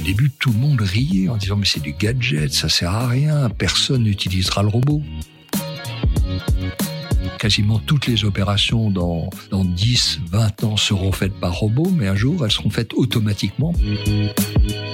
Au 0.00 0.02
début, 0.02 0.30
tout 0.30 0.50
le 0.50 0.58
monde 0.58 0.80
riait 0.80 1.28
en 1.28 1.36
disant 1.36 1.56
mais 1.56 1.66
c'est 1.66 1.82
du 1.82 1.92
gadget, 1.92 2.54
ça 2.54 2.70
sert 2.70 2.90
à 2.90 3.06
rien, 3.06 3.50
personne 3.50 4.04
n'utilisera 4.04 4.62
le 4.62 4.68
robot. 4.68 5.02
Quasiment 7.38 7.78
toutes 7.78 8.06
les 8.06 8.24
opérations 8.24 8.90
dans, 8.90 9.28
dans 9.50 9.62
10, 9.62 10.20
20 10.30 10.64
ans 10.64 10.76
seront 10.78 11.12
faites 11.12 11.34
par 11.34 11.52
robot, 11.52 11.92
mais 11.94 12.08
un 12.08 12.14
jour 12.14 12.42
elles 12.46 12.50
seront 12.50 12.70
faites 12.70 12.94
automatiquement. 12.94 13.74
Il 13.82 14.32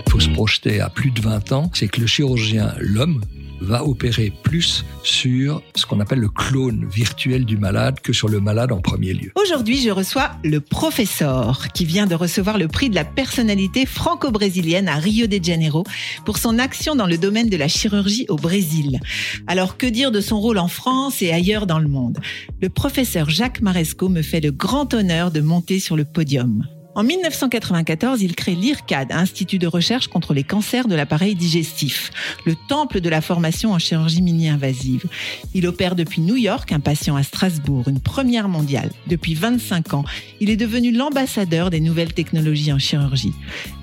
faut 0.08 0.18
se 0.18 0.30
projeter 0.30 0.80
à 0.80 0.90
plus 0.90 1.12
de 1.12 1.20
20 1.20 1.52
ans, 1.52 1.70
c'est 1.72 1.86
que 1.86 2.00
le 2.00 2.08
chirurgien, 2.08 2.74
l'homme, 2.80 3.22
va 3.60 3.84
opérer 3.84 4.32
plus 4.42 4.84
sur 5.02 5.62
ce 5.74 5.86
qu'on 5.86 6.00
appelle 6.00 6.20
le 6.20 6.28
clone 6.28 6.86
virtuel 6.88 7.44
du 7.44 7.56
malade 7.56 8.00
que 8.00 8.12
sur 8.12 8.28
le 8.28 8.40
malade 8.40 8.72
en 8.72 8.80
premier 8.80 9.12
lieu. 9.12 9.32
Aujourd'hui, 9.34 9.80
je 9.80 9.90
reçois 9.90 10.32
le 10.44 10.60
professeur 10.60 11.68
qui 11.72 11.84
vient 11.84 12.06
de 12.06 12.14
recevoir 12.14 12.58
le 12.58 12.68
prix 12.68 12.90
de 12.90 12.94
la 12.94 13.04
personnalité 13.04 13.86
franco-brésilienne 13.86 14.88
à 14.88 14.96
Rio 14.96 15.26
de 15.26 15.42
Janeiro 15.42 15.84
pour 16.24 16.38
son 16.38 16.58
action 16.58 16.94
dans 16.94 17.06
le 17.06 17.18
domaine 17.18 17.48
de 17.48 17.56
la 17.56 17.68
chirurgie 17.68 18.26
au 18.28 18.36
Brésil. 18.36 19.00
Alors 19.46 19.76
que 19.76 19.86
dire 19.86 20.10
de 20.10 20.20
son 20.20 20.40
rôle 20.40 20.58
en 20.58 20.68
France 20.68 21.22
et 21.22 21.32
ailleurs 21.32 21.66
dans 21.66 21.78
le 21.78 21.88
monde? 21.88 22.18
Le 22.60 22.68
professeur 22.68 23.30
Jacques 23.30 23.60
Maresco 23.60 24.08
me 24.08 24.22
fait 24.22 24.40
le 24.40 24.50
grand 24.50 24.94
honneur 24.94 25.30
de 25.30 25.40
monter 25.40 25.80
sur 25.80 25.96
le 25.96 26.04
podium. 26.04 26.66
En 26.96 27.04
1994, 27.04 28.22
il 28.22 28.34
crée 28.34 28.54
l'IRCAD, 28.54 29.12
Institut 29.12 29.58
de 29.58 29.66
recherche 29.66 30.08
contre 30.08 30.32
les 30.32 30.44
cancers 30.44 30.88
de 30.88 30.94
l'appareil 30.94 31.34
digestif, 31.34 32.10
le 32.46 32.54
temple 32.56 33.02
de 33.02 33.10
la 33.10 33.20
formation 33.20 33.72
en 33.72 33.78
chirurgie 33.78 34.22
mini-invasive. 34.22 35.04
Il 35.52 35.66
opère 35.66 35.94
depuis 35.94 36.22
New 36.22 36.36
York 36.36 36.72
un 36.72 36.80
patient 36.80 37.14
à 37.14 37.22
Strasbourg, 37.22 37.86
une 37.88 38.00
première 38.00 38.48
mondiale. 38.48 38.90
Depuis 39.08 39.34
25 39.34 39.92
ans, 39.92 40.04
il 40.40 40.48
est 40.48 40.56
devenu 40.56 40.90
l'ambassadeur 40.90 41.68
des 41.68 41.80
nouvelles 41.80 42.14
technologies 42.14 42.72
en 42.72 42.78
chirurgie. 42.78 43.34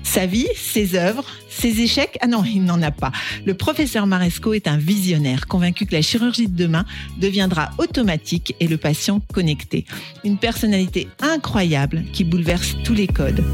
Sa 0.02 0.26
vie, 0.26 0.48
ses 0.56 0.96
œuvres, 0.96 1.30
ses 1.58 1.80
échecs, 1.80 2.18
ah 2.20 2.26
non, 2.26 2.44
il 2.44 2.64
n'en 2.64 2.82
a 2.82 2.90
pas. 2.90 3.12
Le 3.44 3.54
professeur 3.54 4.06
Maresco 4.06 4.52
est 4.52 4.68
un 4.68 4.76
visionnaire, 4.76 5.46
convaincu 5.46 5.86
que 5.86 5.94
la 5.94 6.02
chirurgie 6.02 6.48
de 6.48 6.56
demain 6.56 6.84
deviendra 7.18 7.70
automatique 7.78 8.54
et 8.60 8.68
le 8.68 8.76
patient 8.76 9.20
connecté. 9.32 9.84
Une 10.24 10.38
personnalité 10.38 11.08
incroyable 11.20 12.04
qui 12.12 12.24
bouleverse 12.24 12.76
tous 12.84 12.94
les 12.94 13.06
codes. 13.06 13.44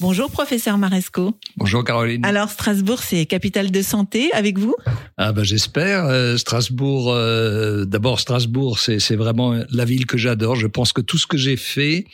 Bonjour 0.00 0.30
professeur 0.30 0.78
Maresco. 0.78 1.34
Bonjour 1.58 1.84
Caroline. 1.84 2.24
Alors 2.24 2.48
Strasbourg, 2.48 3.00
c'est 3.00 3.26
capitale 3.26 3.70
de 3.70 3.82
santé 3.82 4.30
avec 4.32 4.58
vous? 4.58 4.74
Ah 5.18 5.32
ben 5.32 5.44
j'espère. 5.44 6.06
Euh, 6.06 6.38
Strasbourg, 6.38 7.12
euh, 7.12 7.84
d'abord 7.84 8.18
Strasbourg, 8.18 8.78
c'est 8.78 9.14
vraiment 9.16 9.54
la 9.70 9.84
ville 9.84 10.06
que 10.06 10.16
j'adore. 10.16 10.56
Je 10.56 10.66
pense 10.66 10.94
que 10.94 11.02
tout 11.02 11.18
ce 11.18 11.26
que 11.26 11.36
j'ai 11.36 11.56
fait, 11.58 12.06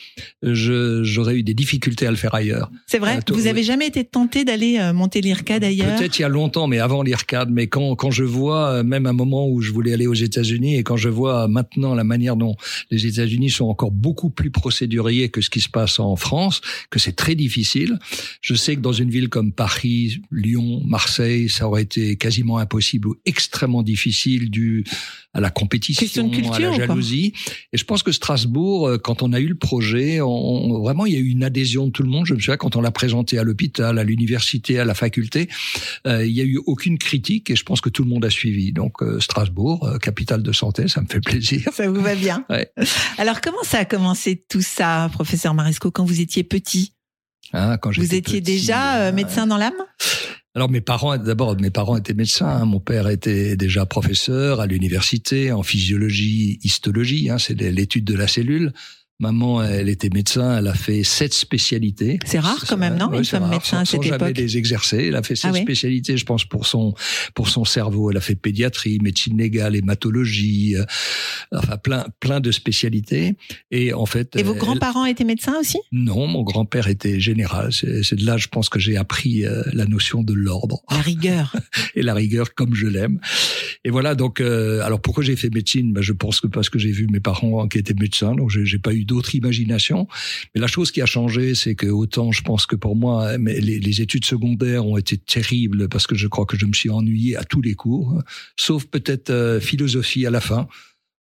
j'aurais 0.43 1.35
eu 1.35 1.43
des 1.43 1.53
difficultés 1.53 2.05
à 2.05 2.11
le 2.11 2.17
faire 2.17 2.35
ailleurs. 2.35 2.69
C'est 2.87 2.99
vrai 2.99 3.19
Euh, 3.19 3.33
Vous 3.33 3.47
avez 3.47 3.63
jamais 3.63 3.87
été 3.87 4.03
tenté 4.03 4.43
d'aller 4.43 4.79
euh, 4.79 4.91
monter 4.91 5.21
l'IRCAD 5.21 5.63
ailleurs? 5.63 5.95
Peut-être 5.95 6.19
il 6.19 6.23
y 6.23 6.25
a 6.25 6.29
longtemps, 6.29 6.67
mais 6.67 6.79
avant 6.79 7.03
l'IRCAD. 7.03 7.49
Mais 7.49 7.67
quand, 7.67 7.95
quand 7.95 8.11
je 8.11 8.25
vois, 8.25 8.83
même 8.83 9.05
un 9.05 9.13
moment 9.13 9.47
où 9.47 9.61
je 9.61 9.71
voulais 9.71 9.93
aller 9.93 10.07
aux 10.07 10.13
États-Unis, 10.13 10.75
et 10.75 10.83
quand 10.83 10.97
je 10.97 11.07
vois 11.07 11.47
maintenant 11.47 11.95
la 11.95 12.03
manière 12.03 12.35
dont 12.35 12.57
les 12.91 13.05
États-Unis 13.05 13.49
sont 13.49 13.65
encore 13.67 13.91
beaucoup 13.91 14.29
plus 14.29 14.51
procéduriers 14.51 15.29
que 15.29 15.39
ce 15.39 15.49
qui 15.49 15.61
se 15.61 15.69
passe 15.69 16.01
en 16.01 16.17
France, 16.17 16.59
que 16.89 16.99
c'est 16.99 17.15
très 17.15 17.35
difficile. 17.35 17.76
Je 18.41 18.53
sais 18.55 18.75
que 18.75 18.81
dans 18.81 18.91
une 18.93 19.09
ville 19.09 19.29
comme 19.29 19.51
Paris, 19.51 20.21
Lyon, 20.31 20.81
Marseille, 20.85 21.49
ça 21.49 21.67
aurait 21.67 21.83
été 21.83 22.15
quasiment 22.17 22.57
impossible 22.57 23.07
ou 23.09 23.15
extrêmement 23.25 23.83
difficile 23.83 24.49
dû 24.49 24.83
à 25.33 25.39
la 25.39 25.49
compétition, 25.51 26.01
culture 26.31 26.53
à 26.53 26.59
la 26.59 26.67
jalousie. 26.87 27.33
Et 27.73 27.77
je 27.77 27.83
pense 27.83 28.01
que 28.01 28.11
Strasbourg, 28.11 28.87
euh, 28.87 28.97
quand 28.97 29.21
on 29.21 29.33
a 29.33 29.39
eu 29.39 29.47
le 29.47 29.55
projet, 29.55 30.19
on, 30.21 30.27
on- 30.29 30.81
vraiment 30.81 31.05
il 31.05 31.13
y 31.13 31.15
a 31.15 31.19
eu 31.19 31.27
une 31.29 31.43
adhésion 31.43 31.85
de 31.87 31.91
tout 31.91 32.01
le 32.01 32.09
monde. 32.09 32.25
Je 32.25 32.33
me 32.33 32.39
souviens 32.39 32.57
quand 32.57 32.75
on 32.75 32.81
l'a 32.81 32.89
présenté 32.91 33.37
à 33.37 33.43
l'hôpital, 33.43 33.99
à 33.99 34.03
l'université, 34.03 34.79
à 34.79 34.85
la 34.85 34.95
faculté, 34.95 35.47
euh, 36.07 36.25
il 36.25 36.31
y 36.33 36.41
a 36.41 36.43
eu 36.43 36.59
aucune 36.65 36.97
critique 36.97 37.51
et 37.51 37.55
je 37.55 37.63
pense 37.63 37.81
que 37.81 37.89
tout 37.89 38.03
le 38.03 38.09
monde 38.09 38.25
a 38.25 38.29
suivi. 38.31 38.71
Donc 38.71 39.03
euh, 39.03 39.19
Strasbourg, 39.19 39.85
euh, 39.85 39.97
capitale 39.99 40.41
de 40.41 40.51
santé, 40.51 40.87
ça 40.87 41.01
me 41.01 41.07
fait 41.07 41.19
plaisir. 41.21 41.69
Ça 41.73 41.87
vous 41.89 42.01
va 42.01 42.15
bien 42.15 42.43
Ouais. 42.49 42.71
Alors 43.19 43.41
comment 43.41 43.63
ça 43.63 43.79
a 43.79 43.85
commencé 43.85 44.43
tout 44.49 44.61
ça, 44.61 45.09
professeur 45.13 45.53
Maresco, 45.53 45.91
quand 45.91 46.05
vous 46.05 46.19
étiez 46.21 46.43
petit? 46.43 46.93
Hein, 47.53 47.77
quand 47.77 47.91
Vous 47.95 48.15
étiez 48.15 48.21
petit, 48.21 48.41
déjà 48.41 48.97
euh, 48.97 49.09
euh, 49.09 49.11
médecin 49.13 49.47
dans 49.47 49.57
l'âme? 49.57 49.73
Alors 50.55 50.69
mes 50.69 50.81
parents, 50.81 51.17
d'abord 51.17 51.55
mes 51.59 51.69
parents 51.69 51.97
étaient 51.97 52.15
médecins. 52.15 52.47
hein. 52.47 52.65
Mon 52.65 52.79
père 52.79 53.07
était 53.09 53.55
déjà 53.55 53.85
professeur 53.85 54.59
à 54.59 54.65
l'université 54.65 55.51
en 55.51 55.61
physiologie, 55.61 56.59
histologie. 56.63 57.29
Hein, 57.29 57.37
c'est 57.37 57.53
l'étude 57.59 58.05
de 58.05 58.15
la 58.15 58.27
cellule. 58.27 58.73
Maman, 59.19 59.63
elle 59.63 59.89
était 59.89 60.09
médecin. 60.13 60.59
Elle 60.59 60.67
a 60.67 60.75
fait 60.75 61.03
sept 61.03 61.33
spécialités. 61.33 62.19
C'est 62.23 62.37
rare 62.37 62.63
quand 62.69 62.77
même, 62.77 62.97
non, 62.97 63.07
Ouais, 63.09 63.17
une 63.17 63.25
femme 63.25 63.41
rare, 63.43 63.51
médecin 63.51 63.77
sans, 63.77 63.81
à 63.81 63.85
cette 63.85 64.03
sans 64.03 64.09
jamais 64.09 64.25
époque 64.31 64.37
les 64.37 64.57
exercer. 64.57 65.05
Elle 65.07 65.15
a 65.15 65.23
fait 65.23 65.35
sept 65.35 65.49
Ah 65.49 65.53
ouais 65.53 65.61
spécialités, 65.63 66.17
je 66.17 66.25
pense, 66.25 66.45
pour 66.45 66.67
son 66.67 66.93
pour 67.33 67.49
son 67.49 67.65
cerveau. 67.65 68.11
Elle 68.11 68.17
a 68.17 68.21
fait 68.21 68.35
pédiatrie, 68.35 68.99
médecine 69.01 69.35
légale, 69.37 69.75
hématologie, 69.75 70.75
euh, 70.75 70.83
enfin 71.51 71.77
plein 71.77 72.05
plein 72.19 72.39
de 72.39 72.51
spécialités. 72.51 73.35
Et 73.71 73.91
en 73.91 74.05
fait, 74.05 74.35
Et 74.35 74.43
vos 74.43 74.53
elle- 74.53 74.59
grands-parents 74.59 75.05
étaient 75.05 75.23
médecins 75.23 75.55
aussi? 75.59 75.79
Non, 75.91 76.27
mon 76.27 76.43
grand-père 76.43 76.87
était 76.87 77.19
général. 77.19 77.71
C'est 77.73 78.15
de 78.15 78.23
là, 78.25 78.37
je 78.37 78.47
pense, 78.49 78.69
que 78.69 78.77
j'ai 78.79 78.97
appris 78.97 79.45
euh, 79.45 79.63
la 79.73 79.85
notion 79.85 80.21
de 80.21 80.33
l'ordre 80.33 80.81
La 80.91 80.97
rigueur. 81.01 81.55
et 81.95 82.03
la 82.03 82.13
rigueur 82.13 82.53
comme 82.53 82.75
je 82.75 82.85
l'aime. 82.85 83.19
Et 83.83 83.89
voilà, 83.89 84.13
donc, 84.13 84.41
euh, 84.41 84.81
alors 84.81 85.01
pourquoi 85.01 85.23
j'ai 85.23 85.35
fait 85.35 85.49
médecine? 85.51 85.91
Ben, 85.93 86.01
Je 86.03 86.13
pense 86.13 86.39
que 86.39 86.47
parce 86.47 86.69
que 86.69 86.77
j'ai 86.77 86.91
vu 86.91 87.07
mes 87.11 87.19
parents 87.19 87.67
qui 87.67 87.79
étaient 87.79 87.95
médecins, 87.95 88.35
donc 88.35 88.51
j'ai 88.51 88.77
pas 88.79 88.93
eu 88.93 89.05
d'autre 89.07 89.33
imagination. 89.33 90.07
Mais 90.53 90.61
la 90.61 90.67
chose 90.67 90.91
qui 90.91 91.01
a 91.01 91.05
changé, 91.05 91.55
c'est 91.55 91.75
que 91.75 91.87
autant 91.87 92.31
je 92.31 92.43
pense 92.43 92.65
que 92.65 92.75
pour 92.75 92.95
moi, 92.95 93.37
les 93.37 94.01
études 94.01 94.25
secondaires 94.25 94.85
ont 94.85 94.97
été 94.97 95.17
terribles 95.17 95.89
parce 95.89 96.05
que 96.05 96.15
je 96.15 96.27
crois 96.27 96.45
que 96.45 96.57
je 96.57 96.65
me 96.65 96.73
suis 96.73 96.89
ennuyé 96.89 97.35
à 97.35 97.43
tous 97.43 97.61
les 97.61 97.73
cours, 97.73 98.21
sauf 98.55 98.85
peut-être 98.85 99.29
euh, 99.29 99.59
philosophie 99.59 100.25
à 100.25 100.29
la 100.29 100.41
fin 100.41 100.67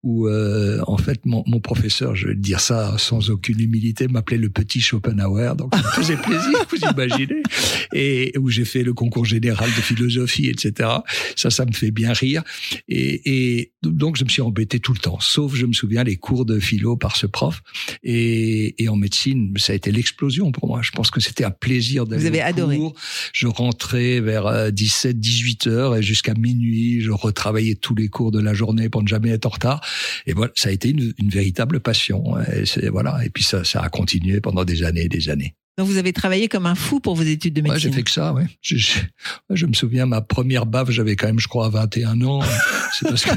où 0.04 0.28
euh, 0.28 0.80
en 0.88 0.98
fait 0.98 1.26
mon, 1.26 1.44
mon 1.46 1.60
professeur, 1.60 2.16
je 2.16 2.28
vais 2.30 2.36
dire 2.36 2.60
ça 2.60 2.98
sans 2.98 3.30
aucune 3.30 3.60
humilité, 3.60 4.08
m'appelait 4.08 4.38
le 4.38 4.50
petit 4.50 4.80
Schopenhauer, 4.80 5.56
donc 5.58 5.76
ça 5.76 5.82
me 5.82 5.92
faisait 5.92 6.16
plaisir, 6.16 6.66
vous 6.70 6.78
imaginez, 6.78 7.42
et 7.94 8.32
où 8.38 8.50
j'ai 8.50 8.66
fait 8.66 8.84
le 8.84 8.94
concours 8.94 9.26
général 9.26 9.70
de 9.70 9.82
philosophie, 9.82 10.48
etc. 10.48 10.90
Ça, 11.36 11.50
ça 11.50 11.66
me 11.66 11.74
fait 11.74 11.92
bien 11.92 12.14
rire, 12.14 12.44
et, 12.88 13.58
et 13.58 13.72
donc 13.84 14.16
je 14.18 14.24
me 14.24 14.30
suis 14.30 14.42
embêté 14.42 14.80
tout 14.80 14.94
le 14.94 15.00
temps, 15.00 15.20
sauf 15.20 15.56
je 15.56 15.66
me 15.66 15.74
souviens 15.74 16.04
les 16.04 16.16
cours 16.16 16.46
de 16.46 16.60
philo 16.60 16.96
par 16.96 17.18
ce 17.18 17.26
prof, 17.26 17.62
et, 18.04 18.82
et 18.82 18.88
en 18.88 18.96
médecine, 18.96 19.54
ça 19.58 19.74
a 19.74 19.76
été 19.76 19.92
l'explosion 19.92 20.52
pour 20.52 20.68
moi. 20.68 20.80
Je 20.82 20.92
pense 20.92 21.12
que 21.12 21.20
c'était 21.20 21.44
un 21.44 21.52
plaisir 21.52 22.06
d'aller 22.06 22.22
Vous 22.22 22.28
avez 22.28 22.40
au 22.40 22.46
adoré. 22.46 22.78
cours. 22.78 22.94
Je 23.34 23.48
rentrais 23.48 24.22
vers 24.22 24.72
17, 24.72 25.20
18 25.20 25.68
heures 25.68 25.96
et 25.98 26.04
jusqu'à 26.04 26.34
minuit, 26.34 27.02
je 27.02 27.12
retravaillais 27.12 27.76
tous 27.76 27.96
les 27.96 28.08
cours 28.08 28.32
de 28.32 28.40
la 28.40 28.54
journée 28.54 28.90
pour 28.90 29.04
ne 29.04 29.08
jamais 29.08 29.30
être 29.30 29.46
en 29.46 29.50
retard. 29.50 29.82
Et 30.28 30.34
voilà, 30.34 30.52
ça 30.56 30.70
a 30.70 30.72
été 30.72 30.90
une, 30.90 31.14
une 31.18 31.30
véritable 31.30 31.80
passion. 31.80 32.36
Et 32.54 32.66
c'est 32.66 32.90
voilà. 32.90 33.20
Et 33.26 33.30
puis 33.30 33.44
ça, 33.44 33.64
ça 33.64 33.82
a 33.82 33.90
continué 33.90 34.42
pendant 34.42 34.66
des 34.66 34.84
années 34.84 35.04
et 35.06 35.10
des 35.10 35.30
années. 35.30 35.56
Donc 35.78 35.88
vous 35.88 35.96
avez 35.98 36.12
travaillé 36.12 36.50
comme 36.50 36.66
un 36.66 36.76
fou 36.76 37.00
pour 37.00 37.16
vos 37.16 37.24
études 37.24 37.54
de 37.54 37.62
Ouais, 37.62 37.70
médecine. 37.70 37.90
j'ai 37.92 37.96
fait 37.96 38.04
que 38.04 38.12
ça, 38.12 38.34
ouais. 38.34 38.44
Je, 38.62 38.76
je, 38.76 39.00
je 39.52 39.66
me 39.66 39.72
souviens, 39.72 40.06
ma 40.06 40.20
première 40.20 40.66
baffe, 40.66 40.90
j'avais 40.92 41.16
quand 41.16 41.28
même, 41.28 41.40
je 41.40 41.48
crois, 41.48 41.70
21 41.70 42.22
ans. 42.24 42.42
C'est 42.92 43.08
parce 43.08 43.24
que 43.24 43.32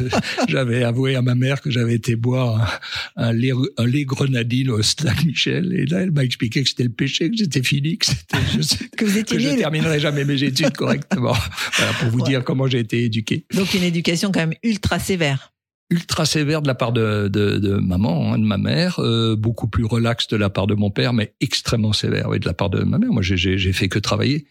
j'avais 0.49 0.83
avoué 0.83 1.15
à 1.15 1.23
ma 1.23 1.37
mère 1.37 1.61
que 1.61 1.71
j'avais 1.71 1.95
été 1.95 2.17
boire 2.17 2.81
un, 3.15 3.27
un, 3.29 3.33
lait, 3.33 3.53
un 3.77 3.87
lait 3.87 4.05
grenadine 4.05 4.71
au 4.71 4.83
Stade 4.83 5.25
Michel. 5.25 5.73
Et 5.73 5.87
là, 5.87 6.01
elle 6.01 6.11
m'a 6.11 6.25
expliqué 6.25 6.65
que 6.65 6.69
c'était 6.69 6.83
le 6.83 6.89
péché, 6.91 7.31
que 7.31 7.37
c'était 7.37 7.63
fini, 7.63 7.97
que 7.99 8.07
c'était, 8.07 8.39
je 8.61 8.97
que 8.97 9.05
vous 9.05 9.19
étiez 9.19 9.37
que 9.37 9.43
je 9.43 9.49
nul. 9.51 9.59
terminerai 9.59 10.01
jamais 10.01 10.25
mes 10.25 10.43
études 10.43 10.73
correctement. 10.77 11.37
voilà, 11.77 11.93
pour 12.01 12.09
vous 12.11 12.19
Ouais. 12.23 12.29
dire 12.29 12.43
comment 12.43 12.67
j'ai 12.67 12.81
été 12.81 13.05
éduqué. 13.05 13.47
Donc 13.55 13.73
une 13.75 13.85
éducation 13.85 14.33
quand 14.33 14.41
même 14.41 14.55
ultra 14.65 14.99
sévère. 14.99 15.52
Ultra 15.93 16.25
sévère 16.27 16.63
de 16.63 16.67
la 16.67 16.75
part 16.75 16.93
de, 16.93 17.29
de, 17.29 17.59
de 17.59 17.75
maman, 17.77 18.33
hein, 18.33 18.39
de 18.39 18.45
ma 18.45 18.57
mère, 18.59 18.99
euh, 18.99 19.37
beaucoup 19.37 19.69
plus 19.69 19.85
relax 19.85 20.27
de 20.29 20.37
la 20.37 20.49
part 20.51 20.67
de 20.67 20.75
mon 20.75 20.91
père, 20.91 21.13
mais 21.13 21.35
extrêmement 21.41 21.93
sévère 21.93 22.29
oui, 22.31 22.41
de 22.41 22.47
la 22.47 22.55
part 22.55 22.71
de 22.71 22.83
ma 22.83 22.99
mère. 22.99 23.11
Moi, 23.13 23.23
j'ai- 23.23 23.73
fait 23.73 23.89
que 23.89 23.99
travailler. 23.99 24.47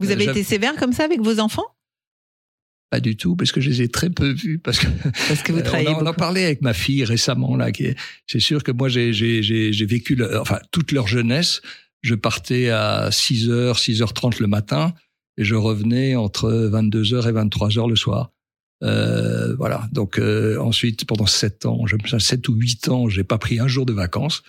Vous 0.00 0.10
Euh, 0.10 0.12
avez 0.14 0.24
été 0.24 0.42
sévère 0.42 0.74
comme 0.76 0.92
ça 0.92 1.04
avec 1.04 1.20
vos 1.20 1.38
enfants? 1.40 1.66
Pas 2.90 2.98
du 3.00 3.16
tout, 3.16 3.36
parce 3.36 3.52
que 3.52 3.60
je 3.60 3.70
les 3.70 3.82
ai 3.82 3.88
très 3.88 4.10
peu 4.10 4.32
vus. 4.32 4.58
Parce 4.58 4.78
que 4.80 4.86
Parce 5.28 5.42
que 5.44 5.52
vous 5.52 5.58
Euh, 5.60 5.62
travaillez 5.62 5.90
on, 5.90 5.98
en, 5.98 6.02
on 6.02 6.06
en 6.06 6.12
parlait 6.14 6.44
avec 6.44 6.60
ma 6.60 6.72
fille 6.74 7.04
récemment 7.04 7.54
là. 7.56 7.68
C'est 8.26 8.40
sûr 8.40 8.64
que 8.64 8.72
moi 8.72 8.88
j'ai 8.88 9.12
vécu 9.86 10.16
le- 10.16 10.40
enfin 10.40 10.58
toute 10.72 10.90
leur 10.92 11.06
jeunesse. 11.06 11.60
Je 12.02 12.14
partais 12.16 12.70
à 12.70 13.10
6h, 13.10 13.78
6h30 13.78 14.40
le 14.40 14.46
matin 14.48 14.92
et 15.36 15.44
je 15.44 15.54
revenais 15.54 16.16
entre 16.16 16.50
22h 16.50 17.28
et 17.28 17.32
23h 17.32 17.88
le 17.88 17.94
soir. 17.96 18.32
Euh, 18.82 19.54
voilà. 19.56 19.88
Donc 19.92 20.18
euh, 20.18 20.58
ensuite, 20.58 21.04
pendant 21.04 21.26
sept 21.26 21.66
ans, 21.66 21.86
je, 21.86 21.96
sept 22.18 22.48
ou 22.48 22.54
huit 22.54 22.88
ans, 22.88 23.08
j'ai 23.08 23.24
pas 23.24 23.38
pris 23.38 23.60
un 23.60 23.68
jour 23.68 23.86
de 23.86 23.92
vacances. 23.92 24.42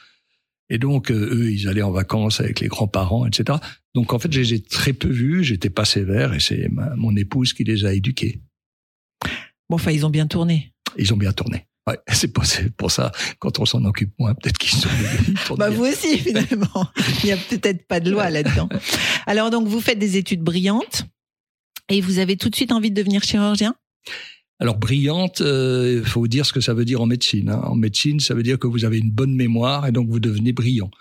Et 0.69 0.78
donc 0.78 1.12
euh, 1.12 1.30
eux, 1.33 1.51
ils 1.51 1.68
allaient 1.68 1.81
en 1.81 1.92
vacances 1.92 2.39
avec 2.39 2.60
les 2.60 2.68
grands-parents, 2.68 3.25
etc. 3.25 3.60
Donc 3.94 4.13
en 4.13 4.19
fait, 4.19 4.31
j'ai 4.31 4.62
très 4.62 4.94
peu 4.94 5.10
vu. 5.10 5.44
J'étais 5.44 5.69
pas 5.69 5.86
sévère 5.86 6.33
et 6.33 6.39
c'est 6.39 6.69
mon 6.95 7.16
épouse 7.16 7.54
qui 7.54 7.63
les 7.63 7.86
a 7.86 7.94
éduqués. 7.94 8.42
Bon, 9.69 9.75
enfin, 9.75 9.92
ils 9.92 10.06
ont 10.06 10.10
bien 10.10 10.28
tourné. 10.28 10.74
Ils 10.98 11.13
ont 11.13 11.18
bien 11.18 11.34
tourné. 11.34 11.68
Ouais, 11.88 11.98
c'est 12.13 12.27
pour, 12.27 12.44
pour, 12.77 12.92
ça, 12.92 13.12
quand 13.39 13.60
on 13.60 13.66
s'en 13.66 13.84
occupe 13.86 14.13
moins, 14.19 14.34
peut-être 14.34 14.57
qu'ils 14.57 14.77
sont. 14.77 15.56
bah 15.57 15.69
vous 15.69 15.86
aussi, 15.86 16.18
finalement. 16.19 16.88
Il 17.24 17.27
n'y 17.27 17.31
a 17.31 17.38
peut-être 17.38 17.88
pas 17.88 18.00
de 18.00 18.12
loi 18.12 18.30
là-dedans. 18.30 18.69
Alors, 19.25 19.50
donc, 19.50 19.68
vous 19.68 19.81
faites 19.81 20.00
des 20.00 20.18
études 20.18 20.42
brillantes 20.42 21.06
et 21.89 22.01
vous 22.01 22.19
avez 22.19 22.38
tout 22.38 22.50
de 22.50 22.56
suite 22.56 22.72
envie 22.72 22.92
de 22.92 22.95
devenir 22.95 23.24
chirurgien? 23.24 23.75
Alors 24.62 24.77
brillante, 24.77 25.39
il 25.39 25.45
euh, 25.48 26.03
faut 26.03 26.27
dire 26.27 26.45
ce 26.45 26.53
que 26.53 26.62
ça 26.62 26.75
veut 26.75 26.86
dire 26.86 27.01
en 27.01 27.07
médecine. 27.07 27.50
Hein. 27.50 27.62
En 27.63 27.75
médecine, 27.75 28.19
ça 28.19 28.36
veut 28.36 28.44
dire 28.44 28.59
que 28.59 28.68
vous 28.68 28.86
avez 28.86 29.00
une 29.00 29.09
bonne 29.09 29.33
mémoire 29.36 29.88
et 29.88 29.92
donc 29.92 30.07
vous 30.07 30.19
devenez 30.19 30.53
brillant. 30.53 30.92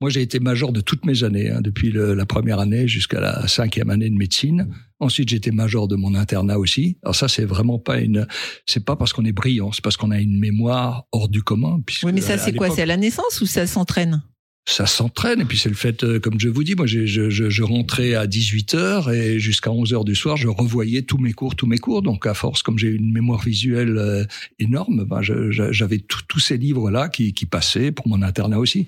Moi, 0.00 0.10
j'ai 0.10 0.22
été 0.22 0.38
major 0.38 0.72
de 0.72 0.80
toutes 0.80 1.04
mes 1.04 1.24
années, 1.24 1.50
hein, 1.50 1.60
depuis 1.60 1.90
la 1.90 2.24
première 2.24 2.60
année 2.60 2.86
jusqu'à 2.86 3.18
la 3.18 3.48
cinquième 3.48 3.90
année 3.90 4.08
de 4.08 4.14
médecine. 4.14 4.68
Ensuite, 5.00 5.28
j'étais 5.28 5.50
major 5.50 5.88
de 5.88 5.96
mon 5.96 6.14
internat 6.14 6.60
aussi. 6.60 6.98
Alors 7.02 7.16
ça, 7.16 7.26
c'est 7.26 7.44
vraiment 7.44 7.80
pas 7.80 7.98
une, 7.98 8.24
c'est 8.64 8.84
pas 8.84 8.94
parce 8.94 9.12
qu'on 9.12 9.24
est 9.24 9.32
brillant, 9.32 9.72
c'est 9.72 9.82
parce 9.82 9.96
qu'on 9.96 10.12
a 10.12 10.20
une 10.20 10.38
mémoire 10.38 11.08
hors 11.10 11.28
du 11.28 11.42
commun. 11.42 11.80
Oui, 12.04 12.12
mais 12.12 12.20
ça, 12.20 12.38
c'est 12.38 12.54
quoi? 12.54 12.70
C'est 12.70 12.82
à 12.82 12.86
la 12.86 12.96
naissance 12.96 13.40
ou 13.40 13.46
ça 13.46 13.66
s'entraîne? 13.66 14.22
Ça 14.68 14.86
s'entraîne. 14.86 15.40
Et 15.40 15.44
puis 15.44 15.56
c'est 15.56 15.70
le 15.70 15.74
fait 15.74 16.04
euh, 16.04 16.20
comme 16.20 16.38
je 16.38 16.48
vous 16.48 16.62
dis 16.62 16.74
moi 16.74 16.86
je, 16.86 17.06
je, 17.06 17.30
je 17.30 17.62
rentrais 17.62 18.14
à 18.14 18.26
18 18.26 18.74
h 18.74 19.14
et 19.14 19.38
jusqu'à 19.38 19.70
11 19.70 19.94
h 19.94 20.04
du 20.04 20.14
soir 20.14 20.36
je 20.36 20.46
revoyais 20.46 21.02
tous 21.02 21.16
mes 21.16 21.32
cours 21.32 21.56
tous 21.56 21.66
mes 21.66 21.78
cours. 21.78 22.02
Donc 22.02 22.26
à 22.26 22.34
force 22.34 22.62
comme 22.62 22.78
j'ai 22.78 22.88
une 22.88 23.10
mémoire 23.10 23.42
visuelle 23.42 23.96
euh, 23.96 24.24
énorme 24.58 25.04
ben 25.04 25.20
j'avais 25.22 25.98
tous 25.98 26.40
ces 26.40 26.58
livres 26.58 26.90
là 26.90 27.08
qui, 27.08 27.32
qui 27.32 27.46
passaient 27.46 27.92
pour 27.92 28.08
mon 28.08 28.20
internat 28.20 28.58
aussi. 28.58 28.86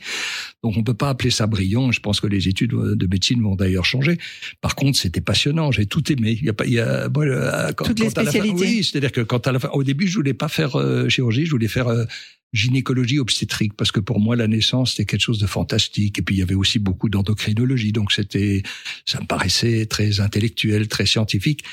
Donc 0.62 0.76
on 0.76 0.82
peut 0.82 0.94
pas 0.94 1.08
appeler 1.08 1.30
ça 1.30 1.46
brillant. 1.46 1.90
Je 1.92 2.00
pense 2.00 2.20
que 2.20 2.26
les 2.26 2.48
études 2.48 2.72
de 2.72 3.06
médecine 3.06 3.42
vont 3.42 3.56
d'ailleurs 3.56 3.86
changer. 3.86 4.18
Par 4.60 4.74
contre 4.74 4.98
c'était 4.98 5.22
passionnant. 5.22 5.72
J'ai 5.72 5.86
tout 5.86 6.12
aimé. 6.12 6.36
Il 6.40 6.46
y 6.46 6.50
a 6.50 6.52
pas 6.52 6.66
il 6.66 6.72
y 6.72 6.80
a 6.80 7.08
euh, 7.08 7.72
quand, 7.72 7.86
toutes 7.86 8.00
les 8.00 8.10
spécialités. 8.10 8.54
oui 8.54 8.84
c'est-à-dire 8.84 9.12
que 9.12 9.22
quand 9.22 9.46
à 9.46 9.52
la 9.52 9.58
fin 9.58 9.70
au 9.70 9.82
début 9.82 10.06
je 10.06 10.16
voulais 10.16 10.34
pas 10.34 10.48
faire 10.48 10.76
chirurgie. 11.08 11.46
Je 11.46 11.50
voulais 11.50 11.68
faire 11.68 11.88
gynécologie 12.52 13.18
obstétrique 13.18 13.74
parce 13.74 13.92
que 13.92 14.00
pour 14.00 14.18
moi 14.18 14.34
la 14.34 14.48
naissance 14.48 14.92
c'était 14.92 15.06
quelque 15.06 15.20
chose 15.20 15.38
de 15.38 15.46
fantastique. 15.46 16.18
Et 16.18 16.22
puis 16.22 16.36
il 16.36 16.38
y 16.38 16.42
avait 16.42 16.54
aussi 16.54 16.78
beaucoup 16.78 17.08
d'endocrinologie. 17.08 17.92
Donc 17.92 18.12
c'était 18.12 18.62
ça 19.06 19.20
me 19.20 19.26
paraissait 19.26 19.86
très 19.86 20.20
intellectuel 20.20 20.88
très 20.88 21.06
scientifique. 21.06 21.64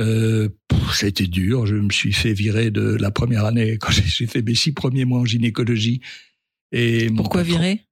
Euh, 0.00 0.48
été 1.02 1.26
dur. 1.26 1.66
Je 1.66 1.76
me 1.76 1.90
suis 1.90 2.12
fait 2.12 2.32
virer 2.32 2.70
de 2.70 2.82
la 2.82 3.10
première 3.10 3.44
année 3.44 3.78
quand 3.80 3.92
j'ai 3.92 4.26
fait 4.26 4.42
mes 4.42 4.54
six 4.54 4.72
premiers 4.72 5.04
mois 5.04 5.20
en 5.20 5.24
gynécologie. 5.24 6.00
Et 6.72 7.08
pourquoi 7.10 7.42
virer? 7.42 7.82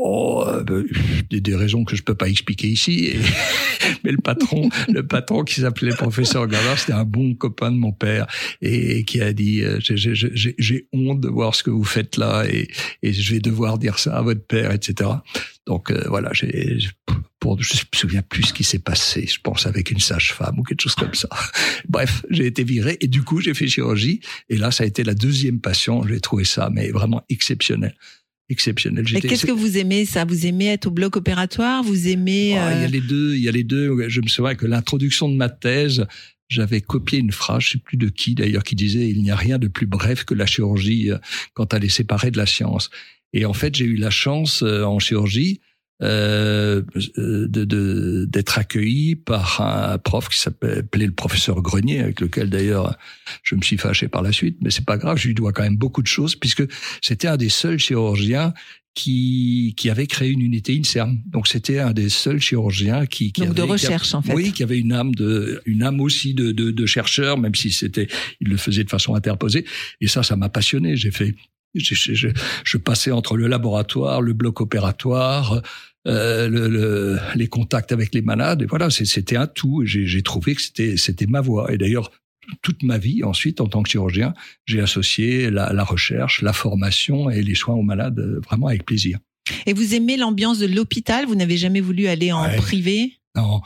Oh, 0.00 0.44
euh, 0.46 0.62
ben, 0.62 0.86
des, 1.28 1.56
raisons 1.56 1.84
que 1.84 1.96
je 1.96 2.04
peux 2.04 2.14
pas 2.14 2.28
expliquer 2.28 2.68
ici. 2.68 3.14
mais 4.04 4.12
le 4.12 4.18
patron, 4.18 4.68
le 4.88 5.04
patron 5.04 5.42
qui 5.42 5.60
s'appelait 5.60 5.92
professeur 5.92 6.46
Gavard, 6.46 6.78
c'était 6.78 6.92
un 6.92 7.04
bon 7.04 7.34
copain 7.34 7.72
de 7.72 7.76
mon 7.76 7.90
père 7.90 8.28
et, 8.62 9.02
qui 9.02 9.20
a 9.20 9.32
dit 9.32 9.62
euh, 9.62 9.80
j'ai 9.80 10.86
honte 10.92 11.20
de 11.20 11.28
voir 11.28 11.56
ce 11.56 11.64
que 11.64 11.70
vous 11.70 11.82
faites 11.82 12.16
là 12.16 12.44
et, 12.48 12.68
et, 13.02 13.12
je 13.12 13.34
vais 13.34 13.40
devoir 13.40 13.76
dire 13.76 13.98
ça 13.98 14.16
à 14.16 14.22
votre 14.22 14.46
père, 14.46 14.70
etc. 14.70 15.10
Donc 15.66 15.90
euh, 15.90 16.04
voilà, 16.06 16.30
j'ai 16.32 16.78
pour 17.40 17.60
je 17.60 17.74
me 17.74 17.98
souviens 17.98 18.22
plus 18.22 18.44
ce 18.44 18.52
qui 18.52 18.62
s'est 18.62 18.78
passé. 18.78 19.26
Je 19.26 19.40
pense 19.40 19.66
avec 19.66 19.90
une 19.90 19.98
sage-femme 19.98 20.60
ou 20.60 20.62
quelque 20.62 20.82
chose 20.82 20.94
comme 20.94 21.14
ça. 21.14 21.28
Bref, 21.88 22.24
j'ai 22.30 22.46
été 22.46 22.62
viré 22.62 22.98
et 23.00 23.08
du 23.08 23.22
coup 23.22 23.40
j'ai 23.40 23.54
fait 23.54 23.66
chirurgie 23.66 24.20
et 24.48 24.56
là 24.56 24.70
ça 24.70 24.84
a 24.84 24.86
été 24.86 25.02
la 25.02 25.14
deuxième 25.14 25.60
passion. 25.60 26.06
J'ai 26.06 26.20
trouvé 26.20 26.44
ça 26.44 26.70
mais 26.72 26.90
vraiment 26.90 27.24
exceptionnel 27.28 27.96
exceptionnel. 28.48 29.04
Et 29.14 29.20
qu'est-ce 29.20 29.46
que 29.46 29.52
vous 29.52 29.76
aimez? 29.78 30.04
Ça 30.04 30.24
Vous 30.24 30.46
aimez 30.46 30.66
être 30.66 30.86
au 30.86 30.90
bloc 30.90 31.16
opératoire? 31.16 31.82
Vous 31.82 32.08
aimez 32.08 32.56
ah, 32.58 32.72
Il 32.74 32.80
y 32.80 32.84
a 32.84 32.86
euh, 32.86 32.88
les 32.88 33.00
deux. 33.00 33.34
Il 33.34 33.42
y 33.42 33.48
a 33.48 33.52
les 33.52 33.64
deux. 33.64 34.08
Je 34.08 34.20
me 34.20 34.28
souviens 34.28 34.54
que 34.54 34.66
l'introduction 34.66 35.28
de 35.28 35.34
ma 35.34 35.48
thèse, 35.48 36.06
j'avais 36.48 36.80
copié 36.80 37.18
une 37.18 37.32
phrase, 37.32 37.62
je 37.62 37.70
sais 37.72 37.78
plus 37.78 37.96
de 37.96 38.08
qui 38.08 38.34
d'ailleurs, 38.34 38.64
qui 38.64 38.74
disait 38.74 39.08
il 39.08 39.22
n'y 39.22 39.30
a 39.30 39.36
rien 39.36 39.58
de 39.58 39.68
plus 39.68 39.86
bref 39.86 40.24
que 40.24 40.34
la 40.34 40.46
chirurgie 40.46 41.10
euh, 41.10 41.18
quand 41.54 41.74
elle 41.74 41.84
est 41.84 41.90
séparée 41.90 42.30
de 42.30 42.38
la 42.38 42.46
science. 42.46 42.90
Et 43.32 43.44
en 43.44 43.52
fait, 43.52 43.74
j'ai 43.74 43.84
eu 43.84 43.96
la 43.96 44.10
chance 44.10 44.62
euh, 44.62 44.84
en 44.84 44.98
chirurgie 44.98 45.60
euh, 46.02 46.82
de 47.16 48.24
d'être 48.26 48.58
accueilli 48.58 49.16
par 49.16 49.60
un 49.60 49.98
prof 49.98 50.28
qui 50.28 50.38
s'appelait 50.38 51.06
le 51.06 51.12
professeur 51.12 51.60
Grenier, 51.60 52.00
avec 52.00 52.20
lequel 52.20 52.50
d'ailleurs 52.50 52.96
je 53.42 53.54
me 53.56 53.62
suis 53.62 53.78
fâché 53.78 54.06
par 54.06 54.22
la 54.22 54.32
suite, 54.32 54.58
mais 54.60 54.70
c'est 54.70 54.84
pas 54.84 54.96
grave, 54.96 55.18
je 55.18 55.26
lui 55.26 55.34
dois 55.34 55.52
quand 55.52 55.64
même 55.64 55.76
beaucoup 55.76 56.02
de 56.02 56.06
choses 56.06 56.36
puisque 56.36 56.62
c'était 57.02 57.28
un 57.28 57.36
des 57.36 57.48
seuls 57.48 57.78
chirurgiens 57.78 58.54
qui, 58.94 59.74
qui 59.76 59.90
avait 59.90 60.06
créé 60.08 60.30
une 60.30 60.40
unité 60.40 60.76
INSERM. 60.76 61.20
Donc 61.26 61.46
c'était 61.46 61.78
un 61.78 61.92
des 61.92 62.08
seuls 62.08 62.40
chirurgiens 62.40 63.06
qui, 63.06 63.32
qui 63.32 63.42
Donc 63.42 63.50
avait, 63.50 63.58
de 63.58 63.62
recherche 63.62 64.14
en 64.14 64.22
fait. 64.22 64.34
Oui, 64.34 64.52
qui 64.52 64.62
avait 64.62 64.78
une 64.78 64.92
âme 64.92 65.14
de 65.14 65.62
une 65.66 65.82
âme 65.84 66.00
aussi 66.00 66.34
de, 66.34 66.50
de, 66.50 66.70
de 66.72 66.86
chercheur, 66.86 67.38
même 67.38 67.54
si 67.54 67.70
c'était 67.70 68.08
il 68.40 68.48
le 68.48 68.56
faisait 68.56 68.84
de 68.84 68.90
façon 68.90 69.14
interposée. 69.14 69.64
Et 70.00 70.08
ça, 70.08 70.22
ça 70.22 70.34
m'a 70.36 70.48
passionné. 70.48 70.96
J'ai 70.96 71.12
fait 71.12 71.34
je, 71.74 71.94
je, 71.94 72.28
je, 72.64 72.76
passais 72.78 73.10
entre 73.10 73.36
le 73.36 73.46
laboratoire, 73.46 74.22
le 74.22 74.32
bloc 74.32 74.60
opératoire, 74.60 75.62
euh, 76.06 76.48
le, 76.48 77.18
les 77.34 77.48
contacts 77.48 77.92
avec 77.92 78.14
les 78.14 78.22
malades. 78.22 78.62
Et 78.62 78.66
voilà, 78.66 78.90
c'était 78.90 79.36
un 79.36 79.46
tout. 79.46 79.82
J'ai 79.84 80.22
trouvé 80.22 80.54
que 80.54 80.62
c'était 80.62 80.96
c'était 80.96 81.26
ma 81.26 81.40
voie. 81.40 81.72
Et 81.72 81.78
d'ailleurs, 81.78 82.10
toute 82.62 82.82
ma 82.82 82.98
vie 82.98 83.24
ensuite, 83.24 83.60
en 83.60 83.66
tant 83.66 83.82
que 83.82 83.90
chirurgien, 83.90 84.34
j'ai 84.64 84.80
associé 84.80 85.50
la, 85.50 85.72
la, 85.72 85.84
recherche, 85.84 86.42
la 86.42 86.52
formation 86.52 87.30
et 87.30 87.42
les 87.42 87.54
soins 87.54 87.74
aux 87.74 87.82
malades 87.82 88.18
euh, 88.18 88.40
vraiment 88.44 88.68
avec 88.68 88.84
plaisir. 88.84 89.18
Et 89.66 89.72
vous 89.72 89.94
aimez 89.94 90.16
l'ambiance 90.16 90.58
de 90.58 90.66
l'hôpital? 90.66 91.26
Vous 91.26 91.34
n'avez 91.34 91.56
jamais 91.56 91.80
voulu 91.80 92.06
aller 92.06 92.32
en 92.32 92.48
privé? 92.56 93.14
Non, 93.34 93.60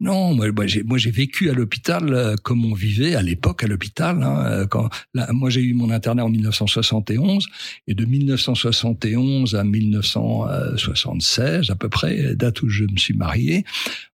non, 0.00 0.32
moi, 0.32 0.46
moi 0.84 0.98
j'ai 0.98 1.10
vécu 1.10 1.50
à 1.50 1.54
l'hôpital 1.54 2.14
euh, 2.14 2.36
comme 2.36 2.64
on 2.64 2.72
vivait 2.72 3.16
à 3.16 3.22
l'époque 3.22 3.64
à 3.64 3.66
l'hôpital. 3.66 4.22
Hein, 4.22 4.46
euh, 4.46 4.64
quand 4.66 4.88
moi 5.30 5.50
j'ai 5.50 5.60
eu 5.60 5.74
mon 5.74 5.90
internat 5.90 6.24
en 6.24 6.28
1971 6.28 7.48
et 7.88 7.94
de 7.94 8.04
1971 8.04 9.56
à 9.56 9.64
1976 9.64 11.70
à 11.70 11.74
peu 11.74 11.88
près, 11.88 12.36
date 12.36 12.62
où 12.62 12.68
je 12.68 12.84
me 12.84 12.96
suis 12.96 13.14
marié, 13.14 13.64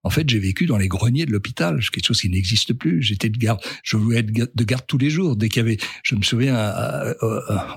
en 0.05 0.11
fait 0.11 0.27
j'ai 0.29 0.39
vécu 0.39 0.65
dans 0.65 0.79
les 0.79 0.89
greniers 0.89 1.27
de 1.27 1.33
l'hôpital, 1.33 1.79
quelque 1.93 2.07
chose 2.07 2.23
qui 2.23 2.31
n'existe 2.31 2.73
plus. 2.73 3.03
J'étais 3.03 3.29
de 3.29 3.37
garde, 3.37 3.61
je 3.83 3.99
voulais 3.99 4.21
être 4.21 4.33
de 4.33 4.65
garde 4.65 4.87
tous 4.87 4.99
les 4.99 5.11
jours. 5.11 5.37
Dès 5.37 5.51
qu'il 5.51 5.63
y 5.63 5.67
avait, 5.67 5.77
je 6.03 6.15
me 6.15 6.23
souviens 6.23 6.55
à, 6.55 7.11
à, 7.11 7.75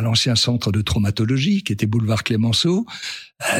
l'ancien 0.00 0.34
centre 0.34 0.72
de 0.72 0.80
traumatologie 0.80 1.62
qui 1.62 1.74
était 1.74 1.86
boulevard 1.86 2.24
Clémenceau, 2.24 2.86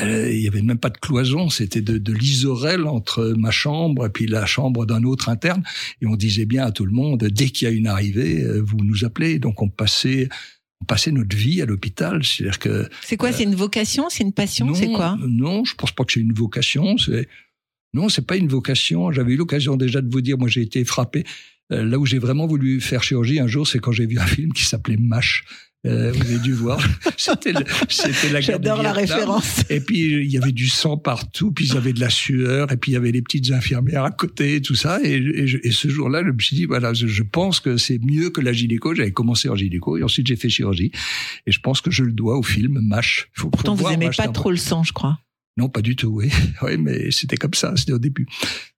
il 0.03 0.41
y 0.41 0.49
avait 0.49 0.63
même 0.63 0.79
pas 0.79 0.91
de 0.91 0.99
cloison, 0.99 1.49
c'était 1.51 1.83
de, 1.83 1.99
de 1.99 2.13
l'isorel 2.13 2.87
entre 2.87 3.35
ma 3.37 3.51
chambre 3.51 4.07
et 4.07 4.09
puis 4.09 4.27
la 4.27 4.47
chambre 4.47 4.87
d'un 4.87 5.03
autre 5.03 5.29
interne. 5.29 5.63
Et 6.01 6.07
on 6.07 6.17
disait 6.17 6.47
bien 6.47 6.65
à 6.65 6.71
tout 6.71 6.87
le 6.87 6.93
monde, 6.93 7.25
dès 7.25 7.49
qu'il 7.49 7.69
y 7.69 7.71
a 7.71 7.75
une 7.75 7.87
arrivée, 7.87 8.43
euh, 8.43 8.63
vous 8.65 8.79
nous 8.83 9.05
appelez. 9.05 9.39
Donc 9.39 9.63
on 9.63 9.69
passait 9.69 10.29
on 10.81 10.85
passait 10.85 11.13
notre 11.13 11.37
vie 11.37 11.63
à 11.63 11.67
l'hôpital. 11.67 12.23
C'est-à-dire 12.25 12.59
que. 12.59 12.89
C'est 13.03 13.17
quoi 13.17 13.33
C'est 13.33 13.45
une 13.45 13.55
vocation 13.55 14.09
C'est 14.11 14.23
une 14.23 14.33
passion 14.33 14.75
C'est 14.75 14.93
quoi 14.93 15.17
Non, 15.27 15.65
je 15.65 15.75
pense 15.75 15.93
pas 15.93 16.05
que 16.05 16.13
c'est 16.13 16.21
une 16.21 16.35
vocation. 16.35 16.99
C'est 16.99 17.29
non, 17.95 18.09
c'est 18.09 18.27
pas 18.27 18.37
une 18.37 18.49
vocation. 18.49 19.13
J'avais 19.13 19.33
eu 19.33 19.37
l'occasion 19.37 19.77
déjà 19.77 20.01
de 20.01 20.11
vous 20.11 20.21
dire, 20.21 20.37
moi 20.37 20.49
j'ai 20.49 20.63
été 20.63 20.85
frappé. 20.85 21.25
Euh, 21.73 21.85
là 21.85 21.99
où 21.99 22.05
j'ai 22.05 22.19
vraiment 22.19 22.47
voulu 22.47 22.81
faire 22.81 23.03
chirurgie 23.03 23.41
un 23.41 23.47
jour, 23.47 23.67
c'est 23.67 23.79
quand 23.79 23.93
j'ai 23.93 24.07
vu 24.07 24.19
un 24.19 24.27
film 24.27 24.53
qui 24.53 24.65
s'appelait 24.65 24.97
Mash 24.99 25.45
euh, 25.87 26.13
vous 26.13 26.23
avez 26.23 26.39
dû 26.39 26.53
voir. 26.53 26.81
C'était 27.17 27.53
la 27.53 28.41
J'adore 28.41 28.83
la 28.83 28.93
référence. 28.93 29.65
Et 29.71 29.81
puis 29.81 30.01
il 30.01 30.31
y 30.31 30.39
avait 30.39 30.53
du 30.53 30.69
sang 30.69 30.97
partout, 30.97 31.53
puis 31.53 31.67
il 31.67 31.75
y 31.75 31.77
avait 31.77 31.93
de 31.93 32.01
la 32.01 32.11
sueur, 32.11 32.73
et 32.73 32.77
puis 32.77 32.93
il 32.93 32.95
y 32.95 32.97
avait 32.97 33.13
les 33.13 33.23
petites 33.23 33.51
infirmières 33.53 34.05
à 34.05 34.11
côté, 34.11 34.61
tout 34.63 34.75
ça. 34.75 34.99
Et, 35.03 35.17
et, 35.17 35.71
ce 35.71 35.89
jour-là, 35.89 36.23
je 36.25 36.31
me 36.31 36.39
suis 36.39 36.57
dit 36.57 36.65
voilà, 36.65 36.93
je, 36.95 37.23
pense 37.23 37.61
que 37.61 37.77
c'est 37.77 37.99
mieux 37.99 38.31
que 38.31 38.41
la 38.41 38.53
gynéco. 38.53 38.95
J'avais 38.95 39.13
commencé 39.13 39.49
en 39.49 39.57
gynéco 39.57 39.97
et 39.97 40.03
ensuite 40.03 40.27
j'ai 40.27 40.37
fait 40.37 40.49
chirurgie. 40.49 40.91
Et 41.47 41.53
je 41.53 41.61
pense 41.61 41.81
que 41.81 41.91
je 41.91 42.03
le 42.03 42.13
dois 42.13 42.39
au 42.39 42.43
film 42.43 42.81
Mash. 42.81 43.29
Faut, 43.33 43.51
Pourtant, 43.51 43.75
vous 43.75 43.89
aimez 43.89 44.11
pas 44.17 44.29
trop 44.29 44.51
le 44.51 44.57
sang, 44.57 44.85
je 44.85 44.93
crois. 44.93 45.19
Non, 45.57 45.69
pas 45.69 45.83
du 45.83 45.97
tout, 45.97 46.09
oui. 46.09 46.31
Oui, 46.63 46.77
mais 46.79 47.11
c'était 47.11 47.37
comme 47.37 47.55
ça, 47.55 47.75
c'était 47.77 47.93
au 47.93 47.99
début. 47.99 48.27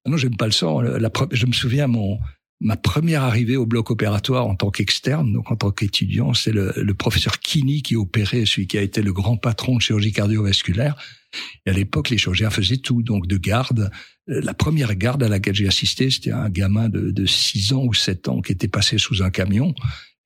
Non, 0.06 0.16
j'aime 0.16 0.36
pas 0.36 0.46
le 0.46 0.52
sang. 0.52 0.80
La, 0.80 1.10
je 1.32 1.46
me 1.46 1.52
souviens, 1.52 1.86
mon, 1.86 2.18
ma 2.60 2.76
première 2.76 3.22
arrivée 3.22 3.56
au 3.56 3.66
bloc 3.66 3.90
opératoire 3.90 4.46
en 4.46 4.54
tant 4.54 4.70
qu'externe, 4.70 5.32
donc 5.32 5.50
en 5.50 5.56
tant 5.56 5.70
qu'étudiant, 5.70 6.32
c'est 6.34 6.52
le, 6.52 6.72
le, 6.76 6.94
professeur 6.94 7.38
Kini 7.38 7.82
qui 7.82 7.96
opérait, 7.96 8.46
celui 8.46 8.66
qui 8.66 8.78
a 8.78 8.82
été 8.82 9.02
le 9.02 9.12
grand 9.12 9.36
patron 9.36 9.76
de 9.76 9.82
chirurgie 9.82 10.12
cardiovasculaire. 10.12 10.96
Et 11.66 11.70
à 11.70 11.72
l'époque, 11.72 12.08
les 12.10 12.18
chirurgiens 12.18 12.50
faisaient 12.50 12.78
tout, 12.78 13.02
donc 13.02 13.26
de 13.26 13.36
garde. 13.36 13.90
Euh, 14.28 14.40
la 14.42 14.54
première 14.54 14.94
garde 14.94 15.22
à 15.22 15.28
laquelle 15.28 15.54
j'ai 15.54 15.68
assisté, 15.68 16.10
c'était 16.10 16.32
un 16.32 16.48
gamin 16.48 16.88
de, 16.88 17.10
de 17.10 17.26
6 17.26 17.75
ans 17.75 17.84
ou 17.84 17.92
7 17.92 18.28
ans 18.28 18.40
qui 18.40 18.52
était 18.52 18.68
passé 18.68 18.96
sous 18.96 19.22
un 19.22 19.30
camion. 19.30 19.75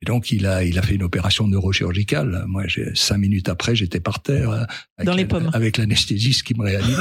Et 0.02 0.06
donc 0.06 0.32
il 0.32 0.46
a 0.46 0.64
il 0.64 0.78
a 0.78 0.82
fait 0.82 0.94
une 0.94 1.02
opération 1.02 1.46
neurochirurgicale. 1.46 2.44
Moi, 2.48 2.66
j'ai, 2.66 2.94
cinq 2.94 3.18
minutes 3.18 3.50
après, 3.50 3.76
j'étais 3.76 4.00
par 4.00 4.22
terre 4.22 4.50
euh, 4.50 4.64
avec 4.96 5.06
Dans 5.06 5.14
les 5.14 5.26
pommes. 5.26 5.50
avec 5.52 5.76
l'anesthésiste 5.76 6.42
qui 6.42 6.54
me 6.54 6.64
réanimait. 6.64 6.96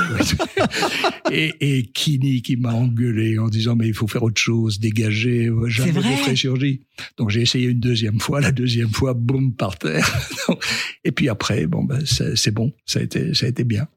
et, 1.32 1.78
et 1.78 1.84
Kini 1.84 2.42
qui 2.42 2.58
m'a 2.58 2.74
engueulé 2.74 3.40
en 3.40 3.48
disant 3.48 3.78
mais 3.78 3.88
il 3.88 3.94
faut 3.94 4.08
faire 4.08 4.24
autre 4.24 4.42
chose, 4.42 4.80
dégager, 4.80 5.50
jamais 5.68 5.94
de 5.94 6.00
vraie 6.00 6.36
chirurgie. 6.36 6.82
Donc 7.16 7.30
j'ai 7.30 7.42
essayé 7.42 7.68
une 7.68 7.80
deuxième 7.80 8.20
fois, 8.20 8.42
la 8.42 8.52
deuxième 8.52 8.92
fois, 8.92 9.14
boum 9.14 9.54
par 9.54 9.78
terre. 9.78 10.06
Et 11.06 11.12
puis 11.12 11.30
après, 11.30 11.68
bon 11.68 11.84
ben 11.84 12.02
c'est, 12.06 12.52
bon, 12.52 12.74
ça 12.86 13.00
a 13.00 13.04
été 13.04 13.34
ça 13.34 13.46
a 13.46 13.50
été 13.50 13.64
bien. 13.64 13.88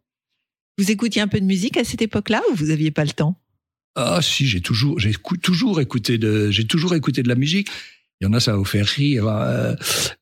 Vous 0.79 0.91
écoutiez 0.93 1.23
un 1.23 1.29
peu 1.29 1.41
de 1.41 1.45
musique 1.45 1.77
à 1.77 1.85
cette 1.85 2.03
époque-là 2.03 2.41
ou 2.53 2.55
vous 2.55 2.71
aviez 2.71 2.93
pas 2.93 3.05
le 3.05 3.11
temps? 3.11 3.37
Ah 3.95 4.21
si, 4.23 4.47
j'ai 4.47 4.61
toujours, 4.61 4.99
j'ai 4.99 5.13
toujours 5.43 5.81
écouté 5.81 6.17
de, 6.17 6.51
j'ai 6.51 6.67
toujours 6.67 6.95
écouté 6.95 7.23
de 7.23 7.29
la 7.29 7.35
musique. 7.35 7.69
Il 8.23 8.27
y 8.27 8.29
en 8.29 8.35
a, 8.35 8.41
ça 8.41 8.53
va 8.53 8.59
vous 8.59 8.65
faire 8.65 8.87
rire. 8.87 9.27
Euh, 9.27 9.75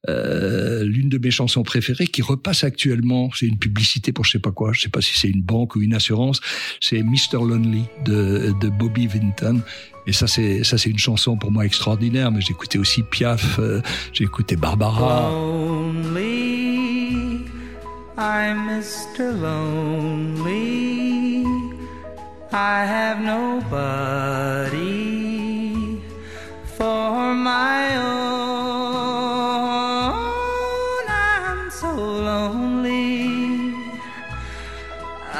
euh, 0.08 0.84
L'une 0.84 1.10
de 1.10 1.18
mes 1.18 1.30
chansons 1.30 1.62
préférées 1.62 2.06
qui 2.06 2.22
repasse 2.22 2.64
actuellement, 2.64 3.28
c'est 3.34 3.44
une 3.44 3.58
publicité 3.58 4.10
pour 4.10 4.24
je 4.24 4.30
sais 4.30 4.38
pas 4.38 4.52
quoi, 4.52 4.72
je 4.72 4.80
sais 4.80 4.88
pas 4.88 5.02
si 5.02 5.18
c'est 5.18 5.28
une 5.28 5.42
banque 5.42 5.76
ou 5.76 5.82
une 5.82 5.92
assurance. 5.92 6.40
C'est 6.80 7.02
Mr 7.02 7.46
Lonely 7.46 7.84
de, 8.06 8.54
de 8.58 8.70
Bobby 8.70 9.06
Vinton. 9.06 9.60
Et 10.06 10.14
ça, 10.14 10.26
c'est 10.26 10.64
ça, 10.64 10.78
c'est 10.78 10.88
une 10.88 10.98
chanson 10.98 11.36
pour 11.36 11.52
moi 11.52 11.66
extraordinaire. 11.66 12.32
Mais 12.32 12.40
j'écoutais 12.40 12.78
aussi 12.78 13.02
Piaf, 13.02 13.58
euh, 13.58 13.82
écouté 14.18 14.56
Barbara. 14.56 15.30
I'm 18.16 18.66
Mr. 18.66 19.32
Lonely. 19.40 21.44
I 22.52 22.84
have 22.84 23.20
nobody 23.20 25.29
for 26.80 27.34
my 27.34 27.96
own. 30.00 31.06
I'm 31.08 31.70
so 31.70 31.90
lonely. 32.28 33.74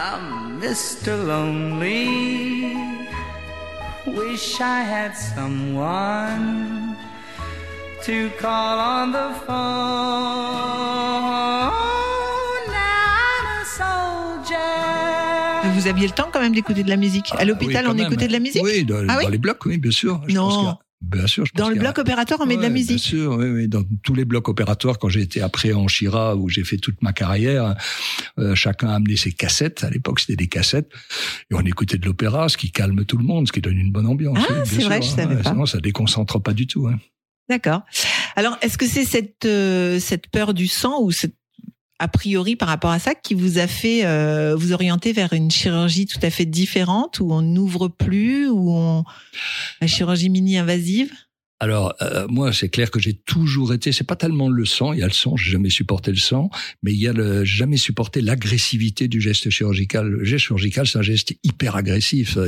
I'm 0.06 0.61
Mr. 0.61 1.12
Lonely. 1.30 2.76
Wish 4.06 4.61
I 4.61 4.80
had 4.94 5.12
someone 5.16 6.97
to 8.04 8.16
call 8.38 8.76
on 8.78 9.12
the 9.12 9.28
phone. 9.47 9.56
I'm 12.76 13.47
a 13.56 13.64
soldier. 13.64 14.70
Vous 15.75 15.87
aviez 15.88 16.06
le 16.06 16.12
temps 16.12 16.28
quand 16.30 16.40
même 16.40 16.52
d'écouter 16.54 16.82
de 16.82 16.90
la 16.90 16.97
musique. 16.97 17.32
À 17.38 17.44
l'hôpital, 17.47 17.85
Ah 17.87 17.92
Oui, 17.92 17.94
on 17.94 17.97
quand 18.04 18.09
écoutait 18.11 18.25
même. 18.25 18.28
de 18.28 18.32
la 18.35 18.40
musique 18.40 18.62
Oui, 18.62 18.85
dans, 18.85 19.06
Ah 19.09 19.16
oui 19.18 19.25
dans 19.25 19.30
les 19.30 19.38
blocs, 19.38 19.64
oui, 19.64 19.78
bien 19.78 19.90
sûr. 19.90 20.20
Je 20.28 20.35
Non. 20.35 20.49
pense 20.50 20.76
Bien 21.00 21.26
sûr, 21.26 21.47
je 21.47 21.52
pense 21.52 21.62
Dans 21.62 21.71
le 21.71 21.76
a- 21.76 21.80
bloc 21.80 21.99
opératoire, 21.99 22.40
on 22.42 22.47
met 22.47 22.57
de 22.57 22.62
la 22.62 22.69
musique. 22.69 22.88
Bien 22.88 22.99
sûr, 22.99 23.37
oui, 23.38 23.49
oui. 23.49 23.69
Dans 23.69 23.83
tous 24.02 24.14
les 24.14 24.25
blocs 24.26 24.49
opératoires, 24.49 24.99
quand 24.99 25.09
j'ai 25.09 25.23
été 25.23 25.40
après 25.40 25.73
en 25.73 25.88
Chira, 25.88 26.37
où 26.37 26.49
j'ai 26.49 26.62
fait 26.62 26.76
toute 26.76 27.00
ma 27.00 27.12
carrière, 27.12 27.75
euh, 28.38 28.54
chacun 28.54 28.88
a 28.88 28.97
amené 28.97 29.16
ses 29.16 29.33
cassettes. 29.33 29.83
À 29.83 29.90
l'époque, 29.90 30.21
c'était 30.21 30.37
des 30.37 30.49
cassettes. 30.49 30.90
Et 31.50 31.54
on 31.54 31.62
écoutait 31.62 31.97
de 31.97 32.04
l'opéra, 32.04 32.49
ce 32.50 32.59
qui 32.59 32.71
calme 32.71 33.04
tout 33.07 33.16
le 33.16 33.25
monde, 33.25 33.49
ce 33.49 33.52
qui 33.52 33.62
donne 33.62 33.78
une 33.78 33.92
bonne 33.92 34.07
ambiance. 34.07 34.38
Ah, 34.49 34.62
c'est 34.66 34.83
vrai, 34.83 35.00
sûr, 35.00 35.11
je 35.11 35.16
savais 35.23 35.35
hein. 35.37 35.40
pas. 35.42 35.50
Sinon, 35.50 35.66
ça 35.66 35.80
déconcentre 35.80 36.40
pas 36.40 36.52
du 36.52 36.66
tout. 36.66 36.87
Hein. 36.87 36.99
D'accord. 37.49 37.83
Alors, 38.37 38.59
est-ce 38.61 38.78
que 38.78 38.87
c'est 38.87 39.04
cette 39.04 39.45
euh, 39.47 39.99
cette 39.99 40.28
peur 40.28 40.54
du 40.54 40.69
sang 40.69 41.02
ou 41.02 41.11
cette 41.11 41.35
a 42.00 42.09
priori 42.09 42.57
par 42.57 42.69
rapport 42.69 42.90
à 42.90 42.99
ça 42.99 43.14
qui 43.14 43.35
vous 43.35 43.59
a 43.59 43.66
fait 43.66 44.07
euh, 44.07 44.57
vous 44.57 44.73
orienter 44.73 45.12
vers 45.12 45.35
une 45.35 45.50
chirurgie 45.50 46.07
tout 46.07 46.19
à 46.23 46.30
fait 46.30 46.47
différente 46.47 47.21
où 47.21 47.30
on 47.30 47.42
n'ouvre 47.42 47.88
plus 47.88 48.49
où 48.49 48.73
on 48.73 49.04
la 49.80 49.87
chirurgie 49.87 50.30
mini-invasive? 50.30 51.12
Alors, 51.62 51.95
euh, 52.00 52.26
moi, 52.29 52.55
c'est 52.55 52.71
clair 52.71 52.90
que 52.90 52.99
j'ai 52.99 53.12
toujours 53.12 53.75
été. 53.75 53.93
C'est 53.93 54.02
pas 54.05 54.17
tellement 54.17 54.49
le 54.49 54.64
sang. 54.64 54.95
Il 54.95 55.00
y 55.00 55.02
a 55.02 55.07
le 55.07 55.12
sang. 55.12 55.37
J'ai 55.37 55.50
jamais 55.50 55.69
supporté 55.69 56.11
le 56.11 56.17
sang, 56.17 56.49
mais 56.83 56.93
il 56.93 56.99
y 56.99 57.07
a 57.07 57.12
le 57.12 57.45
jamais 57.45 57.76
supporté 57.76 58.23
l'agressivité 58.23 59.09
du 59.09 59.21
geste 59.21 59.50
chirurgical. 59.50 60.09
Le 60.09 60.25
geste 60.25 60.47
chirurgical, 60.47 60.87
c'est 60.87 60.99
un 60.99 61.02
geste 61.02 61.35
hyper 61.45 61.76
agressif. 61.76 62.38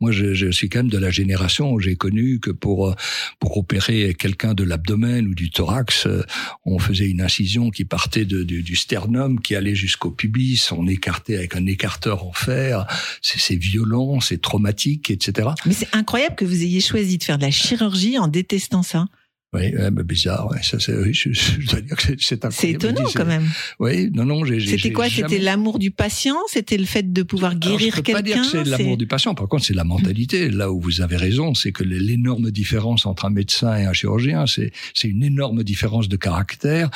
Moi, 0.00 0.12
je, 0.12 0.32
je 0.32 0.48
suis 0.52 0.68
quand 0.68 0.78
même 0.78 0.90
de 0.90 0.98
la 0.98 1.10
génération 1.10 1.72
où 1.72 1.80
j'ai 1.80 1.96
connu 1.96 2.38
que 2.38 2.50
pour 2.50 2.90
euh, 2.90 2.94
pour 3.40 3.56
opérer 3.56 4.14
quelqu'un 4.14 4.54
de 4.54 4.62
l'abdomen 4.62 5.26
ou 5.26 5.34
du 5.34 5.50
thorax, 5.50 6.06
euh, 6.06 6.22
on 6.64 6.78
faisait 6.78 7.08
une 7.08 7.20
incision 7.20 7.70
qui 7.70 7.84
partait 7.84 8.24
du, 8.24 8.44
du 8.44 8.76
sternum, 8.76 9.40
qui 9.40 9.56
allait 9.56 9.74
jusqu'au 9.74 10.12
pubis. 10.12 10.70
On 10.70 10.86
écartait 10.86 11.36
avec 11.36 11.56
un 11.56 11.66
écarteur 11.66 12.24
en 12.24 12.32
fer. 12.32 12.86
C'est 13.22 13.56
violent, 13.56 14.20
c'est 14.20 14.40
traumatique, 14.40 15.10
etc. 15.10 15.48
Mais 15.66 15.74
c'est 15.74 15.92
incroyable 15.92 16.36
que 16.36 16.44
vous 16.44 16.62
ayez 16.62 16.80
choisi 16.80 17.18
de 17.18 17.24
faire 17.24 17.38
de 17.38 17.42
la 17.42 17.50
chirurgie 17.50 18.18
en 18.18 18.28
détestant 18.52 18.82
ça. 18.82 19.06
Oui, 19.54 19.70
bah, 19.90 20.02
bizarre. 20.02 20.50
Ouais, 20.50 20.62
ça, 20.62 20.78
c'est, 20.80 21.12
je, 21.12 21.30
je 21.32 21.66
dois 21.70 21.80
dire 21.82 21.94
que 21.96 22.14
c'est- 22.18 22.40
c'est 22.50 22.70
étonnant 22.70 23.04
dis, 23.06 23.12
quand 23.12 23.26
même. 23.26 23.46
Oui, 23.78 24.10
non, 24.14 24.24
non, 24.24 24.46
j'ai. 24.46 24.58
C'était 24.60 24.92
quoi? 24.92 25.08
jamais- 25.08 25.28
C'était 25.28 25.42
l'amour 25.42 25.78
du 25.78 25.90
patient? 25.90 26.36
C'était 26.48 26.78
le 26.78 26.86
fait 26.86 27.12
de 27.12 27.22
pouvoir 27.22 27.54
guérir 27.56 27.94
je 27.96 28.00
peux 28.00 28.12
pas 28.14 28.22
dire 28.22 28.36
quelqu'un? 28.36 28.50
que 28.50 28.64
c'est 28.64 28.70
l'amour 28.70 28.96
du 28.96 29.06
patient. 29.06 29.34
Par 29.34 29.48
contre, 29.48 29.64
c'est 29.64 29.74
la 29.74 29.84
mentalité. 29.84 30.48
Là 30.48 30.72
où 30.72 30.80
vous 30.80 31.02
avez 31.02 31.16
raison, 31.16 31.52
c'est 31.54 31.70
que 31.70 31.84
l'énorme 31.84 32.50
différence 32.50 33.04
entre 33.04 33.26
un 33.26 33.30
médecin 33.30 33.76
et 33.76 33.84
un 33.84 33.92
chirurgien, 33.92 34.46
c'est 34.46 34.72
c'est 34.94 35.08
une 35.08 35.22
énorme 35.22 35.62
différence 35.64 36.08
de 36.08 36.16
caractère. 36.16 36.88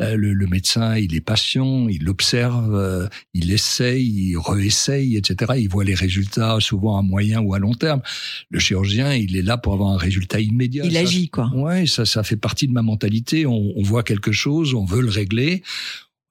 Euh, 0.00 0.16
le, 0.16 0.34
le 0.34 0.46
médecin, 0.46 0.96
il 0.96 1.16
est 1.16 1.20
patient, 1.20 1.88
il 1.88 2.08
observe, 2.08 2.74
euh, 2.76 3.08
il 3.34 3.50
essaye, 3.52 4.30
il 4.30 4.36
réessaye, 4.38 5.16
etc. 5.16 5.54
Il 5.58 5.68
voit 5.68 5.82
les 5.84 5.94
résultats 5.94 6.58
souvent 6.60 6.96
à 6.96 7.02
moyen 7.02 7.40
ou 7.40 7.54
à 7.54 7.58
long 7.58 7.74
terme. 7.74 8.02
Le 8.50 8.60
chirurgien, 8.60 9.14
il 9.14 9.36
est 9.36 9.42
là 9.42 9.56
pour 9.58 9.72
avoir 9.72 9.90
un 9.90 9.96
résultat 9.98 10.38
immédiat. 10.40 10.84
Il 10.84 10.92
Ça, 10.92 11.00
agit 11.00 11.28
quoi. 11.28 11.50
Ouais, 11.54 11.86
ça, 11.86 12.03
ça 12.04 12.22
fait 12.22 12.36
partie 12.36 12.66
de 12.66 12.72
ma 12.72 12.82
mentalité. 12.82 13.46
On, 13.46 13.72
on 13.76 13.82
voit 13.82 14.02
quelque 14.02 14.32
chose, 14.32 14.74
on 14.74 14.84
veut 14.84 15.00
le 15.00 15.10
régler, 15.10 15.62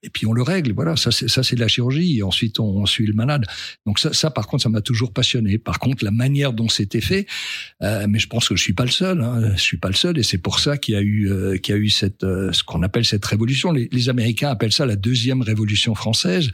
et 0.06 0.10
puis 0.10 0.26
on 0.26 0.34
le 0.34 0.42
règle. 0.42 0.74
Voilà, 0.74 0.98
ça, 0.98 1.12
c'est 1.12 1.30
ça, 1.30 1.44
c'est 1.44 1.56
de 1.56 1.62
la 1.62 1.70
chirurgie. 1.70 2.18
Et 2.18 2.24
ensuite, 2.24 2.60
on, 2.60 2.66
on 2.66 2.86
suit 2.86 3.06
le 3.06 3.14
malade. 3.14 3.46
Donc 3.86 4.00
ça, 4.00 4.12
ça, 4.12 4.32
par 4.32 4.48
contre, 4.48 4.64
ça 4.64 4.70
m'a 4.70 4.82
toujours 4.82 5.14
passionné. 5.14 5.58
Par 5.58 5.80
contre, 5.80 6.04
la 6.04 6.12
manière 6.12 6.52
dont 6.52 6.68
c'était 6.68 7.00
fait, 7.00 7.26
euh, 7.82 8.06
mais 8.10 8.20
je 8.20 8.28
pense 8.28 8.50
que 8.50 8.56
je 8.56 8.62
suis 8.62 8.74
pas 8.74 8.84
le 8.84 8.92
seul. 8.92 9.22
Hein, 9.22 9.54
je 9.56 9.62
suis 9.62 9.78
pas 9.78 9.88
le 9.88 9.96
seul, 9.96 10.18
et 10.18 10.24
c'est 10.24 10.38
pour 10.40 10.60
ça 10.60 10.78
qu'il 10.78 10.96
y 10.96 10.98
a 10.98 11.02
eu, 11.02 11.32
euh, 11.32 11.58
qu'il 11.58 11.74
y 11.74 11.78
a 11.78 11.80
eu 11.80 11.90
cette, 11.90 12.24
euh, 12.24 12.52
ce 12.52 12.64
qu'on 12.64 12.84
appelle 12.84 13.06
cette 13.06 13.26
révolution. 13.26 13.72
Les, 13.72 13.88
les 13.92 14.10
Américains 14.10 14.50
appellent 14.50 14.74
ça 14.74 14.86
la 14.86 14.98
deuxième 14.98 15.42
révolution 15.42 15.96
française. 15.96 16.52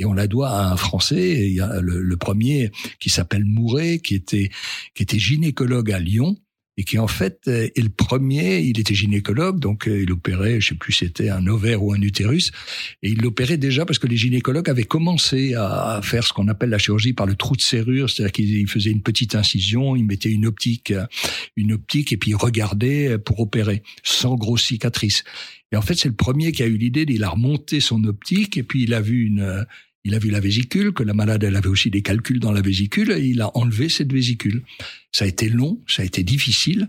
Et 0.00 0.04
on 0.04 0.12
la 0.12 0.28
doit 0.28 0.50
à 0.50 0.72
un 0.72 0.76
Français. 0.76 1.48
Il 1.48 1.54
y 1.54 1.60
a 1.60 1.80
le, 1.80 2.02
le 2.02 2.16
premier 2.16 2.70
qui 3.00 3.10
s'appelle 3.10 3.44
Mouret, 3.44 3.98
qui 3.98 4.14
était, 4.14 4.48
qui 4.94 5.02
était 5.02 5.18
gynécologue 5.18 5.90
à 5.90 5.98
Lyon 5.98 6.36
et 6.78 6.84
qui 6.84 6.98
en 6.98 7.08
fait 7.08 7.40
euh, 7.48 7.68
est 7.74 7.82
le 7.82 7.88
premier. 7.90 8.60
Il 8.60 8.78
était 8.78 8.94
gynécologue, 8.94 9.58
donc 9.58 9.88
euh, 9.88 10.02
il 10.02 10.12
opérait, 10.12 10.60
je 10.60 10.68
sais 10.68 10.74
plus 10.76 10.92
c'était 10.92 11.28
un 11.28 11.46
ovaire 11.48 11.82
ou 11.82 11.92
un 11.92 12.00
utérus, 12.00 12.52
et 13.02 13.10
il 13.10 13.20
l'opérait 13.20 13.58
déjà 13.58 13.84
parce 13.84 13.98
que 13.98 14.06
les 14.06 14.16
gynécologues 14.16 14.70
avaient 14.70 14.84
commencé 14.84 15.54
à 15.54 16.00
faire 16.02 16.24
ce 16.24 16.32
qu'on 16.32 16.46
appelle 16.46 16.70
la 16.70 16.78
chirurgie 16.78 17.12
par 17.12 17.26
le 17.26 17.34
trou 17.34 17.56
de 17.56 17.60
serrure, 17.60 18.08
c'est-à-dire 18.08 18.32
qu'ils 18.32 18.68
faisaient 18.68 18.92
une 18.92 19.02
petite 19.02 19.34
incision, 19.34 19.96
ils 19.96 20.04
mettaient 20.04 20.30
une 20.30 20.46
optique, 20.46 20.92
euh, 20.92 21.04
une 21.56 21.72
optique, 21.72 22.12
et 22.12 22.16
puis 22.16 22.30
ils 22.30 22.36
regardaient 22.36 23.18
pour 23.18 23.40
opérer 23.40 23.82
sans 24.04 24.36
grosse 24.36 24.62
cicatrice. 24.62 25.24
Et 25.72 25.76
en 25.76 25.82
fait, 25.82 25.96
c'est 25.96 26.08
le 26.08 26.14
premier 26.14 26.52
qui 26.52 26.62
a 26.62 26.66
eu 26.66 26.76
l'idée, 26.76 27.04
il 27.08 27.24
a 27.24 27.28
remonté 27.28 27.80
son 27.80 28.04
optique, 28.04 28.56
et 28.56 28.62
puis 28.62 28.84
il 28.84 28.94
a 28.94 29.00
vu 29.00 29.26
une 29.26 29.66
il 30.04 30.14
a 30.14 30.18
vu 30.18 30.30
la 30.30 30.40
vésicule, 30.40 30.92
que 30.92 31.02
la 31.02 31.14
malade, 31.14 31.44
elle 31.44 31.56
avait 31.56 31.68
aussi 31.68 31.90
des 31.90 32.02
calculs 32.02 32.40
dans 32.40 32.52
la 32.52 32.60
vésicule, 32.60 33.12
et 33.12 33.24
il 33.24 33.40
a 33.40 33.56
enlevé 33.56 33.88
cette 33.88 34.12
vésicule. 34.12 34.62
Ça 35.12 35.24
a 35.24 35.28
été 35.28 35.48
long, 35.48 35.82
ça 35.86 36.02
a 36.02 36.04
été 36.04 36.22
difficile. 36.22 36.88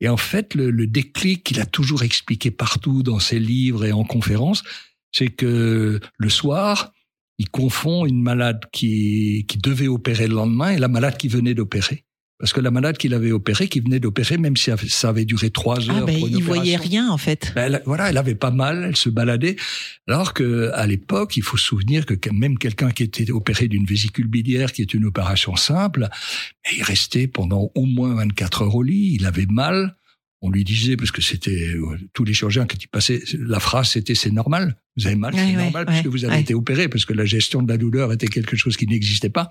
Et 0.00 0.08
en 0.08 0.16
fait, 0.16 0.54
le, 0.54 0.86
déclic 0.86 1.44
qu'il 1.44 1.60
a 1.60 1.66
toujours 1.66 2.02
expliqué 2.02 2.50
partout 2.50 3.02
dans 3.02 3.18
ses 3.18 3.38
livres 3.38 3.84
et 3.84 3.92
en 3.92 4.04
conférences, 4.04 4.62
c'est 5.12 5.28
que 5.28 6.00
le 6.16 6.28
soir, 6.28 6.92
il 7.38 7.48
confond 7.48 8.06
une 8.06 8.22
malade 8.22 8.64
qui 8.72 9.46
devait 9.62 9.88
opérer 9.88 10.26
le 10.26 10.34
lendemain 10.34 10.70
et 10.70 10.78
la 10.78 10.88
malade 10.88 11.16
qui 11.16 11.28
venait 11.28 11.54
d'opérer. 11.54 12.04
Parce 12.40 12.54
que 12.54 12.60
la 12.60 12.70
malade 12.70 12.96
qu'il 12.96 13.12
avait 13.12 13.32
opérée, 13.32 13.68
qui 13.68 13.80
venait 13.80 14.00
d'opérer, 14.00 14.38
même 14.38 14.56
si 14.56 14.70
ça 14.88 15.10
avait 15.10 15.26
duré 15.26 15.50
trois 15.50 15.78
heures 15.90 15.98
Ah 16.00 16.06
ben 16.06 16.18
pour 16.18 16.26
une 16.28 16.38
il 16.38 16.42
voyait 16.42 16.76
rien 16.76 17.10
en 17.10 17.18
fait. 17.18 17.52
ben, 17.54 17.74
elle, 17.74 17.82
voilà, 17.84 18.08
elle 18.08 18.16
avait 18.16 18.34
pas 18.34 18.50
mal, 18.50 18.84
elle 18.88 18.96
se 18.96 19.10
baladait. 19.10 19.56
Alors 20.08 20.32
que 20.32 20.70
à 20.72 20.86
l'époque, 20.86 21.36
il 21.36 21.42
faut 21.42 21.58
se 21.58 21.66
souvenir 21.66 22.06
que 22.06 22.14
même 22.32 22.56
quelqu'un 22.56 22.90
qui 22.90 23.02
était 23.02 23.30
opéré 23.30 23.68
d'une 23.68 23.84
vésicule 23.84 24.26
biliaire, 24.26 24.72
qui 24.72 24.80
est 24.80 24.94
une 24.94 25.04
opération 25.04 25.54
simple, 25.54 26.08
il 26.74 26.82
restait 26.82 27.26
pendant 27.26 27.70
au 27.74 27.84
moins 27.84 28.14
24 28.14 28.62
heures 28.62 28.74
au 28.74 28.82
lit. 28.82 29.16
Il 29.20 29.26
avait 29.26 29.46
mal. 29.46 29.96
On 30.42 30.50
lui 30.50 30.64
disait 30.64 30.96
parce 30.96 31.10
que 31.10 31.20
c'était 31.20 31.74
euh, 31.74 31.98
tous 32.14 32.24
les 32.24 32.32
chirurgiens 32.32 32.66
qui 32.66 32.86
passaient, 32.86 33.22
la 33.38 33.60
phrase 33.60 33.90
c'était 33.90 34.14
c'est 34.14 34.30
normal. 34.30 34.76
Vous 34.96 35.06
avez 35.06 35.16
mal, 35.16 35.34
c'est 35.34 35.52
normal 35.52 35.86
ouais, 35.86 35.92
puisque 35.92 36.06
vous 36.06 36.24
avez 36.24 36.40
été 36.40 36.54
opéré 36.54 36.88
parce 36.88 37.04
que 37.04 37.12
la 37.12 37.24
gestion 37.24 37.62
de 37.62 37.70
la 37.70 37.78
douleur 37.78 38.12
était 38.12 38.26
quelque 38.26 38.56
chose 38.56 38.76
qui 38.76 38.86
n'existait 38.86 39.30
pas. 39.30 39.48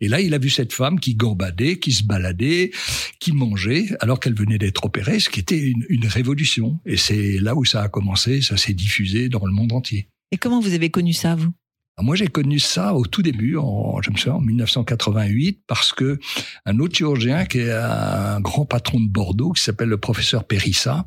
Et 0.00 0.08
là, 0.08 0.20
il 0.20 0.34
a 0.34 0.38
vu 0.38 0.50
cette 0.50 0.72
femme 0.72 1.00
qui 1.00 1.14
gambadait, 1.14 1.78
qui 1.78 1.92
se 1.92 2.04
baladait, 2.04 2.72
qui 3.18 3.32
mangeait 3.32 3.86
alors 4.00 4.20
qu'elle 4.20 4.34
venait 4.34 4.58
d'être 4.58 4.84
opérée, 4.84 5.18
ce 5.18 5.30
qui 5.30 5.40
était 5.40 5.58
une, 5.58 5.84
une 5.88 6.06
révolution. 6.06 6.78
Et 6.86 6.96
c'est 6.96 7.38
là 7.38 7.54
où 7.54 7.64
ça 7.64 7.82
a 7.82 7.88
commencé, 7.88 8.42
ça 8.42 8.56
s'est 8.56 8.74
diffusé 8.74 9.28
dans 9.28 9.46
le 9.46 9.52
monde 9.52 9.72
entier. 9.72 10.08
Et 10.30 10.38
comment 10.38 10.60
vous 10.60 10.74
avez 10.74 10.90
connu 10.90 11.12
ça 11.12 11.34
vous? 11.34 11.52
Moi, 12.00 12.16
j'ai 12.16 12.26
connu 12.26 12.58
ça 12.58 12.94
au 12.94 13.04
tout 13.04 13.22
début, 13.22 13.56
en, 13.56 14.00
je 14.02 14.10
me 14.10 14.16
souviens, 14.16 14.34
en 14.34 14.40
1988, 14.40 15.62
parce 15.66 15.92
que 15.92 16.18
un 16.64 16.78
autre 16.78 16.96
chirurgien, 16.96 17.44
qui 17.44 17.58
est 17.58 17.70
un 17.70 18.40
grand 18.40 18.64
patron 18.64 18.98
de 19.00 19.08
Bordeaux, 19.08 19.52
qui 19.52 19.62
s'appelle 19.62 19.88
le 19.88 19.98
professeur 19.98 20.44
Périssa, 20.44 21.04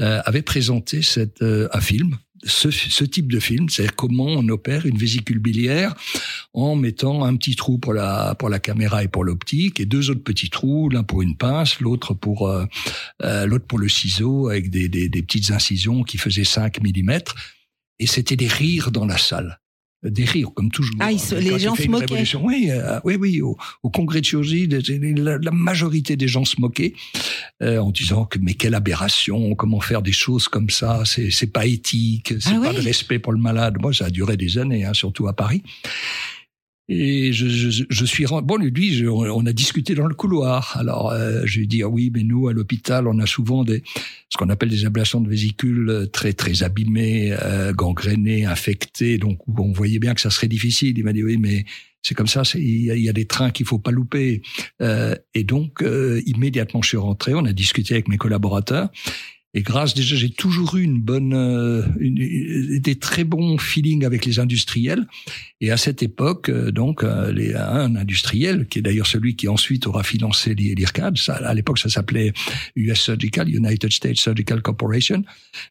euh, 0.00 0.22
avait 0.24 0.42
présenté 0.42 1.02
cette, 1.02 1.42
euh, 1.42 1.68
un 1.72 1.80
film, 1.80 2.16
ce, 2.44 2.70
ce, 2.70 3.04
type 3.04 3.30
de 3.30 3.38
film, 3.38 3.68
c'est 3.68 3.94
comment 3.94 4.26
on 4.26 4.48
opère 4.48 4.86
une 4.86 4.96
vésicule 4.96 5.38
biliaire 5.38 5.94
en 6.54 6.74
mettant 6.74 7.24
un 7.24 7.36
petit 7.36 7.54
trou 7.54 7.78
pour 7.78 7.92
la 7.92 8.34
pour 8.34 8.48
la 8.48 8.58
caméra 8.58 9.04
et 9.04 9.08
pour 9.08 9.22
l'optique 9.22 9.78
et 9.78 9.86
deux 9.86 10.10
autres 10.10 10.24
petits 10.24 10.50
trous, 10.50 10.88
l'un 10.88 11.04
pour 11.04 11.22
une 11.22 11.36
pince, 11.36 11.78
l'autre 11.78 12.14
pour 12.14 12.48
euh, 12.48 12.64
euh 13.22 13.46
l'autre 13.46 13.66
pour 13.66 13.78
le 13.78 13.88
ciseau 13.88 14.48
avec 14.48 14.70
des, 14.70 14.88
des, 14.88 15.08
des 15.08 15.22
petites 15.22 15.52
incisions 15.52 16.02
qui 16.02 16.18
faisaient 16.18 16.42
5 16.42 16.80
mm 16.82 17.18
et 18.00 18.06
c'était 18.08 18.36
des 18.36 18.48
rires 18.48 18.90
dans 18.90 19.06
la 19.06 19.18
salle 19.18 19.60
des 20.02 20.24
rires, 20.24 20.50
comme 20.54 20.70
toujours. 20.70 20.96
Ah, 21.00 21.16
se, 21.16 21.34
les 21.34 21.58
gens 21.58 21.74
se 21.74 21.88
moquaient. 21.88 22.24
Oui, 22.42 22.68
euh, 22.70 22.98
oui, 23.04 23.16
oui. 23.16 23.40
Au, 23.40 23.56
au, 23.82 23.90
congrès 23.90 24.20
de 24.20 24.24
chirurgie, 24.24 24.66
la, 24.66 25.38
la, 25.38 25.50
majorité 25.50 26.16
des 26.16 26.28
gens 26.28 26.44
se 26.44 26.60
moquaient 26.60 26.94
euh, 27.62 27.78
en 27.78 27.90
disant 27.90 28.24
que 28.24 28.38
mais 28.40 28.54
quelle 28.54 28.74
aberration, 28.74 29.54
comment 29.54 29.80
faire 29.80 30.02
des 30.02 30.12
choses 30.12 30.48
comme 30.48 30.70
ça, 30.70 31.02
c'est 31.04 31.30
c'est 31.30 31.52
pas 31.52 31.66
éthique, 31.66 32.34
c'est 32.40 32.50
ah, 32.56 32.60
pas 32.60 32.70
oui. 32.70 32.76
de 32.76 32.80
respect 32.80 33.18
pour 33.18 33.32
le 33.32 33.38
malade. 33.38 33.76
Moi, 33.80 33.92
ça 33.92 34.06
a 34.06 34.10
duré 34.10 34.36
des 34.36 34.58
années, 34.58 34.84
hein, 34.84 34.94
surtout 34.94 35.28
à 35.28 35.34
Paris. 35.34 35.62
Et 36.94 37.32
je, 37.32 37.48
je, 37.48 37.84
je, 37.88 38.04
suis 38.04 38.26
bon 38.26 38.56
lui, 38.56 38.94
je, 38.94 39.06
on 39.06 39.46
a 39.46 39.52
discuté 39.52 39.94
dans 39.94 40.06
le 40.06 40.14
couloir. 40.14 40.76
Alors 40.78 41.10
euh, 41.10 41.42
je 41.44 41.60
lui 41.60 41.66
dit 41.66 41.82
ah 41.82 41.88
oui, 41.88 42.10
mais 42.12 42.22
nous 42.22 42.48
à 42.48 42.52
l'hôpital, 42.52 43.08
on 43.08 43.18
a 43.18 43.26
souvent 43.26 43.64
des 43.64 43.82
ce 44.28 44.36
qu'on 44.36 44.50
appelle 44.50 44.68
des 44.68 44.84
ablations 44.84 45.20
de 45.20 45.28
vésicules 45.28 45.88
euh, 45.88 46.06
très 46.06 46.32
très 46.34 46.62
abîmées, 46.62 47.34
euh, 47.42 47.72
gangrénées, 47.72 48.44
infectées, 48.44 49.16
donc 49.16 49.38
on 49.48 49.72
voyait 49.72 49.98
bien 49.98 50.14
que 50.14 50.20
ça 50.20 50.30
serait 50.30 50.48
difficile. 50.48 50.98
Il 50.98 51.04
m'a 51.04 51.12
dit 51.12 51.24
oui, 51.24 51.38
mais 51.38 51.64
c'est 52.02 52.14
comme 52.14 52.26
ça, 52.26 52.42
il 52.54 52.60
y, 52.60 53.00
y, 53.00 53.08
a 53.08 53.12
des 53.12 53.26
trains 53.26 53.50
qu'il 53.50 53.64
faut 53.64 53.78
pas 53.78 53.92
louper. 53.92 54.42
Euh, 54.80 55.14
et 55.34 55.44
donc 55.44 55.82
euh, 55.82 56.20
immédiatement 56.26 56.82
je 56.82 56.88
suis 56.88 56.96
rentré, 56.98 57.32
on 57.34 57.44
a 57.44 57.52
discuté 57.52 57.94
avec 57.94 58.08
mes 58.08 58.18
collaborateurs 58.18 58.90
et 59.54 59.62
grâce 59.62 59.92
déjà, 59.92 60.16
j'ai 60.16 60.30
toujours 60.30 60.76
eu 60.76 60.82
une 60.82 60.98
bonne, 60.98 61.34
euh, 61.34 61.82
une, 61.98 62.78
des 62.78 62.94
très 62.94 63.24
bons 63.24 63.58
feelings 63.58 64.04
avec 64.04 64.24
les 64.24 64.38
industriels. 64.38 65.06
Et 65.60 65.70
à 65.70 65.76
cette 65.76 66.02
époque, 66.02 66.48
euh, 66.48 66.72
donc, 66.72 67.04
euh, 67.04 67.30
les, 67.32 67.54
un 67.54 67.94
industriel, 67.96 68.66
qui 68.66 68.78
est 68.78 68.82
d'ailleurs 68.82 69.06
celui 69.06 69.36
qui 69.36 69.48
ensuite 69.48 69.86
aura 69.86 70.04
financé 70.04 70.54
l'IRCAD, 70.54 71.18
ça, 71.18 71.34
à 71.34 71.52
l'époque 71.52 71.78
ça 71.78 71.90
s'appelait 71.90 72.32
US 72.76 72.98
Surgical, 72.98 73.54
United 73.54 73.92
States 73.92 74.16
Surgical 74.16 74.62
Corporation, 74.62 75.22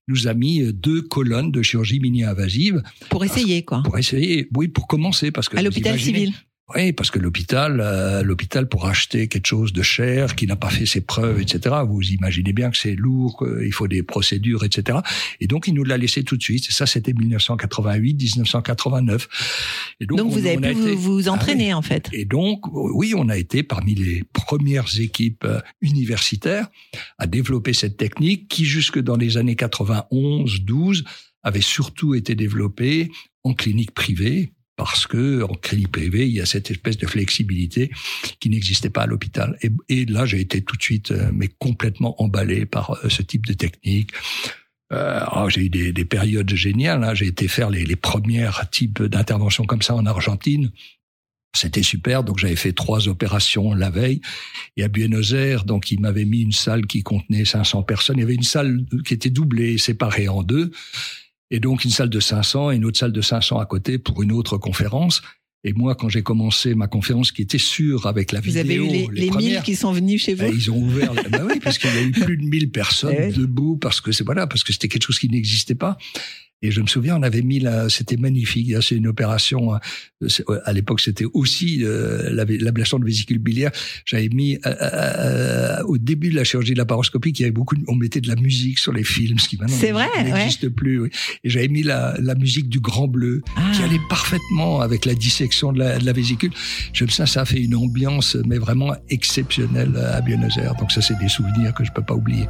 nous 0.07 0.27
a 0.27 0.35
mis 0.35 0.71
deux 0.73 1.01
colonnes 1.01 1.51
de 1.51 1.63
chirurgie 1.63 1.99
mini-invasive. 1.99 2.83
Pour 3.09 3.25
essayer, 3.25 3.63
quoi. 3.63 3.81
Pour 3.83 3.97
essayer, 3.97 4.47
oui, 4.55 4.67
pour 4.67 4.87
commencer, 4.87 5.31
parce 5.31 5.49
que 5.49 5.57
à 5.57 5.63
l'hôpital 5.63 5.99
civil. 5.99 6.33
Oui, 6.75 6.93
parce 6.93 7.11
que 7.11 7.19
l'hôpital, 7.19 7.79
euh, 7.81 8.23
l'hôpital 8.23 8.67
pour 8.67 8.87
acheter 8.87 9.27
quelque 9.27 9.47
chose 9.47 9.73
de 9.73 9.81
cher, 9.81 10.35
qui 10.35 10.47
n'a 10.47 10.55
pas 10.55 10.69
fait 10.69 10.85
ses 10.85 11.01
preuves, 11.01 11.41
etc. 11.41 11.75
Vous 11.87 12.01
imaginez 12.01 12.53
bien 12.53 12.71
que 12.71 12.77
c'est 12.77 12.95
lourd, 12.95 13.45
il 13.63 13.71
faut 13.71 13.87
des 13.87 14.03
procédures, 14.03 14.63
etc. 14.63 14.99
Et 15.39 15.47
donc 15.47 15.67
il 15.67 15.73
nous 15.73 15.83
l'a 15.83 15.97
laissé 15.97 16.23
tout 16.23 16.37
de 16.37 16.43
suite. 16.43 16.67
Et 16.69 16.71
ça, 16.71 16.85
c'était 16.85 17.13
1988, 17.13 18.13
1989. 18.13 19.27
Et 19.99 20.05
donc, 20.05 20.17
donc 20.17 20.27
on, 20.27 20.29
vous 20.29 20.45
avez 20.45 20.57
pu 20.57 20.69
été... 20.69 20.95
vous, 20.95 20.97
vous, 20.97 21.29
entraîner 21.29 21.65
ah, 21.65 21.67
oui. 21.67 21.73
en 21.73 21.81
fait. 21.81 22.09
Et 22.13 22.25
donc 22.25 22.65
oui, 22.73 23.13
on 23.15 23.29
a 23.29 23.37
été 23.37 23.63
parmi 23.63 23.95
les 23.95 24.23
premières 24.33 24.99
équipes 24.99 25.45
euh, 25.45 25.59
universitaires 25.81 26.67
à 27.17 27.27
développer 27.27 27.73
cette 27.73 27.97
technique, 27.97 28.47
qui 28.47 28.65
jusque 28.65 28.99
dans 28.99 29.17
les 29.17 29.37
années 29.37 29.55
91, 29.55 30.61
12 30.61 31.03
avait 31.43 31.61
surtout 31.61 32.13
été 32.13 32.35
développée 32.35 33.11
en 33.43 33.53
clinique 33.53 33.91
privée 33.91 34.53
parce 34.83 35.05
que 35.05 35.43
en 35.43 35.53
clinique 35.53 35.91
privée, 35.91 36.27
il 36.27 36.33
y 36.33 36.41
a 36.41 36.47
cette 36.47 36.71
espèce 36.71 36.97
de 36.97 37.05
flexibilité 37.05 37.91
qui 38.39 38.49
n'existait 38.49 38.89
pas 38.89 39.03
à 39.03 39.05
l'hôpital. 39.05 39.55
Et, 39.89 40.05
là, 40.05 40.25
j'ai 40.25 40.39
été 40.39 40.63
tout 40.63 40.75
de 40.75 40.81
suite, 40.81 41.11
euh, 41.11 41.29
mais 41.31 41.49
complètement 41.59 42.19
emballé 42.19 42.65
par 42.65 42.89
euh, 43.05 43.09
ce 43.09 43.21
type 43.21 43.45
de 43.45 43.53
technique. 43.53 44.09
Euh, 44.91 45.23
oh, 45.35 45.47
j'ai 45.49 45.65
eu 45.65 45.69
des, 45.69 45.93
des, 45.93 46.03
périodes 46.03 46.51
géniales. 46.55 47.03
Hein. 47.03 47.13
J'ai 47.13 47.27
été 47.27 47.47
faire 47.47 47.69
les, 47.69 47.85
les 47.85 47.95
premières 47.95 48.67
types 48.71 49.03
d'interventions 49.03 49.65
comme 49.65 49.83
ça 49.83 49.93
en 49.93 50.07
Argentine. 50.07 50.71
C'était 51.55 51.83
super, 51.83 52.23
donc 52.23 52.39
j'avais 52.39 52.55
fait 52.55 52.73
trois 52.73 53.07
opérations 53.07 53.75
la 53.75 53.91
veille. 53.91 54.21
Et 54.77 54.83
à 54.83 54.87
Buenos 54.87 55.33
Aires, 55.33 55.63
donc 55.63 55.91
il 55.91 55.99
m'avait 55.99 56.25
mis 56.25 56.41
une 56.41 56.53
salle 56.53 56.87
qui 56.87 57.03
contenait 57.03 57.45
500 57.45 57.83
personnes. 57.83 58.17
Il 58.17 58.21
y 58.21 58.23
avait 58.23 58.33
une 58.33 58.41
salle 58.41 58.83
qui 59.05 59.13
était 59.13 59.29
doublée, 59.29 59.77
séparée 59.77 60.27
en 60.27 60.41
deux 60.41 60.71
et 61.51 61.59
donc 61.59 61.83
une 61.83 61.91
salle 61.91 62.09
de 62.09 62.19
500 62.19 62.71
et 62.71 62.77
une 62.77 62.85
autre 62.85 62.97
salle 62.97 63.11
de 63.11 63.21
500 63.21 63.59
à 63.59 63.65
côté 63.65 63.97
pour 63.99 64.23
une 64.23 64.31
autre 64.31 64.57
conférence. 64.57 65.21
Et 65.63 65.73
moi, 65.73 65.93
quand 65.93 66.09
j'ai 66.09 66.23
commencé 66.23 66.73
ma 66.73 66.87
conférence, 66.87 67.31
qui 67.31 67.43
était 67.43 67.59
sûre 67.59 68.07
avec 68.07 68.31
la 68.31 68.39
vous 68.39 68.45
vidéo, 68.45 68.63
avez 68.63 68.75
eu 68.75 68.87
les, 68.87 69.07
les, 69.11 69.29
les 69.29 69.37
mille 69.37 69.61
qui 69.61 69.75
sont 69.75 69.91
venus 69.91 70.23
chez 70.23 70.33
vous. 70.33 70.41
Ben, 70.45 70.53
ils 70.55 70.71
ont 70.71 70.77
ouvert. 70.77 71.13
bah 71.29 71.43
oui, 71.47 71.59
parce 71.63 71.77
qu'il 71.77 71.93
y 71.93 71.97
a 71.97 72.01
eu 72.01 72.11
plus 72.11 72.37
de 72.37 72.43
1000 72.43 72.71
personnes 72.71 73.11
ouais. 73.11 73.31
debout, 73.31 73.77
parce 73.77 74.01
que 74.01 74.11
c'est 74.11 74.23
voilà, 74.23 74.47
parce 74.47 74.63
que 74.63 74.73
c'était 74.73 74.87
quelque 74.87 75.03
chose 75.03 75.19
qui 75.19 75.29
n'existait 75.29 75.75
pas. 75.75 75.97
Et 76.63 76.69
je 76.69 76.81
me 76.81 76.87
souviens, 76.87 77.17
on 77.17 77.23
avait 77.23 77.41
mis 77.41 77.59
là, 77.59 77.89
c'était 77.89 78.17
magnifique. 78.17 78.71
C'est 78.81 78.95
une 78.95 79.07
opération. 79.07 79.73
Euh, 80.21 80.59
à 80.65 80.73
l'époque, 80.73 81.01
c'était 81.01 81.25
aussi 81.33 81.83
euh, 81.83 82.29
l'ablation 82.33 82.99
de 82.99 83.05
vésicule 83.05 83.39
biliaire. 83.39 83.71
J'avais 84.05 84.29
mis 84.29 84.59
euh, 84.65 84.73
euh, 84.81 85.83
au 85.85 85.97
début 85.97 86.29
de 86.29 86.35
la 86.35 86.43
chirurgie 86.43 86.73
de 86.73 86.77
la 86.77 86.85
paroscopie, 86.85 87.31
il 87.31 87.39
y 87.39 87.43
avait 87.43 87.51
beaucoup, 87.51 87.75
on 87.87 87.95
mettait 87.95 88.21
de 88.21 88.27
la 88.27 88.35
musique 88.35 88.77
sur 88.77 88.93
les 88.93 89.03
films, 89.03 89.39
ce 89.39 89.47
qui 89.47 89.57
maintenant 89.57 89.75
n'existe 90.23 90.63
ouais. 90.63 90.69
plus. 90.69 91.01
Oui. 91.01 91.09
Et 91.43 91.49
j'avais 91.49 91.67
mis 91.67 91.83
la, 91.83 92.15
la, 92.19 92.35
musique 92.35 92.69
du 92.69 92.79
Grand 92.79 93.07
Bleu, 93.07 93.41
ah. 93.55 93.71
qui 93.75 93.81
allait 93.81 93.99
parfaitement 94.09 94.81
avec 94.81 95.05
la 95.05 95.15
dissection 95.15 95.73
de 95.73 95.79
la, 95.79 95.97
de 95.97 96.05
la 96.05 96.13
vésicule. 96.13 96.51
Je 96.93 97.05
me 97.05 97.09
ça, 97.09 97.25
ça 97.25 97.41
a 97.41 97.45
fait 97.45 97.59
une 97.59 97.75
ambiance, 97.75 98.37
mais 98.45 98.57
vraiment 98.57 98.95
exceptionnelle 99.09 99.95
à 99.97 100.21
Buenos 100.21 100.57
Aires. 100.57 100.75
Donc 100.75 100.91
ça, 100.91 101.01
c'est 101.01 101.17
des 101.17 101.29
souvenirs 101.29 101.73
que 101.73 101.83
je 101.83 101.91
peux 101.91 102.03
pas 102.03 102.15
oublier. 102.15 102.45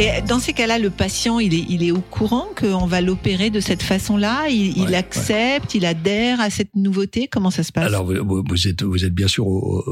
Et 0.00 0.22
dans 0.26 0.38
ces 0.38 0.54
cas-là, 0.54 0.78
le 0.78 0.88
patient, 0.88 1.40
il 1.40 1.52
est, 1.52 1.66
il 1.68 1.82
est 1.82 1.90
au 1.90 2.00
courant 2.00 2.46
qu'on 2.58 2.86
va 2.86 3.02
l'opérer 3.02 3.50
de 3.50 3.60
cette 3.60 3.82
façon-là? 3.82 4.48
Il, 4.48 4.70
ouais, 4.70 4.88
il 4.88 4.94
accepte, 4.94 5.74
ouais. 5.74 5.80
il 5.80 5.84
adhère 5.84 6.40
à 6.40 6.48
cette 6.48 6.74
nouveauté? 6.74 7.28
Comment 7.28 7.50
ça 7.50 7.62
se 7.62 7.70
passe? 7.70 7.84
Alors, 7.84 8.06
vous, 8.06 8.42
vous, 8.48 8.66
êtes, 8.66 8.82
vous 8.82 9.04
êtes 9.04 9.12
bien 9.12 9.28
sûr 9.28 9.46
au, 9.46 9.84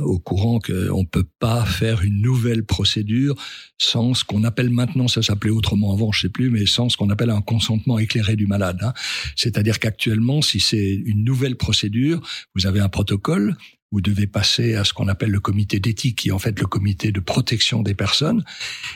au 0.00 0.18
courant 0.18 0.60
qu'on 0.60 1.04
peut 1.04 1.26
pas 1.40 1.66
faire 1.66 2.00
une 2.00 2.22
nouvelle 2.22 2.64
procédure 2.64 3.34
sans 3.76 4.14
ce 4.14 4.24
qu'on 4.24 4.44
appelle 4.44 4.70
maintenant, 4.70 5.08
ça 5.08 5.20
s'appelait 5.20 5.50
autrement 5.50 5.92
avant, 5.92 6.10
je 6.10 6.22
sais 6.22 6.30
plus, 6.30 6.48
mais 6.48 6.64
sans 6.64 6.88
ce 6.88 6.96
qu'on 6.96 7.10
appelle 7.10 7.28
un 7.28 7.42
consentement 7.42 7.98
éclairé 7.98 8.36
du 8.36 8.46
malade. 8.46 8.78
Hein. 8.80 8.94
C'est-à-dire 9.36 9.78
qu'actuellement, 9.78 10.40
si 10.40 10.58
c'est 10.58 10.94
une 11.04 11.22
nouvelle 11.22 11.56
procédure, 11.56 12.22
vous 12.54 12.66
avez 12.66 12.80
un 12.80 12.88
protocole 12.88 13.58
vous 13.94 14.00
devez 14.00 14.26
passer 14.26 14.74
à 14.74 14.82
ce 14.82 14.92
qu'on 14.92 15.06
appelle 15.06 15.30
le 15.30 15.38
comité 15.38 15.78
d'éthique, 15.78 16.18
qui 16.18 16.28
est 16.30 16.32
en 16.32 16.40
fait 16.40 16.58
le 16.58 16.66
comité 16.66 17.12
de 17.12 17.20
protection 17.20 17.80
des 17.80 17.94
personnes. 17.94 18.44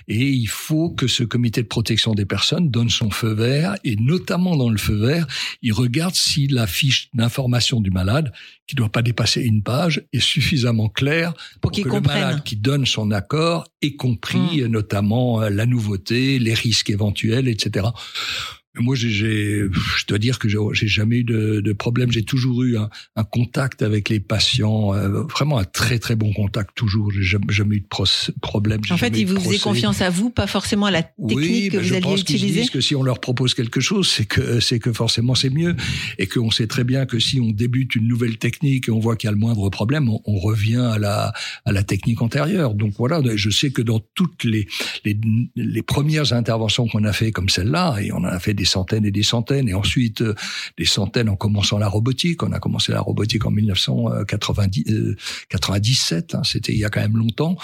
Et 0.08 0.26
il 0.26 0.48
faut 0.48 0.90
que 0.90 1.06
ce 1.06 1.22
comité 1.22 1.62
de 1.62 1.68
protection 1.68 2.14
des 2.14 2.24
personnes 2.24 2.68
donne 2.68 2.90
son 2.90 3.08
feu 3.10 3.32
vert, 3.32 3.76
et 3.84 3.94
notamment 3.94 4.56
dans 4.56 4.70
le 4.70 4.76
feu 4.76 4.96
vert, 4.96 5.28
il 5.62 5.72
regarde 5.72 6.16
si 6.16 6.48
la 6.48 6.66
fiche 6.66 7.10
d'information 7.14 7.80
du 7.80 7.92
malade, 7.92 8.32
qui 8.66 8.74
ne 8.74 8.78
doit 8.78 8.88
pas 8.88 9.02
dépasser 9.02 9.40
une 9.40 9.62
page, 9.62 10.02
est 10.12 10.20
suffisamment 10.20 10.88
claire 10.88 11.32
pour, 11.60 11.70
pour 11.70 11.70
que 11.70 11.88
comprenne. 11.88 12.16
le 12.16 12.20
malade 12.24 12.42
qui 12.42 12.56
donne 12.56 12.84
son 12.84 13.12
accord 13.12 13.68
ait 13.80 13.94
compris 13.94 14.62
mmh. 14.62 14.66
notamment 14.66 15.42
euh, 15.42 15.48
la 15.48 15.64
nouveauté, 15.64 16.40
les 16.40 16.54
risques 16.54 16.90
éventuels, 16.90 17.46
etc. 17.46 17.86
Moi, 18.78 18.94
j'ai, 18.96 19.08
je 19.08 20.06
dois 20.06 20.18
dire 20.18 20.38
que 20.38 20.48
j'ai 20.48 20.88
jamais 20.88 21.18
eu 21.18 21.24
de, 21.24 21.60
de 21.60 21.72
problème. 21.72 22.12
J'ai 22.12 22.22
toujours 22.22 22.62
eu 22.62 22.76
un, 22.76 22.88
un, 23.16 23.24
contact 23.24 23.82
avec 23.82 24.08
les 24.08 24.20
patients, 24.20 24.94
euh, 24.94 25.22
vraiment 25.24 25.58
un 25.58 25.64
très 25.64 25.98
très 25.98 26.16
bon 26.16 26.32
contact 26.32 26.70
toujours. 26.74 27.10
J'ai 27.10 27.22
jamais, 27.22 27.46
jamais, 27.50 27.76
eu 27.76 27.80
de 27.80 27.86
pro 27.86 28.04
problème. 28.40 28.80
En 28.90 28.96
fait, 28.96 29.16
ils 29.18 29.26
vous 29.26 29.40
faisaient 29.40 29.58
confiance 29.58 30.00
à 30.00 30.10
vous, 30.10 30.30
pas 30.30 30.46
forcément 30.46 30.86
à 30.86 30.90
la 30.90 31.02
technique 31.02 31.36
oui, 31.36 31.68
que 31.70 31.76
ben, 31.76 31.82
vous 31.82 31.92
alliez 31.92 32.00
pense 32.02 32.20
utiliser. 32.20 32.60
Disent 32.60 32.70
que 32.70 32.80
si 32.80 32.94
on 32.94 33.02
leur 33.02 33.20
propose 33.20 33.54
quelque 33.54 33.80
chose, 33.80 34.08
c'est 34.08 34.24
que 34.24 34.60
c'est 34.60 34.78
que 34.78 34.92
forcément 34.92 35.34
c'est 35.34 35.50
mieux, 35.50 35.76
et 36.18 36.26
qu'on 36.26 36.50
sait 36.50 36.66
très 36.66 36.84
bien 36.84 37.06
que 37.06 37.18
si 37.18 37.40
on 37.40 37.50
débute 37.50 37.96
une 37.96 38.06
nouvelle 38.06 38.38
technique 38.38 38.88
et 38.88 38.90
on 38.90 39.00
voit 39.00 39.16
qu'il 39.16 39.28
y 39.28 39.30
a 39.30 39.32
le 39.32 39.38
moindre 39.38 39.68
problème, 39.70 40.08
on, 40.08 40.20
on, 40.24 40.38
revient 40.38 40.76
à 40.76 40.98
la 40.98 41.32
à 41.64 41.72
la 41.72 41.82
technique 41.82 42.22
antérieure. 42.22 42.74
Donc 42.74 42.94
voilà, 42.98 43.20
je 43.34 43.50
sais 43.50 43.70
que 43.70 43.82
dans 43.82 44.00
toutes 44.14 44.44
les 44.44 44.66
les, 45.04 45.18
les 45.56 45.82
premières 45.82 46.32
interventions 46.32 46.86
qu'on 46.86 47.04
a 47.04 47.12
fait 47.12 47.32
comme 47.32 47.48
celle-là, 47.48 47.98
et 48.00 48.12
on 48.12 48.18
en 48.18 48.24
a 48.24 48.38
fait 48.38 48.54
des 48.54 48.64
centaines 48.68 49.04
et 49.04 49.10
des 49.10 49.24
centaines, 49.24 49.68
et 49.68 49.74
ensuite 49.74 50.22
euh, 50.22 50.36
des 50.76 50.84
centaines 50.84 51.28
en 51.28 51.34
commençant 51.36 51.78
la 51.78 51.88
robotique. 51.88 52.44
On 52.44 52.52
a 52.52 52.60
commencé 52.60 52.92
la 52.92 53.00
robotique 53.00 53.46
en 53.46 53.50
1997, 53.50 56.34
hein, 56.34 56.42
c'était 56.44 56.72
il 56.72 56.78
y 56.78 56.84
a 56.84 56.90
quand 56.90 57.00
même 57.00 57.16
longtemps. 57.16 57.56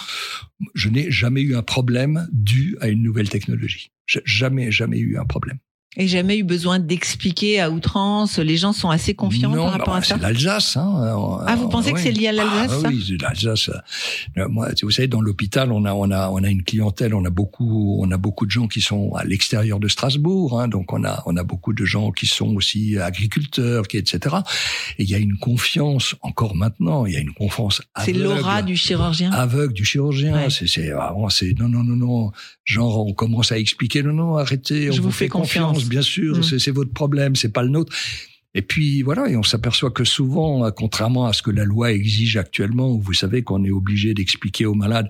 Je 0.74 0.88
n'ai 0.88 1.10
jamais 1.10 1.42
eu 1.42 1.54
un 1.54 1.62
problème 1.62 2.26
dû 2.32 2.78
à 2.80 2.88
une 2.88 3.02
nouvelle 3.02 3.28
technologie. 3.28 3.92
Jamais, 4.06 4.72
jamais 4.72 4.98
eu 4.98 5.18
un 5.18 5.24
problème. 5.24 5.58
Et 5.96 6.08
jamais 6.08 6.38
eu 6.38 6.42
besoin 6.42 6.78
d'expliquer 6.78 7.60
à 7.60 7.70
outrance. 7.70 8.38
Les 8.38 8.56
gens 8.56 8.72
sont 8.72 8.90
assez 8.90 9.14
confiants 9.14 9.50
non, 9.50 9.64
par 9.64 9.72
rapport 9.72 9.94
à 9.94 10.02
ça. 10.02 10.16
C'est 10.16 10.22
l'Alsace. 10.22 10.76
Hein. 10.76 11.42
Ah, 11.46 11.54
vous 11.56 11.68
pensez 11.68 11.92
que 11.92 12.00
c'est 12.00 12.10
lié 12.10 12.28
à 12.28 12.32
l'Alsace 12.32 12.82
ah, 12.84 12.88
Oui, 12.88 13.16
l'Alsace. 13.20 13.70
euh, 14.36 14.48
Moi, 14.48 14.68
vous 14.82 14.90
savez, 14.90 15.08
dans 15.08 15.20
l'hôpital, 15.20 15.70
on 15.70 15.84
a, 15.84 15.92
on 15.92 16.10
a, 16.10 16.30
on 16.30 16.42
a 16.42 16.48
une 16.48 16.62
clientèle. 16.62 17.14
On 17.14 17.24
a 17.24 17.30
beaucoup, 17.30 17.98
on 18.00 18.10
a 18.10 18.16
beaucoup 18.16 18.44
de 18.46 18.50
gens 18.50 18.66
qui 18.66 18.80
sont 18.80 19.14
à 19.14 19.24
l'extérieur 19.24 19.78
de 19.78 19.88
Strasbourg. 19.88 20.60
Hein, 20.60 20.68
donc, 20.68 20.92
on 20.92 21.04
a, 21.04 21.22
on 21.26 21.36
a 21.36 21.44
beaucoup 21.44 21.72
de 21.72 21.84
gens 21.84 22.10
qui 22.10 22.26
sont 22.26 22.54
aussi 22.56 22.98
agriculteurs, 22.98 23.86
qui 23.86 23.98
etc. 23.98 24.36
Et 24.98 25.04
il 25.04 25.10
y 25.10 25.14
a 25.14 25.18
une 25.18 25.36
confiance 25.36 26.16
encore 26.22 26.56
maintenant. 26.56 27.06
Il 27.06 27.12
y 27.12 27.16
a 27.16 27.20
une 27.20 27.32
confiance. 27.32 27.82
C'est 28.04 28.10
aveugle 28.10 28.22
l'aura 28.22 28.62
du 28.62 28.76
chirurgien. 28.76 29.30
aveugle 29.30 29.72
du 29.72 29.84
chirurgien. 29.84 30.34
Ouais. 30.34 30.50
C'est, 30.50 30.66
c'est, 30.66 30.90
vraiment, 30.90 31.28
c'est, 31.28 31.54
non, 31.58 31.68
non, 31.68 31.84
non, 31.84 31.96
non. 31.96 32.32
Genre, 32.64 33.06
on 33.06 33.12
commence 33.12 33.52
à 33.52 33.58
expliquer, 33.58 34.02
non, 34.02 34.12
non, 34.12 34.36
arrêtez, 34.36 34.86
Je 34.86 34.92
on 34.92 34.96
vous 34.96 35.02
vous 35.04 35.10
fais 35.10 35.26
fait 35.26 35.28
confiance, 35.28 35.74
confiance. 35.74 35.83
Bien 35.88 36.02
sûr, 36.02 36.38
Mm. 36.38 36.58
c'est, 36.58 36.70
votre 36.70 36.92
problème, 36.92 37.36
c'est 37.36 37.52
pas 37.52 37.62
le 37.62 37.68
nôtre. 37.70 37.92
Et 38.54 38.62
puis 38.62 39.02
voilà, 39.02 39.28
et 39.28 39.36
on 39.36 39.42
s'aperçoit 39.42 39.90
que 39.90 40.04
souvent, 40.04 40.70
contrairement 40.70 41.26
à 41.26 41.32
ce 41.32 41.42
que 41.42 41.50
la 41.50 41.64
loi 41.64 41.92
exige 41.92 42.36
actuellement, 42.36 42.92
où 42.92 43.00
vous 43.00 43.12
savez 43.12 43.42
qu'on 43.42 43.64
est 43.64 43.70
obligé 43.72 44.14
d'expliquer 44.14 44.64
aux 44.66 44.74
malades 44.74 45.08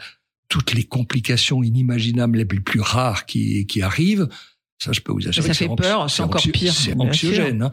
toutes 0.48 0.72
les 0.72 0.84
complications 0.84 1.62
inimaginables 1.62 2.38
les 2.38 2.44
plus, 2.46 2.80
rares 2.80 3.26
qui, 3.26 3.66
qui 3.66 3.82
arrivent, 3.82 4.28
ça 4.78 4.92
je 4.92 5.00
peux 5.00 5.12
vous 5.12 5.26
assurer. 5.28 5.48
ça 5.48 5.52
que 5.52 5.70
fait 5.70 5.76
peur, 5.76 6.10
c'est 6.10 6.22
encore 6.22 6.42
pire, 6.42 6.72
C'est 6.72 6.94
anxiogène. 6.98 7.62
hein. 7.62 7.70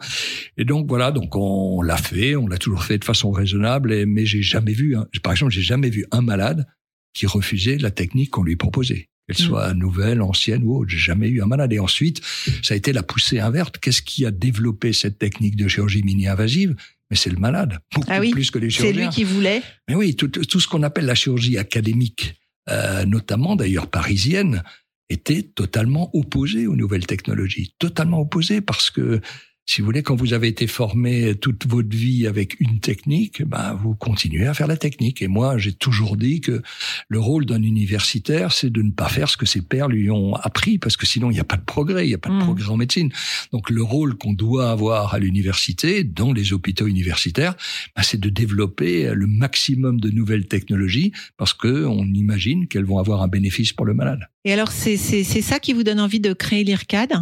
Et 0.58 0.64
donc 0.64 0.88
voilà, 0.88 1.10
donc 1.10 1.36
on 1.36 1.80
l'a 1.82 1.96
fait, 1.96 2.36
on 2.36 2.48
l'a 2.48 2.58
toujours 2.58 2.84
fait 2.84 2.98
de 2.98 3.04
façon 3.04 3.30
raisonnable, 3.30 3.92
et, 3.92 4.04
mais 4.06 4.26
j'ai 4.26 4.42
jamais 4.42 4.72
vu, 4.72 4.94
hein, 4.96 5.06
par 5.22 5.32
exemple, 5.32 5.52
j'ai 5.52 5.62
jamais 5.62 5.90
vu 5.90 6.06
un 6.12 6.20
malade 6.22 6.66
qui 7.14 7.26
refusait 7.26 7.78
la 7.78 7.90
technique 7.90 8.30
qu'on 8.30 8.42
lui 8.42 8.56
proposait. 8.56 9.08
Qu'elle 9.28 9.44
Mm. 9.44 9.48
soit 9.48 9.74
nouvelle, 9.74 10.20
ancienne 10.22 10.62
ou 10.64 10.76
autre, 10.78 10.90
j'ai 10.90 10.98
jamais 10.98 11.28
eu 11.28 11.42
un 11.42 11.46
malade. 11.46 11.72
Et 11.72 11.78
ensuite, 11.78 12.20
ça 12.62 12.74
a 12.74 12.76
été 12.76 12.92
la 12.92 13.02
poussée 13.02 13.38
inverse. 13.38 13.70
Qu'est-ce 13.80 14.02
qui 14.02 14.26
a 14.26 14.30
développé 14.30 14.92
cette 14.92 15.18
technique 15.18 15.56
de 15.56 15.68
chirurgie 15.68 16.02
mini-invasive? 16.02 16.74
Mais 17.10 17.16
c'est 17.16 17.30
le 17.30 17.36
malade, 17.36 17.78
beaucoup 17.94 18.08
Ah 18.10 18.20
oui, 18.20 18.30
plus 18.30 18.50
que 18.50 18.58
les 18.58 18.70
C'est 18.70 18.78
chirurgiens. 18.78 19.04
lui 19.06 19.14
qui 19.14 19.24
voulait. 19.24 19.62
Mais 19.88 19.94
oui, 19.94 20.16
tout, 20.16 20.28
tout 20.28 20.60
ce 20.60 20.66
qu'on 20.66 20.82
appelle 20.82 21.04
la 21.04 21.14
chirurgie 21.14 21.58
académique, 21.58 22.34
euh, 22.70 23.04
notamment 23.04 23.54
d'ailleurs 23.54 23.88
parisienne, 23.88 24.62
était 25.10 25.42
totalement 25.42 26.10
opposée 26.16 26.66
aux 26.66 26.74
nouvelles 26.74 27.06
technologies. 27.06 27.74
Totalement 27.78 28.20
opposée 28.20 28.60
parce 28.62 28.90
que, 28.90 29.20
si 29.64 29.80
vous 29.80 29.86
voulez, 29.86 30.02
quand 30.02 30.16
vous 30.16 30.32
avez 30.32 30.48
été 30.48 30.66
formé 30.66 31.34
toute 31.36 31.66
votre 31.66 31.94
vie 31.96 32.26
avec 32.26 32.58
une 32.60 32.80
technique, 32.80 33.42
ben, 33.46 33.74
vous 33.74 33.94
continuez 33.94 34.46
à 34.46 34.54
faire 34.54 34.66
la 34.66 34.76
technique. 34.76 35.22
Et 35.22 35.28
moi, 35.28 35.56
j'ai 35.56 35.72
toujours 35.72 36.16
dit 36.16 36.40
que 36.40 36.62
le 37.08 37.20
rôle 37.20 37.46
d'un 37.46 37.62
universitaire, 37.62 38.52
c'est 38.52 38.70
de 38.70 38.82
ne 38.82 38.90
pas 38.90 39.08
faire 39.08 39.28
ce 39.28 39.36
que 39.36 39.46
ses 39.46 39.62
pairs 39.62 39.88
lui 39.88 40.10
ont 40.10 40.34
appris, 40.34 40.78
parce 40.78 40.96
que 40.96 41.06
sinon, 41.06 41.30
il 41.30 41.34
n'y 41.34 41.40
a 41.40 41.44
pas 41.44 41.56
de 41.56 41.64
progrès, 41.64 42.04
il 42.04 42.08
n'y 42.08 42.14
a 42.14 42.18
pas 42.18 42.28
de 42.28 42.34
Mm. 42.34 42.40
progrès 42.40 42.68
en 42.68 42.76
médecine. 42.76 43.10
Donc, 43.52 43.70
le 43.70 43.82
rôle 43.82 44.16
qu'on 44.16 44.32
doit 44.32 44.70
avoir 44.70 45.14
à 45.14 45.18
l'université, 45.20 46.02
dans 46.02 46.32
les 46.32 46.52
hôpitaux 46.52 46.88
universitaires, 46.88 47.54
ben, 47.94 48.02
c'est 48.02 48.20
de 48.20 48.28
développer 48.30 49.12
le 49.14 49.26
maximum 49.26 50.00
de 50.00 50.10
nouvelles 50.10 50.48
technologies 50.48 51.12
parce 51.36 51.54
que 51.54 51.86
on 51.86 52.04
imagine 52.04 52.66
qu'elles 52.66 52.84
vont 52.84 52.98
avoir 52.98 53.22
un 53.22 53.28
bénéfice 53.28 53.72
pour 53.72 53.86
le 53.86 53.94
malade. 53.94 54.20
Et 54.44 54.52
alors, 54.52 54.72
c'est 54.72 54.96
ça 54.96 55.60
qui 55.60 55.72
vous 55.72 55.84
donne 55.84 56.00
envie 56.00 56.20
de 56.20 56.32
créer 56.32 56.64
l'IRCAD? 56.64 57.12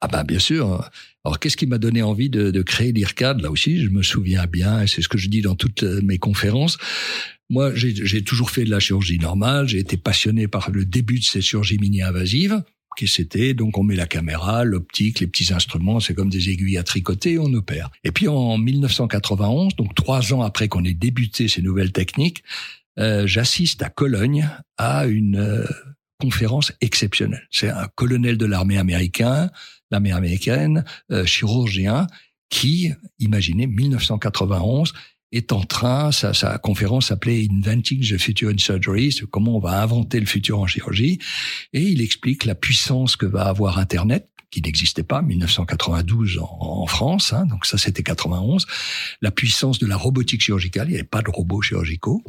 Ah 0.00 0.08
ben 0.08 0.24
bien 0.24 0.38
sûr. 0.38 0.88
Alors 1.24 1.38
qu'est-ce 1.38 1.56
qui 1.56 1.66
m'a 1.66 1.78
donné 1.78 2.02
envie 2.02 2.30
de, 2.30 2.50
de 2.50 2.62
créer 2.62 2.92
l'IRCAD? 2.92 3.40
Là 3.40 3.50
aussi, 3.50 3.82
je 3.82 3.90
me 3.90 4.02
souviens 4.02 4.46
bien, 4.46 4.82
et 4.82 4.86
c'est 4.86 5.02
ce 5.02 5.08
que 5.08 5.18
je 5.18 5.28
dis 5.28 5.42
dans 5.42 5.54
toutes 5.54 5.82
euh, 5.82 6.00
mes 6.02 6.18
conférences. 6.18 6.78
Moi, 7.50 7.72
j'ai 7.74 8.22
toujours 8.22 8.50
fait 8.50 8.64
de 8.64 8.70
la 8.70 8.78
chirurgie 8.78 9.18
normale. 9.18 9.66
J'ai 9.66 9.80
été 9.80 9.96
passionné 9.96 10.46
par 10.46 10.70
le 10.70 10.84
début 10.84 11.18
de 11.18 11.24
cette 11.24 11.42
chirurgie 11.42 11.78
mini-invasive. 11.78 12.62
Qui 12.96 13.08
c'était 13.08 13.54
donc 13.54 13.78
on 13.78 13.82
met 13.82 13.96
la 13.96 14.06
caméra, 14.06 14.64
l'optique, 14.64 15.20
les 15.20 15.26
petits 15.26 15.52
instruments, 15.52 16.00
c'est 16.00 16.14
comme 16.14 16.28
des 16.28 16.50
aiguilles 16.50 16.76
à 16.76 16.82
tricoter, 16.82 17.38
on 17.38 17.52
opère. 17.54 17.90
Et 18.04 18.10
puis 18.10 18.28
en 18.28 18.58
1991, 18.58 19.76
donc 19.76 19.94
trois 19.94 20.32
ans 20.32 20.42
après 20.42 20.68
qu'on 20.68 20.84
ait 20.84 20.94
débuté 20.94 21.48
ces 21.48 21.62
nouvelles 21.62 21.92
techniques, 21.92 22.42
euh, 22.98 23.26
j'assiste 23.26 23.82
à 23.82 23.90
Cologne 23.90 24.50
à 24.76 25.06
une 25.06 25.36
euh, 25.36 25.64
conférence 26.20 26.72
exceptionnelle. 26.80 27.46
C'est 27.50 27.70
un 27.70 27.88
colonel 27.94 28.36
de 28.36 28.46
l'armée 28.46 28.76
américain, 28.76 29.50
l'armée 29.90 30.12
américaine, 30.12 30.84
euh, 31.10 31.24
chirurgien, 31.24 32.06
qui, 32.48 32.92
imaginez, 33.18 33.66
1991, 33.66 34.92
est 35.32 35.52
en 35.52 35.62
train, 35.62 36.10
sa, 36.10 36.34
sa 36.34 36.58
conférence 36.58 37.06
s'appelait 37.06 37.46
Inventing 37.50 38.00
the 38.00 38.18
Future 38.18 38.50
in 38.50 38.58
Surgery, 38.58 39.14
comment 39.30 39.56
on 39.56 39.60
va 39.60 39.80
inventer 39.80 40.18
le 40.18 40.26
futur 40.26 40.58
en 40.58 40.66
chirurgie, 40.66 41.18
et 41.72 41.82
il 41.82 42.00
explique 42.00 42.44
la 42.44 42.56
puissance 42.56 43.14
que 43.14 43.26
va 43.26 43.44
avoir 43.44 43.78
Internet, 43.78 44.28
qui 44.50 44.60
n'existait 44.62 45.02
pas, 45.02 45.22
1992 45.22 46.38
en, 46.38 46.58
en 46.60 46.86
France, 46.86 47.32
hein, 47.32 47.46
donc 47.46 47.66
ça 47.66 47.78
c'était 47.78 48.02
91, 48.02 48.66
la 49.22 49.30
puissance 49.30 49.78
de 49.78 49.86
la 49.86 49.96
robotique 49.96 50.40
chirurgicale, 50.42 50.88
il 50.88 50.92
n'y 50.92 50.96
avait 50.96 51.04
pas 51.04 51.22
de 51.22 51.30
robots 51.30 51.62
chirurgicaux, 51.62 52.22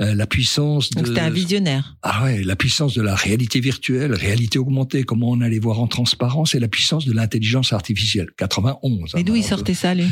euh, 0.00 0.14
la 0.14 0.26
puissance 0.26 0.90
Donc 0.90 1.04
de... 1.04 1.08
c'était 1.08 1.20
un 1.20 1.30
visionnaire. 1.30 1.96
Ah 2.02 2.24
ouais, 2.24 2.42
la 2.42 2.56
puissance 2.56 2.94
de 2.94 3.02
la 3.02 3.14
réalité 3.14 3.60
virtuelle, 3.60 4.14
réalité 4.14 4.58
augmentée, 4.58 5.04
comment 5.04 5.30
on 5.30 5.40
allait 5.40 5.58
voir 5.58 5.80
en 5.80 5.86
transparence, 5.86 6.54
et 6.54 6.58
la 6.60 6.68
puissance 6.68 7.04
de 7.04 7.12
l'intelligence 7.12 7.72
artificielle. 7.72 8.28
91. 8.36 9.14
Et 9.14 9.18
hein, 9.18 9.22
d'où 9.24 9.34
il 9.36 9.42
peut- 9.42 9.48
sortait 9.48 9.74
ça, 9.74 9.94
lui? 9.94 10.06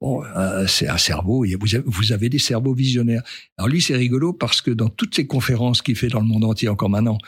Bon, 0.00 0.22
euh, 0.24 0.64
c'est 0.68 0.86
un 0.88 0.96
cerveau. 0.98 1.44
Vous 1.60 1.74
avez, 1.74 1.84
vous 1.84 2.12
avez 2.12 2.28
des 2.28 2.38
cerveaux 2.38 2.72
visionnaires. 2.74 3.22
Alors 3.56 3.68
lui, 3.68 3.82
c'est 3.82 3.96
rigolo 3.96 4.32
parce 4.32 4.60
que 4.60 4.70
dans 4.70 4.88
toutes 4.88 5.16
ces 5.16 5.26
conférences 5.26 5.82
qu'il 5.82 5.96
fait 5.96 6.06
dans 6.06 6.20
le 6.20 6.26
monde 6.26 6.44
entier 6.44 6.68
encore 6.68 6.88
maintenant, 6.88 7.18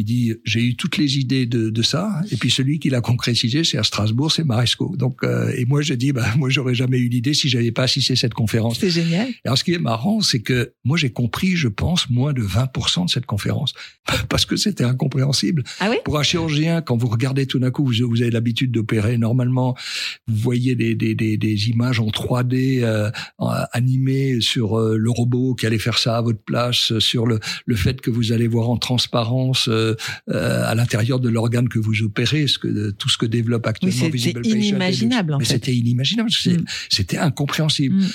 il 0.00 0.04
dit 0.04 0.34
j'ai 0.44 0.62
eu 0.62 0.76
toutes 0.76 0.96
les 0.96 1.18
idées 1.18 1.46
de, 1.46 1.70
de 1.70 1.82
ça, 1.82 2.20
et 2.30 2.36
puis 2.36 2.50
celui 2.50 2.78
qui 2.78 2.90
l'a 2.90 3.00
concrétisé, 3.00 3.64
c'est 3.64 3.78
à 3.78 3.84
Strasbourg, 3.84 4.32
c'est 4.32 4.44
Maresco. 4.44 4.94
Donc 4.96 5.22
euh, 5.22 5.52
et 5.56 5.64
moi 5.64 5.82
je 5.82 5.94
dis 5.94 6.12
bah 6.12 6.26
moi 6.36 6.48
j'aurais 6.50 6.74
jamais 6.74 6.98
eu 6.98 7.08
l'idée 7.08 7.34
si 7.34 7.48
j'avais 7.48 7.72
pas 7.72 7.84
assisté 7.84 8.14
à 8.14 8.16
cette 8.16 8.34
conférence. 8.34 8.78
C'est 8.80 8.90
génial. 8.90 9.28
Alors, 9.44 9.58
ce 9.58 9.64
qui 9.64 9.72
est 9.72 9.78
marrant, 9.78 10.20
c'est 10.20 10.40
que 10.40 10.72
moi, 10.84 10.96
j'ai 10.96 11.10
compris, 11.10 11.56
je 11.56 11.68
pense, 11.68 12.08
moins 12.10 12.32
de 12.32 12.42
20% 12.42 13.06
de 13.06 13.10
cette 13.10 13.26
conférence. 13.26 13.74
Parce 14.28 14.46
que 14.46 14.56
c'était 14.56 14.84
incompréhensible. 14.84 15.62
Ah 15.80 15.88
oui? 15.90 15.96
Pour 16.04 16.18
un 16.18 16.22
chirurgien, 16.22 16.82
quand 16.82 16.96
vous 16.96 17.08
regardez 17.08 17.46
tout 17.46 17.58
d'un 17.58 17.70
coup, 17.70 17.84
vous, 17.84 18.08
vous 18.08 18.22
avez 18.22 18.30
l'habitude 18.30 18.72
d'opérer 18.72 19.18
normalement, 19.18 19.76
vous 20.26 20.36
voyez 20.36 20.74
des, 20.74 20.94
des, 20.94 21.14
des, 21.14 21.36
des 21.36 21.68
images 21.68 22.00
en 22.00 22.08
3D 22.08 22.82
euh, 22.82 23.10
animées 23.72 24.40
sur 24.40 24.78
euh, 24.78 24.96
le 24.96 25.10
robot 25.10 25.54
qui 25.54 25.66
allait 25.66 25.78
faire 25.78 25.98
ça 25.98 26.16
à 26.16 26.22
votre 26.22 26.42
place, 26.42 26.98
sur 26.98 27.26
le, 27.26 27.40
le 27.66 27.76
fait 27.76 28.00
que 28.00 28.10
vous 28.10 28.32
allez 28.32 28.48
voir 28.48 28.70
en 28.70 28.76
transparence 28.76 29.68
euh, 29.68 29.89
euh, 30.28 30.64
à 30.64 30.74
l'intérieur 30.74 31.20
de 31.20 31.28
l'organe 31.28 31.68
que 31.68 31.78
vous 31.78 32.02
opérez, 32.02 32.46
ce 32.46 32.58
que, 32.58 32.90
tout 32.90 33.08
ce 33.08 33.18
que 33.18 33.26
développe 33.26 33.66
actuellement 33.66 34.08
Visible 34.08 34.42
Patient 34.42 34.56
inimaginable, 34.56 35.34
en 35.34 35.38
Mais 35.38 35.44
fait. 35.44 35.54
c'était 35.54 35.74
inimaginable. 35.74 36.30
Mm. 36.30 36.64
C'était 36.88 37.18
incompréhensible. 37.18 37.96
Mm. 37.96 38.08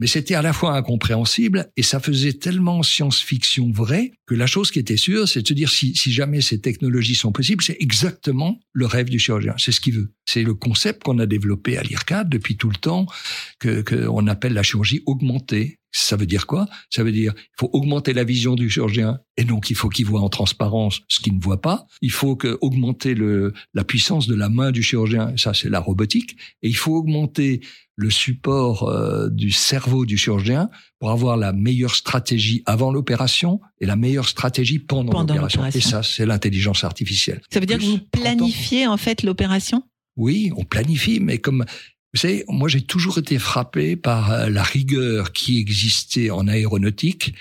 Mais 0.00 0.08
c'était 0.08 0.34
à 0.34 0.42
la 0.42 0.52
fois 0.52 0.76
incompréhensible 0.76 1.70
et 1.76 1.82
ça 1.82 2.00
faisait 2.00 2.32
tellement 2.32 2.82
science-fiction 2.82 3.70
vrai 3.70 4.10
que 4.26 4.34
la 4.34 4.46
chose 4.46 4.72
qui 4.72 4.80
était 4.80 4.96
sûre, 4.96 5.28
c'est 5.28 5.42
de 5.42 5.46
se 5.46 5.54
dire 5.54 5.70
si, 5.70 5.94
si 5.94 6.12
jamais 6.12 6.40
ces 6.40 6.60
technologies 6.60 7.14
sont 7.14 7.30
possibles, 7.30 7.62
c'est 7.62 7.76
exactement 7.78 8.58
le 8.72 8.86
rêve 8.86 9.08
du 9.08 9.20
chirurgien. 9.20 9.54
C'est 9.56 9.70
ce 9.70 9.80
qu'il 9.80 9.94
veut. 9.94 10.12
C'est 10.26 10.42
le 10.42 10.54
concept 10.54 11.04
qu'on 11.04 11.18
a 11.20 11.26
développé 11.26 11.78
à 11.78 11.82
l'IRCAD 11.82 12.28
depuis 12.28 12.56
tout 12.56 12.70
le 12.70 12.76
temps, 12.76 13.06
que 13.60 13.82
qu'on 13.82 14.26
appelle 14.26 14.54
la 14.54 14.64
chirurgie 14.64 15.02
augmentée. 15.06 15.78
Ça 15.96 16.16
veut 16.16 16.26
dire 16.26 16.46
quoi? 16.46 16.66
Ça 16.90 17.04
veut 17.04 17.12
dire 17.12 17.34
il 17.36 17.60
faut 17.60 17.70
augmenter 17.72 18.12
la 18.12 18.24
vision 18.24 18.56
du 18.56 18.68
chirurgien 18.68 19.20
et 19.36 19.44
donc 19.44 19.70
il 19.70 19.76
faut 19.76 19.88
qu'il 19.88 20.06
voit 20.06 20.20
en 20.20 20.28
transparence 20.28 21.00
ce 21.06 21.20
qu'il 21.20 21.36
ne 21.36 21.40
voit 21.40 21.60
pas. 21.60 21.86
Il 22.02 22.10
faut 22.10 22.34
que 22.34 22.58
augmenter 22.60 23.14
le, 23.14 23.52
la 23.74 23.84
puissance 23.84 24.26
de 24.26 24.34
la 24.34 24.48
main 24.48 24.72
du 24.72 24.82
chirurgien. 24.82 25.32
Ça 25.36 25.54
c'est 25.54 25.68
la 25.68 25.78
robotique. 25.78 26.36
Et 26.62 26.68
il 26.68 26.76
faut 26.76 26.96
augmenter 26.96 27.60
le 27.96 28.10
support 28.10 28.88
euh, 28.88 29.28
du 29.30 29.52
cerveau 29.52 30.04
du 30.04 30.18
chirurgien 30.18 30.68
pour 30.98 31.12
avoir 31.12 31.36
la 31.36 31.52
meilleure 31.52 31.94
stratégie 31.94 32.64
avant 32.66 32.90
l'opération 32.90 33.60
et 33.80 33.86
la 33.86 33.94
meilleure 33.94 34.28
stratégie 34.28 34.80
pendant, 34.80 35.12
Pendant 35.12 35.34
l'opération. 35.34 35.64
Et 35.66 35.80
ça, 35.80 36.02
c'est 36.02 36.26
l'intelligence 36.26 36.82
artificielle. 36.82 37.40
Ça 37.52 37.60
veut 37.60 37.66
dire 37.66 37.78
que 37.78 37.84
vous 37.84 37.98
30 37.98 38.02
ans. 38.02 38.08
planifiez 38.10 38.86
en 38.88 38.96
fait 38.96 39.22
l'opération? 39.22 39.84
Oui, 40.16 40.52
on 40.56 40.64
planifie, 40.64 41.20
mais 41.20 41.38
comme 41.38 41.64
vous 42.14 42.20
savez, 42.20 42.44
moi 42.46 42.68
j'ai 42.68 42.82
toujours 42.82 43.18
été 43.18 43.40
frappé 43.40 43.96
par 43.96 44.30
euh, 44.30 44.48
la 44.48 44.62
rigueur 44.62 45.32
qui 45.32 45.58
existait 45.58 46.30
en 46.30 46.46
aéronautique 46.46 47.34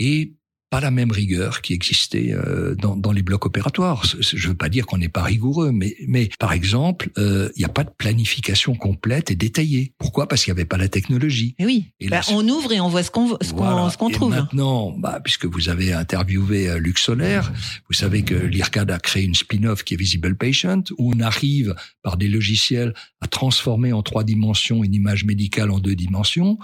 et 0.00 0.34
pas 0.70 0.80
la 0.80 0.90
même 0.90 1.10
rigueur 1.10 1.62
qui 1.62 1.72
existait 1.72 2.32
euh, 2.32 2.74
dans, 2.74 2.94
dans 2.96 3.12
les 3.12 3.22
blocs 3.22 3.46
opératoires. 3.46 4.04
Je 4.20 4.48
veux 4.48 4.54
pas 4.54 4.68
dire 4.68 4.86
qu'on 4.86 4.98
n'est 4.98 5.08
pas 5.08 5.22
rigoureux, 5.22 5.72
mais, 5.72 5.96
mais 6.06 6.28
par 6.38 6.52
exemple, 6.52 7.10
euh, 7.18 7.50
il 7.56 7.60
n'y 7.60 7.64
a 7.64 7.70
pas 7.70 7.84
de 7.84 7.90
planification 7.96 8.74
complète 8.74 9.30
et 9.30 9.34
détaillée. 9.34 9.92
Pourquoi? 9.98 10.28
Parce 10.28 10.44
qu'il 10.44 10.52
n'y 10.52 10.58
avait 10.60 10.66
pas 10.68 10.76
la 10.76 10.88
technologie. 10.88 11.54
Mais 11.58 11.64
oui. 11.66 11.84
Et 12.00 12.08
Bah, 12.08 12.16
là, 12.16 12.22
on 12.32 12.46
ouvre 12.48 12.72
et 12.72 12.80
on 12.80 12.88
voit 12.88 13.02
ce 13.02 13.10
qu'on 13.10 13.28
ce 13.40 13.50
qu'on 13.52 13.56
Voilà. 13.64 13.90
qu'on 13.98 14.08
Et 14.10 14.12
trouve. 14.12 14.30
maintenant, 14.30 14.92
bah, 14.98 15.20
puisque 15.24 15.46
vous 15.46 15.68
avez 15.70 15.92
interviewé 15.94 16.68
euh, 16.68 16.78
Luc 16.78 16.98
Solaire, 16.98 17.50
vous 17.88 17.94
savez 17.94 18.22
que 18.22 18.34
l'IRCAD 18.34 18.90
a 18.90 18.98
créé 18.98 19.24
une 19.24 19.34
spin-off 19.34 19.84
qui 19.84 19.94
est 19.94 19.96
Visible 19.96 20.36
Patient, 20.36 20.82
où 20.98 21.12
on 21.14 21.20
arrive 21.20 21.74
par 22.02 22.16
des 22.18 22.28
logiciels 22.28 22.92
à 23.20 23.26
transformer 23.26 23.92
en 23.92 24.02
trois 24.02 24.22
dimensions 24.24 24.84
une 24.84 24.94
image 24.94 25.24
médicale 25.24 25.70
en 25.70 25.78
deux 25.78 25.94
dimensions, 25.96 26.58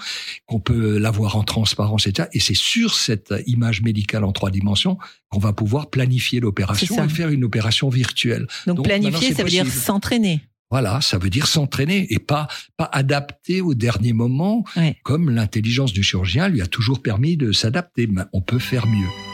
qu'on 0.46 0.60
peut 0.60 0.98
l'avoir 0.98 1.36
en 1.36 1.42
transparence, 1.44 2.06
etc. 2.06 2.28
Et 2.32 2.40
c'est 2.40 2.54
sur 2.54 2.94
cette 2.94 3.32
image 3.46 3.80
médicale 3.80 3.93
en 4.24 4.32
trois 4.32 4.50
dimensions 4.50 4.98
qu'on 5.28 5.38
va 5.38 5.52
pouvoir 5.52 5.90
planifier 5.90 6.40
l'opération 6.40 7.04
et 7.04 7.08
faire 7.08 7.28
une 7.28 7.44
opération 7.44 7.88
virtuelle. 7.88 8.46
Donc, 8.66 8.84
planifier, 8.84 9.34
ça 9.34 9.42
veut 9.42 9.48
dire 9.50 9.66
s'entraîner. 9.66 10.40
Voilà, 10.70 11.00
ça 11.00 11.18
veut 11.18 11.30
dire 11.30 11.46
s'entraîner 11.46 12.06
et 12.12 12.18
pas 12.18 12.48
pas 12.76 12.88
adapter 12.92 13.60
au 13.60 13.74
dernier 13.74 14.12
moment, 14.12 14.64
Ouais. 14.76 14.96
comme 15.04 15.30
l'intelligence 15.30 15.92
du 15.92 16.02
chirurgien 16.02 16.48
lui 16.48 16.62
a 16.62 16.66
toujours 16.66 17.00
permis 17.02 17.36
de 17.36 17.52
s'adapter. 17.52 18.06
Mais 18.08 18.22
on 18.32 18.40
peut 18.40 18.58
faire 18.58 18.86
mieux. 18.86 19.33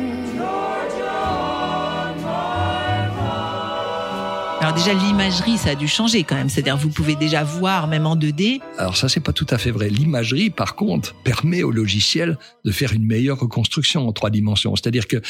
Alors 4.61 4.75
déjà 4.75 4.93
l'imagerie, 4.93 5.57
ça 5.57 5.71
a 5.71 5.75
dû 5.75 5.87
changer 5.87 6.23
quand 6.23 6.35
même. 6.35 6.47
C'est-à-dire 6.47 6.77
vous 6.77 6.89
pouvez 6.89 7.15
déjà 7.15 7.43
voir 7.43 7.87
même 7.87 8.05
en 8.05 8.15
2D. 8.15 8.61
Alors 8.77 8.95
ça 8.95 9.09
c'est 9.09 9.19
pas 9.19 9.33
tout 9.33 9.47
à 9.49 9.57
fait 9.57 9.71
vrai. 9.71 9.89
L'imagerie 9.89 10.51
par 10.51 10.75
contre 10.75 11.15
permet 11.23 11.63
au 11.63 11.71
logiciel 11.71 12.37
de 12.63 12.71
faire 12.71 12.93
une 12.93 13.05
meilleure 13.05 13.39
reconstruction 13.39 14.07
en 14.07 14.13
trois 14.13 14.29
dimensions. 14.29 14.75
C'est-à-dire 14.75 15.07
que 15.07 15.17
vous 15.17 15.23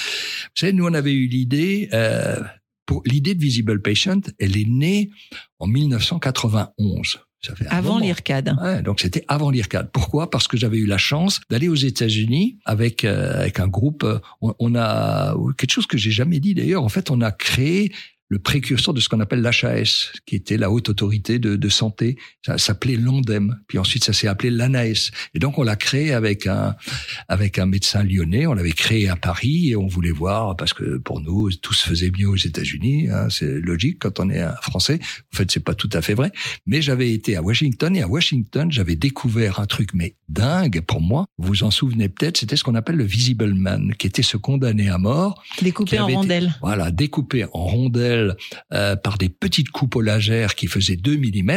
savez 0.56 0.74
nous 0.74 0.86
on 0.86 0.94
avait 0.94 1.13
eu 1.13 1.28
l'idée 1.28 1.88
euh, 1.94 2.41
pour 2.86 3.04
l'idée 3.06 3.34
de 3.34 3.39
Visible 3.41 3.82
Patient, 3.82 4.20
elle 4.38 4.58
est 4.58 4.67
née 4.67 5.12
en 5.60 5.67
1991. 5.67 7.20
Ça 7.44 7.56
fait 7.56 7.65
Avant 7.70 7.98
l'IRCAD. 7.98 8.56
Ouais, 8.62 8.84
donc 8.84 9.00
c'était 9.00 9.24
avant 9.28 9.50
l'IRCAD. 9.50 9.89
Pourquoi? 9.91 10.30
Parce 10.30 10.48
que 10.48 10.58
j'avais 10.58 10.78
eu 10.78 10.86
la 10.86 11.00
chance 11.00 11.39
d'aller 11.50 11.70
aux 11.70 11.76
États-Unis 11.76 12.60
avec 12.65 13.04
euh, 13.04 13.39
avec 13.39 13.60
un 13.60 13.67
groupe. 13.67 14.04
euh, 14.04 14.20
On, 14.41 14.54
on 14.60 14.76
a 14.76 15.34
quelque 15.58 15.72
chose 15.72 15.88
que 15.88 15.98
j'ai 15.98 16.12
jamais 16.12 16.39
dit 16.39 16.54
d'ailleurs. 16.54 16.84
En 16.84 16.89
fait, 16.89 17.10
on 17.10 17.22
a 17.22 17.32
créé 17.32 17.91
le 18.32 18.39
précurseur 18.39 18.94
de 18.94 19.02
ce 19.02 19.10
qu'on 19.10 19.20
appelle 19.20 19.41
l'HAS, 19.41 20.13
qui 20.26 20.38
était 20.38 20.56
la 20.56 20.72
haute 20.72 20.88
autorité 20.88 21.38
de, 21.38 21.58
de 21.58 21.70
santé. 21.70 22.17
Ça 22.46 22.58
s'appelait 22.58 22.96
l'ANDEM, 22.96 23.60
puis 23.67 23.78
ensuite 23.78 24.06
ça 24.06 24.13
s'est 24.13 24.28
appelé 24.30 24.50
l'ANAS. 24.52 25.12
Et 25.34 25.39
donc 25.39 25.58
on 25.58 25.63
l'a 25.63 25.76
créé 25.76 26.13
avec 26.13 26.48
un 26.48 26.78
avec 27.28 27.60
un 27.60 27.65
médecin 27.65 28.04
lyonnais. 28.04 28.48
On 28.48 28.54
l'avait 28.54 28.72
créé 28.72 29.10
à 29.10 29.17
Paris 29.17 29.72
et 29.72 29.76
on 29.76 29.86
voulait 29.88 30.12
voir 30.12 30.56
parce 30.56 30.72
que 30.74 30.98
pour 31.00 31.20
nous 31.20 31.52
tout 31.62 31.74
se 31.74 31.86
faisait 31.89 32.10
mieux 32.17 32.30
aux 32.30 32.38
États-Unis. 32.38 33.10
Hein, 33.10 33.28
c'est 33.30 33.60
logique 33.60 33.98
quand 34.00 34.22
on 34.22 34.30
est 34.30 34.39
un 34.39 34.56
Français. 34.62 35.00
En 35.34 35.38
fait, 35.38 35.52
c'est 35.52 35.60
pas 35.63 35.76
tout 35.76 35.89
à 35.91 36.02
fait 36.02 36.13
vrai. 36.13 36.32
Mais 36.65 36.82
j'avais 36.82 37.12
été 37.12 37.36
à 37.36 37.41
Washington 37.41 37.94
et 37.98 38.02
à 38.02 38.08
Washington 38.08 38.72
j'avais 38.72 38.96
découvert 38.96 39.60
un 39.60 39.65
truc 39.65 39.89
mais 39.94 40.15
dingue 40.30 40.80
pour 40.88 41.02
moi. 41.02 41.26
Vous 41.38 41.48
vous 41.50 41.63
en 41.63 41.72
souvenez 41.72 42.08
peut-être. 42.08 42.38
C'était 42.38 42.56
ce 42.56 42.63
qu'on 42.63 42.76
appelle 42.76 42.96
le 42.96 43.04
Visible 43.04 43.54
Man, 43.56 43.94
qui 44.00 44.08
était 44.08 44.22
ce 44.24 44.38
condamné 44.38 44.88
à 44.89 44.98
mort 44.98 45.44
Découpé 45.62 46.00
en 46.00 46.08
été- 46.08 46.15
rondelles. 46.15 46.56
voilà, 46.62 46.91
découpé 46.91 47.44
en 47.52 47.65
rondelles 47.65 48.21
euh, 48.74 48.96
par 48.96 49.18
des 49.18 49.30
petites 49.30 49.70
coupes 49.70 49.96
laser 49.96 50.56
qui 50.56 50.68
faisaient 50.68 50.96
2 50.96 51.18
mm. 51.18 51.52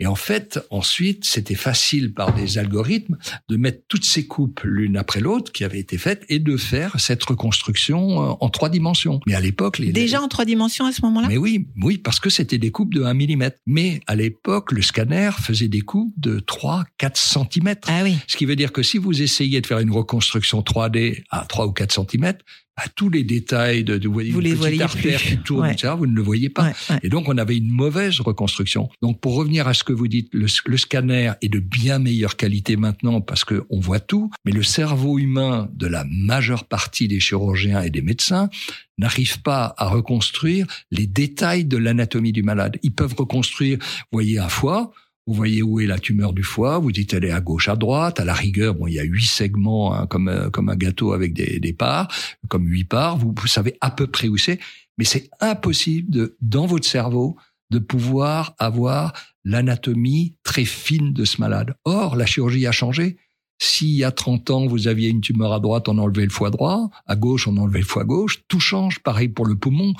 Et 0.00 0.06
en 0.06 0.14
fait, 0.14 0.60
ensuite, 0.70 1.24
c'était 1.24 1.54
facile 1.54 2.12
par 2.12 2.34
des 2.34 2.58
algorithmes 2.58 3.16
de 3.48 3.56
mettre 3.56 3.82
toutes 3.88 4.04
ces 4.04 4.26
coupes 4.26 4.60
l'une 4.64 4.96
après 4.96 5.20
l'autre 5.20 5.52
qui 5.52 5.64
avaient 5.64 5.78
été 5.78 5.98
faites 5.98 6.24
et 6.28 6.38
de 6.38 6.56
faire 6.56 6.98
cette 6.98 7.22
reconstruction 7.24 8.22
euh, 8.22 8.34
en 8.40 8.50
trois 8.50 8.68
dimensions. 8.68 9.20
Mais 9.26 9.34
à 9.34 9.40
l'époque, 9.40 9.78
les 9.78 9.92
Déjà 9.92 10.20
en 10.20 10.28
trois 10.28 10.44
dimensions 10.44 10.86
à 10.86 10.92
ce 10.92 11.02
moment-là? 11.02 11.28
Mais 11.28 11.36
oui, 11.36 11.66
oui, 11.82 11.98
parce 11.98 12.20
que 12.20 12.30
c'était 12.30 12.58
des 12.58 12.70
coupes 12.70 12.94
de 12.94 13.02
1 13.02 13.14
mm. 13.14 13.50
Mais 13.66 14.00
à 14.06 14.16
l'époque, 14.16 14.72
le 14.72 14.82
scanner 14.82 15.30
faisait 15.40 15.68
des 15.68 15.80
coupes 15.80 16.12
de 16.16 16.40
3, 16.40 16.84
4 16.98 17.16
cm. 17.16 17.74
Ah 17.86 18.00
oui. 18.02 18.16
Ce 18.26 18.36
qui 18.36 18.46
veut 18.46 18.56
dire 18.56 18.72
que 18.72 18.82
si 18.82 18.98
vous 18.98 19.22
essayez 19.22 19.60
de 19.60 19.66
faire 19.66 19.78
une 19.78 19.90
reconstruction 19.90 20.60
3D 20.60 21.22
à 21.30 21.44
3 21.46 21.66
ou 21.66 21.72
4 21.72 21.92
cm, 21.92 22.34
bah, 22.78 22.84
tous 22.94 23.10
les 23.10 23.24
détails 23.24 23.82
de, 23.82 23.98
de 23.98 24.06
vous 24.08 24.14
voyez 24.14 24.30
Vous 24.30 24.38
une 24.38 24.44
les 24.44 24.50
petite 24.50 24.60
voyez 24.60 24.82
artère 24.82 25.20
plus. 25.20 25.28
qui 25.30 25.38
tourne, 25.42 25.62
Ouais. 25.66 25.72
etc., 25.72 25.92
vous 25.98 26.06
ne 26.06 26.14
le 26.14 26.22
voyez 26.22 26.48
pas. 26.48 26.68
Ouais, 26.68 26.72
ouais. 26.90 26.98
Et 27.02 27.08
donc, 27.08 27.28
on 27.28 27.36
avait 27.36 27.56
une 27.56 27.68
mauvaise 27.70 28.20
reconstruction. 28.20 28.88
Donc, 29.02 29.20
pour 29.20 29.34
revenir 29.34 29.66
à 29.66 29.74
ce 29.74 29.82
que 29.82 29.92
vous 29.92 30.06
dites, 30.06 30.28
le, 30.32 30.46
le 30.64 30.76
scanner 30.76 31.32
est 31.42 31.48
de 31.48 31.58
bien 31.58 31.98
meilleure 31.98 32.36
qualité 32.36 32.76
maintenant 32.76 33.20
parce 33.20 33.44
que 33.44 33.64
on 33.68 33.80
voit 33.80 33.98
tout, 34.00 34.30
mais 34.44 34.52
le 34.52 34.62
cerveau 34.62 35.18
humain 35.18 35.68
de 35.74 35.88
la 35.88 36.04
majeure 36.08 36.64
partie 36.66 37.08
des 37.08 37.18
chirurgiens 37.20 37.82
et 37.82 37.90
des 37.90 38.02
médecins 38.02 38.48
n'arrive 38.96 39.42
pas 39.42 39.74
à 39.76 39.88
reconstruire 39.88 40.66
les 40.90 41.06
détails 41.06 41.64
de 41.64 41.76
l'anatomie 41.76 42.32
du 42.32 42.42
malade. 42.42 42.78
Ils 42.82 42.92
peuvent 42.92 43.14
reconstruire, 43.16 43.78
vous 43.80 44.06
voyez, 44.12 44.38
un 44.38 44.48
foie, 44.48 44.92
vous 45.28 45.34
voyez 45.34 45.60
où 45.62 45.78
est 45.78 45.86
la 45.86 45.98
tumeur 45.98 46.32
du 46.32 46.42
foie, 46.42 46.78
vous 46.78 46.90
dites 46.90 47.12
elle 47.12 47.26
est 47.26 47.32
à 47.32 47.42
gauche, 47.42 47.68
à 47.68 47.76
droite, 47.76 48.18
à 48.18 48.24
la 48.24 48.32
rigueur, 48.32 48.74
bon, 48.74 48.86
il 48.86 48.94
y 48.94 48.98
a 48.98 49.02
huit 49.02 49.26
segments 49.26 49.92
hein, 49.92 50.06
comme 50.06 50.28
euh, 50.28 50.48
comme 50.48 50.70
un 50.70 50.74
gâteau 50.74 51.12
avec 51.12 51.34
des, 51.34 51.72
parts, 51.74 52.08
comme 52.48 52.66
huit 52.66 52.84
parts, 52.84 53.18
vous, 53.18 53.34
vous 53.36 53.46
savez 53.46 53.76
à 53.82 53.90
peu 53.90 54.06
près 54.06 54.28
où 54.28 54.38
c'est, 54.38 54.58
mais 54.96 55.04
c'est 55.04 55.28
impossible 55.40 56.10
de 56.10 56.36
dans 56.40 56.64
votre 56.64 56.88
cerveau 56.88 57.36
de 57.70 57.78
pouvoir 57.78 58.54
avoir 58.58 59.12
l'anatomie 59.44 60.36
très 60.44 60.64
fine 60.64 61.12
de 61.12 61.26
ce 61.26 61.42
malade. 61.42 61.74
Or, 61.84 62.16
la 62.16 62.24
chirurgie 62.24 62.66
a 62.66 62.72
changé. 62.72 63.18
S'il 63.58 63.90
y 63.90 64.04
a 64.04 64.12
30 64.12 64.50
ans, 64.50 64.66
vous 64.66 64.86
aviez 64.86 65.08
une 65.08 65.20
tumeur 65.20 65.52
à 65.52 65.60
droite, 65.60 65.88
on 65.88 65.98
enlevait 65.98 66.24
le 66.24 66.30
foie 66.30 66.50
droit, 66.50 66.90
à 67.06 67.16
gauche, 67.16 67.48
on 67.48 67.56
enlevait 67.56 67.80
le 67.80 67.84
foie 67.84 68.04
gauche, 68.04 68.42
tout 68.46 68.60
change, 68.60 69.00
pareil 69.00 69.28
pour 69.28 69.46
le 69.46 69.56
poumon. 69.56 69.94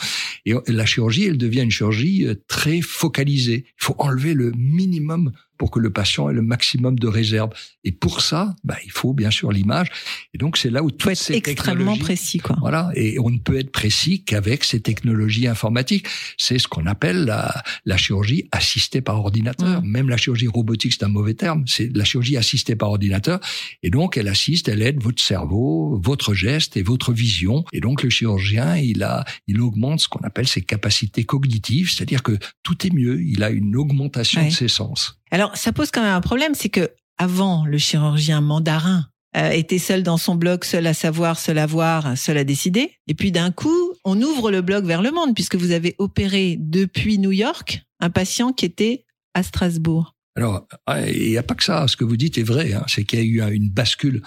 Et 0.46 0.54
la 0.68 0.86
chirurgie, 0.86 1.24
elle 1.24 1.38
devient 1.38 1.62
une 1.62 1.70
chirurgie 1.70 2.26
euh, 2.26 2.34
très 2.46 2.80
focalisée. 2.80 3.64
Il 3.66 3.84
faut 3.84 3.96
enlever 3.98 4.34
le 4.34 4.52
minimum 4.52 5.32
pour 5.58 5.70
que 5.70 5.80
le 5.80 5.90
patient 5.90 6.30
ait 6.30 6.34
le 6.34 6.42
maximum 6.42 6.98
de 6.98 7.06
réserve. 7.08 7.50
Et 7.84 7.92
pour 7.92 8.20
ça, 8.20 8.54
bah, 8.64 8.76
il 8.84 8.90
faut 8.92 9.12
bien 9.12 9.30
sûr 9.30 9.50
l'image. 9.52 9.88
Et 10.34 10.38
donc, 10.38 10.56
c'est 10.56 10.70
là 10.70 10.82
où 10.82 10.90
toutes 10.90 11.10
être 11.12 11.18
ces 11.18 11.34
extrêmement 11.34 11.96
précis, 11.96 12.38
quoi. 12.38 12.56
voilà, 12.60 12.90
et 12.94 13.18
on 13.18 13.30
ne 13.30 13.38
peut 13.38 13.58
être 13.58 13.72
précis 13.72 14.24
qu'avec 14.24 14.64
ces 14.64 14.80
technologies 14.80 15.46
informatiques. 15.46 16.06
C'est 16.36 16.58
ce 16.58 16.68
qu'on 16.68 16.86
appelle 16.86 17.24
la, 17.24 17.62
la 17.84 17.96
chirurgie 17.96 18.44
assistée 18.52 19.00
par 19.00 19.18
ordinateur. 19.18 19.82
Mm. 19.82 19.86
Même 19.88 20.08
la 20.08 20.16
chirurgie 20.16 20.46
robotique, 20.48 20.92
c'est 20.92 21.04
un 21.04 21.08
mauvais 21.08 21.34
terme. 21.34 21.64
C'est 21.66 21.94
la 21.96 22.04
chirurgie 22.04 22.36
assistée 22.36 22.76
par 22.76 22.90
ordinateur. 22.90 23.40
Et 23.82 23.90
donc, 23.90 24.16
elle 24.16 24.28
assiste, 24.28 24.68
elle 24.68 24.82
aide 24.82 25.02
votre 25.02 25.22
cerveau, 25.22 26.00
votre 26.02 26.34
geste 26.34 26.76
et 26.76 26.82
votre 26.82 27.12
vision. 27.12 27.64
Et 27.72 27.80
donc, 27.80 28.02
le 28.02 28.10
chirurgien, 28.10 28.76
il 28.76 29.02
a, 29.02 29.24
il 29.46 29.60
augmente 29.60 30.00
ce 30.00 30.08
qu'on 30.08 30.20
appelle 30.20 30.46
ses 30.46 30.62
capacités 30.62 31.24
cognitives, 31.24 31.90
c'est-à-dire 31.90 32.22
que 32.22 32.38
tout 32.62 32.86
est 32.86 32.92
mieux. 32.92 33.20
Il 33.22 33.42
a 33.42 33.50
une 33.50 33.74
augmentation 33.76 34.28
Ouais. 34.38 34.48
de 34.48 34.52
ses 34.52 34.68
sens. 34.68 35.17
Alors, 35.30 35.56
ça 35.56 35.72
pose 35.72 35.90
quand 35.90 36.02
même 36.02 36.14
un 36.14 36.20
problème, 36.20 36.54
c'est 36.54 36.68
que 36.68 36.90
avant, 37.18 37.64
le 37.66 37.78
chirurgien 37.78 38.40
mandarin 38.40 39.06
euh, 39.36 39.50
était 39.50 39.78
seul 39.78 40.02
dans 40.02 40.16
son 40.16 40.34
bloc, 40.36 40.64
seul 40.64 40.86
à 40.86 40.94
savoir, 40.94 41.38
seul 41.38 41.58
à 41.58 41.66
voir, 41.66 42.16
seul 42.16 42.38
à 42.38 42.44
décider. 42.44 42.92
Et 43.08 43.14
puis 43.14 43.32
d'un 43.32 43.50
coup, 43.50 43.92
on 44.04 44.20
ouvre 44.22 44.50
le 44.50 44.62
bloc 44.62 44.84
vers 44.84 45.02
le 45.02 45.10
monde, 45.10 45.34
puisque 45.34 45.56
vous 45.56 45.72
avez 45.72 45.94
opéré 45.98 46.56
depuis 46.58 47.18
New 47.18 47.32
York 47.32 47.82
un 48.00 48.10
patient 48.10 48.52
qui 48.52 48.64
était 48.64 49.04
à 49.34 49.42
Strasbourg. 49.42 50.14
Alors, 50.36 50.66
ah, 50.86 51.08
il 51.10 51.28
n'y 51.30 51.36
a 51.36 51.42
pas 51.42 51.54
que 51.56 51.64
ça. 51.64 51.86
Ce 51.88 51.96
que 51.96 52.04
vous 52.04 52.16
dites 52.16 52.38
est 52.38 52.42
vrai. 52.44 52.72
Hein. 52.72 52.84
C'est 52.86 53.04
qu'il 53.04 53.18
y 53.18 53.22
a 53.22 53.24
eu 53.24 53.42
un- 53.42 53.50
une 53.52 53.68
bascule. 53.70 54.22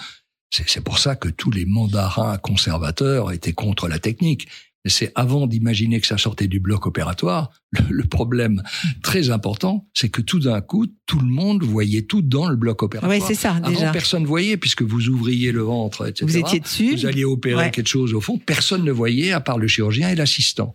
C'est 0.50 0.84
pour 0.84 0.98
ça 0.98 1.16
que 1.16 1.28
tous 1.30 1.50
les 1.50 1.64
mandarins 1.64 2.36
conservateurs 2.36 3.32
étaient 3.32 3.54
contre 3.54 3.88
la 3.88 3.98
technique. 3.98 4.48
C'est 4.84 5.12
avant 5.14 5.46
d'imaginer 5.46 6.00
que 6.00 6.06
ça 6.08 6.18
sortait 6.18 6.48
du 6.48 6.58
bloc 6.58 6.86
opératoire. 6.86 7.50
Le, 7.70 7.80
le 7.88 8.04
problème 8.04 8.62
très 9.02 9.30
important, 9.30 9.86
c'est 9.94 10.08
que 10.08 10.20
tout 10.20 10.40
d'un 10.40 10.60
coup, 10.60 10.86
tout 11.06 11.20
le 11.20 11.28
monde 11.28 11.62
voyait 11.62 12.02
tout 12.02 12.20
dans 12.20 12.48
le 12.48 12.56
bloc 12.56 12.82
opératoire. 12.82 13.16
Oui, 13.16 13.24
c'est 13.26 13.34
ça, 13.36 13.52
Avant, 13.54 13.68
déjà. 13.70 13.92
personne 13.92 14.24
voyait 14.26 14.56
puisque 14.56 14.82
vous 14.82 15.08
ouvriez 15.08 15.52
le 15.52 15.62
ventre, 15.62 16.08
etc. 16.08 16.24
Vous 16.26 16.36
étiez 16.36 16.58
dessus. 16.60 16.96
Vous 16.96 17.06
alliez 17.06 17.24
opérer 17.24 17.62
Ouais. 17.64 17.70
quelque 17.70 17.86
chose 17.88 18.12
au 18.12 18.20
fond, 18.20 18.38
personne 18.38 18.82
ne 18.84 18.90
voyait 18.92 19.30
à 19.32 19.40
part 19.40 19.58
le 19.58 19.68
chirurgien 19.68 20.08
et 20.08 20.16
l'assistant. 20.16 20.74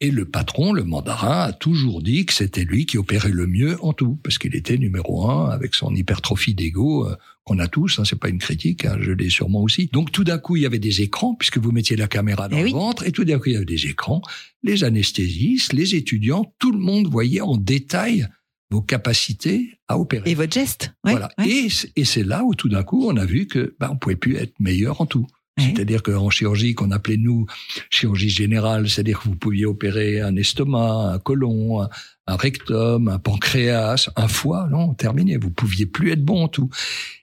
Et 0.00 0.12
le 0.12 0.26
patron, 0.26 0.72
le 0.72 0.84
mandarin, 0.84 1.40
a 1.42 1.52
toujours 1.52 2.02
dit 2.02 2.24
que 2.24 2.32
c'était 2.32 2.62
lui 2.64 2.86
qui 2.86 2.98
opérait 2.98 3.32
le 3.32 3.48
mieux 3.48 3.76
en 3.84 3.92
tout, 3.92 4.16
parce 4.22 4.38
qu'il 4.38 4.54
était 4.54 4.78
numéro 4.78 5.28
un 5.28 5.50
avec 5.50 5.74
son 5.74 5.92
hypertrophie 5.92 6.54
d'ego 6.54 7.08
euh, 7.08 7.16
qu'on 7.42 7.58
a 7.58 7.66
tous. 7.66 7.98
Hein, 7.98 8.04
c'est 8.04 8.18
pas 8.18 8.28
une 8.28 8.38
critique, 8.38 8.84
hein, 8.84 8.96
je 9.00 9.10
l'ai 9.10 9.28
sûrement 9.28 9.60
aussi. 9.62 9.88
Donc 9.92 10.12
tout 10.12 10.22
d'un 10.22 10.38
coup, 10.38 10.54
il 10.54 10.62
y 10.62 10.66
avait 10.66 10.78
des 10.78 11.02
écrans 11.02 11.34
puisque 11.34 11.58
vous 11.58 11.72
mettiez 11.72 11.96
la 11.96 12.06
caméra 12.06 12.48
dans 12.48 12.56
Eh 12.56 12.60
le 12.60 12.66
oui. 12.66 12.72
ventre, 12.72 13.04
et 13.06 13.10
tout 13.10 13.24
d'un 13.24 13.38
coup, 13.38 13.46
il 13.48 13.54
y 13.54 13.56
avait 13.56 13.64
des 13.64 13.86
écrans. 13.86 14.22
Les 14.62 14.84
anesthésistes, 14.84 15.72
les 15.72 15.96
étudiants, 15.96 16.52
tout 16.60 16.70
le 16.70 16.78
monde 16.78 17.08
voyait 17.08 17.40
en 17.40 17.56
détail 17.56 18.28
vos 18.70 18.82
capacités 18.82 19.80
à 19.88 19.98
opérer. 19.98 20.30
Et 20.30 20.34
votre 20.34 20.52
geste. 20.52 20.92
Ouais, 21.04 21.12
voilà. 21.12 21.30
ouais. 21.38 21.68
Et, 21.96 22.04
c'est 22.04 22.22
là 22.22 22.44
où 22.44 22.54
tout 22.54 22.68
d'un 22.68 22.84
coup, 22.84 23.06
on 23.08 23.16
a 23.16 23.24
vu 23.24 23.46
que 23.46 23.74
bah, 23.80 23.88
on 23.90 23.96
pouvait 23.96 24.14
plus 24.16 24.36
être 24.36 24.52
meilleur 24.60 25.00
en 25.00 25.06
tout. 25.06 25.26
Ouais. 25.58 25.64
C'est-à-dire 25.74 26.02
qu'en 26.02 26.30
chirurgie, 26.30 26.74
qu'on 26.74 26.90
appelait 26.90 27.16
nous 27.16 27.46
chirurgie 27.90 28.30
générale, 28.30 28.88
c'est-à-dire 28.88 29.20
que 29.20 29.28
vous 29.28 29.36
pouviez 29.36 29.66
opérer 29.66 30.20
un 30.20 30.36
estomac, 30.36 31.12
un 31.14 31.18
côlon, 31.18 31.82
un, 31.82 31.88
un 32.28 32.36
rectum, 32.36 33.08
un 33.08 33.18
pancréas, 33.18 34.10
un 34.14 34.28
foie, 34.28 34.68
non, 34.70 34.94
terminé. 34.94 35.38
Vous 35.38 35.50
pouviez 35.50 35.86
plus 35.86 36.12
être 36.12 36.22
bon 36.22 36.44
en 36.44 36.48
tout. 36.48 36.68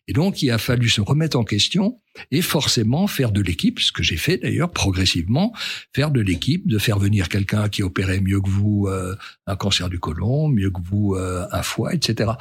Et 0.07 0.13
donc, 0.13 0.41
il 0.41 0.51
a 0.51 0.57
fallu 0.57 0.89
se 0.89 1.01
remettre 1.01 1.37
en 1.37 1.43
question 1.43 1.99
et 2.31 2.41
forcément 2.41 3.07
faire 3.07 3.31
de 3.31 3.41
l'équipe, 3.41 3.79
ce 3.79 3.91
que 3.91 4.01
j'ai 4.01 4.17
fait 4.17 4.37
d'ailleurs 4.37 4.71
progressivement, 4.71 5.53
faire 5.93 6.11
de 6.11 6.21
l'équipe, 6.21 6.67
de 6.67 6.77
faire 6.77 6.97
venir 6.97 7.29
quelqu'un 7.29 7.69
qui 7.69 7.83
opérait 7.83 8.19
mieux 8.19 8.41
que 8.41 8.49
vous 8.49 8.87
euh, 8.87 9.15
un 9.45 9.55
cancer 9.55 9.89
du 9.89 9.99
côlon, 9.99 10.47
mieux 10.47 10.71
que 10.71 10.81
vous 10.81 11.15
euh, 11.15 11.45
un 11.51 11.63
foie, 11.63 11.93
etc. 11.93 12.31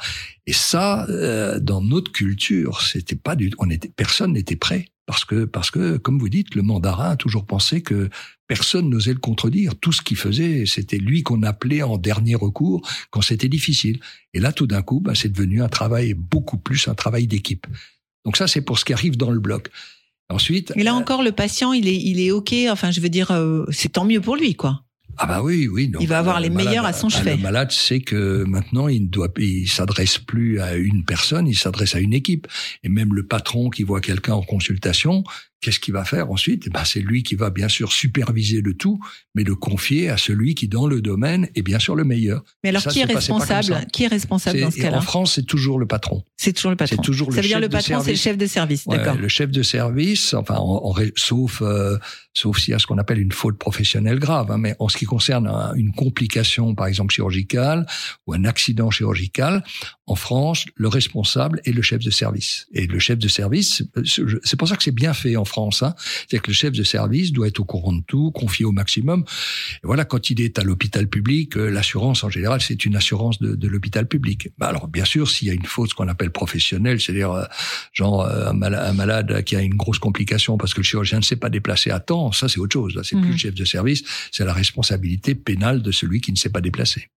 Et 0.47 0.53
ça, 0.53 1.05
euh, 1.09 1.59
dans 1.59 1.81
notre 1.81 2.11
culture, 2.11 2.81
c'était 2.81 3.15
pas 3.15 3.35
du, 3.35 3.51
on 3.59 3.69
était, 3.69 3.89
personne 3.89 4.33
n'était 4.33 4.55
prêt 4.55 4.87
parce 5.05 5.25
que 5.25 5.45
parce 5.45 5.71
que 5.71 5.97
comme 5.97 6.19
vous 6.19 6.29
dites, 6.29 6.55
le 6.55 6.61
mandarin 6.61 7.11
a 7.11 7.15
toujours 7.15 7.45
pensé 7.45 7.81
que 7.81 8.09
personne 8.47 8.89
n'osait 8.89 9.13
le 9.13 9.19
contredire. 9.19 9.75
Tout 9.75 9.91
ce 9.91 10.01
qu'il 10.01 10.17
faisait, 10.17 10.65
c'était 10.65 10.97
lui 10.97 11.23
qu'on 11.23 11.43
appelait 11.43 11.83
en 11.83 11.97
dernier 11.97 12.35
recours 12.35 12.87
quand 13.11 13.21
c'était 13.21 13.49
difficile. 13.49 13.99
Et 14.33 14.39
là, 14.39 14.51
tout 14.51 14.67
d'un 14.67 14.81
coup, 14.81 14.99
bah, 14.99 15.13
c'est 15.15 15.29
devenu 15.29 15.61
un 15.61 15.69
travail 15.69 16.13
beaucoup 16.13 16.57
plus 16.57 16.87
un 16.87 16.95
travail 16.95 17.27
d'équipe. 17.27 17.67
Donc 18.25 18.37
ça, 18.37 18.47
c'est 18.47 18.61
pour 18.61 18.79
ce 18.79 18.85
qui 18.85 18.93
arrive 18.93 19.17
dans 19.17 19.31
le 19.31 19.39
bloc. 19.39 19.69
Ensuite, 20.29 20.73
Et 20.75 20.83
là 20.83 20.93
euh, 20.93 20.97
encore, 20.97 21.21
le 21.21 21.31
patient, 21.31 21.71
il 21.71 21.87
est, 21.87 21.97
il 21.97 22.19
est 22.19 22.31
OK. 22.31 22.53
Enfin, 22.69 22.89
je 22.89 22.99
veux 22.99 23.09
dire, 23.09 23.29
euh, 23.29 23.65
c'est 23.69 23.89
tant 23.89 24.05
mieux 24.05 24.21
pour 24.21 24.35
lui, 24.35 24.55
quoi. 24.55 24.84
Ah 25.17 25.25
bah 25.25 25.41
oui, 25.41 25.67
oui. 25.67 25.87
donc, 25.87 26.01
Il 26.01 26.07
va 26.07 26.19
avoir 26.19 26.37
euh, 26.37 26.39
les 26.41 26.49
malade, 26.49 26.67
meilleurs 26.67 26.85
à 26.85 26.93
son 26.93 27.07
bah, 27.07 27.17
chevet. 27.17 27.35
Le 27.37 27.43
malade 27.43 27.71
sait 27.71 28.01
que 28.01 28.43
maintenant, 28.43 28.87
il 28.87 29.03
ne 29.03 29.07
doit, 29.07 29.29
il 29.37 29.67
s'adresse 29.67 30.17
plus 30.17 30.59
à 30.59 30.75
une 30.75 31.05
personne, 31.05 31.47
il 31.47 31.57
s'adresse 31.57 31.95
à 31.95 31.99
une 31.99 32.13
équipe. 32.13 32.47
Et 32.83 32.89
même 32.89 33.13
le 33.13 33.25
patron 33.25 33.69
qui 33.69 33.83
voit 33.83 34.01
quelqu'un 34.01 34.33
en 34.33 34.43
consultation, 34.43 35.23
qu'est-ce 35.65 35.79
qu'il 35.79 35.93
va 35.93 36.05
faire 36.05 36.29
ensuite? 36.31 36.63
Eh 36.67 36.69
ben, 36.69 36.83
c'est 36.85 36.99
lui 36.99 37.23
qui 37.23 37.35
va 37.35 37.49
bien 37.49 37.67
sûr 37.67 37.91
superviser 37.91 38.61
le 38.61 38.73
tout, 38.75 38.99
mais 39.33 39.43
le 39.43 39.55
confier 39.55 40.09
à 40.09 40.17
celui 40.17 40.53
qui, 40.55 40.67
dans 40.67 40.85
le 40.87 41.01
domaine, 41.01 41.49
est 41.55 41.61
bien 41.63 41.79
sûr 41.79 41.95
le 41.95 42.03
meilleur. 42.03 42.43
Mais 42.63 42.69
alors, 42.69 42.83
Ça, 42.83 42.91
qui 42.91 42.99
est 42.99 43.05
responsable. 43.05 43.85
Qui 43.91 44.03
est 44.03 44.07
responsable 44.07 44.59
dans 44.61 44.71
ce 44.71 44.77
cas-là? 44.77 44.97
en 44.99 45.01
France, 45.01 45.33
c'est 45.35 45.45
toujours 45.45 45.79
le 45.79 45.87
patron. 45.87 46.23
C'est 46.37 46.53
toujours 46.53 46.71
le 46.71 46.77
patron. 46.77 47.01
Toujours 47.01 47.29
le 47.29 47.35
Ça 47.35 47.41
veut 47.41 47.47
dire 47.47 47.59
le 47.59 47.69
patron, 47.69 47.99
c'est 48.01 48.11
le 48.11 48.17
service. 48.17 48.21
chef 48.21 48.37
de 48.37 48.45
service, 48.45 48.85
Ouais, 48.85 48.97
d'accord. 48.97 49.15
le 49.15 49.27
chef 49.27 49.49
de 49.49 49.63
service, 49.63 50.33
enfin, 50.35 50.59
sauf 51.15 51.61
euh, 51.61 51.97
sauf 52.33 52.59
s'il 52.59 52.71
y 52.71 52.75
a 52.75 52.79
ce 52.79 52.85
qu'on 52.87 52.97
appelle 52.97 53.19
une 53.19 53.31
faute 53.31 53.57
professionnelle 53.57 54.19
grave, 54.19 54.51
hein, 54.51 54.57
mais 54.57 54.75
en 54.79 54.89
ce 54.89 54.97
qui 54.97 55.05
concerne 55.05 55.47
un- 55.47 55.73
une 55.75 55.91
complication, 55.93 56.75
par 56.75 56.87
exemple 56.87 57.13
chirurgicale 57.13 57.85
ou 58.27 58.33
un 58.33 58.43
accident 58.45 58.91
chirurgical, 58.91 59.63
en 60.07 60.15
France, 60.15 60.65
le 60.75 60.87
responsable 60.87 61.61
est 61.65 61.71
le 61.71 61.81
chef 61.81 62.03
de 62.03 62.11
service. 62.11 62.67
Et 62.73 62.85
le 62.87 62.99
chef 62.99 63.17
de 63.17 63.27
service, 63.27 63.83
euh, 63.97 64.03
c'est 64.43 64.57
pour 64.57 64.67
ça 64.67 64.75
que 64.75 64.83
c'est 64.83 64.91
bien 64.91 65.13
fait 65.13 65.35
en 65.35 65.45
France. 65.45 65.54
Hein, 65.83 65.95
c'est 66.29 66.39
que 66.39 66.47
le 66.47 66.53
chef 66.53 66.73
de 66.73 66.83
service 66.83 67.31
doit 67.31 67.47
être 67.47 67.59
au 67.59 67.65
courant 67.65 67.93
de 67.93 68.01
tout, 68.05 68.31
confié 68.31 68.65
au 68.65 68.71
maximum. 68.71 69.23
Et 69.75 69.87
voilà, 69.87 70.05
quand 70.05 70.29
il 70.29 70.41
est 70.41 70.59
à 70.59 70.63
l'hôpital 70.63 71.07
public, 71.07 71.55
euh, 71.57 71.69
l'assurance 71.69 72.23
en 72.23 72.29
général, 72.29 72.61
c'est 72.61 72.85
une 72.85 72.95
assurance 72.95 73.39
de, 73.39 73.55
de 73.55 73.67
l'hôpital 73.67 74.07
public. 74.07 74.49
Bah 74.57 74.67
alors, 74.67 74.87
bien 74.87 75.05
sûr, 75.05 75.29
s'il 75.29 75.47
y 75.47 75.51
a 75.51 75.53
une 75.53 75.65
faute, 75.65 75.89
ce 75.91 75.95
qu'on 75.95 76.07
appelle 76.07 76.31
professionnelle, 76.31 76.99
c'est-à-dire 76.99 77.31
euh, 77.31 77.45
genre 77.93 78.21
euh, 78.21 78.49
un, 78.49 78.53
mala- 78.53 78.87
un 78.89 78.93
malade 78.93 79.43
qui 79.43 79.55
a 79.55 79.61
une 79.61 79.75
grosse 79.75 79.99
complication 79.99 80.57
parce 80.57 80.73
que 80.73 80.79
le 80.81 80.85
chirurgien 80.85 81.19
ne 81.19 81.23
s'est 81.23 81.35
pas 81.37 81.49
déplacé 81.49 81.89
à 81.91 81.99
temps, 81.99 82.31
ça 82.31 82.49
c'est 82.49 82.59
autre 82.59 82.73
chose. 82.73 82.95
Là, 82.95 83.01
c'est 83.03 83.15
plus 83.15 83.25
Mhm. 83.25 83.31
le 83.31 83.37
chef 83.37 83.53
de 83.55 83.65
service, 83.65 84.03
c'est 84.31 84.45
la 84.45 84.53
responsabilité 84.53 85.35
pénale 85.35 85.81
de 85.81 85.91
celui 85.91 86.21
qui 86.21 86.31
ne 86.31 86.37
s'est 86.37 86.49
pas 86.49 86.61
déplacé. 86.61 87.09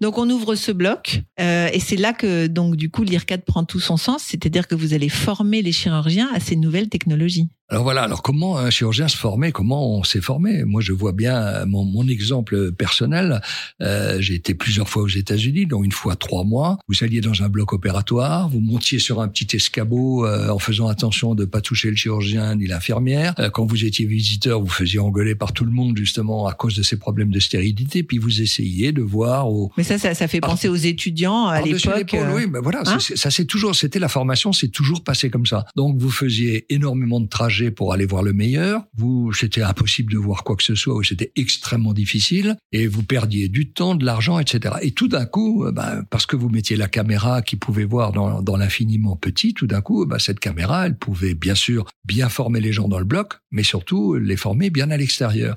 Donc 0.00 0.18
on 0.18 0.28
ouvre 0.30 0.54
ce 0.54 0.72
bloc 0.72 1.22
euh, 1.40 1.68
et 1.72 1.80
c'est 1.80 1.96
là 1.96 2.12
que 2.12 2.46
donc 2.46 2.76
du 2.76 2.90
coup 2.90 3.02
l'IRCAD 3.02 3.44
prend 3.44 3.64
tout 3.64 3.80
son 3.80 3.96
sens, 3.96 4.22
c'est-à-dire 4.26 4.68
que 4.68 4.74
vous 4.74 4.94
allez 4.94 5.08
former 5.08 5.62
les 5.62 5.72
chirurgiens 5.72 6.28
à 6.34 6.40
ces 6.40 6.56
nouvelles 6.56 6.88
technologies. 6.88 7.48
Alors 7.70 7.82
voilà, 7.82 8.02
alors 8.02 8.22
comment 8.22 8.56
un 8.56 8.70
chirurgien 8.70 9.08
se 9.08 9.16
formait, 9.18 9.52
comment 9.52 9.94
on 9.98 10.02
s'est 10.02 10.22
formé? 10.22 10.64
Moi, 10.64 10.80
je 10.80 10.94
vois 10.94 11.12
bien 11.12 11.66
mon, 11.66 11.84
mon 11.84 12.08
exemple 12.08 12.72
personnel. 12.72 13.42
Euh, 13.82 14.16
J'ai 14.20 14.36
été 14.36 14.54
plusieurs 14.54 14.88
fois 14.88 15.02
aux 15.02 15.08
États-Unis, 15.08 15.66
dont 15.66 15.84
une 15.84 15.92
fois 15.92 16.16
trois 16.16 16.44
mois. 16.44 16.78
Vous 16.88 17.04
alliez 17.04 17.20
dans 17.20 17.42
un 17.42 17.50
bloc 17.50 17.74
opératoire, 17.74 18.48
vous 18.48 18.60
montiez 18.60 18.98
sur 18.98 19.20
un 19.20 19.28
petit 19.28 19.54
escabeau 19.54 20.24
euh, 20.24 20.48
en 20.48 20.58
faisant 20.58 20.88
attention 20.88 21.34
de 21.34 21.44
pas 21.44 21.60
toucher 21.60 21.90
le 21.90 21.96
chirurgien 21.96 22.54
ni 22.54 22.66
l'infirmière. 22.66 23.34
Quand 23.52 23.66
vous 23.66 23.84
étiez 23.84 24.06
visiteur, 24.06 24.62
vous 24.62 24.66
faisiez 24.68 24.98
engueuler 24.98 25.34
par 25.34 25.52
tout 25.52 25.66
le 25.66 25.70
monde 25.70 25.94
justement 25.98 26.46
à 26.46 26.54
cause 26.54 26.74
de 26.74 26.82
ces 26.82 26.98
problèmes 26.98 27.30
de 27.30 27.38
stérilité. 27.38 28.02
Puis 28.02 28.16
vous 28.16 28.40
essayiez 28.40 28.92
de 28.92 29.02
voir 29.02 29.50
au, 29.50 29.67
Mais 29.76 29.84
ça, 29.84 29.98
ça, 29.98 30.14
ça 30.14 30.28
fait 30.28 30.40
Par- 30.40 30.50
penser 30.50 30.68
aux 30.68 30.74
étudiants 30.74 31.46
à 31.46 31.60
l'époque. 31.60 32.14
euh, 32.14 32.34
oui, 32.34 32.46
ben 32.46 32.60
voilà, 32.60 32.82
hein 32.86 32.98
ça 32.98 33.30
c'est 33.30 33.44
toujours, 33.44 33.74
c'était 33.74 33.98
la 33.98 34.08
formation, 34.08 34.52
c'est 34.52 34.68
toujours 34.68 35.02
passé 35.04 35.30
comme 35.30 35.46
ça. 35.46 35.64
Donc 35.76 35.98
vous 35.98 36.10
faisiez 36.10 36.72
énormément 36.72 37.20
de 37.20 37.28
trajets 37.28 37.70
pour 37.70 37.92
aller 37.92 38.06
voir 38.06 38.22
le 38.22 38.32
meilleur. 38.32 38.84
Vous, 38.96 39.32
c'était 39.32 39.62
impossible 39.62 40.12
de 40.12 40.18
voir 40.18 40.44
quoi 40.44 40.56
que 40.56 40.62
ce 40.62 40.74
soit, 40.74 40.94
ou 40.94 41.02
c'était 41.02 41.32
extrêmement 41.36 41.92
difficile, 41.92 42.56
et 42.72 42.86
vous 42.86 43.02
perdiez 43.02 43.48
du 43.48 43.70
temps, 43.72 43.94
de 43.94 44.04
l'argent, 44.04 44.38
etc. 44.38 44.76
Et 44.82 44.92
tout 44.92 45.08
d'un 45.08 45.26
coup, 45.26 45.64
euh, 45.64 45.72
ben, 45.72 46.04
parce 46.10 46.26
que 46.26 46.36
vous 46.36 46.48
mettiez 46.48 46.76
la 46.76 46.88
caméra 46.88 47.42
qui 47.42 47.56
pouvait 47.56 47.84
voir 47.84 48.12
dans, 48.12 48.42
dans 48.42 48.56
l'infiniment 48.56 49.16
petit, 49.16 49.54
tout 49.54 49.66
d'un 49.66 49.80
coup, 49.80 50.06
ben, 50.06 50.18
cette 50.18 50.40
caméra, 50.40 50.86
elle 50.86 50.96
pouvait 50.96 51.34
bien 51.34 51.54
sûr 51.54 51.86
bien 52.04 52.28
former 52.28 52.60
les 52.60 52.72
gens 52.72 52.88
dans 52.88 52.98
le 52.98 53.04
bloc, 53.04 53.34
mais 53.50 53.62
surtout 53.62 54.14
les 54.14 54.36
former 54.36 54.70
bien 54.70 54.90
à 54.90 54.96
l'extérieur. 54.96 55.56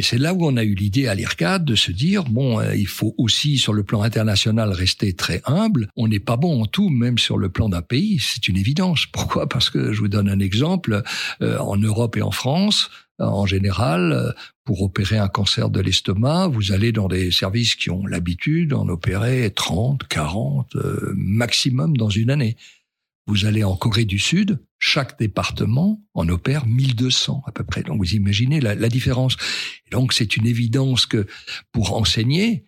Et 0.00 0.02
c'est 0.02 0.16
là 0.16 0.32
où 0.32 0.46
on 0.46 0.56
a 0.56 0.64
eu 0.64 0.74
l'idée 0.74 1.08
à 1.08 1.14
l'IRCAD 1.14 1.62
de 1.62 1.74
se 1.74 1.92
dire, 1.92 2.24
bon, 2.24 2.58
euh, 2.58 2.74
il 2.74 2.86
faut 2.86 3.14
aussi, 3.18 3.58
sur 3.58 3.74
le 3.74 3.82
plan 3.82 4.00
international, 4.00 4.72
rester 4.72 5.12
très 5.12 5.42
humble. 5.44 5.88
On 5.94 6.08
n'est 6.08 6.20
pas 6.20 6.38
bon 6.38 6.62
en 6.62 6.64
tout, 6.64 6.88
même 6.88 7.18
sur 7.18 7.36
le 7.36 7.50
plan 7.50 7.68
d'un 7.68 7.82
pays. 7.82 8.18
C'est 8.18 8.48
une 8.48 8.56
évidence. 8.56 9.04
Pourquoi? 9.12 9.46
Parce 9.46 9.68
que, 9.68 9.92
je 9.92 10.00
vous 10.00 10.08
donne 10.08 10.30
un 10.30 10.40
exemple, 10.40 11.02
euh, 11.42 11.58
en 11.58 11.76
Europe 11.76 12.16
et 12.16 12.22
en 12.22 12.30
France, 12.30 12.88
euh, 13.20 13.26
en 13.26 13.44
général, 13.44 14.34
pour 14.64 14.80
opérer 14.80 15.18
un 15.18 15.28
cancer 15.28 15.68
de 15.68 15.80
l'estomac, 15.80 16.48
vous 16.48 16.72
allez 16.72 16.92
dans 16.92 17.08
des 17.08 17.30
services 17.30 17.74
qui 17.74 17.90
ont 17.90 18.06
l'habitude 18.06 18.70
d'en 18.70 18.88
opérer 18.88 19.50
30, 19.54 20.08
40, 20.08 20.76
euh, 20.76 21.12
maximum 21.14 21.94
dans 21.94 22.08
une 22.08 22.30
année. 22.30 22.56
Vous 23.26 23.44
allez 23.44 23.64
en 23.64 23.76
Corée 23.76 24.06
du 24.06 24.18
Sud, 24.18 24.60
chaque 24.80 25.18
département 25.18 26.02
en 26.14 26.28
opère 26.28 26.66
1200 26.66 27.44
à 27.46 27.52
peu 27.52 27.62
près. 27.62 27.82
Donc 27.82 27.98
vous 27.98 28.14
imaginez 28.14 28.60
la, 28.60 28.74
la 28.74 28.88
différence. 28.88 29.36
Et 29.86 29.90
donc 29.90 30.12
c'est 30.12 30.36
une 30.36 30.46
évidence 30.46 31.06
que 31.06 31.26
pour 31.70 31.96
enseigner, 31.96 32.64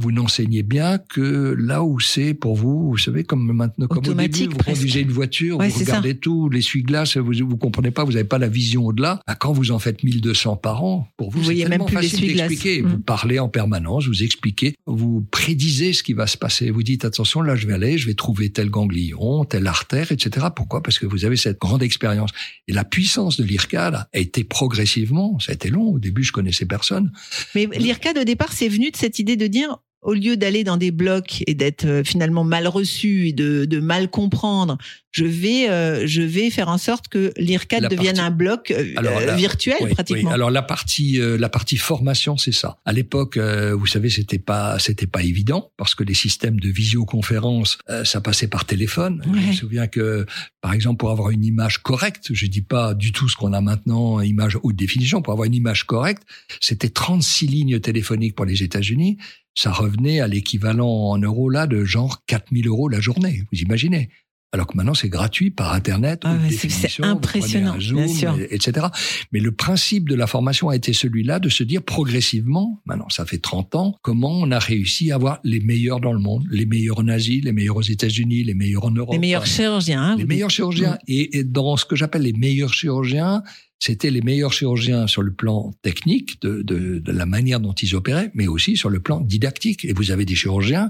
vous 0.00 0.10
n'enseignez 0.12 0.62
bien 0.62 0.98
que 0.98 1.54
là 1.58 1.82
où 1.84 2.00
c'est 2.00 2.34
pour 2.34 2.56
vous, 2.56 2.90
vous 2.90 2.96
savez, 2.98 3.24
comme 3.24 3.52
maintenant, 3.52 3.86
comme 3.86 3.98
au 3.98 4.14
début, 4.14 4.44
vous 4.46 4.56
presque. 4.56 4.76
conduisez 4.78 5.00
une 5.00 5.12
voiture, 5.12 5.58
Ouais, 5.58 5.68
vous 5.68 5.78
ça. 5.78 5.84
regardez 5.84 6.16
tout, 6.18 6.48
l'essuie-glace, 6.48 7.16
vous 7.16 7.32
vous 7.48 7.56
comprenez 7.56 7.90
pas, 7.90 8.04
vous 8.04 8.12
n'avez 8.12 8.24
pas 8.24 8.38
la 8.38 8.48
vision 8.48 8.86
au-delà. 8.86 9.20
Ah, 9.26 9.34
Quand 9.34 9.52
vous 9.52 9.70
en 9.70 9.78
faites 9.78 10.02
1200 10.02 10.56
par 10.56 10.82
an, 10.82 11.08
pour 11.16 11.30
vous, 11.30 11.40
Vous 11.40 11.50
c'est 11.50 11.56
même 11.58 11.68
tellement 11.68 11.84
plus 11.84 11.94
facile 11.96 12.34
d'expliquer. 12.34 12.82
Mm. 12.82 12.86
Vous 12.86 12.98
parlez 12.98 13.38
en 13.38 13.48
permanence, 13.48 14.06
vous 14.06 14.22
expliquez, 14.22 14.74
vous 14.86 15.26
prédisez 15.30 15.92
ce 15.92 16.02
qui 16.02 16.12
va 16.14 16.26
se 16.26 16.36
passer. 16.36 16.70
Vous 16.70 16.82
dites 16.82 17.04
attention, 17.04 17.42
là 17.42 17.54
je 17.56 17.66
vais 17.66 17.74
aller, 17.74 17.98
je 17.98 18.06
vais 18.06 18.14
trouver 18.14 18.50
tel 18.50 18.70
ganglion, 18.70 19.44
telle 19.44 19.66
artère, 19.66 20.10
etc. 20.12 20.46
Pourquoi? 20.54 20.82
Parce 20.82 20.98
que 20.98 21.06
vous 21.06 21.24
avez 21.24 21.36
cette 21.36 21.60
grande 21.60 21.82
expérience. 21.82 22.30
Et 22.68 22.72
la 22.72 22.84
puissance 22.84 23.36
de 23.38 23.44
l'IRCAD 23.44 23.94
a 23.94 24.06
été 24.18 24.44
progressivement, 24.44 25.38
ça 25.38 25.52
a 25.52 25.54
été 25.54 25.70
long. 25.70 25.90
Au 25.94 25.98
début, 25.98 26.22
je 26.24 26.32
connaissais 26.32 26.66
personne. 26.66 27.12
Mais 27.54 27.66
l'IRCAD, 27.66 28.18
au 28.18 28.24
départ, 28.24 28.52
c'est 28.52 28.68
venu 28.68 28.90
de 28.90 28.96
cette 28.96 29.18
idée 29.18 29.36
de 29.36 29.46
dire, 29.46 29.75
au 30.06 30.14
lieu 30.14 30.36
d'aller 30.36 30.64
dans 30.64 30.76
des 30.76 30.92
blocs 30.92 31.42
et 31.46 31.54
d'être 31.54 31.84
euh, 31.84 32.04
finalement 32.04 32.44
mal 32.44 32.68
reçu 32.68 33.28
et 33.28 33.32
de, 33.32 33.64
de 33.64 33.80
mal 33.80 34.08
comprendre, 34.08 34.78
je 35.16 35.24
vais, 35.24 35.70
euh, 35.70 36.06
je 36.06 36.20
vais 36.20 36.50
faire 36.50 36.68
en 36.68 36.76
sorte 36.76 37.08
que 37.08 37.32
l'IRCAD 37.38 37.84
devienne 37.88 38.16
partie- 38.16 38.20
un 38.20 38.30
bloc 38.30 38.70
euh, 38.70 38.92
Alors, 38.96 39.16
euh, 39.16 39.34
virtuel 39.34 39.76
Oui, 39.80 39.94
pratiquement. 39.94 40.28
oui. 40.28 40.34
Alors 40.34 40.50
la 40.50 40.62
partie 40.62 41.18
euh, 41.20 41.38
la 41.38 41.48
partie 41.48 41.78
formation, 41.78 42.36
c'est 42.36 42.52
ça. 42.52 42.78
À 42.84 42.92
l'époque, 42.92 43.36
euh, 43.38 43.74
vous 43.74 43.86
savez, 43.86 44.10
c'était 44.10 44.38
pas 44.38 44.78
c'était 44.78 45.06
pas 45.06 45.22
évident 45.22 45.70
parce 45.78 45.94
que 45.94 46.04
les 46.04 46.14
systèmes 46.14 46.60
de 46.60 46.68
visioconférence, 46.70 47.78
euh, 47.88 48.04
ça 48.04 48.20
passait 48.20 48.48
par 48.48 48.64
téléphone. 48.66 49.22
Ouais. 49.26 49.40
Je 49.40 49.46
me 49.48 49.52
souviens 49.52 49.86
que 49.86 50.26
par 50.60 50.72
exemple 50.74 50.98
pour 50.98 51.10
avoir 51.10 51.30
une 51.30 51.44
image 51.44 51.78
correcte, 51.78 52.28
je 52.32 52.46
dis 52.46 52.62
pas 52.62 52.92
du 52.94 53.12
tout 53.12 53.28
ce 53.28 53.36
qu'on 53.36 53.52
a 53.54 53.60
maintenant, 53.60 54.20
image 54.20 54.58
haute 54.62 54.76
définition, 54.76 55.22
pour 55.22 55.32
avoir 55.32 55.46
une 55.46 55.54
image 55.54 55.84
correcte, 55.84 56.22
c'était 56.60 56.90
36 56.90 57.46
lignes 57.46 57.80
téléphoniques 57.80 58.34
pour 58.34 58.44
les 58.44 58.62
États-Unis. 58.62 59.16
Ça 59.54 59.72
revenait 59.72 60.20
à 60.20 60.28
l'équivalent 60.28 60.86
en 61.12 61.16
euros 61.18 61.48
là 61.48 61.66
de 61.66 61.84
genre 61.84 62.22
4000 62.26 62.66
euros 62.68 62.90
la 62.90 63.00
journée. 63.00 63.44
Vous 63.50 63.58
imaginez 63.60 64.10
Alors 64.56 64.66
que 64.68 64.74
maintenant, 64.78 64.94
c'est 64.94 65.10
gratuit 65.10 65.50
par 65.50 65.74
Internet. 65.74 66.22
Ah 66.24 66.38
c'est- 66.50 67.02
impressionnant, 67.04 67.78
Zoom, 67.78 67.96
bien 68.06 68.08
sûr. 68.08 68.38
et- 68.40 68.54
etc. 68.54 68.86
Mais 69.30 69.38
le 69.40 69.52
principe 69.52 70.08
de 70.08 70.14
la 70.14 70.26
formation 70.26 70.70
a 70.70 70.76
été 70.76 70.94
celui-là 70.94 71.40
de 71.40 71.50
se 71.50 71.62
dire 71.62 71.82
progressivement, 71.82 72.80
maintenant 72.86 73.10
ça 73.10 73.26
fait 73.26 73.36
30 73.36 73.74
ans, 73.74 73.98
comment 74.00 74.32
on 74.40 74.50
a 74.50 74.58
réussi 74.58 75.12
à 75.12 75.16
avoir 75.16 75.40
les 75.44 75.60
meilleurs 75.60 76.00
dans 76.00 76.14
le 76.14 76.20
monde, 76.20 76.46
les 76.50 76.64
meilleurs 76.64 77.00
en 77.00 77.08
Asie, 77.08 77.42
les 77.42 77.52
meilleurs 77.52 77.76
aux 77.76 77.82
États-Unis, 77.82 78.44
les 78.44 78.54
meilleurs 78.54 78.86
en 78.86 78.90
Europe. 78.92 79.12
Les 79.12 79.18
meilleurs 79.18 79.44
chirurgiens. 79.44 80.02
hein, 80.02 80.16
les 80.16 80.24
meilleurs 80.24 80.48
dites. 80.48 80.56
chirurgiens. 80.56 80.96
Et, 81.06 81.36
et 81.38 81.44
dans 81.44 81.76
ce 81.76 81.84
que 81.84 81.94
j'appelle 81.94 82.22
les 82.22 82.32
meilleurs 82.32 82.72
chirurgiens, 82.72 83.42
c'était 83.78 84.10
les 84.10 84.22
meilleurs 84.22 84.54
chirurgiens 84.54 85.06
sur 85.06 85.20
le 85.20 85.34
plan 85.34 85.70
technique, 85.82 86.40
de, 86.40 86.62
de, 86.62 86.98
de 86.98 87.12
la 87.12 87.26
manière 87.26 87.60
dont 87.60 87.74
ils 87.74 87.94
opéraient, 87.94 88.30
mais 88.32 88.46
aussi 88.46 88.74
sur 88.78 88.88
le 88.88 89.00
plan 89.00 89.20
didactique. 89.20 89.84
Et 89.84 89.92
vous 89.92 90.10
avez 90.12 90.24
des 90.24 90.34
chirurgiens 90.34 90.88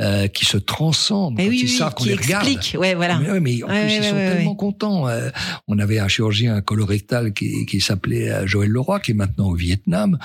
euh, 0.00 0.28
qui 0.28 0.44
se 0.44 0.56
transcendent 0.56 1.36
quand 1.36 1.42
oui, 1.46 1.60
ils 1.62 1.64
oui, 1.64 1.68
savent 1.68 1.94
qu'on 1.94 2.04
les 2.04 2.14
regarde. 2.14 2.48
Ouais, 2.74 2.94
voilà. 2.94 3.18
Mais, 3.18 3.30
ouais, 3.30 3.40
mais 3.40 3.62
en 3.62 3.68
Ouais, 3.68 3.84
plus, 3.86 3.96
ils 3.96 4.04
sont 4.04 4.14
tellement 4.16 4.54
contents. 4.54 5.08
Euh, 5.08 5.28
on 5.68 5.78
avait 5.78 5.98
un 5.98 6.08
chirurgien 6.08 6.60
colorectal 6.62 7.32
qui, 7.32 7.66
qui 7.66 7.80
s'appelait 7.80 8.30
euh, 8.30 8.46
Joël 8.46 8.70
Leroy, 8.70 9.00
qui 9.00 9.10
est 9.10 9.14
maintenant 9.14 9.48
au 9.48 9.54
Vietnam, 9.54 10.18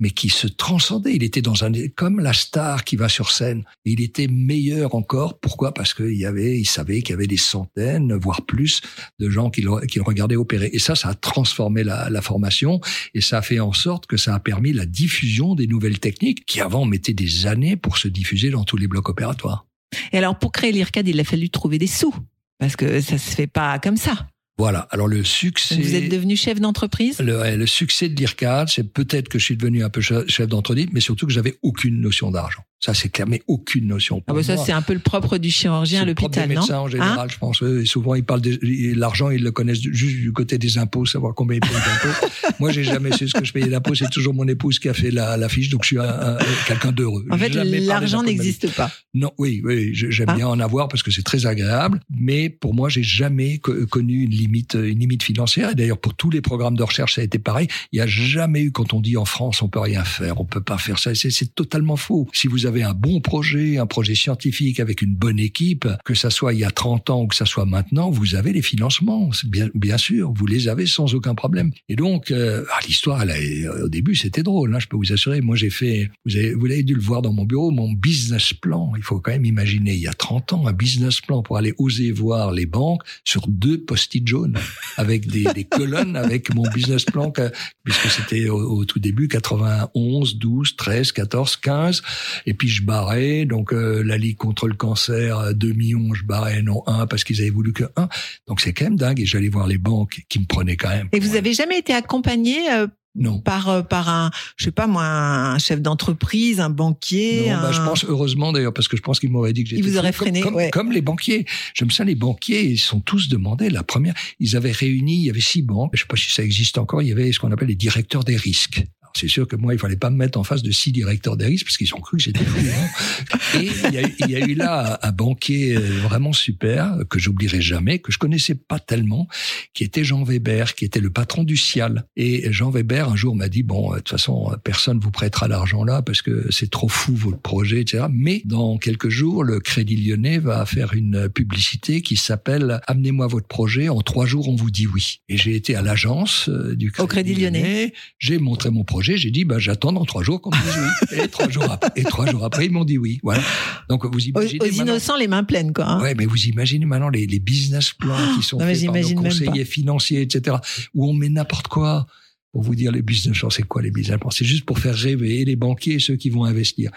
mais 0.00 0.10
qui 0.10 0.28
se 0.28 0.46
transcendait. 0.46 1.14
Il 1.14 1.22
était 1.22 1.42
dans 1.42 1.64
un 1.64 1.72
comme 1.96 2.20
la 2.20 2.32
star 2.32 2.84
qui 2.84 2.96
va 2.96 3.08
sur 3.08 3.30
scène. 3.30 3.64
Il 3.84 4.00
était 4.00 4.28
meilleur 4.28 4.94
encore. 4.94 5.38
Pourquoi? 5.40 5.74
Parce 5.74 5.94
qu'il 5.94 6.16
y 6.16 6.26
avait, 6.26 6.58
il 6.58 6.66
savait 6.66 7.02
qu'il 7.02 7.10
y 7.10 7.14
avait 7.14 7.26
des 7.26 7.36
centaines, 7.36 8.14
voire 8.14 8.42
plus, 8.42 8.80
de 9.18 9.28
gens 9.28 9.50
qui 9.50 9.62
le, 9.62 9.86
qui 9.86 9.98
le 9.98 10.04
regardaient 10.04 10.36
opérer. 10.36 10.70
Et 10.72 10.78
ça, 10.78 10.94
ça 10.94 11.08
a 11.08 11.14
transformé 11.14 11.84
la, 11.84 12.10
la 12.10 12.22
formation 12.22 12.80
et 13.14 13.20
ça 13.20 13.38
a 13.38 13.42
fait 13.42 13.60
en 13.60 13.72
sorte 13.72 14.06
que 14.06 14.16
ça 14.16 14.34
a 14.34 14.40
permis 14.40 14.72
la 14.72 14.86
diffusion 14.86 15.54
des 15.54 15.66
nouvelles 15.66 15.98
techniques 15.98 16.46
qui 16.46 16.60
avant 16.60 16.84
mettaient 16.84 17.14
des 17.14 17.46
années 17.46 17.76
pour 17.76 17.98
se 17.98 18.08
diffuser 18.08 18.50
dans 18.50 18.64
tous 18.64 18.76
les 18.76 18.86
blocs 18.86 19.08
opératoires. 19.08 19.66
Et 20.12 20.18
alors, 20.18 20.38
pour 20.38 20.52
créer 20.52 20.72
l'IRCAD, 20.72 21.08
il 21.08 21.18
a 21.18 21.24
fallu 21.24 21.50
trouver 21.50 21.78
des 21.78 21.86
sous. 21.86 22.14
Parce 22.58 22.76
que 22.76 23.00
ça 23.00 23.18
se 23.18 23.34
fait 23.34 23.46
pas 23.46 23.78
comme 23.78 23.96
ça. 23.96 24.26
Voilà. 24.58 24.80
Alors 24.90 25.06
le 25.08 25.22
succès. 25.24 25.76
Donc, 25.76 25.84
vous 25.84 25.94
êtes 25.94 26.08
devenu 26.10 26.36
chef 26.36 26.60
d'entreprise? 26.60 27.20
Le, 27.20 27.56
le 27.56 27.66
succès 27.66 28.08
de 28.08 28.16
l'IRCAD, 28.16 28.68
c'est 28.68 28.92
peut-être 28.92 29.28
que 29.28 29.38
je 29.38 29.44
suis 29.44 29.56
devenu 29.56 29.84
un 29.84 29.90
peu 29.90 30.00
che- 30.00 30.26
chef 30.28 30.48
d'entreprise, 30.48 30.88
mais 30.92 31.00
surtout 31.00 31.26
que 31.26 31.32
j'avais 31.32 31.56
aucune 31.62 32.00
notion 32.00 32.30
d'argent. 32.30 32.62
Ça, 32.80 32.94
c'est 32.94 33.08
clair, 33.08 33.26
mais 33.26 33.42
aucune 33.48 33.88
notion. 33.88 34.22
ah 34.28 34.32
bah 34.32 34.42
Ça, 34.44 34.56
c'est 34.56 34.70
un 34.70 34.82
peu 34.82 34.92
le 34.94 35.00
propre 35.00 35.36
du 35.38 35.50
chirurgien 35.50 36.02
à 36.02 36.04
l'hôpital, 36.04 36.48
non 36.48 36.54
médecins 36.54 36.78
en 36.78 36.86
général, 36.88 37.28
je 37.28 37.36
pense. 37.36 37.60
Et 37.62 37.84
souvent, 37.84 38.14
ils 38.14 38.22
parlent 38.22 38.40
de 38.40 38.56
l'argent, 38.96 39.30
ils 39.30 39.42
le 39.42 39.50
connaissent 39.50 39.82
juste 39.82 40.16
du 40.18 40.32
côté 40.32 40.58
des 40.58 40.78
impôts, 40.78 41.04
savoir 41.04 41.34
combien 41.34 41.56
ils 41.56 41.60
payent 41.60 41.70
d'impôts. 41.72 42.54
Moi, 42.60 42.70
j'ai 42.70 42.84
jamais 42.84 43.10
su 43.16 43.26
ce 43.28 43.36
que 43.36 43.44
je 43.44 43.52
payais 43.52 43.66
d'impôts. 43.68 43.96
C'est 43.96 44.08
toujours 44.10 44.32
mon 44.32 44.46
épouse 44.46 44.78
qui 44.78 44.88
a 44.88 44.94
fait 44.94 45.10
la, 45.10 45.36
la 45.36 45.48
fiche, 45.48 45.70
donc 45.70 45.82
je 45.82 45.88
suis 45.88 45.98
un- 45.98 46.04
un- 46.04 46.38
quelqu'un 46.68 46.92
d'heureux. 46.92 47.26
En 47.30 47.36
fait, 47.38 47.48
l'argent 47.48 48.22
n'existe 48.22 48.70
pas. 48.74 48.92
Non, 49.12 49.32
oui, 49.38 49.60
oui, 49.64 49.90
j'aime 49.94 50.28
Ah. 50.30 50.34
bien 50.36 50.46
en 50.46 50.60
avoir 50.60 50.86
parce 50.88 51.02
que 51.02 51.10
c'est 51.10 51.24
très 51.24 51.46
agréable. 51.46 52.00
Mais 52.16 52.48
pour 52.48 52.74
moi, 52.74 52.88
j'ai 52.88 53.02
jamais 53.02 53.58
co- 53.58 53.86
connu 53.86 54.22
une 54.22 54.30
limite, 54.30 54.74
une 54.74 55.00
limite 55.00 55.24
financière. 55.24 55.70
Et 55.70 55.74
d'ailleurs, 55.74 55.98
pour 55.98 56.14
tous 56.14 56.30
les 56.30 56.40
programmes 56.42 56.76
de 56.76 56.84
recherche, 56.84 57.14
ça 57.16 57.22
a 57.22 57.24
été 57.24 57.38
pareil. 57.40 57.66
Il 57.92 57.96
n'y 57.96 58.02
a 58.02 58.06
jamais 58.06 58.62
eu, 58.62 58.70
quand 58.70 58.92
on 58.92 59.00
dit 59.00 59.16
en 59.16 59.24
France, 59.24 59.62
on 59.62 59.68
peut 59.68 59.80
rien 59.80 60.04
faire, 60.04 60.40
on 60.40 60.44
peut 60.44 60.60
pas 60.62 60.78
faire 60.78 61.00
ça. 61.00 61.12
C'est 61.16 61.30
c'est 61.30 61.52
totalement 61.56 61.96
faux. 61.96 62.28
Si 62.32 62.46
vous 62.46 62.66
avez 62.68 62.84
un 62.84 62.94
bon 62.94 63.20
projet, 63.20 63.78
un 63.78 63.86
projet 63.86 64.14
scientifique 64.14 64.78
avec 64.78 65.02
une 65.02 65.14
bonne 65.14 65.40
équipe, 65.40 65.88
que 66.04 66.14
ça 66.14 66.30
soit 66.30 66.52
il 66.54 66.60
y 66.60 66.64
a 66.64 66.70
30 66.70 67.10
ans 67.10 67.22
ou 67.22 67.26
que 67.26 67.34
ça 67.34 67.46
soit 67.46 67.64
maintenant, 67.66 68.10
vous 68.10 68.36
avez 68.36 68.52
les 68.52 68.62
financements. 68.62 69.30
Bien, 69.44 69.68
bien 69.74 69.98
sûr, 69.98 70.32
vous 70.32 70.46
les 70.46 70.68
avez 70.68 70.86
sans 70.86 71.14
aucun 71.14 71.34
problème. 71.34 71.72
Et 71.88 71.96
donc, 71.96 72.30
euh, 72.30 72.64
ah, 72.72 72.78
l'histoire, 72.86 73.20
a- 73.22 73.82
au 73.84 73.88
début, 73.88 74.14
c'était 74.14 74.42
drôle. 74.44 74.74
Hein, 74.74 74.78
je 74.78 74.86
peux 74.86 74.96
vous 74.96 75.12
assurer. 75.12 75.40
Moi, 75.40 75.56
j'ai 75.56 75.70
fait, 75.70 76.10
vous 76.24 76.36
avez, 76.36 76.54
vous 76.54 76.66
avez 76.66 76.82
dû 76.84 76.94
le 76.94 77.00
voir 77.00 77.22
dans 77.22 77.32
mon 77.32 77.44
bureau, 77.44 77.70
mon 77.70 77.92
business 77.92 78.52
plan. 78.52 78.92
Il 78.96 79.02
faut 79.02 79.18
quand 79.20 79.32
même 79.32 79.44
imaginer, 79.46 79.94
il 79.94 80.00
y 80.00 80.06
a 80.06 80.12
30 80.14 80.52
ans, 80.52 80.66
un 80.68 80.72
business 80.72 81.20
plan 81.20 81.42
pour 81.42 81.56
aller 81.56 81.74
oser 81.78 82.12
voir 82.12 82.52
les 82.52 82.66
banques 82.66 83.02
sur 83.24 83.46
deux 83.48 83.78
post-it 83.82 84.26
jaunes 84.28 84.56
avec 84.96 85.26
des, 85.26 85.44
des 85.54 85.64
colonnes 85.78 86.16
avec 86.16 86.54
mon 86.54 86.62
business 86.70 87.04
plan, 87.04 87.30
que- 87.30 87.50
puisque 87.84 88.10
c'était 88.10 88.48
au, 88.48 88.58
au 88.78 88.84
tout 88.84 88.98
début 89.00 89.26
91, 89.28 90.36
12, 90.38 90.76
13, 90.76 91.12
14, 91.12 91.56
15. 91.56 92.02
Et 92.46 92.54
puis 92.58 92.68
je 92.68 92.82
barrais, 92.82 93.46
donc 93.46 93.72
euh, 93.72 94.02
la 94.04 94.18
Ligue 94.18 94.36
contre 94.36 94.68
le 94.68 94.74
cancer, 94.74 95.38
euh, 95.38 95.52
2 95.54 95.72
millions, 95.72 96.12
je 96.12 96.24
barrais 96.24 96.60
non 96.60 96.82
1 96.86 97.06
parce 97.06 97.24
qu'ils 97.24 97.40
avaient 97.40 97.48
voulu 97.50 97.72
que 97.72 97.84
1. 97.96 98.08
Donc 98.46 98.60
c'est 98.60 98.72
quand 98.74 98.84
même 98.84 98.96
dingue. 98.96 99.20
Et 99.20 99.24
j'allais 99.26 99.48
voir 99.48 99.66
les 99.66 99.78
banques 99.78 100.20
qui 100.28 100.38
me 100.40 100.44
prenaient 100.44 100.76
quand 100.76 100.90
même. 100.90 101.08
Et 101.12 101.20
vous 101.20 101.36
avez 101.36 101.54
jamais 101.54 101.78
été 101.78 101.94
accompagné 101.94 102.70
euh, 102.72 102.86
Non. 103.14 103.40
par 103.40 103.68
euh, 103.68 103.82
par 103.82 104.08
un, 104.08 104.30
je 104.56 104.64
sais 104.64 104.70
pas 104.70 104.86
moi, 104.86 105.04
un 105.04 105.58
chef 105.58 105.80
d'entreprise, 105.80 106.60
un 106.60 106.70
banquier 106.70 107.50
Non, 107.50 107.60
bah, 107.62 107.72
je 107.72 107.80
un- 107.80 107.84
pense 107.86 108.04
heureusement 108.04 108.52
d'ailleurs 108.52 108.74
parce 108.74 108.88
que 108.88 108.96
je 108.96 109.02
pense 109.02 109.18
qu'ils 109.20 109.30
m'auraient 109.30 109.52
dit 109.52 109.64
que 109.64 109.70
j'étais 109.70 109.82
Ils 109.82 109.88
vous 109.90 110.00
Comme- 110.00 110.12
freiné, 110.12 110.40
comme, 110.40 110.54
ouais. 110.54 110.70
comme 110.70 110.92
les 110.92 111.00
banquiers. 111.02 111.46
J'aime 111.74 111.90
ça 111.90 112.04
les 112.04 112.14
banquiers, 112.14 112.64
ils 112.64 112.78
sont 112.78 113.00
tous 113.00 113.28
demandés. 113.28 113.70
La 113.70 113.82
première, 113.82 114.14
ils 114.40 114.56
avaient 114.56 114.72
réuni, 114.72 115.14
il 115.16 115.24
y 115.26 115.30
avait 115.30 115.40
six 115.40 115.62
banques. 115.62 115.92
Je 115.94 116.00
sais 116.02 116.06
pas 116.08 116.16
si 116.16 116.30
ça 116.30 116.42
existe 116.42 116.76
encore. 116.78 117.02
Il 117.02 117.08
y 117.08 117.12
avait 117.12 117.32
ce 117.32 117.38
qu'on 117.38 117.50
appelle 117.52 117.68
les 117.68 117.74
directeurs 117.76 118.24
des 118.24 118.36
risques. 118.36 118.84
C'est 119.18 119.28
sûr 119.28 119.46
que 119.48 119.56
moi, 119.56 119.74
il 119.74 119.78
fallait 119.80 119.96
pas 119.96 120.10
me 120.10 120.16
mettre 120.16 120.38
en 120.38 120.44
face 120.44 120.62
de 120.62 120.70
six 120.70 120.92
directeurs 120.92 121.36
des 121.36 121.46
risques 121.46 121.66
parce 121.66 121.76
qu'ils 121.76 121.92
ont 121.94 122.00
cru 122.00 122.16
que 122.16 122.22
j'étais 122.22 122.44
fou. 122.44 122.58
hein. 122.58 123.58
Et 123.60 123.66
il 123.88 123.94
y, 123.94 123.98
a, 123.98 124.02
eu- 124.02 124.14
il 124.20 124.30
y 124.30 124.36
a 124.36 124.46
eu 124.46 124.54
là 124.54 124.98
un 125.02 125.12
banquier 125.12 125.76
euh, 125.76 125.80
vraiment 126.02 126.32
super 126.32 126.96
que 127.10 127.18
j'oublierai 127.18 127.60
jamais, 127.60 127.98
que 127.98 128.12
je 128.12 128.18
connaissais 128.18 128.54
pas 128.54 128.78
tellement, 128.78 129.26
qui 129.74 129.84
était 129.84 130.04
Jean 130.04 130.22
Weber, 130.22 130.74
qui 130.74 130.84
était 130.84 131.00
le 131.00 131.10
patron 131.10 131.42
du 131.44 131.56
Cial. 131.56 132.04
Et 132.16 132.52
Jean 132.52 132.70
Weber 132.70 133.08
un 133.08 133.16
jour 133.16 133.34
m'a 133.34 133.48
dit 133.48 133.62
bon, 133.62 133.90
euh, 133.92 133.96
de 133.96 134.00
toute 134.00 134.10
façon, 134.10 134.50
euh, 134.52 134.56
personne 134.56 135.00
vous 135.00 135.10
prêtera 135.10 135.48
l'argent 135.48 135.84
là 135.84 136.02
parce 136.02 136.22
que 136.22 136.46
c'est 136.50 136.70
trop 136.70 136.88
fou 136.88 137.14
votre 137.14 137.40
projet, 137.40 137.80
etc. 137.80 138.04
Mais 138.12 138.42
dans 138.44 138.78
quelques 138.78 139.08
jours, 139.08 139.42
le 139.44 139.60
Crédit 139.60 139.96
Lyonnais 139.96 140.38
va 140.38 140.64
faire 140.66 140.94
une 140.94 141.28
publicité 141.28 142.02
qui 142.02 142.16
s'appelle 142.16 142.80
Amenez-moi 142.86 143.26
votre 143.26 143.48
projet. 143.48 143.88
En 143.88 144.00
trois 144.02 144.26
jours, 144.26 144.48
on 144.48 144.54
vous 144.56 144.70
dit 144.70 144.86
oui. 144.86 145.20
Et 145.28 145.36
j'ai 145.36 145.54
été 145.56 145.74
à 145.74 145.82
l'agence 145.82 146.48
du 146.48 146.92
Crédit, 146.92 147.08
Crédit 147.08 147.34
Lyonnais. 147.34 147.92
J'ai 148.18 148.38
montré 148.38 148.70
mon 148.70 148.84
projet. 148.84 149.07
J'ai 149.16 149.30
dit 149.30 149.44
bah 149.44 149.58
j'attends 149.58 149.92
dans 149.92 150.04
trois 150.04 150.22
jours 150.22 150.40
qu'on 150.40 150.50
me 150.50 150.56
dise 150.62 150.78
oui. 151.12 151.18
Et 151.24 151.28
trois 151.28 151.48
jours 151.48 151.70
après, 151.70 151.90
et 151.96 152.02
trois 152.04 152.26
jours 152.30 152.44
après, 152.44 152.66
ils 152.66 152.72
m'ont 152.72 152.84
dit 152.84 152.98
oui. 152.98 153.18
Voilà. 153.22 153.42
Donc 153.88 154.04
vous 154.04 154.20
imaginez 154.26 154.58
aux 154.62 154.66
innocents 154.70 155.16
les 155.16 155.28
mains 155.28 155.44
pleines 155.44 155.72
quoi. 155.72 155.86
hein. 155.86 156.02
Ouais, 156.02 156.14
mais 156.14 156.26
vous 156.26 156.46
imaginez 156.46 156.84
maintenant 156.86 157.08
les, 157.08 157.26
les 157.26 157.40
business 157.40 157.92
plans 157.92 158.16
qui 158.36 158.42
sont 158.42 158.58
non, 158.58 158.66
faits 158.66 158.84
par 158.86 158.94
nos 158.94 159.14
conseillers 159.22 159.64
financiers, 159.64 160.20
etc., 160.22 160.56
où 160.94 161.08
on 161.08 161.12
met 161.14 161.28
n'importe 161.28 161.68
quoi. 161.68 162.06
Pour 162.50 162.62
vous 162.62 162.74
dire, 162.74 162.90
les 162.92 163.02
business 163.02 163.38
plans, 163.38 163.50
c'est 163.50 163.62
quoi 163.62 163.82
les 163.82 163.90
business 163.90 164.18
plans? 164.18 164.30
C'est 164.30 164.46
juste 164.46 164.64
pour 164.64 164.78
faire 164.78 164.94
rêver 164.94 165.44
les 165.44 165.54
banquiers 165.54 165.94
et 165.96 165.98
ceux 165.98 166.16
qui 166.16 166.30
vont 166.30 166.44
investir. 166.44 166.90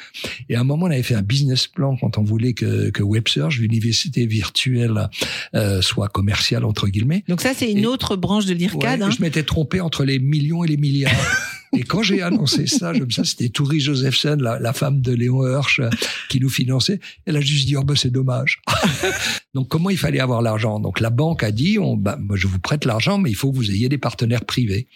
Et 0.47 0.55
à 0.55 0.61
un 0.61 0.63
moment, 0.63 0.85
on 0.85 0.89
avait 0.91 1.03
fait 1.03 1.13
un 1.13 1.21
business 1.21 1.67
plan 1.67 1.97
quand 1.99 2.17
on 2.17 2.23
voulait 2.23 2.53
que, 2.53 2.89
que 2.89 3.03
WebSearch, 3.03 3.57
l'université 3.59 4.25
virtuelle, 4.25 5.09
euh, 5.53 5.81
soit 5.81 6.07
commerciale, 6.07 6.63
entre 6.63 6.87
guillemets. 6.87 7.25
Donc 7.27 7.41
ça 7.41 7.53
c'est 7.53 7.69
une 7.69 7.79
Et- 7.79 7.85
autre 7.85 8.15
branche 8.15 8.45
de 8.45 8.53
l'IRCAD. 8.53 9.01
Ouais, 9.01 9.05
hein. 9.05 9.11
Je 9.11 9.21
m'étais 9.21 9.43
trompé 9.43 9.81
entre 9.81 10.05
les 10.05 10.19
millions 10.19 10.63
et 10.63 10.67
les 10.69 10.77
milliards. 10.77 11.11
Et 11.73 11.83
quand 11.83 12.03
j'ai 12.03 12.21
annoncé 12.21 12.67
ça, 12.67 12.93
je 12.93 12.99
ça, 13.09 13.23
c'était 13.23 13.49
Toury 13.49 13.79
Josephson, 13.79 14.37
la, 14.39 14.73
femme 14.73 15.01
de 15.01 15.13
Léon 15.13 15.47
Hirsch, 15.47 15.79
euh, 15.79 15.89
qui 16.29 16.39
nous 16.39 16.49
finançait. 16.49 16.99
Elle 17.25 17.37
a 17.37 17.41
juste 17.41 17.65
dit, 17.65 17.77
oh 17.77 17.83
ben 17.83 17.95
c'est 17.95 18.09
dommage. 18.09 18.61
Donc 19.53 19.69
comment 19.69 19.89
il 19.89 19.97
fallait 19.97 20.19
avoir 20.19 20.41
l'argent? 20.41 20.79
Donc 20.79 20.99
la 20.99 21.09
banque 21.09 21.43
a 21.43 21.51
dit, 21.51 21.79
on, 21.79 21.95
bah, 21.95 22.17
moi, 22.19 22.35
je 22.35 22.47
vous 22.47 22.59
prête 22.59 22.83
l'argent, 22.83 23.17
mais 23.17 23.29
il 23.29 23.35
faut 23.35 23.51
que 23.51 23.55
vous 23.57 23.71
ayez 23.71 23.87
des 23.87 23.97
partenaires 23.97 24.43
privés. 24.43 24.87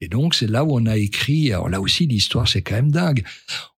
Et 0.00 0.08
donc 0.08 0.34
c'est 0.34 0.48
là 0.48 0.64
où 0.64 0.76
on 0.76 0.86
a 0.86 0.96
écrit. 0.96 1.52
Alors 1.52 1.68
là 1.68 1.80
aussi 1.80 2.06
l'histoire 2.06 2.48
c'est 2.48 2.62
quand 2.62 2.74
même 2.74 2.90
dingue. 2.90 3.24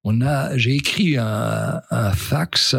On 0.03 0.21
a, 0.21 0.57
j'ai 0.57 0.75
écrit 0.75 1.17
un 1.19 2.13
fax 2.15 2.75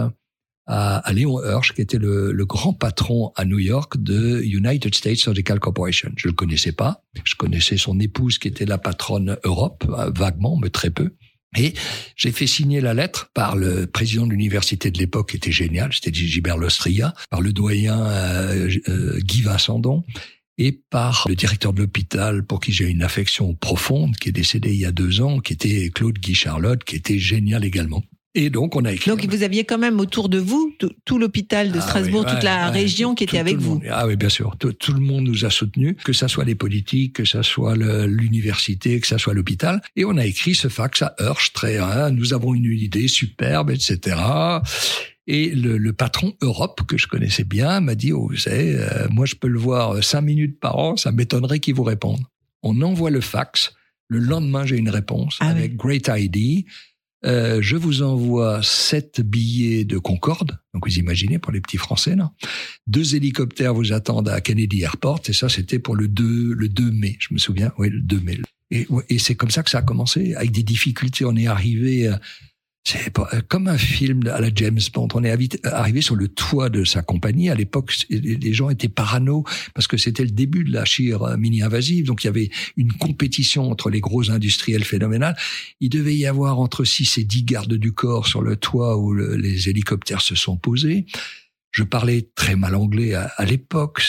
à, 0.70 0.98
à 0.98 1.14
Léon 1.14 1.44
Hirsch, 1.44 1.74
qui 1.74 1.82
était 1.82 1.98
le, 1.98 2.32
le 2.32 2.46
grand 2.46 2.74
patron 2.74 3.32
à 3.36 3.44
New 3.44 3.60
York 3.60 3.98
de 3.98 4.42
United 4.44 4.94
States 4.94 5.18
Surgical 5.18 5.60
Corporation. 5.60 6.12
Je 6.16 6.28
le 6.28 6.34
connaissais 6.34 6.72
pas. 6.72 7.04
Je 7.24 7.36
connaissais 7.36 7.76
son 7.78 8.00
épouse, 8.00 8.38
qui 8.38 8.48
était 8.48 8.66
la 8.66 8.78
patronne 8.78 9.38
Europe, 9.44 9.84
euh, 9.90 10.12
vaguement, 10.16 10.58
mais 10.62 10.70
très 10.70 10.92
peu. 10.92 11.16
Et 11.58 11.74
j'ai 12.16 12.32
fait 12.32 12.46
signer 12.46 12.80
la 12.80 12.94
lettre 12.94 13.32
par 13.34 13.56
le 13.56 13.88
président 13.88 14.28
de 14.28 14.32
l'université 14.32 14.92
de 14.92 15.00
l'époque, 15.00 15.32
qui 15.32 15.38
était 15.38 15.52
génial, 15.52 15.92
c'était 15.92 16.14
Gilbert 16.14 16.58
Lostria, 16.58 17.16
par 17.32 17.42
le 17.42 17.52
doyen 17.52 18.00
euh, 18.06 18.70
euh, 18.88 19.20
Guy 19.22 19.42
Vincendon, 19.42 20.04
et 20.60 20.74
par 20.92 21.26
le 21.28 21.36
directeur 21.36 21.74
de 21.74 21.82
l'hôpital 21.82 22.46
pour 22.46 22.60
qui 22.60 22.72
j'ai 22.72 22.88
une 22.88 23.02
affection 23.02 23.56
profonde, 23.56 24.16
qui 24.18 24.30
est 24.30 24.34
décédé 24.34 24.70
il 24.72 24.80
y 24.80 24.86
a 24.86 24.92
deux 24.92 25.22
ans, 25.22 25.40
qui 25.40 25.54
était 25.54 25.90
Claude 25.90 26.20
Guy 26.20 26.36
Charlotte, 26.36 26.84
qui 26.84 26.98
était 26.98 27.18
génial 27.18 27.66
également. 27.66 28.04
Et 28.36 28.50
donc 28.52 28.76
on 28.76 28.86
a 28.86 28.92
écrit. 28.94 29.10
Donc 29.10 29.26
vous 29.26 29.42
aviez 29.44 29.64
quand 29.64 29.80
même 29.80 30.00
autour 30.00 30.30
de 30.30 30.38
vous 30.38 30.72
tout, 31.06 31.18
l'hôpital 31.18 31.72
de 31.72 31.80
Ah 31.80 31.82
Strasbourg, 31.82 32.22
oui, 32.26 32.32
toute 32.32 32.38
ouais, 32.40 32.44
la 32.46 32.66
ouais, 32.68 32.72
région 32.72 33.10
tout- 33.10 33.16
qui 33.16 33.24
était 33.24 33.40
avec 33.40 33.58
vous. 33.58 33.76
monde. 33.76 33.84
Ah 33.90 34.06
oui, 34.06 34.16
bien 34.18 34.30
sûr. 34.30 34.56
Tout, 34.60 34.72
tout 34.74 34.94
le 34.94 35.00
monde 35.00 35.24
nous 35.26 35.46
a 35.46 35.50
soutenus, 35.50 35.96
que 36.04 36.14
ça 36.14 36.28
soit 36.28 36.46
les 36.46 36.54
politiques, 36.56 37.14
que 37.16 37.26
ça 37.26 37.42
soit 37.42 37.76
l'université, 37.76 39.00
que 39.00 39.08
ça 39.08 39.18
soit 39.18 39.34
l'hôpital. 39.34 39.82
Et 39.96 40.06
on 40.06 40.16
a 40.18 40.26
écrit 40.26 40.54
ce 40.54 40.68
fax 40.68 41.02
à 41.02 41.16
Hirsch, 41.20 41.54
très, 41.54 41.78
hein, 41.78 42.12
nous 42.12 42.34
avons 42.34 42.54
une 42.54 42.66
idée 42.66 43.08
superbe, 43.08 43.72
etc. 43.72 44.18
Et 45.28 45.50
le, 45.50 45.78
le 45.78 45.94
patron 45.94 46.34
Europe, 46.42 46.82
que 46.88 46.98
je 46.98 47.08
connaissais 47.08 47.44
bien, 47.44 47.80
m'a 47.82 47.96
dit, 47.96 48.12
oh, 48.14 48.28
vous 48.30 48.38
savez, 48.38 48.76
euh, 48.78 49.08
moi 49.10 49.26
je 49.26 49.36
peux 49.36 49.48
le 49.48 49.60
voir 49.60 50.04
cinq 50.04 50.22
minutes 50.22 50.60
par 50.60 50.78
an, 50.78 50.98
ça 50.98 51.12
m'étonnerait 51.12 51.60
qu'il 51.60 51.76
vous 51.76 51.84
réponde. 51.84 52.20
On 52.64 52.82
envoie 52.82 53.10
le 53.12 53.22
fax. 53.22 53.74
Le 54.08 54.18
lendemain, 54.20 54.66
j'ai 54.66 54.78
une 54.78 54.90
réponse 54.90 55.38
Ah 55.40 55.50
avec 55.50 55.76
Great 55.76 56.10
ID. 56.12 56.66
Euh, 57.26 57.62
je 57.62 57.76
vous 57.76 58.02
envoie 58.02 58.62
sept 58.64 59.22
billets 59.22 59.84
de 59.84 59.98
Concorde. 59.98 60.60
Donc 60.74 60.88
vous 60.88 60.98
imaginez 60.98 61.40
pour 61.40 61.52
les 61.52 61.62
petits 61.62 61.78
Français 61.78 62.16
là. 62.16 62.32
Deux 62.88 63.16
hélicoptères 63.16 63.74
vous 63.74 63.92
attendent 63.92 64.30
à 64.30 64.40
Kennedy 64.42 64.82
Airport 64.82 65.22
et 65.28 65.34
ça 65.34 65.50
c'était 65.50 65.80
pour 65.80 65.96
le 65.96 66.08
2 66.08 66.54
le 66.54 66.70
2 66.70 66.92
mai, 66.92 67.18
je 67.20 67.34
me 67.34 67.40
souviens. 67.40 67.72
Oui, 67.78 67.90
le 67.90 68.02
2 68.02 68.20
mai. 68.22 68.40
Et, 68.72 68.88
c'est 69.18 69.36
comme 69.36 69.50
ça 69.50 69.64
que 69.64 69.70
ça 69.70 69.80
a 69.80 69.82
commencé 69.82 70.36
avec 70.36 70.52
des 70.52 70.64
difficultés. 70.64 71.26
On 71.26 71.36
est 71.36 71.48
arrivé 71.48 72.08
euh, 72.08 72.16
c'est 72.92 73.18
euh, 73.20 73.42
comme 73.48 73.68
un 73.68 73.78
film 73.78 74.22
à 74.28 74.40
la 74.42 74.50
James 74.54 74.80
Bond. 74.94 75.08
On 75.14 75.24
est 75.24 75.32
havi- 75.32 75.60
arrivé 75.64 76.02
sur 76.02 76.16
le 76.16 76.28
toit 76.28 76.70
de 76.70 76.84
sa 76.84 77.02
compagnie. 77.02 77.50
À 77.50 77.56
l'époque, 77.56 77.96
les 78.10 78.54
gens 78.54 78.70
étaient 78.70 78.90
parano 78.90 79.44
parce 79.74 79.88
que 79.88 79.98
c'était 79.98 80.24
le 80.24 80.32
début 80.32 80.64
de 80.64 80.72
la 80.74 80.86
chire 80.86 81.24
euh, 81.24 81.38
mini-invasive. 81.38 82.06
Donc, 82.06 82.24
il 82.24 82.28
y 82.28 82.30
avait 82.30 82.50
une 82.78 82.92
compétition 82.94 83.70
entre 83.70 83.90
les 83.90 84.00
gros 84.00 84.32
industriels 84.32 84.84
phénoménales. 84.84 85.36
Il 85.80 85.90
devait 85.90 86.16
y 86.16 86.26
avoir 86.26 86.60
entre 86.60 86.84
6 86.84 87.18
et 87.20 87.24
10 87.24 87.44
gardes 87.44 87.74
du 87.74 87.92
corps 87.92 88.28
sur 88.28 88.42
le 88.42 88.56
toit 88.56 88.98
où 88.98 89.14
le- 89.14 89.36
les 89.36 89.70
hélicoptères 89.70 90.22
se 90.22 90.36
sont 90.36 90.58
posés. 90.58 91.06
Je 91.72 91.84
parlais 91.84 92.28
très 92.34 92.56
mal 92.56 92.74
anglais 92.76 93.14
à 93.14 93.46
l'époque. 93.46 94.02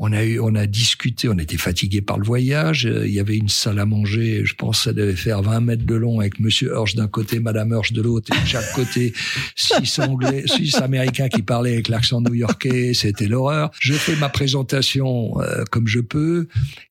On 0.00 0.12
a 0.12 0.22
eu, 0.22 0.38
on 0.38 0.54
a 0.54 0.66
discuté, 0.66 1.28
on 1.28 1.36
était 1.38 1.56
fatigué 1.56 2.00
par 2.00 2.18
le 2.18 2.24
voyage. 2.24 2.86
Euh, 2.86 3.06
Il 3.06 3.12
y 3.12 3.18
avait 3.18 3.36
une 3.36 3.48
salle 3.48 3.80
à 3.80 3.84
manger, 3.84 4.42
je 4.44 4.54
pense 4.54 4.84
ça 4.84 4.92
devait 4.92 5.16
faire 5.16 5.42
20 5.42 5.60
mètres 5.60 5.84
de 5.84 5.94
long 5.96 6.20
avec 6.20 6.38
Monsieur 6.38 6.72
Hirsch 6.72 6.94
d'un 6.94 7.08
côté, 7.08 7.40
Madame 7.40 7.72
Hirsch 7.72 7.92
de 7.92 8.00
l'autre, 8.00 8.30
et 8.32 8.40
de 8.40 8.46
chaque 8.46 8.70
côté, 8.74 9.12
six 9.56 9.98
anglais, 9.98 10.44
six 10.46 10.76
américains 10.76 11.28
qui 11.28 11.42
parlaient 11.42 11.72
avec 11.72 11.88
l'accent 11.88 12.20
new-yorkais. 12.20 12.94
C'était 12.94 13.26
l'horreur. 13.26 13.70
Je 13.80 13.94
fais 13.94 14.14
ma 14.16 14.28
présentation 14.28 15.40
euh, 15.40 15.64
comme 15.70 15.88
je 15.88 15.98
peux. 15.98 16.46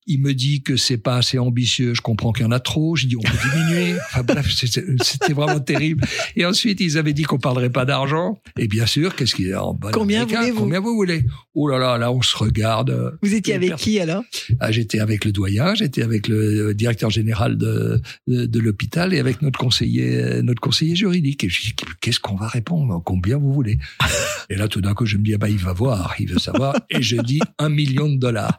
Il 0.06 0.20
me 0.20 0.34
dit 0.34 0.62
que 0.62 0.76
c'est 0.76 0.98
pas 0.98 1.16
assez 1.16 1.38
ambitieux. 1.38 1.94
Je 1.94 2.02
comprends 2.02 2.32
qu'il 2.32 2.44
y 2.44 2.48
en 2.48 2.52
a 2.52 2.60
trop. 2.60 2.94
Je 2.94 3.06
dis 3.06 3.16
on 3.16 3.22
peut 3.22 3.38
diminuer. 3.50 3.94
Enfin 4.06 4.22
bref, 4.22 4.50
c'était 4.50 5.32
vraiment 5.32 5.60
terrible. 5.60 6.04
Et 6.36 6.44
ensuite, 6.44 6.80
ils 6.80 6.98
avaient 6.98 7.12
dit 7.12 7.22
qu'on 7.22 7.38
parlerait 7.38 7.70
pas 7.70 7.84
d'argent. 7.84 8.38
Et 8.58 8.68
bien 8.68 8.86
sûr, 8.86 9.14
qu'est-ce 9.16 9.34
qu'il 9.34 9.48
y 9.48 9.52
a 9.52 9.64
en 9.64 9.74
bon 9.74 9.90
Combien 9.92 10.22
américain, 10.22 10.40
voulez-vous? 10.40 10.60
Combien 10.60 10.80
vous 10.80 10.94
voulez? 10.94 11.24
Oh 11.54 11.68
là 11.68 11.78
là, 11.78 11.98
là 11.98 12.12
on 12.12 12.22
se 12.22 12.36
regarde. 12.36 12.90
Vous 13.22 13.34
étiez 13.34 13.54
avec 13.54 13.76
qui 13.76 14.00
alors? 14.00 14.24
Ah, 14.60 14.72
j'étais 14.72 15.00
avec 15.00 15.24
le 15.24 15.32
doyen, 15.32 15.74
j'étais 15.74 16.02
avec 16.02 16.28
le 16.28 16.74
directeur 16.74 17.10
général 17.10 17.56
de, 17.56 18.00
de, 18.26 18.46
de 18.46 18.60
l'hôpital 18.60 19.14
et 19.14 19.18
avec 19.18 19.42
notre 19.42 19.58
conseiller, 19.58 20.42
notre 20.42 20.60
conseiller 20.60 20.96
juridique. 20.96 21.44
Et 21.44 21.48
je 21.48 21.62
dis, 21.62 21.74
qu'est-ce 22.00 22.20
qu'on 22.20 22.36
va 22.36 22.48
répondre? 22.48 23.02
Combien 23.04 23.38
vous 23.38 23.52
voulez? 23.52 23.78
Et 24.50 24.56
là, 24.56 24.68
tout 24.68 24.80
d'un 24.80 24.94
coup, 24.94 25.06
je 25.06 25.16
me 25.16 25.22
dis, 25.22 25.34
ah 25.34 25.38
bah, 25.38 25.48
il 25.48 25.58
va 25.58 25.72
voir, 25.72 26.14
il 26.18 26.32
veut 26.32 26.38
savoir. 26.38 26.74
Et 26.90 27.02
je 27.02 27.16
dis, 27.16 27.40
un 27.58 27.68
million 27.68 28.08
de 28.08 28.18
dollars. 28.18 28.58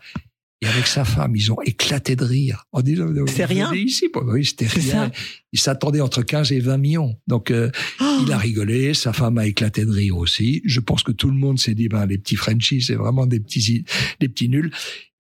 Et 0.62 0.68
avec 0.68 0.88
sa 0.88 1.06
femme, 1.06 1.38
ils 1.38 1.54
ont 1.54 1.62
éclaté 1.62 2.18
de 2.18 2.26
rire 2.26 2.66
en 2.74 2.82
disant, 2.82 3.08
C'est 3.28 3.46
rien 3.46 3.74
ici, 3.74 4.10
oui, 4.26 4.46
c'était 4.46 4.68
rien. 4.68 5.10
Il 5.54 5.60
s'attendait 5.60 6.02
entre 6.02 6.22
15 6.22 6.52
et 6.52 6.60
20 6.60 6.78
millions. 6.78 7.16
Donc, 7.28 7.50
euh, 7.50 7.72
Oh, 8.02 8.20
il 8.26 8.32
a 8.32 8.38
rigolé, 8.38 8.94
sa 8.94 9.14
femme 9.14 9.38
a 9.38 9.48
éclaté 9.48 9.86
de 9.86 9.92
rire 9.92 10.18
aussi. 10.18 10.62
Je 10.66 10.80
pense 10.80 11.02
que 11.02 11.12
tout 11.12 11.30
le 11.30 11.38
monde 11.38 11.60
s'est 11.60 11.74
dit, 11.74 11.88
ben, 11.88 12.06
les 12.06 12.18
petits 12.18 12.36
Frenchies, 12.36 12.82
c'est 12.82 12.96
vraiment 12.96 13.26
des 13.26 13.40
petits, 13.40 13.86
des 14.20 14.28
petits 14.28 14.50
nuls. 14.50 14.72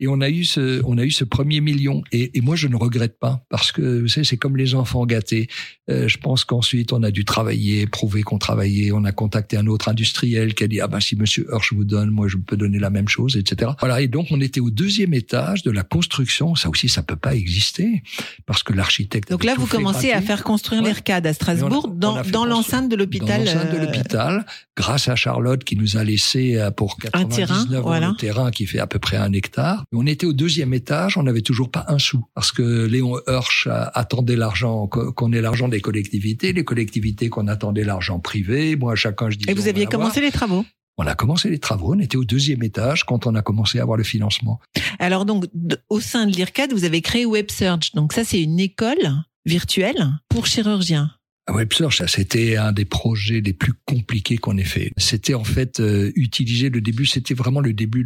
Et 0.01 0.07
on 0.07 0.21
a 0.21 0.29
eu 0.29 0.45
ce, 0.45 0.81
on 0.85 0.97
a 0.97 1.03
eu 1.03 1.11
ce 1.11 1.25
premier 1.25 1.59
million. 1.59 2.03
Et, 2.11 2.37
et 2.37 2.41
moi, 2.41 2.55
je 2.55 2.67
ne 2.67 2.75
regrette 2.75 3.19
pas 3.19 3.45
parce 3.49 3.71
que, 3.71 4.01
vous 4.01 4.07
savez, 4.07 4.23
c'est 4.23 4.37
comme 4.37 4.55
les 4.55 4.75
enfants 4.75 5.05
gâtés. 5.05 5.49
Euh, 5.89 6.07
je 6.07 6.17
pense 6.17 6.45
qu'ensuite, 6.45 6.93
on 6.93 7.03
a 7.03 7.11
dû 7.11 7.25
travailler, 7.25 7.85
prouver 7.85 8.23
qu'on 8.23 8.37
travaillait. 8.37 8.91
On 8.91 9.03
a 9.03 9.11
contacté 9.11 9.57
un 9.57 9.67
autre 9.67 9.89
industriel 9.89 10.53
qui 10.53 10.63
a 10.63 10.67
dit, 10.67 10.79
ah 10.79 10.87
ben, 10.87 11.01
si 11.01 11.15
monsieur 11.15 11.47
Hirsch 11.51 11.73
vous 11.73 11.83
donne, 11.83 12.11
moi, 12.11 12.27
je 12.27 12.37
peux 12.37 12.55
donner 12.55 12.79
la 12.79 12.89
même 12.89 13.09
chose, 13.09 13.35
etc. 13.35 13.71
Voilà. 13.79 14.01
Et 14.01 14.07
donc, 14.07 14.27
on 14.31 14.39
était 14.39 14.61
au 14.61 14.69
deuxième 14.69 15.13
étage 15.13 15.28
de 15.31 15.71
la 15.71 15.83
construction. 15.83 16.55
Ça 16.55 16.69
aussi, 16.69 16.89
ça 16.89 17.03
peut 17.03 17.15
pas 17.15 17.35
exister 17.35 18.03
parce 18.45 18.63
que 18.63 18.73
l'architecte. 18.73 19.29
Donc 19.29 19.43
là, 19.43 19.55
vous 19.57 19.67
commencez 19.67 20.11
à 20.11 20.21
faire 20.21 20.43
construire 20.43 20.81
Ouais. 20.81 20.89
l'ERCAD 20.89 21.27
à 21.27 21.33
Strasbourg, 21.33 21.89
on 22.01 22.15
a 22.15 22.23
dans, 22.23 22.45
l'enceinte 22.45 22.89
de 22.89 22.95
l'hôpital. 22.95 23.43
Dans 23.43 23.53
l'enceinte 23.53 23.71
de 23.71 23.77
euh, 23.77 23.85
l'hôpital, 23.85 24.45
grâce 24.77 25.07
à 25.07 25.15
Charlotte 25.15 25.63
qui 25.63 25.75
nous 25.75 25.97
a 25.97 26.03
laissé 26.03 26.57
euh, 26.57 26.71
pour 26.71 26.97
99 26.97 27.47
terrain, 27.47 27.79
ans 27.79 27.81
voilà. 27.81 28.13
terrain 28.17 28.51
qui 28.51 28.65
fait 28.65 28.79
à 28.79 28.87
peu 28.87 28.99
près 28.99 29.17
un 29.17 29.33
hectare. 29.33 29.83
On 29.91 30.05
était 30.05 30.25
au 30.25 30.33
deuxième 30.33 30.73
étage, 30.73 31.17
on 31.17 31.23
n'avait 31.23 31.41
toujours 31.41 31.69
pas 31.69 31.85
un 31.87 31.99
sou 31.99 32.25
parce 32.33 32.51
que 32.51 32.85
Léon 32.85 33.19
Hirsch 33.27 33.67
attendait 33.93 34.35
l'argent, 34.35 34.87
qu'on 34.87 35.33
ait 35.33 35.41
l'argent 35.41 35.67
des 35.67 35.81
collectivités, 35.81 36.53
les 36.53 36.63
collectivités 36.63 37.29
qu'on 37.29 37.47
attendait 37.47 37.83
l'argent 37.83 38.19
privé. 38.19 38.75
Moi, 38.75 38.93
à 38.93 38.95
chacun 38.95 39.29
je 39.29 39.37
disais. 39.37 39.51
Et 39.51 39.53
vous 39.53 39.67
aviez 39.67 39.85
commencé 39.85 40.21
les 40.21 40.31
travaux. 40.31 40.65
On 41.01 41.07
a 41.07 41.15
commencé 41.15 41.49
les 41.49 41.59
travaux, 41.59 41.95
on 41.95 41.99
était 41.99 42.17
au 42.17 42.25
deuxième 42.25 42.61
étage 42.61 43.05
quand 43.05 43.25
on 43.25 43.33
a 43.33 43.41
commencé 43.41 43.79
à 43.79 43.83
avoir 43.83 43.97
le 43.97 44.03
financement. 44.03 44.59
Alors 44.99 45.23
donc, 45.23 45.45
au 45.87 46.01
sein 46.01 46.25
de 46.25 46.31
l'IRCAD, 46.33 46.73
vous 46.73 46.83
avez 46.83 47.01
créé 47.01 47.25
WebSearch. 47.25 47.95
Donc 47.95 48.11
ça, 48.11 48.25
c'est 48.25 48.43
une 48.43 48.59
école 48.59 49.23
virtuelle 49.45 50.09
pour 50.27 50.45
chirurgiens. 50.45 51.09
WebSearch, 51.51 52.03
c'était 52.07 52.57
un 52.57 52.71
des 52.71 52.85
projets 52.85 53.41
les 53.41 53.53
plus 53.53 53.73
compliqués 53.85 54.37
qu'on 54.37 54.57
ait 54.57 54.63
fait. 54.63 54.91
C'était 54.97 55.33
en 55.33 55.43
fait 55.43 55.79
euh, 55.79 56.11
utiliser 56.15 56.69
le 56.69 56.81
début, 56.81 57.05
c'était 57.05 57.33
vraiment 57.33 57.59
le 57.61 57.73
début, 57.73 58.05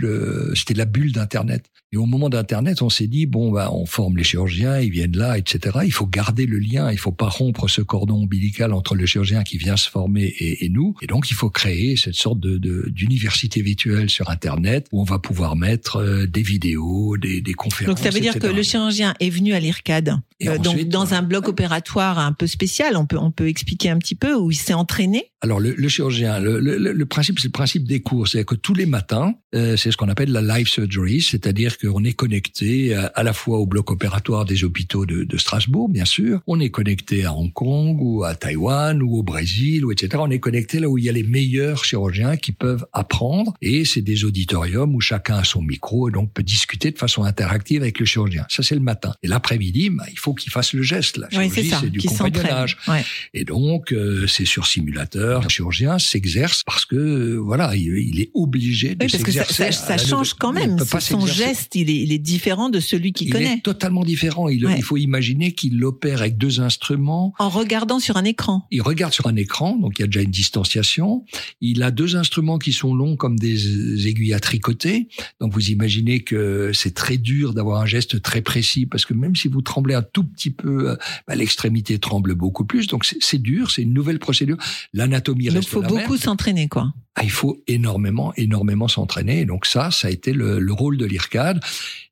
c'était 0.56 0.74
la 0.74 0.86
bulle 0.86 1.12
d'Internet. 1.12 1.66
Et 1.92 1.98
au 1.98 2.06
moment 2.08 2.30
d'Internet, 2.30 2.82
on 2.82 2.90
s'est 2.90 3.06
dit 3.08 3.26
bon 3.28 3.52
bah 3.52 3.70
on 3.72 3.86
forme 3.86 4.18
les 4.18 4.24
chirurgiens, 4.24 4.80
ils 4.80 4.90
viennent 4.90 5.16
là, 5.16 5.38
etc. 5.38 5.80
Il 5.86 5.92
faut 5.92 6.08
garder 6.08 6.48
le 6.48 6.58
lien, 6.58 6.92
il 6.92 6.98
faut 6.98 7.12
pas 7.12 7.30
rompre 7.30 7.68
ce 7.68 7.82
cordon 7.82 8.24
ombilical 8.24 8.74
entre 8.74 8.96
le 8.96 9.06
chirurgien 9.06 9.44
qui 9.44 9.58
vient 9.58 9.78
se 9.78 9.90
former 9.90 10.24
et, 10.24 10.66
et 10.66 10.70
nous. 10.70 10.96
Et 11.04 11.08
donc 11.08 11.30
il 11.30 11.36
faut 11.36 11.52
créer 11.52 11.96
cette 11.96 12.16
sorte 12.16 12.40
de 12.40 12.58
de- 12.58 12.90
d'université 12.90 13.62
virtuelle 13.62 14.10
sur 14.10 14.30
Internet 14.30 14.88
où 14.92 15.02
on 15.02 15.04
va 15.04 15.20
pouvoir 15.20 15.56
mettre 15.56 15.98
euh, 15.98 16.26
des 16.26 16.42
vidéos, 16.42 17.18
des, 17.18 17.42
des 17.42 17.54
conférences. 17.54 17.96
Donc 17.96 18.04
ça 18.04 18.10
veut 18.10 18.20
dire 18.22 18.40
que 18.40 18.48
le 18.48 18.64
chirurgien 18.64 19.14
est 19.20 19.30
venu 19.30 19.54
à 19.54 19.60
l'IRCAD, 19.60 20.20
euh, 20.46 20.58
donc 20.58 20.82
dans 20.86 21.04
voilà. 21.06 21.20
un 21.20 21.22
bloc 21.22 21.48
opératoire 21.48 22.18
un 22.18 22.34
peu 22.34 22.48
spécial. 22.48 22.98
On 22.98 23.06
peut 23.06 23.18
on 23.20 23.30
peut 23.34 23.48
expliquer 23.48 23.90
un 23.90 23.98
petit 23.98 24.16
peu 24.16 24.34
où 24.36 24.52
il 24.52 24.56
s'est 24.56 24.74
entraîné. 24.74 25.26
Alors 25.42 25.60
le, 25.60 25.74
le 25.76 25.90
chirurgien, 25.90 26.40
le, 26.40 26.60
le- 26.60 26.78
le 26.94 27.06
principe, 27.06 27.40
c'est 27.40 27.48
le 27.48 27.52
principe 27.52 27.86
des 27.86 28.02
cours, 28.02 28.28
c'est-à-dire 28.28 28.46
que 28.46 28.56
tous 28.56 28.74
les 28.74 28.86
matins, 28.86 29.34
euh, 29.56 29.76
c'est 29.76 29.92
ce 29.92 29.98
qu'on 29.98 30.08
appelle 30.08 30.32
la 30.32 30.42
live 30.42 30.68
surgery, 30.68 31.22
c'est-à-dire 31.22 31.78
qu'on 31.78 32.04
est 32.06 32.14
connecté 32.14 32.96
à, 32.96 33.08
à 33.08 33.24
la 33.24 33.34
fois 33.34 33.60
au 33.60 33.66
bloc 33.66 33.92
opératoire 33.92 34.46
des 34.46 34.64
hôpitaux 34.64 35.06
de, 35.06 35.24
de 35.26 35.38
Strasbourg, 35.38 35.90
bien 35.90 36.06
sûr, 36.06 36.40
on 36.48 36.60
est 36.62 36.70
connecté 36.70 37.26
à 37.26 37.34
Hong 37.34 37.52
Kong 37.52 37.98
ou 38.00 38.24
à 38.24 38.36
Taïwan 38.36 39.02
ou 39.04 39.18
au 39.18 39.24
Brésil 39.24 39.84
ou 39.86 39.92
etc. 39.92 40.10
On 40.20 40.30
est 40.32 40.40
connecté 40.40 40.80
là 40.80 40.88
où 40.90 40.98
il 40.98 41.04
y 41.04 41.10
a 41.10 41.12
les 41.12 41.24
meilleurs 41.24 41.84
chirurgiens 41.84 42.38
qui 42.38 42.52
peuvent 42.54 42.86
apprendre 42.94 43.54
et 43.62 43.84
c'est 43.86 44.02
des 44.02 44.24
auditoriums 44.24 44.96
où 44.96 45.02
chacun 45.02 45.36
a 45.36 45.44
son 45.44 45.62
micro 45.62 46.08
et 46.08 46.12
donc 46.12 46.32
peut 46.34 46.44
discuter 46.44 46.92
de 46.92 46.98
façon 46.98 47.24
interactive 47.24 47.82
avec 47.82 48.00
le 48.00 48.06
chirurgien. 48.06 48.46
Ça 48.50 48.64
c'est 48.64 48.76
le 48.76 48.82
matin. 48.82 49.14
Et 49.24 49.28
l'après-midi, 49.28 49.90
bah, 49.90 50.06
il 50.12 50.18
faut 50.20 50.34
qu'il 50.34 50.52
fasse 50.52 50.74
le 50.74 50.84
geste. 50.84 51.18
La 51.18 51.28
Oui, 51.38 51.50
c'est 51.54 51.64
chirurgie, 51.64 51.70
ça. 51.70 51.80
c'est 51.84 51.90
du 51.90 52.00
compagnonnage. 52.02 52.78
Ouais. 52.88 53.04
Et 53.34 53.44
donc, 53.46 53.92
euh, 53.92 54.28
c'est 54.28 54.46
sur 54.46 54.66
simulateur. 54.68 55.42
Le 55.44 55.50
chirurgien 55.50 56.00
s'exerce 56.00 56.64
parce 56.64 56.86
que, 56.86 56.96
euh, 56.96 57.36
voilà, 57.38 57.76
il, 57.76 57.88
il 57.98 58.22
est 58.22 58.32
obligé 58.34 58.96
de 58.96 59.04
Oui, 59.06 59.12
parce 59.12 59.24
que 59.24 59.32
ça, 59.32 59.98
change 59.98 60.34
quand 60.34 60.54
il 60.54 60.60
même. 60.70 60.80
Son 61.00 61.26
geste, 61.26 61.76
il 61.76 61.90
est, 61.90 61.96
il 61.96 62.12
est 62.12 62.18
différent 62.20 62.70
de 62.70 62.80
celui 62.80 63.14
qu'il 63.14 63.28
Il 63.28 63.32
connaît. 63.34 63.56
est 63.56 63.64
totalement 63.64 64.04
différent. 64.04 64.50
Il, 64.50 64.64
Ouais. 64.66 64.76
il 64.78 64.84
faut 64.84 64.96
imaginer 64.98 65.52
qu'il 65.52 65.84
opère 65.84 66.22
avec 66.22 66.38
deux 66.38 66.62
instruments. 66.62 67.34
En 67.40 67.50
regardant 67.50 68.00
sur 68.00 68.16
un 68.18 68.24
écran. 68.24 68.66
Il 68.72 68.82
regarde 68.82 69.12
sur 69.14 69.28
un 69.28 69.36
écran, 69.36 69.76
donc 69.78 70.00
il 70.00 70.04
y 70.04 70.06
a 70.06 70.08
déjà 70.08 70.22
une 70.22 70.32
distanciation. 70.32 71.26
Il 71.62 71.84
a 71.84 71.92
deux 71.92 72.16
instruments 72.16 72.58
qui 72.60 72.72
sont 72.72 72.94
longs 72.96 73.16
comme 73.18 73.38
des 73.38 74.08
aiguilles 74.08 74.34
à 74.34 74.40
tricoter. 74.40 75.08
Donc 75.42 75.54
vous 75.54 75.70
imaginez 75.70 76.22
que 76.22 76.72
c'est 76.74 76.94
très 76.94 77.18
dur 77.18 77.54
d'avoir 77.54 77.82
un 77.82 77.86
geste 77.86 78.22
très 78.22 78.42
précis 78.42 78.86
parce 78.86 79.06
que 79.06 79.14
même 79.14 79.36
si 79.36 79.48
vous 79.48 79.62
tremblez 79.62 79.96
un 79.96 80.02
tout 80.02 80.24
petit 80.24 80.50
peu, 80.52 80.92
euh, 80.92 80.96
bah, 81.28 81.36
l'extrémité 81.36 82.00
tremble 82.00 82.36
beaucoup 82.36 82.66
plus. 82.66 82.88
Donc 82.88 83.03
c'est- 83.06 83.18
c'est 83.22 83.42
dur, 83.42 83.72
c'est 83.72 83.82
une 83.84 83.94
nouvelle 83.94 84.20
procédure. 84.20 84.58
L'anatomie 84.94 85.46
Donc 85.46 85.56
reste 85.56 85.70
faut 85.70 85.82
la 85.82 85.90
même. 85.90 86.02
beaucoup 86.04 86.18
s'entraîner 86.18 86.68
quoi. 86.68 86.94
Ah, 87.16 87.24
il 87.24 87.30
faut 87.30 87.62
énormément, 87.68 88.34
énormément 88.38 88.88
s'entraîner. 88.88 89.46
Donc 89.46 89.68
ça, 89.68 89.92
ça 89.92 90.08
a 90.08 90.12
été 90.12 90.34
le, 90.34 90.58
le 90.60 90.74
rôle 90.74 90.98
de 90.98 91.06
l'IRCAD. 91.06 91.60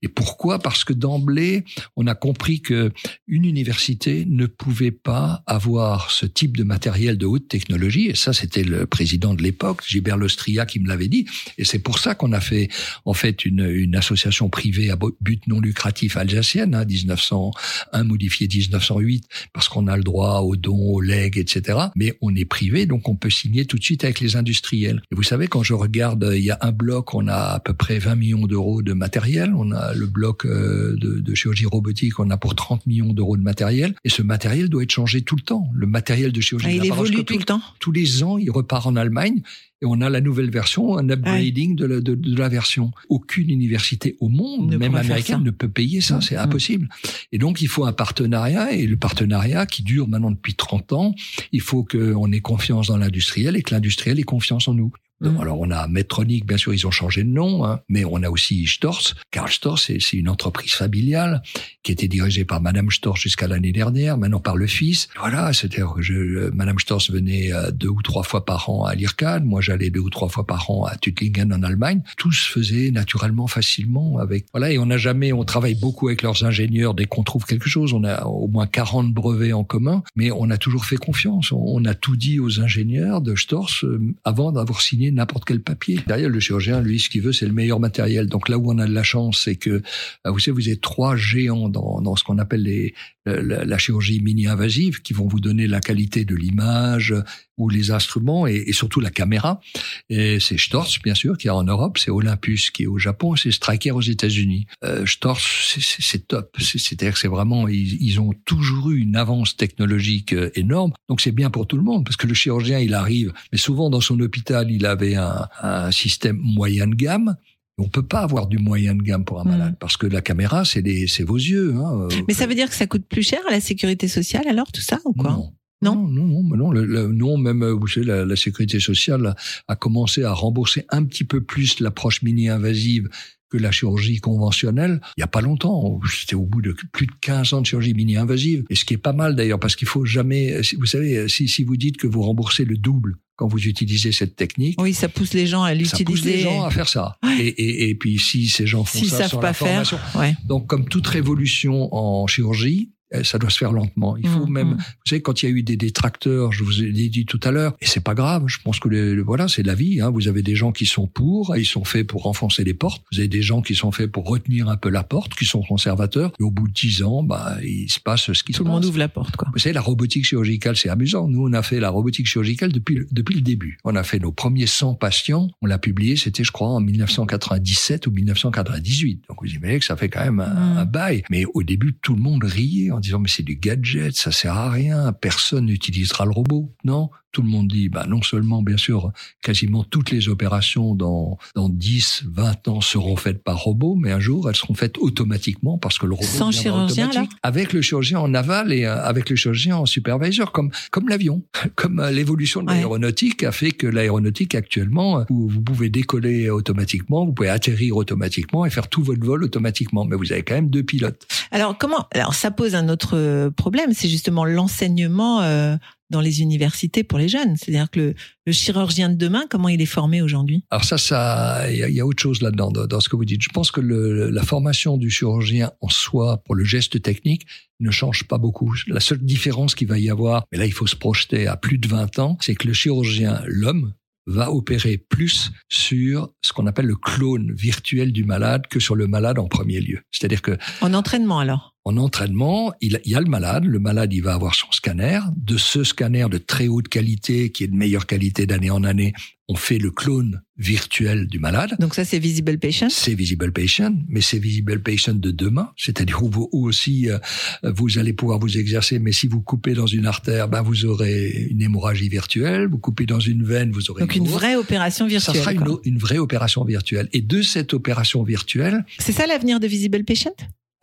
Et 0.04 0.08
pourquoi? 0.08 0.60
Parce 0.60 0.84
que 0.84 0.94
d'emblée, 0.94 1.64
on 1.96 2.06
a 2.06 2.14
compris 2.14 2.62
que 2.62 2.92
une 3.28 3.46
université 3.46 4.26
ne 4.28 4.46
pouvait 4.46 4.92
pas 4.92 5.42
avoir 5.48 6.12
ce 6.12 6.28
type 6.28 6.56
de 6.56 6.64
matériel 6.64 7.18
de 7.18 7.26
haute 7.26 7.48
technologie. 7.48 8.10
Et 8.10 8.16
ça, 8.16 8.32
c'était 8.32 8.64
le 8.64 8.86
président 8.86 9.34
de 9.34 9.42
l'époque, 9.42 9.82
Gilbert 9.88 10.18
Lostria, 10.18 10.68
qui 10.68 10.80
me 10.80 10.88
l'avait 10.88 11.08
dit. 11.08 11.26
Et 11.58 11.66
c'est 11.66 11.80
pour 11.80 11.98
ça 11.98 12.14
qu'on 12.14 12.32
a 12.32 12.40
fait, 12.40 12.70
en 13.06 13.14
fait, 13.16 13.44
une, 13.44 13.68
une 13.68 13.96
association 13.96 14.50
privée 14.50 14.92
à 14.92 15.00
but 15.20 15.48
non 15.48 15.60
lucratif 15.62 16.16
alsacienne, 16.16 16.76
hein, 16.76 16.86
1901 16.86 18.04
modifié 18.04 18.48
1908, 18.48 19.26
parce 19.54 19.68
qu'on 19.68 19.88
a 19.88 19.98
le 19.98 20.04
droit 20.04 20.42
aux 20.42 20.56
dons, 20.56 20.81
aux 20.82 21.02
legs, 21.02 21.38
etc. 21.38 21.78
Mais 21.96 22.18
on 22.22 22.36
est 22.36 22.46
privé, 22.46 22.86
donc 22.86 23.08
on 23.10 23.16
peut 23.16 23.30
signer 23.30 23.66
tout 23.66 23.78
de 23.78 23.84
suite 23.84 24.04
avec 24.04 24.20
les 24.20 24.36
industriels. 24.36 25.02
Et 25.12 25.16
vous 25.16 25.24
savez, 25.24 25.48
quand 25.48 25.64
je 25.64 25.74
regarde, 25.74 26.32
il 26.34 26.44
y 26.44 26.52
a 26.52 26.58
un 26.62 26.72
bloc, 26.72 27.14
on 27.14 27.28
a 27.28 27.36
à 27.36 27.60
peu 27.60 27.74
près 27.74 28.00
20 28.00 28.16
millions 28.16 28.48
d'euros 28.48 28.82
de 28.82 28.94
matériel. 28.94 29.54
On 29.56 29.72
a 29.72 29.94
le 29.94 30.08
bloc 30.08 30.46
euh, 30.46 30.96
de, 30.98 31.20
de 31.20 31.36
chirurgie 31.36 31.66
robotique, 31.66 32.20
on 32.20 32.30
a 32.30 32.38
pour 32.38 32.56
30 32.56 32.86
millions 32.88 33.14
d'euros 33.14 33.38
de 33.38 33.44
matériel. 33.44 33.96
Et 34.04 34.10
ce 34.10 34.22
matériel 34.22 34.70
doit 34.70 34.84
être 34.84 34.92
changé 34.92 35.22
tout 35.22 35.36
le 35.36 35.44
temps. 35.44 35.70
Le 35.74 35.88
matériel 35.88 36.32
de 36.32 36.42
chirurgie 36.42 36.68
Ah, 36.70 36.74
il 36.74 36.86
évolue 36.86 37.24
tout 37.26 37.38
le 37.38 37.44
temps. 37.44 37.62
tous 37.80 37.92
les 37.92 38.24
ans, 38.24 38.38
il 38.38 38.52
repart 38.52 38.86
en 38.86 38.96
Allemagne 38.96 39.42
et 39.82 39.86
on 39.86 40.00
a 40.02 40.10
la 40.10 40.22
nouvelle 40.22 40.52
version, 40.52 40.98
un 40.98 41.10
upgrading 41.10 41.76
de, 41.76 41.86
la, 41.86 42.02
de, 42.02 42.14
de, 42.14 42.38
la 42.38 42.50
version. 42.50 42.92
Aucune 43.10 43.50
université 43.50 44.16
au 44.20 44.30
monde, 44.30 44.72
Ne 44.72 44.78
même 44.78 44.96
américaine, 44.96 45.44
ne 45.44 45.50
peut 45.50 45.70
payer 45.70 46.02
ça, 46.02 46.22
c'est 46.22 46.36
impossible. 46.36 46.88
Et 47.32 47.40
donc 47.40 47.62
il 47.62 47.68
faut 47.68 47.86
un 47.86 47.94
partenariat, 47.94 48.74
et 48.74 48.86
le 48.86 48.98
partenariat 48.98 49.66
qui 49.66 49.82
dure 49.82 50.08
maintenant 50.08 50.32
depuis 50.32 50.54
30 50.54 50.94
ans, 50.94 51.16
il 51.52 51.62
faut 51.62 51.84
qu'on 51.84 52.32
ait 52.32 52.42
confiance 52.42 52.88
dans 52.88 52.98
l'industriel 52.98 53.56
et 53.56 53.64
que 53.64 53.74
l'industriel 53.74 54.20
ait 54.20 54.24
confiance 54.24 54.68
en 54.68 54.76
nous. 54.76 54.92
Mm. 55.22 55.38
Alors 55.40 55.60
on 55.60 55.72
a 55.72 55.88
Medtronic, 55.88 56.46
bien 56.46 56.58
sûr, 56.58 56.74
ils 56.74 56.88
ont 56.88 56.92
changé 56.92 57.24
de 57.24 57.30
nom, 57.30 57.66
hein, 57.66 57.80
mais 57.90 58.06
on 58.06 58.22
a 58.24 58.30
aussi 58.30 58.66
Storz. 58.66 59.16
Karl 59.30 59.50
Storz, 59.50 59.84
c'est 59.86 60.00
c'est 60.00 60.18
une 60.18 60.30
entreprise 60.30 60.74
familiale 60.74 61.42
qui 61.84 61.92
était 61.92 62.08
dirigée 62.08 62.44
par 62.44 62.62
Madame 62.62 62.90
Storz 62.90 63.20
jusqu'à 63.20 63.48
l'année 63.48 63.72
dernière, 63.72 64.18
maintenant 64.18 64.40
par 64.40 64.58
le 64.58 64.68
fils. 64.68 65.08
Voilà, 65.20 65.54
c'est-à-dire 65.54 65.94
que 65.96 66.02
je, 66.02 66.14
euh, 66.14 66.52
Madame 66.54 66.80
Storz 66.80 67.10
venait 67.10 67.54
euh, 67.54 67.72
deux 67.72 67.90
ou 67.90 68.02
trois 68.02 68.24
fois 68.24 68.46
par 68.46 68.70
an 68.70 68.86
à 68.86 68.96
l'IRCAD, 68.96 69.46
moi 69.46 69.62
j'allais 69.62 69.90
deux 69.90 70.00
ou 70.00 70.10
trois 70.10 70.30
fois 70.30 70.46
par 70.46 70.70
an 70.72 70.86
à 70.86 70.96
Tuttlingen 70.98 71.54
en 71.54 71.64
Allemagne. 71.64 72.02
Tout 72.18 72.32
se 72.32 72.50
faisait 72.50 72.92
naturellement, 72.92 73.48
facilement 73.48 74.18
avec. 74.18 74.46
Voilà, 74.54 74.72
et 74.72 74.80
on 74.80 74.88
n'a 74.88 74.98
jamais, 74.98 75.34
on 75.34 75.44
travaille 75.44 75.76
beaucoup 75.76 76.08
avec 76.08 76.24
leurs 76.24 76.44
ingénieurs 76.44 76.94
dès 76.94 77.06
qu'on 77.06 77.24
trouve 77.24 77.46
quelque 77.46 77.70
chose. 77.70 77.94
On 77.94 78.04
a 78.04 78.24
au 78.26 78.48
moins 78.48 78.68
40 78.68 79.14
brevets 79.14 79.54
en 79.54 79.64
commun, 79.64 80.04
mais 80.16 80.32
on 80.32 80.50
a 80.50 80.58
toujours 80.58 80.86
fait 80.86 80.98
confiance. 80.98 81.52
On, 81.52 81.64
on 81.64 81.86
a 81.86 81.94
tout 81.94 82.16
dit 82.16 82.40
aux 82.40 82.60
ingénieurs 82.60 83.22
de 83.22 83.36
Storz 83.36 83.84
euh, 83.84 84.02
avant 84.24 84.52
d'avoir 84.52 84.82
signé 84.82 85.11
n'importe 85.14 85.46
quel 85.46 85.62
papier. 85.62 86.00
Derrière, 86.08 86.30
le 86.30 86.40
chirurgien, 86.40 86.82
lui, 86.82 87.00
ce 87.00 87.10
qu'il 87.10 87.22
veut, 87.22 87.34
c'est 87.34 87.46
le 87.46 87.54
meilleur 87.54 87.80
matériel. 87.80 88.28
Donc 88.28 88.50
là 88.50 88.58
où 88.58 88.72
on 88.72 88.78
a 88.78 88.88
de 88.88 88.94
la 88.94 89.04
chance, 89.04 89.42
c'est 89.44 89.56
que 89.56 89.70
euh, 89.70 89.82
vous 90.26 90.40
savez, 90.40 90.56
vous 90.56 90.70
êtes 90.70 90.82
trois 90.82 91.16
géants 91.16 91.70
dans, 91.70 92.02
dans 92.02 92.16
ce 92.16 92.24
qu'on 92.24 92.38
appelle 92.38 92.64
les, 92.64 92.94
la, 93.26 93.66
la 93.66 93.78
chirurgie 93.78 94.20
mini-invasive 94.22 95.02
qui 95.02 95.14
vont 95.14 95.28
vous 95.28 95.40
donner 95.40 95.68
la 95.68 95.80
qualité 95.80 96.26
de 96.26 96.36
l'image 96.36 97.14
ou 97.58 97.70
les 97.70 97.92
instruments 97.92 98.48
et, 98.48 98.64
et 98.68 98.74
surtout 98.74 99.00
la 99.00 99.12
caméra. 99.12 99.62
Et 100.10 100.40
c'est 100.40 100.58
Storz, 100.58 100.98
bien 101.04 101.14
sûr, 101.14 101.38
qui 101.38 101.48
est 101.48 101.52
en 101.52 101.64
Europe, 101.64 101.98
c'est 102.00 102.10
Olympus 102.10 102.72
qui 102.72 102.84
est 102.84 102.88
au 102.88 102.98
Japon, 102.98 103.36
c'est 103.36 103.52
Stryker 103.52 103.92
aux 103.92 104.02
États-Unis. 104.02 104.66
Euh, 104.84 105.06
Storz, 105.06 105.40
c'est- 105.40 106.28
top. 106.28 106.56
C'est- 106.60 106.80
C'est-à-dire 106.80 107.14
que 107.14 107.20
c'est 107.20 107.28
vraiment, 107.28 107.68
ils, 107.68 108.02
ils 108.02 108.20
ont 108.20 108.34
toujours 108.46 108.92
eu 108.92 109.00
une 109.00 109.16
avance 109.16 109.56
technologique 109.58 110.34
euh, 110.34 110.50
énorme. 110.56 110.94
Donc 111.10 111.22
c'est 111.22 111.32
bien 111.32 111.50
pour 111.50 111.68
tout 111.68 111.78
le 111.78 111.84
monde 111.84 112.04
parce 112.04 112.16
que 112.18 112.28
le 112.28 112.34
chirurgien, 112.34 112.80
il 112.80 112.94
arrive, 112.94 113.34
mais 113.52 113.58
souvent 113.58 113.90
dans 113.90 114.02
son 114.02 114.20
hôpital, 114.20 114.72
il 114.72 114.86
avait 114.86 115.16
un, 115.16 115.48
un 115.62 115.92
système 115.92 116.38
moyen 116.42 116.88
de 116.88 116.96
gamme. 116.96 117.36
On 117.82 117.90
peut 117.90 118.04
pas 118.06 118.20
avoir 118.22 118.48
du 118.48 118.58
moyen 118.58 118.96
de 118.96 119.02
gamme 119.04 119.26
pour 119.26 119.40
un 119.42 119.44
Mm. 119.44 119.50
malade 119.50 119.76
parce 119.80 119.98
que 119.98 120.08
la 120.08 120.22
caméra, 120.22 120.66
c'est 120.66 120.82
les- 120.82 121.08
c'est 121.08 121.24
vos 121.24 121.38
yeux. 121.38 121.74
Hein. 121.76 122.08
Mais 122.28 122.34
ça 122.34 122.46
veut 122.48 122.56
dire 122.56 122.70
que 122.70 122.76
ça 122.76 122.88
coûte 122.88 123.06
plus 123.08 123.24
cher 123.24 123.40
à 123.48 123.52
la 123.52 123.60
sécurité 123.60 124.08
sociale 124.08 124.48
alors 124.48 124.72
tout 124.72 124.82
ça 124.82 125.00
ou 125.06 125.14
quoi? 125.14 125.32
Non. 125.32 125.54
Non? 125.84 125.96
Non, 125.96 126.08
non, 126.08 126.44
non, 126.44 126.56
non, 126.58 126.72
le- 126.72 126.86
le- 126.86 127.08
non, 127.08 127.38
même 127.38 127.64
euh, 127.64 127.72
vous 127.74 127.88
savez, 127.88 128.06
la, 128.06 128.24
la 128.24 128.36
sécurité 128.36 128.80
sociale 128.80 129.26
a, 129.26 129.36
a 129.68 129.76
commencé 129.76 130.24
à 130.24 130.32
rembourser 130.32 130.86
un 130.90 131.04
petit 131.06 131.24
peu 131.24 131.42
plus 131.42 131.80
l'approche 131.80 132.22
mini-invasive 132.22 133.10
que 133.52 133.58
la 133.58 133.72
chirurgie 133.72 134.18
conventionnelle. 134.20 135.02
Il 135.18 135.22
y 135.22 135.24
a 135.24 135.28
pas 135.28 135.42
longtemps, 135.42 136.00
c'était 136.10 136.36
au 136.36 136.46
bout 136.46 136.62
de 136.62 136.76
plus 136.94 137.06
de 137.06 137.12
15 137.22 137.54
ans 137.54 137.62
de 137.62 137.66
chirurgie 137.68 137.94
mini-invasive, 137.94 138.64
et 138.70 138.76
ce 138.76 138.86
qui 138.86 138.94
est 138.94 138.98
pas 138.98 139.14
mal 139.14 139.36
d'ailleurs, 139.36 139.60
parce 139.60 139.76
qu'il 139.76 139.88
faut 139.88 140.06
jamais, 140.06 140.62
vous 140.80 140.86
savez, 140.86 141.28
si, 141.28 141.48
si 141.48 141.64
vous 141.64 141.78
dites 141.78 141.98
que 141.98 142.08
vous 142.08 142.22
remboursez 142.22 142.66
le 142.66 142.78
double 142.78 143.18
quand 143.36 143.48
vous 143.48 143.60
utilisez 143.68 144.12
cette 144.12 144.36
technique, 144.36 144.80
Oui, 144.82 144.94
ça 144.94 145.10
pousse 145.10 145.34
les 145.34 145.48
gens 145.48 145.64
à 145.64 145.70
ça 145.70 145.98
pousse 146.04 146.24
les 146.24 146.32
l'utiliser. 146.34 146.40
gens 146.44 146.64
à 146.64 146.70
faire 146.70 146.88
ça. 146.88 147.18
Et, 147.40 147.48
et, 147.48 147.90
et 147.90 147.96
puis 147.96 148.20
si 148.20 148.48
ces 148.48 148.68
gens 148.68 148.84
font 148.84 149.00
ça 149.04 149.18
savent 149.18 149.32
sans 149.32 149.40
pas 149.40 149.48
la 149.48 149.54
faire. 149.54 149.68
formation, 149.86 149.98
Ouais. 150.20 150.36
donc, 150.46 150.68
comme 150.68 150.88
toute 150.88 151.08
révolution 151.08 151.94
en 151.94 152.28
chirurgie, 152.28 152.92
ça 153.24 153.38
doit 153.38 153.50
se 153.50 153.58
faire 153.58 153.72
lentement. 153.72 154.18
Il 154.18 154.28
faut 154.28 154.46
Mm, 154.46 154.52
même, 154.52 154.68
mm. 154.70 154.78
vous 154.78 154.84
savez, 155.06 155.22
quand 155.22 155.44
il 155.44 155.50
y 155.50 155.52
a 155.52 155.56
eu 155.56 155.64
des 155.64 155.78
détracteurs, 155.78 156.52
je 156.52 156.64
vous 156.64 156.82
ai 156.84 156.92
dit 157.10 157.26
tout 157.26 157.40
à 157.44 157.52
l'heure, 157.52 157.76
et 157.82 157.86
c'est 157.86 158.04
pas 158.04 158.14
grave. 158.16 158.44
Je 158.48 158.58
pense 158.64 158.80
que 158.80 158.88
le, 158.90 159.16
le- 159.16 159.22
voilà, 159.24 159.48
c'est 159.48 159.64
la 159.64 159.76
vie. 159.76 160.02
Hein. 160.02 160.10
Vous 160.10 160.28
avez 160.28 160.42
des 160.42 160.56
gens 160.56 160.72
qui 160.72 160.86
sont 160.86 161.08
pour, 161.08 161.56
ils 161.58 161.66
sont 161.66 161.84
faits 161.84 162.08
pour 162.08 162.24
renfoncer 162.24 162.64
les 162.64 162.74
portes. 162.74 163.04
Vous 163.12 163.20
avez 163.20 163.28
des 163.28 163.42
gens 163.42 163.62
qui 163.62 163.76
sont 163.76 163.92
faits 163.92 164.12
pour 164.12 164.28
retenir 164.28 164.70
un 164.70 164.78
peu 164.78 164.90
la 164.90 165.04
porte, 165.04 165.36
qui 165.36 165.46
sont 165.46 165.62
conservateurs. 165.62 166.32
Et 166.40 166.44
au 166.44 166.52
bout 166.52 166.68
de 166.68 166.74
dix 166.74 167.04
ans, 167.04 167.24
bah, 167.24 167.58
il 167.64 167.90
se 167.92 168.00
passe 168.00 168.32
ce 168.32 168.44
qui 168.44 168.54
Tout 168.54 168.60
se 168.60 168.64
le 168.64 168.70
monde 168.70 168.82
passe. 168.82 168.90
ouvre 168.90 169.00
la 169.00 169.10
porte 169.10 169.36
quoi. 169.36 169.48
Vous 169.54 169.60
savez, 169.60 169.74
la 169.74 169.82
robotique 169.82 170.26
chirurgicale, 170.26 170.76
c'est 170.78 170.90
amusant. 170.90 171.28
Nous, 171.28 171.46
on 171.48 171.54
a 171.54 171.62
fait 171.64 171.80
la 171.80 171.90
robotique 171.90 172.28
chirurgicale 172.28 172.72
depuis, 172.72 172.96
le- 172.96 173.08
depuis 173.12 173.36
le 173.36 173.42
début. 173.42 173.78
On 173.84 173.96
a 173.96 174.04
fait 174.04 174.20
nos 174.20 174.32
premiers 174.32 174.68
100 174.68 174.96
patients. 174.96 175.50
On 175.62 175.66
l'a 175.68 175.78
publié, 175.78 176.16
c'était, 176.16 176.44
je 176.44 176.52
crois, 176.52 176.70
en 176.70 176.80
1997 176.80 178.08
ou 178.08 178.12
1998. 178.12 179.24
Donc, 179.30 179.38
vous 179.42 179.50
imaginez 179.54 179.80
que 179.80 179.86
ça 179.86 179.96
fait 179.96 180.10
quand 180.10 180.24
même 180.24 180.40
un, 180.40 180.52
Mm. 180.76 180.78
un 180.78 180.86
bail. 180.86 181.24
Mais 181.30 181.46
au 181.54 181.64
début, 181.64 181.94
tout 182.02 182.16
le 182.16 182.22
monde 182.22 182.44
riait 182.44 182.92
en 183.02 183.04
disant, 183.04 183.20
mais 183.20 183.30
c'est 183.30 183.42
du 183.42 183.56
gadget, 183.56 184.16
ça 184.16 184.32
sert 184.32 184.54
à 184.54 184.70
rien. 184.70 185.12
Personne 185.12 185.66
n'utilisera 185.66 186.26
le 186.26 186.32
robot. 186.32 186.72
Non? 186.84 187.10
Tout 187.32 187.42
le 187.42 187.48
monde 187.50 187.68
dit, 187.68 187.90
bah, 187.90 188.06
non 188.08 188.22
seulement, 188.22 188.62
bien 188.62 188.78
sûr, 188.78 189.12
quasiment 189.42 189.84
toutes 189.84 190.12
les 190.12 190.28
opérations 190.30 190.96
dans, 190.96 191.38
dans 191.56 191.70
10, 191.70 192.24
20 192.32 192.68
ans 192.68 192.82
seront 192.82 193.16
faites 193.16 193.44
par 193.44 193.58
robot, 193.58 193.96
mais 193.96 194.12
un 194.12 194.20
jour, 194.20 194.50
elles 194.50 194.56
seront 194.56 194.74
faites 194.74 194.98
automatiquement 194.98 195.78
parce 195.78 195.98
que 195.98 196.06
le 196.06 196.14
robot 196.14 196.28
Sans 196.28 196.52
chirurgien, 196.52 197.08
automatique. 197.10 197.32
Avec 197.44 197.74
le 197.74 197.82
chirurgien 197.82 198.20
en 198.20 198.34
aval 198.34 198.74
et 198.74 198.86
euh, 198.86 199.02
avec 199.04 199.30
le 199.30 199.36
chirurgien 199.36 199.78
en 199.78 199.86
supervisor, 199.86 200.52
comme, 200.52 200.72
comme 200.92 201.08
l'avion. 201.10 201.44
Comme 201.76 202.00
euh, 202.00 202.12
l'évolution 202.12 202.62
de 202.64 202.68
Ouais. 202.68 202.76
l'aéronautique 202.76 203.44
a 203.44 203.52
fait 203.52 203.72
que 203.72 203.88
l'aéronautique 203.88 204.56
actuellement, 204.56 205.20
euh, 205.20 205.24
vous, 205.30 205.48
vous 205.48 205.62
pouvez 205.62 205.90
décoller 205.90 206.50
automatiquement, 206.50 207.26
vous 207.26 207.34
pouvez 207.34 207.50
atterrir 207.50 207.96
automatiquement 207.98 208.66
et 208.66 208.70
faire 208.70 208.88
tout 208.88 209.04
votre 209.04 209.26
vol 209.26 209.44
automatiquement. 209.44 210.06
Mais 210.06 210.16
vous 210.16 210.32
avez 210.32 210.44
quand 210.44 210.54
même 210.56 210.70
deux 210.70 210.84
pilotes. 210.84 211.26
Alors 211.52 211.78
comment 211.78 212.08
Alors 212.14 212.34
ça 212.36 212.52
pose 212.52 212.76
un 212.76 212.90
autre 212.90 213.50
problème, 213.56 213.94
c'est 213.94 214.10
justement 214.10 214.46
l'enseignement 214.46 215.42
euh, 215.42 215.76
dans 216.12 216.22
les 216.22 216.42
universités 216.42 217.04
pour 217.04 217.18
les 217.18 217.28
jeunes. 217.28 217.56
C'est-à-dire 217.58 217.90
que 217.90 218.00
le, 218.00 218.16
le 218.46 218.52
chirurgien 218.52 219.10
de 219.10 219.16
demain, 219.16 219.46
comment 219.50 219.70
il 219.70 219.82
est 219.82 219.86
formé 219.88 220.22
aujourd'hui? 220.22 220.64
Alors 220.70 220.84
ça, 220.84 220.98
ça, 221.00 221.66
il 221.72 221.78
y, 221.78 221.84
a- 221.84 221.90
il 221.90 221.96
y 221.96 222.00
a 222.00 222.06
autre 222.06 222.22
chose 222.22 222.42
là-dedans 222.42 222.70
dans, 222.72 222.86
dans 222.86 223.00
ce 223.00 223.10
que 223.10 223.16
vous 223.16 223.26
dites. 223.26 223.42
Je 223.42 223.50
pense 223.50 223.72
que 223.72 223.82
le, 223.82 224.30
la 224.30 224.44
formation 224.44 224.98
du 224.98 225.10
chirurgien 225.10 225.72
en 225.82 225.90
soi 225.90 226.38
pour 226.46 226.54
le 226.56 226.64
geste 226.64 227.02
technique 227.02 227.48
ne 227.80 227.90
change 227.90 228.26
pas 228.26 228.38
beaucoup. 228.38 228.76
La 228.88 229.00
seule 229.00 229.20
différence 229.20 229.74
qu'il 229.74 229.88
va 229.88 229.98
y 229.98 230.10
avoir, 230.12 230.44
mais 230.52 230.58
là 230.60 230.66
il 230.68 230.74
faut 230.74 230.86
se 230.88 230.96
projeter 230.96 231.48
à 231.48 231.58
plus 231.58 231.80
de 231.80 231.88
20 231.88 232.20
ans, 232.20 232.38
c'est 232.42 232.54
que 232.56 232.68
le 232.68 232.74
chirurgien, 232.74 233.42
l'homme, 233.48 233.94
va 234.28 234.52
opérer 234.52 234.98
plus 235.00 235.52
sur 235.68 236.30
ce 236.42 236.54
qu'on 236.54 236.68
appelle 236.68 236.86
le 236.86 236.96
clone 236.96 237.52
virtuel 237.54 238.12
du 238.14 238.24
malade 238.24 238.68
que 238.70 238.80
sur 238.80 238.96
le 238.96 239.08
malade 239.08 239.40
en 239.40 239.48
premier 239.48 239.80
lieu. 239.82 240.00
C'est-à-dire 240.12 240.44
que 240.44 240.58
En 240.82 240.94
entraînement 240.94 241.40
alors? 241.40 241.71
En 241.84 241.98
entraînement, 241.98 242.74
il, 242.80 243.00
y 243.06 243.16
a 243.16 243.20
le 243.20 243.26
malade. 243.26 243.66
Le 243.66 243.80
malade, 243.80 244.14
il 244.14 244.22
va 244.22 244.34
avoir 244.36 244.54
son 244.54 244.72
scanner. 244.72 245.20
De 245.36 245.58
ce 245.58 245.84
scanner 245.84 246.28
de 246.30 246.38
très 246.38 246.68
haute 246.68 246.88
qualité, 246.90 247.52
qui 247.52 247.64
est 247.64 247.68
de 247.68 247.76
meilleure 247.76 248.06
qualité 248.06 248.46
d'année 248.46 248.70
en 248.70 248.84
année, 248.84 249.14
on 249.50 249.56
fait 249.56 249.80
le 249.80 249.90
clone 249.92 250.42
virtuel 250.58 251.26
du 251.28 251.40
malade. 251.40 251.76
Donc 251.80 251.96
ça 251.96 252.06
c'est 252.06 252.20
Visible 252.20 252.58
Patient 252.60 252.88
C'est 252.90 253.16
Visible 253.16 253.52
Patient, 253.52 253.94
mais 254.08 254.22
c'est 254.22 254.38
Visible 254.38 254.82
Patient 254.82 255.16
de 255.16 255.32
demain. 255.32 255.72
C'est-à-dire 255.76 256.24
où, 256.24 256.30
vous- 256.30 256.50
où 256.54 256.68
aussi 256.68 257.10
euh, 257.10 257.18
vous 257.64 257.98
allez 257.98 258.14
pouvoir 258.14 258.40
vous 258.40 258.58
exercer, 258.58 259.00
mais 259.00 259.12
si 259.12 259.28
vous 259.28 259.42
coupez 259.42 259.74
dans 259.74 259.88
une 259.88 260.06
artère, 260.06 260.48
ben 260.48 260.62
vous 260.62 260.86
aurez 260.86 261.48
une 261.50 261.62
hémorragie 261.64 262.10
virtuelle. 262.10 262.68
Vous 262.68 262.78
coupez 262.78 263.06
dans 263.08 263.20
une 263.20 263.44
veine, 263.44 263.72
vous 263.72 263.90
aurez 263.90 264.02
Donc 264.02 264.16
une 264.16 264.28
vraie 264.28 264.56
opération 264.56 265.06
Ça 265.06 265.10
virtuelle. 265.10 265.36
sera 265.42 265.54
une, 265.54 265.60
quoi. 265.62 265.72
o- 265.74 265.82
une 265.84 265.98
vraie 265.98 266.20
opération 266.20 266.64
virtuelle. 266.64 267.10
Et 267.12 267.22
de 267.22 267.42
cette 267.42 267.74
opération 267.74 268.24
virtuelle, 268.24 268.86
C'est 269.00 269.12
ça 269.12 269.26
l'avenir 269.28 269.60
de 269.60 269.66
Visible 269.68 270.04
Patient? 270.06 270.32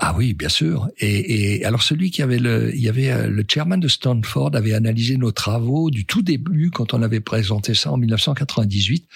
Ah 0.00 0.14
oui, 0.16 0.32
bien 0.32 0.48
sûr. 0.48 0.88
Et, 0.98 1.56
et 1.56 1.64
alors 1.64 1.82
celui 1.82 2.12
qui 2.12 2.22
avait 2.22 2.38
le, 2.38 2.72
il 2.72 2.80
y 2.80 2.88
avait 2.88 3.10
euh, 3.10 3.26
le 3.26 3.44
chairman 3.46 3.80
de 3.80 3.88
Stanford 3.88 4.54
avait 4.54 4.72
analysé 4.72 5.16
nos 5.16 5.32
travaux 5.32 5.90
du 5.90 6.06
tout 6.06 6.22
début 6.22 6.70
quand 6.70 6.94
on 6.94 7.02
avait 7.02 7.18
présenté 7.18 7.74
ça 7.74 7.90
en 7.90 7.96
1998, 7.96 9.08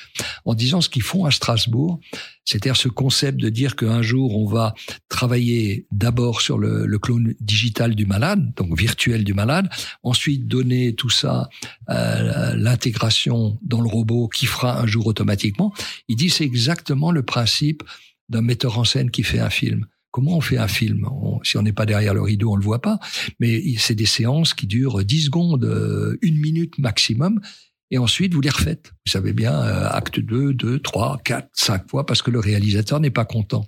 en 0.45 0.55
disant 0.55 0.81
ce 0.81 0.89
qu'ils 0.89 1.03
font 1.03 1.25
à 1.25 1.31
Strasbourg, 1.31 2.01
c'est-à-dire 2.45 2.75
ce 2.75 2.89
concept 2.89 3.39
de 3.39 3.49
dire 3.49 3.77
qu'un 3.77 4.03
jour 4.03 4.37
on 4.37 4.45
va 4.45 4.75
travailler 5.09 5.87
d'abord 5.93 6.41
sur 6.41 6.59
le, 6.59 6.85
le 6.85 6.99
clone 6.99 7.35
digital 7.39 7.95
du 7.95 8.05
malade, 8.05 8.53
donc 8.57 8.77
virtuel 8.77 9.23
du 9.23 9.35
malade, 9.35 9.69
ensuite 10.03 10.49
donner 10.49 10.97
tout 10.97 11.11
ça 11.11 11.49
à 11.87 12.57
l'intégration 12.57 13.57
dans 13.63 13.83
le 13.83 13.89
robot 13.89 14.27
qui 14.27 14.47
fera 14.47 14.81
un 14.81 14.87
jour 14.89 15.07
automatiquement. 15.07 15.73
Il 16.09 16.17
dit 16.17 16.29
c'est 16.29 16.45
exactement 16.45 17.13
le 17.13 17.23
principe 17.23 17.85
d'un 18.29 18.43
metteur 18.43 18.81
en 18.81 18.85
scène 18.85 19.13
qui 19.13 19.23
fait 19.23 19.39
un 19.39 19.51
film. 19.51 19.87
Comment 20.13 20.37
on 20.37 20.41
fait 20.41 20.59
un 20.59 20.69
film? 20.69 21.09
On- 21.11 21.41
Si 21.43 21.57
on 21.57 21.63
n'est 21.63 21.73
pas 21.73 21.87
derrière 21.87 22.15
le 22.15 22.23
rideau, 22.23 22.53
on 22.53 22.57
le 22.57 22.63
voit 22.63 22.81
pas. 22.83 23.01
Mais 23.41 23.61
c'est 23.79 23.97
des 23.97 24.07
séances 24.07 24.55
qui 24.55 24.67
durent 24.69 25.05
10 25.05 25.23
secondes, 25.25 25.65
euh, 25.65 26.17
une 26.23 26.39
minute 26.39 26.79
maximum. 26.79 27.41
Et 27.91 27.99
ensuite, 27.99 28.33
vous 28.33 28.41
les 28.41 28.49
refaites. 28.51 28.93
Vous 29.05 29.11
savez 29.13 29.33
bien, 29.33 29.53
euh, 29.53 29.89
acte 29.91 30.21
2, 30.21 30.55
2, 30.55 30.79
3, 30.79 31.19
4, 31.25 31.49
5 31.53 31.91
fois, 31.91 32.07
parce 32.07 32.23
que 32.23 32.31
le 32.31 32.39
réalisateur 32.39 33.01
n'est 33.01 33.11
pas 33.11 33.25
content. 33.27 33.67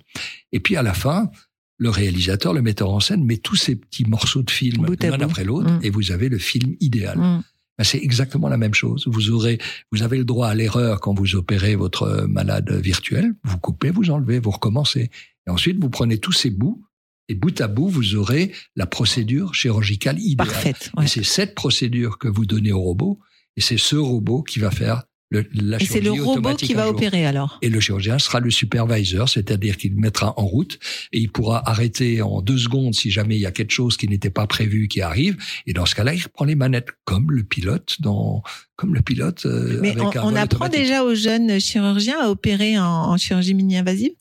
Et 0.51 0.59
puis 0.59 0.75
à 0.77 0.81
la 0.83 0.93
fin, 0.93 1.29
le 1.77 1.89
réalisateur, 1.89 2.53
le 2.53 2.61
metteur 2.61 2.89
en 2.89 2.99
scène, 3.01 3.23
met 3.25 3.37
tous 3.37 3.55
ces 3.57 3.75
petits 3.75 4.05
morceaux 4.05 4.41
de 4.41 4.49
film 4.49 4.85
l'un 5.09 5.17
après 5.25 5.43
l'autre, 5.43 5.69
Mm. 5.73 5.79
et 5.83 5.89
vous 5.89 6.11
avez 6.11 6.29
le 6.29 6.37
film 6.37 6.75
idéal. 6.79 7.17
Mm. 7.19 7.43
Ben, 7.77 7.83
c'est 7.83 7.97
exactement 8.01 8.47
la 8.47 8.55
même 8.57 8.73
chose. 8.73 9.03
Vous 9.07 9.29
aurez, 9.31 9.59
vous 9.91 10.01
avez 10.01 10.17
le 10.17 10.23
droit 10.25 10.47
à 10.47 10.55
l'erreur 10.55 11.01
quand 11.01 11.13
vous 11.13 11.35
opérez 11.35 11.75
votre 11.75 12.03
euh, 12.03 12.27
malade 12.27 12.71
virtuel. 12.71 13.33
Vous 13.43 13.57
coupez, 13.59 13.91
vous 13.91 14.09
enlevez, 14.09 14.39
vous 14.39 14.51
recommencez. 14.51 15.11
Et 15.47 15.51
ensuite, 15.51 15.79
vous 15.79 15.89
prenez 15.89 16.17
tous 16.17 16.31
ces 16.31 16.49
bouts 16.49 16.83
et 17.27 17.35
bout 17.35 17.59
à 17.61 17.67
bout, 17.67 17.87
vous 17.87 18.15
aurez 18.15 18.51
la 18.75 18.85
procédure 18.85 19.53
chirurgicale 19.55 20.19
idéale. 20.19 20.47
Parfaite. 20.47 20.91
Et 21.03 21.07
c'est 21.07 21.23
cette 21.23 21.55
procédure 21.55 22.17
que 22.19 22.27
vous 22.27 22.45
donnez 22.45 22.71
au 22.71 22.81
robot 22.81 23.19
et 23.57 23.61
c'est 23.61 23.77
ce 23.77 23.95
robot 23.95 24.43
qui 24.43 24.59
va 24.59 24.69
faire 24.69 25.03
Le, 25.31 25.43
la 25.53 25.81
Et 25.81 25.85
c'est 25.85 26.01
le 26.01 26.11
robot 26.11 26.53
qui 26.55 26.75
va 26.75 26.87
opérer 26.87 27.25
alors. 27.25 27.57
Et 27.63 27.69
le 27.69 27.79
chirurgien 27.79 28.19
sera 28.19 28.39
le 28.39 28.51
supervisor, 28.51 29.27
c'est-à-dire 29.27 29.75
qu'il 29.77 29.95
mettra 29.95 30.33
en 30.39 30.45
route 30.45 30.77
et 31.11 31.19
il 31.19 31.31
pourra 31.31 31.67
arrêter 31.67 32.21
en 32.21 32.41
deux 32.43 32.59
secondes 32.59 32.93
si 32.93 33.09
jamais 33.09 33.35
il 33.35 33.41
y 33.41 33.47
a 33.47 33.51
quelque 33.51 33.71
chose 33.71 33.97
qui 33.97 34.07
n'était 34.07 34.29
pas 34.29 34.45
prévu 34.45 34.87
qui 34.87 35.01
arrive. 35.01 35.35
Et 35.65 35.73
dans 35.73 35.87
ce 35.87 35.95
cas-là, 35.95 36.13
il 36.13 36.21
reprend 36.21 36.45
les 36.45 36.53
manettes 36.55 36.89
comme 37.05 37.31
le 37.31 37.43
pilote 37.43 37.95
dans, 38.01 38.43
comme 38.75 38.93
le 38.93 39.01
pilote. 39.01 39.47
euh, 39.47 39.79
Mais 39.81 39.91
avec 39.91 40.03
on, 40.03 40.09
un 40.19 40.23
on 40.25 40.35
apprend 40.35 40.65
automatique. 40.65 40.79
déjà 40.83 41.03
aux 41.03 41.15
jeunes 41.15 41.59
chirurgiens 41.59 42.19
à 42.21 42.29
opérer 42.29 42.77
en, 42.77 42.83
en 42.85 43.17
chirurgie 43.17 43.55
mini-invasive? 43.55 44.11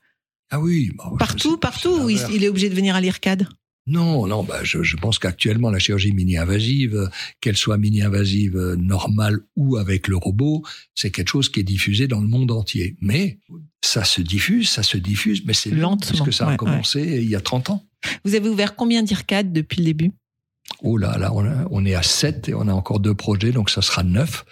Ah 0.54 0.60
oui, 0.60 0.88
je 0.92 1.16
Partout, 1.18 1.56
partout, 1.56 2.08
il, 2.08 2.44
est 2.44 2.48
obligé 2.48 2.68
de 2.70 2.76
venir 2.76 2.94
à 2.94 3.00
l'IRCAD? 3.00 3.48
Non, 3.88 4.28
non, 4.28 4.44
bah, 4.44 4.62
je, 4.62 4.84
je 4.84 4.96
pense 4.96 5.18
qu'actuellement, 5.18 5.68
la 5.68 5.80
chirurgie 5.80 6.12
mini-invasive, 6.12 7.10
qu'elle 7.40 7.56
soit 7.56 7.76
mini-invasive 7.76 8.56
euh, 8.56 8.76
normale 8.76 9.40
ou 9.56 9.76
avec 9.78 10.06
le 10.06 10.16
robot, 10.16 10.62
c'est 10.94 11.10
quelque 11.10 11.28
chose 11.30 11.48
qui 11.48 11.58
est 11.58 11.64
diffusé 11.64 12.06
dans 12.06 12.20
le 12.20 12.28
monde 12.28 12.52
entier. 12.52 12.96
Mais 13.00 13.40
ça 13.84 14.04
se 14.04 14.22
diffuse, 14.22 14.68
ça 14.70 14.84
se 14.84 14.96
diffuse, 14.96 15.42
mais 15.44 15.54
c'est 15.54 15.70
lent, 15.70 15.90
Lentement, 15.90 16.24
puisque 16.24 16.32
ça 16.32 16.46
a 16.46 16.50
ouais, 16.52 16.56
commencé 16.56 17.02
il 17.02 17.28
y 17.28 17.34
a 17.34 17.40
30 17.40 17.70
ans. 17.70 17.84
Vous 18.24 18.36
avez 18.36 18.48
ouvert 18.48 18.76
combien 18.76 19.02
d'IRCAD 19.02 19.52
depuis 19.52 19.80
le 19.80 19.86
début? 19.86 20.12
Oh 20.82 20.96
là, 20.96 21.18
là, 21.18 21.34
on, 21.34 21.44
a- 21.44 21.66
on 21.72 21.84
est 21.84 21.96
à 21.96 22.04
7 22.04 22.48
et 22.48 22.54
on 22.54 22.68
a 22.68 22.72
encore 22.72 23.00
deux 23.00 23.14
projets, 23.14 23.50
donc 23.50 23.70
ça 23.70 23.82
sera 23.82 24.04
9. 24.04 24.44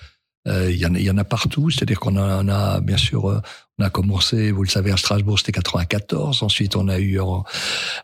Euh, 0.48 0.70
Il 0.70 0.76
y, 0.76 0.86
en 0.86 0.94
y 0.94 1.10
en 1.10 1.18
a 1.18 1.24
partout, 1.24 1.70
c'est-à-dire 1.70 2.00
qu'on 2.00 2.16
en 2.16 2.48
a, 2.48 2.80
bien 2.80 2.96
sûr, 2.96 3.30
euh, 3.30 3.40
on 3.78 3.84
a 3.84 3.90
commencé, 3.90 4.50
vous 4.50 4.64
le 4.64 4.68
savez, 4.68 4.90
à 4.90 4.96
Strasbourg, 4.96 5.38
c'était 5.38 5.52
94. 5.52 6.42
Ensuite, 6.42 6.76
on 6.76 6.88
a 6.88 6.98
eu 6.98 7.20
en, 7.20 7.44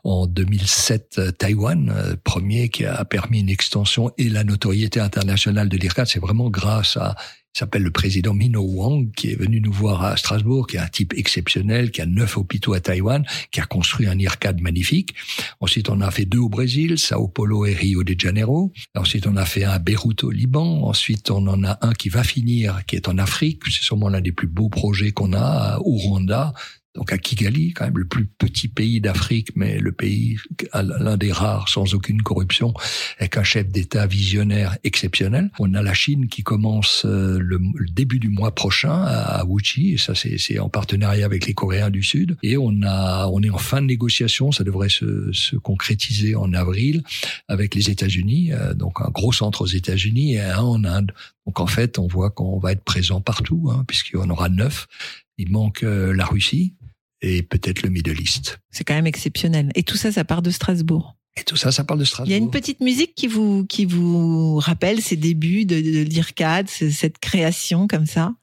en 0.05 0.27
2007 0.27 1.17
euh, 1.19 1.31
Taïwan, 1.33 1.93
euh, 1.95 2.17
premier 2.23 2.69
qui 2.69 2.85
a 2.85 3.05
permis 3.05 3.41
une 3.41 3.49
extension 3.49 4.13
et 4.19 4.29
la 4.29 4.45
notoriété 4.45 5.01
internationale 5.01 5.69
de 5.69 5.77
l'IRCAD. 5.77 6.07
C'est 6.07 6.21
vraiment 6.21 6.49
grâce 6.49 6.97
à, 6.97 7.17
s'appelle 7.55 7.83
le 7.83 7.91
président 7.91 8.35
Mino 8.35 8.63
Wang, 8.63 9.11
qui 9.15 9.31
est 9.31 9.35
venu 9.35 9.61
nous 9.61 9.73
voir 9.73 10.05
à 10.05 10.17
Strasbourg, 10.17 10.67
qui 10.67 10.77
est 10.77 10.81
un 10.81 10.89
type 10.89 11.15
exceptionnel, 11.17 11.91
qui 11.91 12.01
a 12.01 12.07
neuf 12.07 12.37
hôpitaux 12.37 12.75
à 12.75 12.81
Taïwan, 12.81 13.25
qui 13.51 13.61
a 13.61 13.65
construit 13.65 14.07
un 14.07 14.19
IRCAD 14.19 14.61
magnifique. 14.61 15.15
Ensuite, 15.61 15.89
on 15.89 16.01
a 16.01 16.11
fait 16.11 16.25
deux 16.25 16.39
au 16.39 16.49
Brésil, 16.49 16.99
Sao 16.99 17.29
Paulo 17.29 17.67
et 17.67 17.75
Rio 17.75 18.05
de 18.05 18.15
Janeiro. 18.19 18.73
Ensuite, 18.95 19.27
on 19.27 19.37
a 19.37 19.45
fait 19.45 19.65
un 19.65 19.71
à 19.71 19.79
Beyrouth 19.79 20.25
au 20.25 20.31
Liban. 20.31 20.85
Ensuite, 20.85 21.31
on 21.31 21.47
en 21.47 21.65
a 21.65 21.79
un 21.83 21.93
qui 21.93 22.09
va 22.09 22.23
finir, 22.23 22.85
qui 22.87 22.97
est 22.97 23.09
en 23.09 23.19
Afrique. 23.19 23.63
C'est 23.67 23.83
sûrement 23.83 24.09
l'un 24.09 24.21
des 24.21 24.33
plus 24.33 24.49
beaux 24.49 24.69
projets 24.69 25.13
qu'on 25.13 25.33
a 25.33 25.79
au 25.79 25.97
Rwanda. 25.97 26.55
Donc 26.99 27.13
à 27.13 27.19
Kigali, 27.19 27.73
quand 27.75 27.85
même 27.85 27.97
le 27.99 28.07
plus 28.07 28.27
petit 28.27 28.67
pays 28.67 29.01
d'Afrique, 29.01 29.51
mais 29.55 29.79
le 29.79 29.93
pays 29.93 30.37
l'un 30.75 31.17
des 31.17 31.31
rares 31.31 31.69
sans 31.69 31.95
aucune 31.95 32.23
corruption, 32.23 32.75
avec 33.21 33.37
un 33.37 33.45
chef 33.45 33.69
d'État 33.69 34.09
visionnaire 34.09 34.77
exceptionnel. 34.83 35.53
On 35.61 35.75
a 35.75 35.83
la 35.83 35.95
Chine 35.95 36.27
qui 36.27 36.43
commence 36.43 37.05
euh, 37.07 37.39
le, 37.41 37.61
début 37.93 38.19
du 38.19 38.31
mois 38.31 38.53
prochain 38.53 39.05
à 39.05 39.45
Wuxi, 39.45 39.93
et 39.93 39.97
ça 39.97 40.17
c'est 40.17 40.39
c'est 40.39 40.59
en 40.59 40.69
partenariat 40.69 41.25
avec 41.25 41.47
les 41.47 41.55
Coréens 41.55 41.91
du 41.91 42.03
Sud. 42.03 42.37
Et 42.43 42.57
on 42.57 42.83
a 42.83 43.29
on 43.29 43.43
est 43.43 43.51
en 43.51 43.59
fin 43.59 43.81
de 43.81 43.87
négociation, 43.87 44.51
ça 44.51 44.65
devrait 44.65 44.89
se, 44.89 45.31
se 45.33 45.55
concrétiser 45.55 46.35
en 46.35 46.53
avril 46.53 47.05
avec 47.47 47.77
les 47.77 47.91
États-Unis, 47.91 48.53
euh, 48.53 48.75
donc 48.75 49.01
un 49.01 49.11
gros 49.11 49.33
centre 49.33 49.63
aux 49.63 49.67
États-Unis 49.67 50.35
et 50.35 50.41
un 50.41 50.59
en 50.59 50.83
Inde. 50.83 51.13
Donc 51.47 51.61
en 51.61 51.69
fait, 51.69 52.01
on 52.01 52.09
voit 52.09 52.31
qu'on 52.31 52.59
va 52.59 52.73
être 52.73 52.83
présent 52.83 53.21
partout, 53.21 53.71
hein, 53.73 53.85
puisqu'on 53.87 54.29
aura 54.31 54.49
neuf. 54.49 54.89
Il 55.41 55.53
manque 55.53 55.85
euh, 55.85 56.13
la 56.13 56.25
Russie 56.25 56.75
et 57.23 57.43
peut-être 57.43 57.83
le 57.83 57.91
Middle 57.91 58.21
East. 58.21 58.59
C'est 58.71 58.85
quand 58.85 58.95
même 58.95 59.07
exceptionnel. 59.07 59.71
Et 59.75 59.83
tout 59.83 59.97
ça, 59.97 60.13
ça 60.13 60.25
part 60.25 60.43
de 60.43 60.51
Strasbourg. 60.51 61.17
Et 61.37 61.45
tout 61.45 61.57
ça, 61.57 61.71
ça 61.71 61.85
parle 61.85 62.01
de 62.01 62.05
Il 62.05 62.09
Strasbourg. 62.09 62.31
y 62.33 62.35
a 62.35 62.39
une 62.39 62.51
petite 62.51 62.81
musique 62.81 63.15
qui 63.15 63.27
vous, 63.29 63.65
qui 63.67 63.85
vous 63.85 64.57
rappelle 64.57 65.01
ces 65.01 65.17
débuts 65.17 65.65
de, 65.67 65.77
de 65.81 66.03
l'IRCAD, 66.03 66.69
ce- 66.69 66.91
cette 66.91 67.19
création 67.19 67.87
comme 67.87 68.07
ça? 68.07 68.35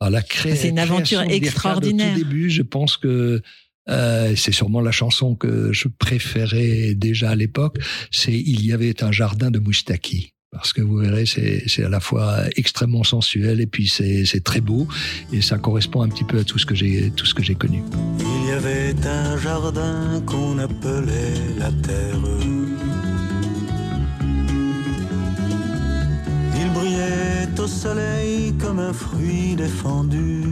Alors, 0.00 0.10
la 0.10 0.22
cré- 0.22 0.56
C'est 0.56 0.68
une 0.68 0.78
aventure 0.78 1.22
extraordinaire. 1.22 2.14
Au 2.14 2.18
tout 2.18 2.24
début, 2.24 2.50
je 2.50 2.62
pense 2.62 2.96
que 2.96 3.40
euh, 3.88 4.36
c'est 4.36 4.52
sûrement 4.52 4.80
la 4.80 4.92
chanson 4.92 5.34
que 5.34 5.72
je 5.72 5.88
préférais 5.88 6.94
déjà 6.94 7.30
à 7.30 7.34
l'époque. 7.36 7.78
C'est 8.10 8.32
Il 8.34 8.64
y 8.66 8.72
avait 8.72 9.02
un 9.02 9.12
jardin 9.12 9.50
de 9.50 9.58
Moustaki. 9.58 10.34
Parce 10.52 10.74
que 10.74 10.82
vous 10.82 10.98
verrez, 10.98 11.24
c'est 11.24 11.82
à 11.82 11.88
la 11.88 11.98
fois 11.98 12.40
extrêmement 12.56 13.04
sensuel 13.04 13.62
et 13.62 13.66
puis 13.66 13.88
c'est 13.88 14.26
c'est 14.26 14.44
très 14.44 14.60
beau 14.60 14.86
et 15.32 15.40
ça 15.40 15.56
correspond 15.56 16.02
un 16.02 16.08
petit 16.10 16.24
peu 16.24 16.40
à 16.40 16.44
tout 16.44 16.58
ce 16.58 16.66
que 16.66 16.74
j'ai 16.74 17.10
tout 17.16 17.24
ce 17.24 17.32
que 17.32 17.42
j'ai 17.42 17.54
connu. 17.54 17.82
Il 18.18 18.48
y 18.48 18.52
avait 18.52 18.94
un 19.06 19.38
jardin 19.38 20.22
qu'on 20.26 20.58
appelait 20.58 21.56
la 21.58 21.72
terre. 21.72 22.20
Il 26.60 26.70
brillait 26.74 27.48
au 27.58 27.66
soleil 27.66 28.52
comme 28.60 28.78
un 28.78 28.92
fruit 28.92 29.56
défendu. 29.56 30.44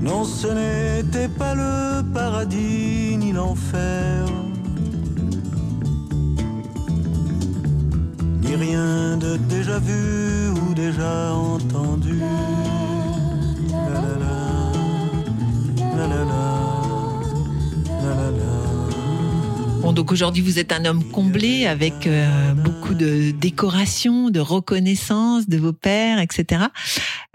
Non, 0.00 0.22
ce 0.24 0.46
n'était 0.46 1.28
pas 1.28 1.56
le 1.56 2.02
paradis 2.12 3.16
ni 3.16 3.32
l'enfer. 3.32 4.43
Ni 8.44 8.56
rien 8.56 9.16
de 9.16 9.36
déjà 9.48 9.78
vu 9.78 10.50
ou 10.50 10.74
déjà 10.74 11.32
entendu. 11.32 12.20
Bon, 19.84 19.92
donc 19.92 20.12
aujourd'hui, 20.12 20.42
vous 20.42 20.58
êtes 20.58 20.72
un 20.72 20.86
homme 20.86 21.04
comblé 21.04 21.66
avec 21.66 22.06
euh, 22.06 22.54
beaucoup 22.54 22.94
de 22.94 23.32
décorations, 23.32 24.30
de 24.30 24.40
reconnaissance 24.40 25.46
de 25.46 25.58
vos 25.58 25.74
pères, 25.74 26.20
etc. 26.20 26.62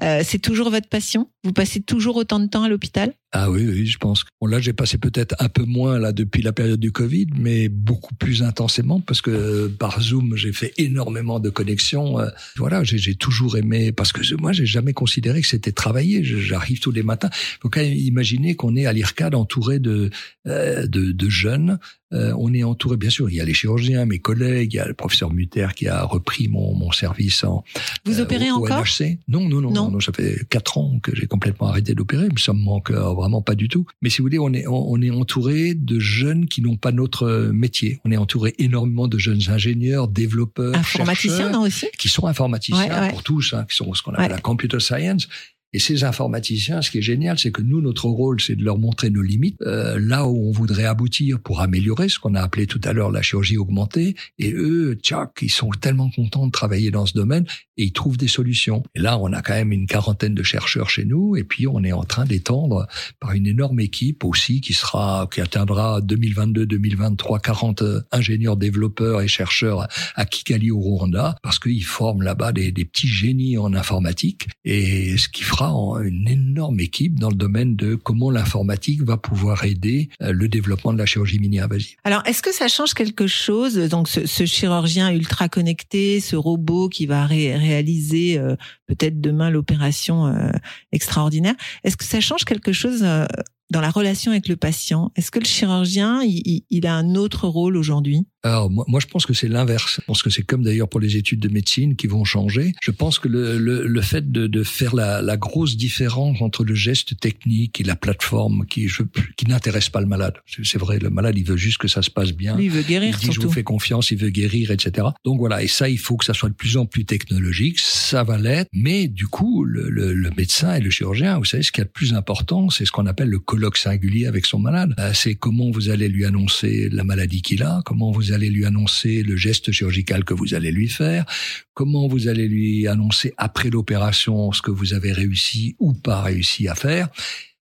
Euh, 0.02 0.22
c'est 0.24 0.40
toujours 0.40 0.72
votre 0.72 0.90
passion? 0.90 1.30
Vous 1.44 1.54
passez 1.54 1.80
toujours 1.80 2.16
autant 2.16 2.40
de 2.40 2.48
temps 2.48 2.64
à 2.64 2.70
l'hôpital? 2.70 3.14
Ah 3.32 3.52
oui, 3.52 3.64
oui, 3.68 3.86
je 3.86 4.00
pense. 4.00 4.26
Bon, 4.42 4.48
là, 4.48 4.60
j'ai 4.60 4.74
passé 4.74 4.98
peut-être 4.98 5.36
un 5.40 5.50
peu 5.50 5.64
moins 5.64 6.00
là 6.00 6.12
depuis 6.12 6.42
la 6.42 6.52
période 6.52 6.80
du 6.80 6.92
Covid, 6.92 7.28
mais 7.38 7.70
beaucoup 7.70 8.16
plus 8.16 8.42
intensément 8.42 9.02
parce 9.02 9.22
que 9.22 9.30
euh, 9.30 9.70
par 9.70 10.02
Zoom, 10.02 10.36
j'ai 10.36 10.52
fait 10.52 10.74
énormément 10.78 11.40
de 11.40 11.52
connexions. 11.52 12.20
euh, 12.20 12.30
voilà, 12.58 12.84
j'ai 12.84 12.98
j'ai 12.98 13.14
toujours 13.14 13.56
aimé 13.56 13.92
parce 13.92 14.12
que 14.14 14.22
moi, 14.36 14.52
j'ai 14.52 14.66
jamais 14.66 14.94
considéré 14.94 15.42
que 15.42 15.48
c'était 15.48 15.72
travailler. 15.72 16.24
J'arrive 16.24 16.80
tous 16.80 16.92
les 16.92 17.04
matins. 17.04 17.30
Faut 17.62 17.70
quand 17.70 17.82
même 17.82 17.94
imaginer 17.94 18.56
qu'on 18.56 18.76
est 18.76 18.88
à 18.88 18.94
l'IRCAD 18.94 19.36
entouré 19.36 19.78
de 19.78 20.10
euh, 20.48 20.88
de, 20.88 21.12
de 21.12 21.30
jeunes. 21.30 21.78
On 22.12 22.52
est 22.56 22.64
entouré, 22.64 22.98
bien 22.98 23.12
sûr, 23.12 23.30
il 23.30 23.36
y 23.36 23.40
a 23.40 23.46
les 23.46 23.54
chirurgiens, 23.54 24.04
mes 24.08 24.18
collègues, 24.18 24.74
il 24.74 24.78
y 24.78 24.80
a 24.80 24.88
le 24.88 24.96
professeur 24.96 25.32
Mutter 25.32 25.68
qui 25.76 25.88
a 25.88 26.02
repris 26.04 26.48
mon, 26.48 26.74
mon 26.74 26.92
service 26.92 27.44
en, 27.44 27.64
Vous 28.04 28.20
opérez 28.20 28.50
au- 28.50 28.56
au 28.56 28.66
encore 28.66 28.80
NHC. 28.84 29.20
Non, 29.28 29.48
non, 29.48 29.62
non, 29.62 29.70
Non. 29.70 29.84
non, 29.86 29.92
non, 29.92 30.00
ça 30.00 30.12
fait 30.12 30.44
quatre 30.50 30.80
ans 30.80 30.98
que 31.04 31.16
j'ai 31.16 31.28
complètement 31.28 31.68
arrêté 31.68 31.94
d'opérer, 31.94 32.28
mais 32.30 32.42
ça 32.42 32.54
me 32.54 32.58
manque 32.64 32.90
vraiment 33.20 33.42
pas 33.42 33.56
du 33.56 33.68
tout. 33.68 33.86
Mais 34.02 34.10
si 34.10 34.18
vous 34.20 34.26
voulez, 34.26 34.40
on 34.40 34.54
est, 34.54 34.66
on, 34.68 34.92
on 34.92 35.02
est 35.02 35.10
entouré 35.12 35.74
de 35.74 36.00
jeunes 36.00 36.48
qui 36.48 36.62
n'ont 36.62 36.78
pas 36.78 36.92
notre 36.92 37.24
euh, 37.24 37.52
métier. 37.54 38.00
On 38.06 38.12
est 38.12 38.18
entouré 38.18 38.56
énormément 38.58 39.08
de 39.08 39.18
jeunes 39.18 39.42
ingénieurs, 39.50 40.08
développeurs, 40.08 40.76
Informaticien, 40.76 41.36
chercheurs, 41.38 41.52
non 41.52 41.62
aussi? 41.66 41.88
qui 41.98 42.08
sont 42.10 42.28
informaticiens 42.28 42.78
Ouais, 42.88 43.00
ouais. 43.00 43.10
pour 43.10 43.24
tous, 43.24 43.54
hein, 43.54 43.66
qui 43.70 43.76
sont 43.76 43.94
ce 43.94 44.02
qu'on 44.04 44.12
appelle 44.12 44.26
Ouais. 44.28 44.36
la 44.36 44.42
computer 44.42 44.80
science. 44.80 45.28
Et 45.72 45.80
ces 45.80 46.04
informaticiens, 46.04 46.82
ce 46.82 46.90
qui 46.90 46.98
est 46.98 47.04
génial, 47.04 47.38
c'est 47.38 47.52
que 47.52 47.62
nous, 47.62 47.80
notre 47.80 48.06
rôle, 48.06 48.42
c'est 48.42 48.56
de 48.56 48.64
leur 48.64 48.80
montrer 48.80 49.12
nos 49.12 49.22
limites, 49.22 49.62
euh, 49.62 50.00
là 50.00 50.28
où 50.28 50.50
on 50.50 50.52
voudrait 50.52 50.86
aboutir 50.86 51.40
pour 51.40 51.62
améliorer 51.62 52.10
ce 52.10 52.18
qu'on 52.18 52.34
a 52.34 52.42
appelé 52.42 52.66
tout 52.66 52.82
à 52.84 52.94
l'heure 52.94 53.12
la 53.12 53.22
chirurgie 53.22 53.58
augmentée. 53.58 54.16
Et 54.40 54.52
eux, 54.52 54.98
tchac, 55.02 55.40
ils 55.44 55.52
sont 55.52 55.70
tellement 55.70 56.10
contents 56.10 56.48
de 56.48 56.52
travailler 56.52 56.90
dans 56.90 57.06
ce 57.06 57.14
domaine 57.14 57.46
et 57.78 57.86
ils 57.86 57.94
trouvent 57.94 58.18
des 58.18 58.28
solutions. 58.28 58.82
Et 58.96 59.00
là, 59.00 59.20
on 59.20 59.32
a 59.32 59.44
quand 59.44 59.54
même 59.54 59.72
une 59.72 59.86
quarantaine 59.86 60.34
de 60.34 60.44
chercheurs 60.44 60.90
chez 60.90 61.06
nous, 61.06 61.36
et 61.36 61.44
puis 61.44 61.68
on 61.68 61.84
est 61.84 61.92
en 61.92 62.04
train 62.04 62.26
d'étendre 62.26 62.88
par 63.20 63.34
une 63.34 63.46
énorme 63.46 63.80
équipe 63.80 64.26
aussi 64.26 64.62
qui 64.62 64.74
sera, 64.74 65.28
qui 65.32 65.40
atteindra 65.40 66.02
2022, 66.02 66.66
2023, 66.66 67.40
40 67.40 67.82
euh, 67.84 68.02
ingénieurs, 68.12 68.58
développeurs 68.58 69.22
et 69.22 69.28
chercheurs 69.28 69.88
à 70.16 70.26
Kigali 70.26 70.72
au 70.72 70.80
Rwanda, 70.80 71.36
parce 71.44 71.60
qu'ils 71.60 71.86
forment 71.86 72.24
là-bas 72.24 72.54
des, 72.54 72.72
des 72.72 72.86
petits 72.86 73.08
génies 73.08 73.58
en 73.60 73.74
informatique, 73.74 74.48
et 74.66 75.16
ce 75.18 75.30
qui 75.30 75.44
fera 75.44 75.59
en- 75.68 76.00
une 76.02 76.28
énorme 76.28 76.80
équipe 76.80 77.20
dans 77.20 77.30
le 77.30 77.36
domaine 77.36 77.76
de 77.76 77.96
comment 77.96 78.32
l'informatique 78.32 79.04
va 79.04 79.18
pouvoir 79.18 79.64
aider 79.66 80.10
euh, 80.22 80.32
le 80.32 80.48
développement 80.48 80.94
de 80.94 80.98
la 80.98 81.06
chirurgie 81.06 81.40
mini-invasive. 81.40 81.98
Alors, 82.04 82.22
est-ce 82.26 82.42
que 82.42 82.54
ça 82.54 82.68
change 82.68 82.94
quelque 82.94 83.28
chose 83.28 83.76
Donc, 83.76 84.08
ce, 84.08 84.26
ce 84.26 84.46
chirurgien 84.46 85.12
ultra 85.12 85.50
connecté, 85.50 86.20
ce 86.20 86.36
robot 86.36 86.90
qui 86.90 87.06
va 87.06 87.26
ré- 87.26 87.56
réaliser 87.56 88.38
euh, 88.38 88.56
peut-être 88.88 89.20
demain 89.22 89.50
l'opération 89.50 90.28
euh, 90.28 90.52
extraordinaire, 90.92 91.56
est-ce 91.84 91.98
que 91.98 92.06
ça 92.06 92.20
change 92.22 92.46
quelque 92.46 92.72
chose 92.72 93.02
euh, 93.04 93.26
dans 93.72 93.82
la 93.82 93.92
relation 93.92 94.32
avec 94.32 94.48
le 94.48 94.56
patient? 94.56 95.12
Est-ce 95.16 95.30
que 95.30 95.40
le 95.40 95.46
chirurgien, 95.46 96.22
il- 96.24 96.64
il 96.70 96.88
a 96.88 96.96
un 96.96 97.16
autre 97.16 97.48
rôle 97.48 97.78
aujourd'hui? 97.78 98.26
Alors 98.44 98.70
moi, 98.70 98.86
moi, 98.88 99.00
je 99.02 99.08
pense 99.08 99.26
que 99.26 99.34
c'est 99.34 99.50
l'inverse. 99.50 99.96
Je 100.00 100.06
pense 100.06 100.24
que 100.24 100.30
c'est 100.30 100.44
comme 100.44 100.64
d'ailleurs 100.64 100.88
pour 100.88 101.02
les 101.02 101.18
études 101.18 101.42
de 101.42 101.50
médecine 101.50 101.96
qui 101.96 102.08
vont 102.08 102.24
changer. 102.24 102.74
Je 102.82 102.92
pense 102.92 103.20
que 103.20 103.28
le, 103.28 103.58
le, 103.58 103.86
le 103.86 104.02
fait 104.02 104.32
de, 104.32 104.48
de 104.48 104.64
faire 104.64 104.96
la, 104.96 105.22
la, 105.22 105.36
grosse 105.36 105.76
différence 105.76 106.42
entre 106.42 106.64
le 106.64 106.74
geste 106.74 107.20
technique 107.20 107.82
et 107.82 107.84
la 107.84 107.96
plateforme 107.96 108.66
qui, 108.66 108.88
je, 108.88 109.04
qui 109.36 109.46
n'intéresse 109.46 109.90
pas 109.90 110.00
le 110.00 110.08
malade. 110.08 110.36
C'est 110.64 110.78
vrai, 110.78 111.00
le 111.00 111.10
malade, 111.10 111.38
il 111.38 111.44
veut 111.46 111.58
juste 111.58 111.80
que 111.80 111.88
ça 111.88 112.02
se 112.02 112.10
passe 112.10 112.32
bien. 112.32 112.56
Lui, 112.56 112.66
il 112.66 112.72
veut 112.72 112.82
guérir 112.82 113.10
il 113.10 113.18
dit, 113.18 113.26
surtout. 113.26 113.42
Je 113.42 113.48
vous 113.48 113.54
fais 113.54 113.64
confiance, 113.64 114.12
il 114.12 114.18
veut 114.18 114.30
guérir, 114.30 114.72
etc. 114.72 115.08
Donc 115.26 115.40
voilà, 115.40 115.62
et 115.62 115.68
ça, 115.68 115.90
il 115.90 116.00
faut 116.00 116.16
que 116.16 116.26
ça 116.26 116.34
soit 116.34 116.50
de 116.50 116.54
plus 116.54 116.78
en 116.78 116.86
plus 116.86 117.06
technologique. 117.06 117.80
Ça 117.80 118.24
va 118.24 118.38
l'être, 118.38 118.70
mais 118.74 119.08
du 119.08 119.28
coup, 119.28 119.66
le, 119.66 119.90
le, 119.90 120.14
le, 120.14 120.30
médecin 120.38 120.76
et 120.76 120.80
le 120.80 120.90
chirurgien, 120.90 121.38
vous 121.38 121.46
savez, 121.46 121.64
ce 121.64 121.72
qui 121.72 121.82
est 121.82 121.84
le 121.84 121.90
plus 121.90 122.14
important, 122.14 122.70
c'est 122.70 122.86
ce 122.86 122.92
qu'on 122.92 123.06
appelle 123.06 123.30
le 123.30 123.40
colloque 123.40 123.78
singulier 123.78 124.28
avec 124.28 124.46
son 124.46 124.60
malade. 124.60 124.94
Euh, 125.00 125.12
C'est 125.14 125.36
comment 125.36 125.72
vous 125.72 125.90
allez 125.90 126.08
lui 126.08 126.24
annoncer 126.24 126.90
la 126.90 127.04
maladie 127.04 127.42
qu'il 127.42 127.64
a, 127.64 127.82
comment 127.86 128.12
vous 128.12 128.29
allez 128.32 128.50
lui 128.50 128.66
annoncer 128.66 129.24
le 129.24 129.36
geste 129.36 129.72
chirurgical 129.72 130.24
que 130.24 130.34
vous 130.34 130.54
allez 130.54 130.72
lui 130.72 130.90
faire, 130.90 131.26
comment 131.74 132.08
vous 132.08 132.28
allez 132.28 132.48
lui 132.48 132.88
annoncer 132.88 133.34
après 133.38 133.70
l'opération 133.70 134.52
ce 134.52 134.62
que 134.62 134.72
vous 134.72 134.94
avez 134.94 135.12
réussi 135.12 135.76
ou 135.80 135.94
pas 135.94 136.22
réussi 136.22 136.68
à 136.68 136.76
faire. 136.76 137.10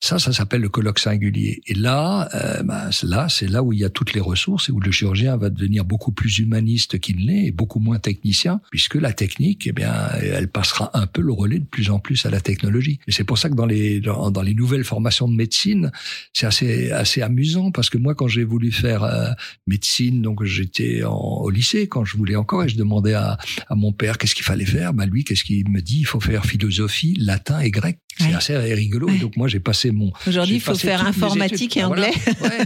Ça, 0.05 0.19
ça 0.19 0.31
s'appelle 0.31 0.61
le 0.61 0.69
colloque 0.69 0.99
singulier. 0.99 1.63
Et 1.65 1.73
là, 1.73 2.29
euh, 2.35 2.61
ben, 2.61 2.91
là, 3.01 3.27
c'est 3.27 3.47
là 3.47 3.63
où 3.63 3.73
il 3.73 3.79
y 3.79 3.83
a 3.83 3.89
toutes 3.89 4.13
les 4.13 4.21
ressources 4.21 4.69
et 4.69 4.71
où 4.71 4.79
le 4.79 4.91
chirurgien 4.91 5.35
va 5.35 5.49
devenir 5.49 5.83
beaucoup 5.83 6.11
plus 6.11 6.37
humaniste 6.37 6.99
qu'il 6.99 7.25
l'est 7.25 7.45
et 7.45 7.51
beaucoup 7.51 7.79
moins 7.79 7.97
technicien, 7.97 8.61
puisque 8.69 8.93
la 8.93 9.13
technique, 9.13 9.65
eh 9.65 9.71
bien, 9.71 9.91
elle 10.21 10.47
passera 10.47 10.91
un 10.93 11.07
peu 11.07 11.23
le 11.23 11.33
relais 11.33 11.57
de 11.57 11.65
plus 11.65 11.89
en 11.89 11.97
plus 11.97 12.23
à 12.27 12.29
la 12.29 12.39
technologie. 12.39 12.99
Et 13.07 13.11
c'est 13.11 13.23
pour 13.23 13.39
ça 13.39 13.49
que 13.49 13.55
dans 13.55 13.65
les 13.65 13.99
dans, 13.99 14.29
dans, 14.29 14.43
les 14.43 14.53
nouvelles 14.53 14.83
formations 14.83 15.27
de 15.27 15.33
médecine, 15.33 15.91
c'est 16.33 16.45
assez 16.45 16.91
assez 16.91 17.23
amusant 17.23 17.71
parce 17.71 17.89
que 17.89 17.97
moi, 17.97 18.13
quand 18.13 18.27
j'ai 18.27 18.43
voulu 18.43 18.71
faire 18.71 19.03
euh, 19.03 19.31
médecine, 19.65 20.21
donc 20.21 20.43
j'étais 20.43 21.01
au 21.03 21.49
lycée 21.49 21.87
quand 21.87 22.05
je 22.05 22.15
voulais 22.15 22.35
encore 22.35 22.63
et 22.63 22.69
je 22.69 22.77
demandais 22.77 23.15
à, 23.15 23.39
à 23.69 23.73
mon 23.73 23.91
père 23.91 24.19
qu'est-ce 24.19 24.35
qu'il 24.35 24.45
fallait 24.45 24.65
faire. 24.65 24.93
Ben 24.93 25.07
lui, 25.07 25.23
qu'est-ce 25.23 25.43
qu'il 25.43 25.67
me 25.67 25.81
dit 25.81 26.01
Il 26.01 26.05
faut 26.05 26.19
faire 26.19 26.45
philosophie, 26.45 27.17
latin 27.19 27.59
et 27.59 27.71
grec. 27.71 27.97
C'est 28.17 28.27
ouais. 28.27 28.33
assez 28.35 28.55
rigolo. 28.55 29.07
Ouais. 29.07 29.17
Donc 29.17 29.35
moi, 29.35 29.47
j'ai 29.47 29.59
passé 29.59 29.91
mon. 29.95 30.11
Aujourd'hui, 30.27 30.55
il 30.55 30.61
faut 30.61 30.75
faire 30.75 31.05
informatique 31.05 31.77
et 31.77 31.83
anglais. 31.83 32.11
Voilà. 32.39 32.45
Ouais. 32.45 32.65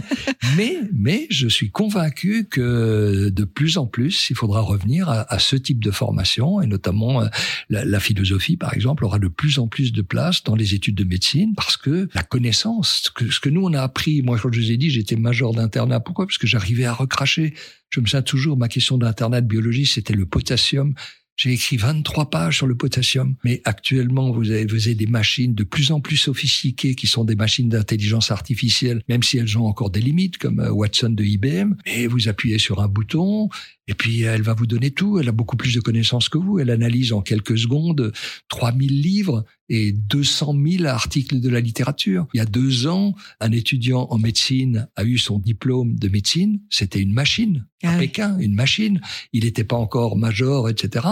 mais, 0.56 0.78
mais 0.92 1.26
je 1.30 1.48
suis 1.48 1.70
convaincu 1.70 2.46
que 2.50 3.30
de 3.30 3.44
plus 3.44 3.78
en 3.78 3.86
plus, 3.86 4.28
il 4.28 4.36
faudra 4.36 4.60
revenir 4.60 5.08
à, 5.08 5.32
à 5.32 5.38
ce 5.38 5.56
type 5.56 5.82
de 5.82 5.90
formation 5.90 6.60
et 6.60 6.66
notamment 6.66 7.22
euh, 7.22 7.28
la, 7.70 7.84
la, 7.84 8.00
philosophie, 8.00 8.56
par 8.56 8.74
exemple, 8.74 9.04
aura 9.04 9.18
de 9.18 9.28
plus 9.28 9.58
en 9.58 9.68
plus 9.68 9.92
de 9.92 10.02
place 10.02 10.42
dans 10.42 10.54
les 10.56 10.74
études 10.74 10.96
de 10.96 11.04
médecine 11.04 11.54
parce 11.54 11.76
que 11.76 12.08
la 12.14 12.22
connaissance, 12.22 13.02
ce 13.04 13.10
que, 13.10 13.30
ce 13.30 13.40
que 13.40 13.48
nous 13.48 13.64
on 13.64 13.72
a 13.72 13.80
appris. 13.80 14.22
Moi, 14.22 14.38
quand 14.38 14.52
je 14.52 14.60
vous 14.60 14.70
ai 14.72 14.76
dit, 14.76 14.90
j'étais 14.90 15.16
major 15.16 15.54
d'internat. 15.54 16.00
Pourquoi? 16.00 16.26
Parce 16.26 16.38
que 16.38 16.46
j'arrivais 16.46 16.84
à 16.84 16.92
recracher. 16.92 17.54
Je 17.90 18.00
me 18.00 18.06
souviens 18.06 18.22
toujours, 18.22 18.56
ma 18.56 18.68
question 18.68 18.98
d'internat 18.98 19.40
de 19.40 19.46
biologie, 19.46 19.86
c'était 19.86 20.14
le 20.14 20.26
potassium. 20.26 20.94
J'ai 21.36 21.52
écrit 21.52 21.76
23 21.76 22.28
pages 22.28 22.58
sur 22.58 22.66
le 22.66 22.76
potassium. 22.76 23.34
Mais 23.44 23.62
actuellement, 23.64 24.30
vous 24.30 24.50
avez, 24.50 24.94
des 24.94 25.06
machines 25.06 25.54
de 25.54 25.64
plus 25.64 25.90
en 25.90 26.00
plus 26.00 26.16
sophistiquées 26.16 26.94
qui 26.94 27.06
sont 27.06 27.24
des 27.24 27.34
machines 27.34 27.68
d'intelligence 27.68 28.30
artificielle, 28.30 29.02
même 29.08 29.22
si 29.22 29.38
elles 29.38 29.56
ont 29.56 29.66
encore 29.66 29.90
des 29.90 30.00
limites, 30.00 30.36
comme 30.36 30.60
euh, 30.60 30.70
Watson 30.70 31.10
de 31.10 31.24
IBM. 31.24 31.74
Et 31.86 32.06
vous 32.06 32.28
appuyez 32.28 32.58
sur 32.58 32.82
un 32.82 32.88
bouton, 32.88 33.48
et 33.88 33.94
puis 33.94 34.22
elle 34.22 34.42
va 34.42 34.54
vous 34.54 34.66
donner 34.66 34.90
tout. 34.90 35.18
Elle 35.18 35.28
a 35.28 35.32
beaucoup 35.32 35.56
plus 35.56 35.74
de 35.74 35.80
connaissances 35.80 36.28
que 36.28 36.38
vous. 36.38 36.58
Elle 36.58 36.70
analyse 36.70 37.12
en 37.12 37.22
quelques 37.22 37.58
secondes 37.58 38.12
3000 38.48 39.00
livres 39.00 39.44
et 39.70 39.92
200 39.92 40.54
000 40.78 40.84
articles 40.84 41.40
de 41.40 41.48
la 41.48 41.60
littérature. 41.60 42.26
Il 42.34 42.38
y 42.38 42.40
a 42.40 42.44
deux 42.44 42.88
ans, 42.88 43.14
un 43.40 43.52
étudiant 43.52 44.08
en 44.10 44.18
médecine 44.18 44.88
a 44.96 45.04
eu 45.04 45.16
son 45.16 45.38
diplôme 45.38 45.94
de 45.94 46.08
médecine. 46.08 46.60
C'était 46.68 47.00
une 47.00 47.12
machine 47.12 47.64
à 47.82 47.94
ah 47.94 47.98
Pékin, 47.98 48.38
une 48.38 48.54
machine. 48.54 49.00
Il 49.32 49.44
n'était 49.44 49.64
pas 49.64 49.76
encore 49.76 50.16
major, 50.16 50.68
etc. 50.68 51.06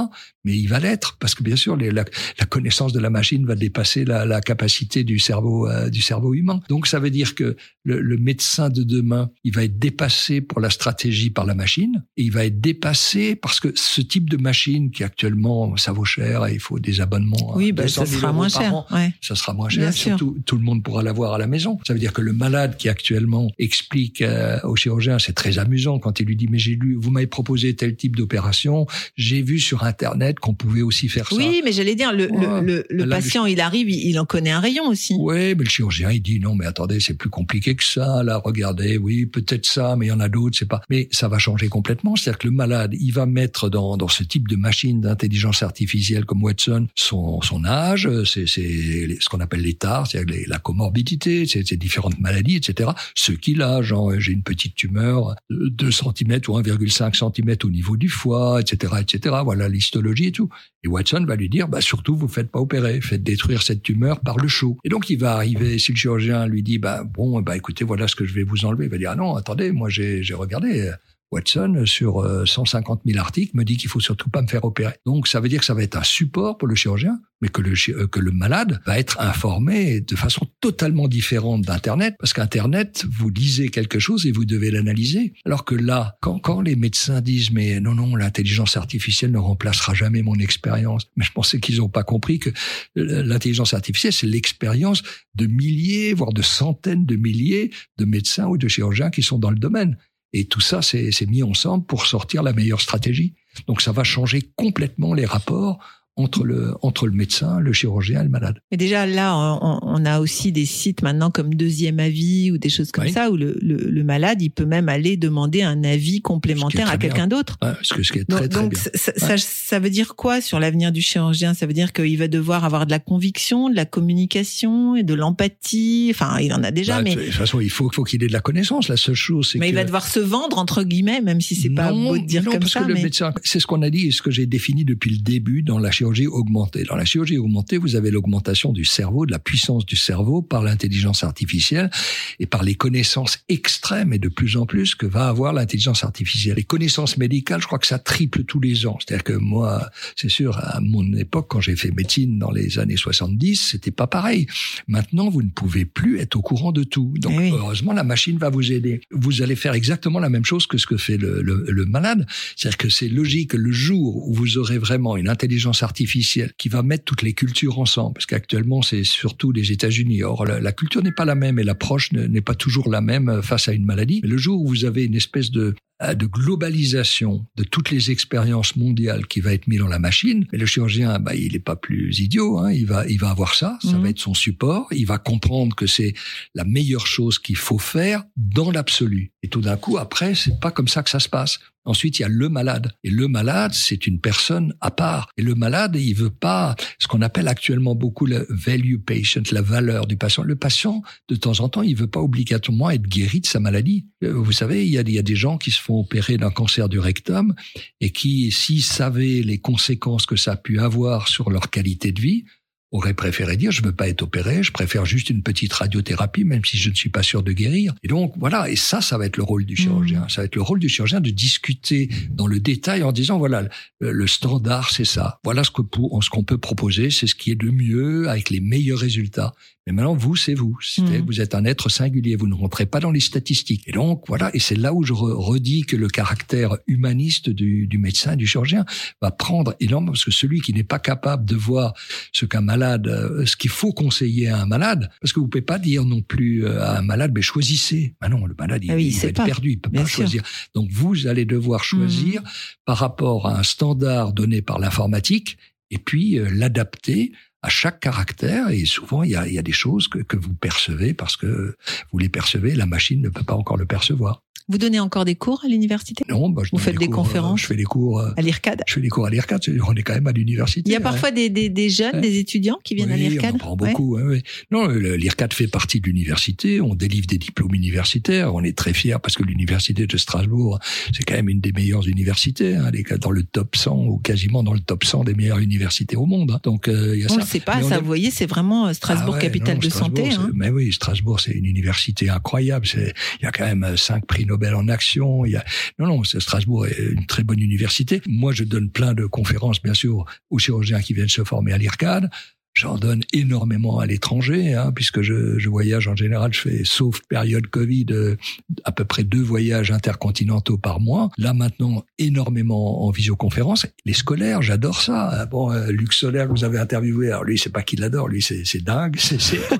Mais 0.44 0.56
il 0.56 0.66
va 0.66 0.80
l'être 0.80 1.16
parce 1.18 1.34
que 1.34 1.42
bien 1.42 1.56
sûr, 1.56 1.76
les, 1.76 1.90
la, 1.90 2.04
la, 2.38 2.46
connaissance 2.46 2.92
de 2.92 3.00
la 3.00 3.10
machine 3.10 3.46
va 3.46 3.54
dépasser 3.54 4.04
la, 4.04 4.26
la 4.26 4.40
capacité 4.40 5.02
du 5.04 5.18
cerveau 5.18 5.66
euh, 5.68 5.88
du 5.88 6.02
cerveau 6.02 6.34
humain. 6.34 6.60
Donc 6.68 6.86
ça 6.86 6.98
veut 6.98 7.10
dire 7.10 7.34
que 7.34 7.56
le, 7.84 8.00
le, 8.00 8.18
médecin 8.18 8.68
de 8.68 8.82
demain, 8.82 9.30
il 9.44 9.54
va 9.54 9.64
être 9.64 9.78
dépassé 9.78 10.40
pour 10.42 10.60
la 10.60 10.68
stratégie 10.68 11.30
par 11.30 11.46
la 11.46 11.54
machine 11.54 12.04
et 12.16 12.24
il 12.24 12.32
va 12.32 12.44
être 12.44 12.60
dépassé 12.60 13.34
parce 13.34 13.60
que 13.60 13.72
ce 13.74 14.02
type 14.02 14.28
de 14.28 14.36
machine 14.36 14.90
qui 14.90 15.04
actuellement 15.04 15.76
ça 15.76 15.92
vaut 15.92 16.04
cher 16.04 16.44
et 16.46 16.54
il 16.54 16.60
faut 16.60 16.78
des 16.78 17.00
abonnements. 17.00 17.56
Oui, 17.56 17.72
bah, 17.72 17.88
ça 17.88 18.04
sera 18.04 18.32
moins 18.32 18.47
cher. 18.48 18.74
An, 18.74 18.86
ouais. 18.92 19.12
Ça 19.20 19.34
sera 19.34 19.52
moins 19.52 19.68
cher. 19.68 19.82
Bien 19.82 19.92
Surtout, 19.92 20.34
sûr. 20.34 20.42
tout 20.44 20.56
le 20.56 20.62
monde 20.62 20.82
pourra 20.82 21.02
l'avoir 21.02 21.34
à 21.34 21.38
la 21.38 21.46
maison. 21.46 21.78
Ça 21.86 21.92
veut 21.92 21.98
dire 21.98 22.12
que 22.12 22.22
le 22.22 22.32
malade 22.32 22.76
qui 22.76 22.88
actuellement 22.88 23.50
explique 23.58 24.22
euh, 24.22 24.58
au 24.64 24.76
chirurgien, 24.76 25.18
c'est 25.18 25.32
très 25.32 25.58
amusant 25.58 25.98
quand 25.98 26.20
il 26.20 26.26
lui 26.26 26.36
dit 26.36 26.48
mais 26.48 26.58
j'ai 26.58 26.74
lu, 26.74 26.96
vous 27.00 27.10
m'avez 27.10 27.26
proposé 27.26 27.74
tel 27.74 27.96
type 27.96 28.16
d'opération, 28.16 28.86
j'ai 29.16 29.42
vu 29.42 29.58
sur 29.58 29.84
internet 29.84 30.38
qu'on 30.38 30.54
pouvait 30.54 30.82
aussi 30.82 31.08
faire 31.08 31.28
ça. 31.28 31.36
Oui, 31.36 31.62
mais 31.64 31.72
j'allais 31.72 31.94
dire 31.94 32.12
le, 32.12 32.30
ouais. 32.30 32.60
le, 32.62 32.86
le, 32.88 33.04
le 33.04 33.08
patient, 33.08 33.46
il 33.46 33.60
arrive, 33.60 33.88
il 33.90 34.18
en 34.18 34.24
connaît 34.26 34.50
un 34.50 34.60
rayon 34.60 34.86
aussi. 34.88 35.14
Oui, 35.18 35.54
mais 35.54 35.64
le 35.64 35.68
chirurgien 35.68 36.10
il 36.10 36.20
dit 36.20 36.40
non, 36.40 36.54
mais 36.54 36.66
attendez, 36.66 37.00
c'est 37.00 37.14
plus 37.14 37.30
compliqué 37.30 37.74
que 37.74 37.84
ça. 37.84 38.22
Là, 38.22 38.40
regardez, 38.44 38.96
oui, 38.98 39.26
peut-être 39.26 39.66
ça, 39.66 39.96
mais 39.96 40.06
il 40.06 40.08
y 40.08 40.12
en 40.12 40.20
a 40.20 40.28
d'autres, 40.28 40.56
c'est 40.58 40.68
pas. 40.68 40.82
Mais 40.90 41.08
ça 41.10 41.28
va 41.28 41.38
changer 41.38 41.68
complètement. 41.68 42.16
C'est-à-dire 42.16 42.38
que 42.38 42.48
le 42.48 42.54
malade, 42.54 42.94
il 42.98 43.10
va 43.12 43.26
mettre 43.26 43.68
dans, 43.68 43.96
dans 43.96 44.08
ce 44.08 44.22
type 44.22 44.48
de 44.48 44.56
machine 44.56 45.00
d'intelligence 45.00 45.62
artificielle 45.62 46.24
comme 46.24 46.42
Watson 46.42 46.86
son, 46.94 47.40
son 47.42 47.64
âge, 47.64 48.08
c'est 48.46 49.18
ce 49.20 49.28
qu'on 49.28 49.40
appelle 49.40 49.62
l'état, 49.62 50.04
c'est-à-dire 50.08 50.44
la 50.46 50.58
comorbidité, 50.58 51.46
c'est 51.46 51.72
différentes 51.74 52.18
maladies, 52.20 52.56
etc. 52.56 52.90
Ce 53.14 53.32
qu'il 53.32 53.62
a, 53.62 53.82
genre 53.82 54.18
j'ai 54.18 54.32
une 54.32 54.42
petite 54.42 54.74
tumeur 54.74 55.34
de 55.50 55.68
2 55.68 55.90
cm 55.90 56.40
ou 56.48 56.58
1,5 56.58 57.14
cm 57.14 57.56
au 57.64 57.70
niveau 57.70 57.96
du 57.96 58.08
foie, 58.08 58.60
etc., 58.60 58.94
etc. 59.00 59.36
Voilà 59.44 59.68
l'histologie 59.68 60.26
et 60.26 60.32
tout. 60.32 60.48
Et 60.84 60.88
Watson 60.88 61.24
va 61.26 61.36
lui 61.36 61.48
dire, 61.48 61.68
bah 61.68 61.80
surtout 61.80 62.16
vous 62.16 62.28
faites 62.28 62.50
pas 62.50 62.60
opérer, 62.60 63.00
faites 63.00 63.22
détruire 63.22 63.62
cette 63.62 63.82
tumeur 63.82 64.20
par 64.20 64.38
le 64.38 64.48
chaud. 64.48 64.78
Et 64.84 64.88
donc 64.88 65.10
il 65.10 65.18
va 65.18 65.34
arriver, 65.34 65.78
si 65.78 65.92
le 65.92 65.98
chirurgien 65.98 66.46
lui 66.46 66.62
dit, 66.62 66.78
bah 66.78 67.04
bon, 67.04 67.40
bah 67.42 67.56
écoutez, 67.56 67.84
voilà 67.84 68.08
ce 68.08 68.16
que 68.16 68.24
je 68.24 68.34
vais 68.34 68.44
vous 68.44 68.64
enlever, 68.64 68.86
il 68.86 68.90
va 68.90 68.98
dire, 68.98 69.10
ah 69.10 69.16
non, 69.16 69.34
attendez, 69.34 69.72
moi 69.72 69.88
j'ai 69.88 70.22
regardé. 70.34 70.90
Watson, 71.30 71.82
sur 71.84 72.26
150 72.46 73.02
000 73.06 73.18
articles, 73.18 73.56
me 73.56 73.64
dit 73.64 73.76
qu'il 73.76 73.90
faut 73.90 74.00
surtout 74.00 74.30
pas 74.30 74.42
me 74.42 74.46
faire 74.46 74.64
opérer. 74.64 74.94
Donc, 75.06 75.28
ça 75.28 75.40
veut 75.40 75.48
dire 75.48 75.60
que 75.60 75.66
ça 75.66 75.74
va 75.74 75.82
être 75.82 75.96
un 75.96 76.02
support 76.02 76.56
pour 76.58 76.68
le 76.68 76.74
chirurgien, 76.74 77.18
mais 77.40 77.48
que 77.48 77.60
le, 77.60 78.06
que 78.06 78.20
le 78.20 78.32
malade 78.32 78.80
va 78.86 78.98
être 78.98 79.20
informé 79.20 80.00
de 80.00 80.16
façon 80.16 80.46
totalement 80.60 81.08
différente 81.08 81.62
d'Internet, 81.62 82.14
parce 82.18 82.32
qu'Internet, 82.32 83.04
vous 83.10 83.30
lisez 83.30 83.68
quelque 83.68 83.98
chose 83.98 84.26
et 84.26 84.32
vous 84.32 84.44
devez 84.44 84.70
l'analyser. 84.70 85.34
Alors 85.44 85.64
que 85.64 85.74
là, 85.74 86.16
quand, 86.20 86.38
quand 86.38 86.60
les 86.60 86.76
médecins 86.76 87.20
disent, 87.20 87.50
mais 87.50 87.80
non, 87.80 87.94
non, 87.94 88.16
l'intelligence 88.16 88.76
artificielle 88.76 89.30
ne 89.30 89.38
remplacera 89.38 89.94
jamais 89.94 90.22
mon 90.22 90.34
expérience, 90.36 91.06
mais 91.16 91.24
je 91.24 91.32
pensais 91.32 91.60
qu'ils 91.60 91.78
n'ont 91.78 91.88
pas 91.88 92.04
compris 92.04 92.38
que 92.38 92.50
l'intelligence 92.94 93.74
artificielle, 93.74 94.12
c'est 94.12 94.26
l'expérience 94.26 95.02
de 95.34 95.46
milliers, 95.46 96.14
voire 96.14 96.32
de 96.32 96.42
centaines 96.42 97.06
de 97.06 97.16
milliers 97.16 97.70
de 97.98 98.04
médecins 98.04 98.46
ou 98.46 98.56
de 98.56 98.68
chirurgiens 98.68 99.10
qui 99.10 99.22
sont 99.22 99.38
dans 99.38 99.50
le 99.50 99.58
domaine. 99.58 99.96
Et 100.32 100.46
tout 100.46 100.60
ça, 100.60 100.82
c'est 100.82 101.26
mis 101.26 101.42
ensemble 101.42 101.84
pour 101.86 102.06
sortir 102.06 102.42
la 102.42 102.52
meilleure 102.52 102.80
stratégie. 102.80 103.34
Donc 103.66 103.80
ça 103.80 103.92
va 103.92 104.04
changer 104.04 104.42
complètement 104.56 105.14
les 105.14 105.24
rapports 105.24 105.78
entre 106.18 106.44
le, 106.44 106.74
entre 106.82 107.06
le 107.06 107.12
médecin, 107.12 107.60
le 107.60 107.72
chirurgien 107.72 108.20
et 108.20 108.24
le 108.24 108.28
malade. 108.28 108.60
Mais 108.72 108.76
déjà 108.76 109.06
là, 109.06 109.36
on, 109.62 109.78
on 109.82 110.04
a 110.04 110.18
aussi 110.18 110.50
des 110.50 110.66
sites 110.66 111.02
maintenant 111.02 111.30
comme 111.30 111.54
Deuxième 111.54 112.00
Avis 112.00 112.50
ou 112.50 112.58
des 112.58 112.68
choses 112.68 112.90
comme 112.90 113.04
oui. 113.04 113.12
ça 113.12 113.30
où 113.30 113.36
le, 113.36 113.56
le, 113.62 113.76
le, 113.76 114.04
malade, 114.04 114.42
il 114.42 114.50
peut 114.50 114.64
même 114.64 114.88
aller 114.88 115.16
demander 115.16 115.62
un 115.62 115.84
avis 115.84 116.20
complémentaire 116.20 116.90
à 116.90 116.98
quelqu'un 116.98 117.28
d'autre. 117.28 117.56
Ce, 117.82 117.94
que, 117.94 118.02
ce 118.02 118.12
qui 118.12 118.18
est 118.18 118.24
très, 118.24 118.48
donc, 118.48 118.50
très 118.50 118.62
donc 118.62 118.72
bien. 118.72 118.82
Ça, 118.94 119.12
ça, 119.16 119.38
ça, 119.38 119.78
veut 119.78 119.90
dire 119.90 120.16
quoi 120.16 120.40
sur 120.40 120.58
l'avenir 120.58 120.90
du 120.90 121.00
chirurgien? 121.00 121.54
Ça 121.54 121.66
veut 121.66 121.72
dire 121.72 121.92
qu'il 121.92 122.18
va 122.18 122.26
devoir 122.26 122.64
avoir 122.64 122.84
de 122.84 122.90
la 122.90 122.98
conviction, 122.98 123.70
de 123.70 123.76
la 123.76 123.84
communication 123.84 124.96
et 124.96 125.04
de 125.04 125.14
l'empathie? 125.14 126.08
Enfin, 126.12 126.38
il 126.40 126.52
en 126.52 126.64
a 126.64 126.72
déjà, 126.72 126.96
bah, 126.96 127.02
mais 127.04 127.14
de 127.14 127.22
toute 127.22 127.34
façon, 127.34 127.60
il 127.60 127.70
faut, 127.70 127.90
faut 127.92 128.02
qu'il 128.02 128.24
ait 128.24 128.28
de 128.28 128.32
la 128.32 128.40
connaissance. 128.40 128.88
La 128.88 128.96
seule 128.96 129.14
chose, 129.14 129.50
c'est 129.52 129.60
mais 129.60 129.66
que... 129.66 129.72
il 129.72 129.76
va 129.76 129.84
devoir 129.84 130.06
se 130.06 130.18
vendre 130.18 130.58
entre 130.58 130.82
guillemets, 130.82 131.20
même 131.20 131.40
si 131.40 131.54
c'est 131.54 131.70
pas 131.70 131.92
beau 131.92 132.18
de 132.18 132.26
dire 132.26 132.42
non, 132.42 132.50
comme 132.50 132.60
parce 132.60 132.72
ça. 132.72 132.80
que 132.80 132.88
le 132.88 132.94
médecin, 132.94 133.32
c'est 133.44 133.60
ce 133.60 133.66
qu'on 133.68 133.82
a 133.82 133.90
dit 133.90 134.08
et 134.08 134.10
ce 134.10 134.22
que 134.22 134.32
j'ai 134.32 134.46
défini 134.46 134.84
depuis 134.84 135.10
le 135.10 135.18
début 135.18 135.62
dans 135.62 135.78
la 135.78 135.92
chirurgie 135.92 136.07
augmentée. 136.26 136.84
Dans 136.84 136.96
la 136.96 137.04
chirurgie 137.04 137.38
augmentée, 137.38 137.78
vous 137.78 137.96
avez 137.96 138.10
l'augmentation 138.10 138.72
du 138.72 138.84
cerveau, 138.84 139.26
de 139.26 139.32
la 139.32 139.38
puissance 139.38 139.86
du 139.86 139.96
cerveau 139.96 140.42
par 140.42 140.62
l'intelligence 140.62 141.24
artificielle 141.24 141.90
et 142.38 142.46
par 142.46 142.62
les 142.62 142.74
connaissances 142.74 143.38
extrêmes 143.48 144.12
et 144.12 144.18
de 144.18 144.28
plus 144.28 144.56
en 144.56 144.66
plus 144.66 144.94
que 144.94 145.06
va 145.06 145.28
avoir 145.28 145.52
l'intelligence 145.52 146.04
artificielle. 146.04 146.56
Les 146.56 146.64
connaissances 146.64 147.16
médicales, 147.16 147.60
je 147.60 147.66
crois 147.66 147.78
que 147.78 147.86
ça 147.86 147.98
triple 147.98 148.44
tous 148.44 148.60
les 148.60 148.86
ans. 148.86 148.98
C'est-à-dire 149.00 149.24
que 149.24 149.32
moi, 149.32 149.90
c'est 150.16 150.30
sûr, 150.30 150.58
à 150.58 150.80
mon 150.80 151.12
époque, 151.14 151.46
quand 151.48 151.60
j'ai 151.60 151.76
fait 151.76 151.90
médecine 151.90 152.38
dans 152.38 152.50
les 152.50 152.78
années 152.78 152.96
70, 152.96 153.68
c'était 153.70 153.90
pas 153.90 154.06
pareil. 154.06 154.46
Maintenant, 154.86 155.28
vous 155.28 155.42
ne 155.42 155.50
pouvez 155.50 155.84
plus 155.84 156.18
être 156.18 156.36
au 156.36 156.42
courant 156.42 156.72
de 156.72 156.84
tout. 156.84 157.14
Donc, 157.18 157.38
oui. 157.38 157.50
heureusement, 157.52 157.92
la 157.92 158.04
machine 158.04 158.38
va 158.38 158.50
vous 158.50 158.72
aider. 158.72 159.00
Vous 159.10 159.42
allez 159.42 159.56
faire 159.56 159.74
exactement 159.74 160.18
la 160.18 160.28
même 160.28 160.44
chose 160.44 160.66
que 160.66 160.78
ce 160.78 160.86
que 160.86 160.96
fait 160.96 161.16
le, 161.16 161.42
le, 161.42 161.64
le 161.68 161.84
malade. 161.86 162.26
C'est-à-dire 162.56 162.78
que 162.78 162.88
c'est 162.88 163.08
logique 163.08 163.54
le 163.54 163.72
jour 163.72 164.28
où 164.28 164.34
vous 164.34 164.58
aurez 164.58 164.78
vraiment 164.78 165.16
une 165.16 165.28
intelligence 165.28 165.82
artificielle 165.82 165.97
qui 166.06 166.68
va 166.68 166.82
mettre 166.82 167.04
toutes 167.04 167.22
les 167.22 167.32
cultures 167.32 167.78
ensemble, 167.78 168.14
parce 168.14 168.26
qu'actuellement 168.26 168.82
c'est 168.82 169.04
surtout 169.04 169.52
les 169.52 169.72
États-Unis. 169.72 170.22
Or 170.22 170.44
la, 170.44 170.72
culture 170.72 171.02
n'est 171.02 171.12
pas 171.12 171.24
la 171.24 171.34
même 171.34 171.58
et 171.58 171.64
l'approche 171.64 172.12
n'est 172.12 172.40
pas 172.40 172.54
toujours 172.54 172.90
la 172.90 173.00
même 173.00 173.42
face 173.42 173.68
à 173.68 173.72
une 173.72 173.84
maladie. 173.84 174.20
Mais 174.22 174.28
le 174.28 174.38
jour 174.38 174.60
où 174.60 174.68
vous 174.68 174.84
avez 174.84 175.04
une 175.04 175.14
espèce 175.14 175.50
de 175.50 175.58
euh, 175.68 175.74
de 176.00 176.26
globalisation 176.26 177.46
de 177.56 177.64
toutes 177.64 177.90
les 177.90 178.10
expériences 178.10 178.76
mondiales 178.76 179.26
qui 179.26 179.40
va 179.40 179.52
être 179.52 179.66
mis 179.66 179.78
dans 179.78 179.88
la 179.88 179.98
machine. 179.98 180.46
Mais 180.52 180.58
le 180.58 180.66
chirurgien, 180.66 181.18
bah, 181.18 181.34
il 181.34 181.52
n'est 181.52 181.58
pas 181.58 181.76
plus 181.76 182.18
idiot. 182.20 182.58
Hein. 182.58 182.72
Il 182.72 182.86
va, 182.86 183.06
il 183.08 183.18
va 183.18 183.30
avoir 183.30 183.54
ça. 183.54 183.78
Ça 183.82 183.92
Mhm. 183.96 184.02
va 184.02 184.08
être 184.10 184.18
son 184.20 184.34
support. 184.34 184.86
Il 184.92 185.06
va 185.06 185.18
comprendre 185.18 185.74
que 185.74 185.86
c'est 185.86 186.14
la 186.54 186.64
meilleure 186.64 187.06
chose 187.06 187.38
qu'il 187.38 187.56
faut 187.56 187.78
faire 187.78 188.24
dans 188.36 188.70
l'absolu. 188.70 189.32
Et 189.42 189.48
tout 189.48 189.60
d'un 189.60 189.76
coup, 189.76 189.98
après, 189.98 190.34
c'est 190.34 190.60
pas 190.60 190.70
comme 190.70 190.88
ça 190.88 191.02
que 191.02 191.10
ça 191.10 191.20
se 191.20 191.28
passe. 191.28 191.58
Ensuite, 191.84 192.18
il 192.18 192.22
y 192.22 192.24
a 192.26 192.28
le 192.28 192.50
malade. 192.50 192.92
Et 193.02 193.08
le 193.08 193.28
malade, 193.28 193.72
c'est 193.72 194.06
une 194.06 194.20
personne 194.20 194.74
à 194.82 194.90
part. 194.90 195.30
Et 195.38 195.42
le 195.42 195.54
malade, 195.54 195.96
il 195.96 196.12
veut 196.12 196.28
pas 196.28 196.76
ce 196.98 197.06
qu'on 197.08 197.22
appelle 197.22 197.48
actuellement 197.48 197.94
beaucoup 197.94 198.26
le 198.26 198.46
value 198.50 198.96
patient, 198.98 199.40
la 199.52 199.62
valeur 199.62 200.06
du 200.06 200.18
patient. 200.18 200.42
Le 200.42 200.54
patient, 200.56 201.02
de 201.30 201.34
temps 201.36 201.60
en 201.60 201.70
temps, 201.70 201.80
il 201.82 201.96
veut 201.96 202.06
pas 202.06 202.20
obligatoirement 202.20 202.90
être 202.90 203.04
guéri 203.08 203.40
de 203.40 203.46
sa 203.46 203.58
maladie. 203.58 204.06
Euh, 204.22 204.34
Vous 204.34 204.52
savez, 204.52 204.84
il 204.86 204.92
y 204.92 204.98
a, 204.98 205.00
il 205.00 205.12
y 205.12 205.18
a 205.18 205.22
des 205.22 205.36
gens 205.36 205.56
qui 205.56 205.70
se 205.70 205.80
font 205.80 205.87
opérer 205.96 206.36
d'un 206.36 206.50
cancer 206.50 206.88
du 206.88 206.98
rectum 206.98 207.54
et 208.00 208.10
qui, 208.10 208.50
s'ils 208.52 208.82
savaient 208.82 209.42
les 209.42 209.58
conséquences 209.58 210.26
que 210.26 210.36
ça 210.36 210.52
a 210.52 210.56
pu 210.56 210.80
avoir 210.80 211.28
sur 211.28 211.50
leur 211.50 211.70
qualité 211.70 212.12
de 212.12 212.20
vie, 212.20 212.44
auraient 212.90 213.14
préféré 213.14 213.56
dire 213.56 213.70
je 213.70 213.82
veux 213.82 213.92
pas 213.92 214.08
être 214.08 214.22
opéré, 214.22 214.62
je 214.62 214.72
préfère 214.72 215.04
juste 215.04 215.30
une 215.30 215.42
petite 215.42 215.72
radiothérapie, 215.72 216.44
même 216.44 216.64
si 216.64 216.76
je 216.78 216.90
ne 216.90 216.94
suis 216.94 217.10
pas 217.10 217.22
sûr 217.22 217.42
de 217.42 217.52
guérir. 217.52 217.94
Et 218.02 218.08
donc 218.08 218.32
voilà, 218.38 218.70
et 218.70 218.76
ça, 218.76 219.00
ça 219.00 219.18
va 219.18 219.26
être 219.26 219.36
le 219.36 219.42
rôle 219.42 219.64
du 219.64 219.76
chirurgien. 219.76 220.26
Ça 220.28 220.40
va 220.40 220.46
être 220.46 220.56
le 220.56 220.62
rôle 220.62 220.78
du 220.80 220.88
chirurgien 220.88 221.20
de 221.20 221.30
discuter 221.30 222.08
dans 222.30 222.46
le 222.46 222.60
détail 222.60 223.02
en 223.02 223.12
disant 223.12 223.38
voilà 223.38 223.68
le, 224.00 224.26
standard 224.26 224.90
c'est 224.90 225.04
ça, 225.04 225.38
voilà 225.44 225.64
ce 225.64 225.70
que 225.70 225.82
pour, 225.82 226.22
ce 226.22 226.30
qu'on 226.30 226.44
peut 226.44 226.58
proposer, 226.58 227.10
c'est 227.10 227.26
ce 227.26 227.34
qui 227.34 227.50
est 227.50 227.62
le 227.62 227.72
mieux 227.72 228.28
avec 228.28 228.50
les 228.50 228.60
meilleurs 228.60 228.98
résultats. 229.00 229.52
Mais 229.86 229.92
maintenant 229.94 230.14
vous 230.14 230.36
c'est 230.36 230.54
vous, 230.54 230.76
Mhm. 230.98 231.24
vous 231.26 231.40
êtes 231.40 231.54
un 231.54 231.64
être 231.64 231.88
singulier, 231.88 232.36
vous 232.36 232.46
ne 232.46 232.54
rentrez 232.54 232.84
pas 232.84 233.00
dans 233.00 233.10
les 233.10 233.20
statistiques. 233.20 233.84
Et 233.86 233.92
donc 233.92 234.22
voilà, 234.28 234.50
et 234.54 234.58
c'est 234.58 234.74
là 234.76 234.92
où 234.92 235.02
je 235.02 235.12
re- 235.14 235.32
redis 235.32 235.82
que 235.82 235.96
le 235.96 236.08
caractère 236.08 236.76
humaniste 236.86 237.48
du, 237.48 237.86
du 237.86 237.96
médecin, 237.98 238.36
du 238.36 238.46
chirurgien 238.46 238.84
va 239.22 239.30
prendre 239.30 239.74
énormément 239.80 240.12
parce 240.12 240.24
que 240.24 240.30
celui 240.30 240.60
qui 240.60 240.74
n'est 240.74 240.84
pas 240.84 240.98
capable 240.98 241.44
de 241.46 241.54
voir 241.56 241.94
ce 242.32 242.44
qu'un 242.44 242.60
malade, 242.60 242.77
euh, 242.82 243.44
ce 243.46 243.56
qu'il 243.56 243.70
faut 243.70 243.92
conseiller 243.92 244.48
à 244.48 244.60
un 244.62 244.66
malade, 244.66 245.10
parce 245.20 245.32
que 245.32 245.40
vous 245.40 245.48
pouvez 245.48 245.62
pas 245.62 245.78
dire 245.78 246.04
non 246.04 246.22
plus 246.22 246.64
euh, 246.64 246.82
à 246.82 246.98
un 246.98 247.02
malade, 247.02 247.32
mais 247.34 247.42
choisissez. 247.42 248.14
Ah 248.20 248.28
non, 248.28 248.46
le 248.46 248.54
malade 248.58 248.82
il, 248.84 248.90
Ah 248.90 248.94
oui, 248.96 249.06
il 249.08 249.18
va 249.20 249.28
être 249.28 249.44
perdu, 249.44 249.72
il 249.72 249.80
peut 249.80 249.90
Bien 249.90 250.02
pas 250.02 250.08
sûr. 250.08 250.16
choisir. 250.18 250.42
Donc 250.74 250.90
vous 250.90 251.26
allez 251.26 251.44
devoir 251.44 251.84
choisir 251.84 252.42
par 252.84 252.98
rapport 252.98 253.46
à 253.48 253.58
un 253.58 253.62
standard 253.62 254.32
donné 254.32 254.62
par 254.62 254.78
l'informatique 254.78 255.58
et 255.90 255.98
puis 255.98 256.38
euh, 256.38 256.48
l'adapter 256.52 257.32
à 257.62 257.68
chaque 257.68 258.00
caractère 258.00 258.70
et 258.70 258.84
souvent 258.84 259.22
il 259.22 259.30
y 259.30 259.36
a, 259.36 259.46
il 259.48 259.54
y 259.54 259.58
a 259.58 259.62
des 259.62 259.72
choses 259.72 260.08
que, 260.08 260.18
que 260.18 260.36
vous 260.36 260.54
percevez 260.54 261.12
parce 261.14 261.36
que 261.36 261.76
vous 262.12 262.18
les 262.18 262.28
percevez, 262.28 262.74
la 262.74 262.86
machine 262.86 263.20
ne 263.20 263.28
peut 263.28 263.42
pas 263.44 263.54
encore 263.54 263.76
le 263.76 263.86
percevoir. 263.86 264.42
Vous 264.70 264.76
donnez 264.76 265.00
encore 265.00 265.24
des 265.24 265.34
cours 265.34 265.62
à 265.64 265.68
l'université? 265.68 266.26
Non, 266.28 266.50
bah, 266.50 266.60
je 266.62 266.68
Vous 266.72 266.76
faites 266.76 266.98
des 266.98 267.06
cours, 267.06 267.20
euh, 267.20 267.26
conférences? 267.28 267.62
Je 267.62 267.66
fais 267.68 267.74
des 267.74 267.84
cours. 267.84 268.20
euh, 268.20 268.32
à 268.36 268.42
l'IRCAD? 268.42 268.82
je 268.86 268.92
fais 268.92 269.00
des 269.00 269.08
cours 269.08 269.24
à 269.24 269.30
l'IRCAD, 269.30 269.62
on 269.86 269.94
est 269.94 270.02
quand 270.02 270.12
même 270.12 270.26
à 270.26 270.32
l'université. 270.32 270.82
Il 270.84 270.92
y 270.92 270.94
a 270.94 270.98
hein. 270.98 271.00
parfois 271.00 271.30
des, 271.30 271.48
des, 271.48 271.70
des 271.70 271.88
jeunes, 271.88 272.16
Ouais. 272.16 272.20
des 272.20 272.36
étudiants 272.38 272.78
qui 272.84 272.94
viennent 272.94 273.10
à 273.10 273.14
Oui, 273.14 273.30
l'IRCAD 273.30 273.52
on 273.52 273.54
en 273.54 273.58
prend 273.60 273.76
beaucoup. 273.76 274.16
ouais, 274.16 274.22
ouais. 274.24 274.42
Non, 274.70 274.86
le- 274.86 275.16
l'IRCAD 275.16 275.54
fait 275.54 275.68
partie 275.68 276.02
de 276.02 276.06
l'université. 276.06 276.82
On 276.82 276.94
délivre 276.94 277.26
des 277.26 277.38
diplômes 277.38 277.74
universitaires. 277.74 278.54
On 278.54 278.62
est 278.62 278.76
très 278.76 278.92
fiers 278.92 279.16
parce 279.22 279.36
que 279.36 279.42
l'université 279.42 280.06
de 280.06 280.16
Strasbourg, 280.18 280.78
c'est 281.14 281.24
quand 281.24 281.36
même 281.36 281.48
une 281.48 281.60
des 281.60 281.72
meilleures 281.72 282.06
universités. 282.06 282.76
Hein, 282.76 282.90
elle 282.92 283.00
est 283.00 283.10
dans 283.18 283.30
le 283.30 283.44
top 283.44 283.74
100 283.74 283.96
ou 284.04 284.18
quasiment 284.18 284.62
dans 284.62 284.74
le 284.74 284.80
top 284.80 285.04
100 285.04 285.24
des 285.24 285.32
meilleures 285.34 285.60
universités 285.60 286.16
au 286.16 286.26
monde. 286.26 286.50
hein. 286.50 286.60
Donc 286.62 286.88
euh, 286.88 287.16
il 287.16 287.22
y 287.22 287.24
a 287.24 287.32
On 287.32 287.36
ça. 287.36 287.40
Ne 287.48 287.52
sait 287.52 287.60
pas, 287.60 287.82
ça, 287.82 287.96
est- 287.96 287.98
vous 288.00 288.06
voyez, 288.06 288.30
c'est 288.30 288.46
vraiment 288.46 288.86
euh, 288.88 288.92
Strasbourg, 288.92 289.34
Ah 289.34 289.38
ouais, 289.38 289.42
capitale 289.42 289.74
non, 289.74 289.80
de 289.80 289.88
Strasbourg, 289.88 290.18
santé. 290.18 290.30
c'est- 290.30 290.36
hein. 290.38 290.50
Mais 290.54 290.70
oui, 290.70 290.92
Strasbourg, 290.92 291.40
c'est 291.40 291.52
une 291.52 291.66
université 291.66 292.28
incroyable. 292.30 292.86
C'est, 292.86 293.14
il 293.40 293.44
y 293.44 293.46
a 293.46 293.52
quand 293.52 293.64
même 293.64 293.84
euh, 293.84 293.96
cinq 293.96 294.26
prix 294.26 294.44
Nobel 294.46 294.74
en 294.74 294.88
action. 294.88 295.44
Il 295.44 295.52
y 295.52 295.56
a, 295.56 295.64
non, 295.98 296.06
non, 296.06 296.24
c'est- 296.24 296.40
Strasbourg 296.40 296.86
est 296.86 296.98
une 297.12 297.26
très 297.26 297.42
bonne 297.44 297.60
université. 297.60 298.20
Moi, 298.26 298.52
je 298.52 298.64
donne 298.64 298.90
plein 298.90 299.14
de 299.14 299.26
conférences, 299.26 299.82
bien 299.82 299.94
sûr, 299.94 300.24
aux 300.50 300.58
chirurgiens 300.58 301.00
qui 301.00 301.14
viennent 301.14 301.28
se 301.28 301.44
former 301.44 301.72
à 301.72 301.78
l'IRCAD. 301.78 302.30
J'en 302.78 302.96
donne 302.96 303.24
énormément 303.32 303.98
à 303.98 304.06
l'étranger, 304.06 304.74
hein, 304.74 304.92
puisque 304.94 305.20
je, 305.20 305.68
voyage 305.68 306.06
en 306.06 306.14
général, 306.14 306.54
je 306.54 306.60
fais, 306.60 306.84
sauf 306.84 307.22
période 307.28 307.66
Covid, 307.66 308.06
euh, 308.10 308.36
à 308.84 308.92
peu 308.92 309.04
près 309.04 309.24
deux 309.24 309.42
voyages 309.42 309.90
intercontinentaux 309.90 310.78
par 310.78 311.00
mois. 311.00 311.28
Là 311.38 311.54
maintenant, 311.54 312.04
énormément 312.20 313.04
en 313.04 313.10
visioconférence. 313.10 313.86
Les 314.04 314.12
scolaires, 314.12 314.62
j'adore 314.62 315.00
ça. 315.00 315.44
Bon, 315.46 315.72
euh, 315.72 315.90
Luc 315.90 316.12
Solaire, 316.12 316.46
vous 316.46 316.62
avez 316.62 316.78
interviewé, 316.78 317.32
alors 317.32 317.42
lui, 317.42 317.58
c'est 317.58 317.72
pas 317.72 317.82
qu'il 317.82 318.04
adore, 318.04 318.28
lui, 318.28 318.42
c'est 318.42 318.84
dingue. 318.84 319.18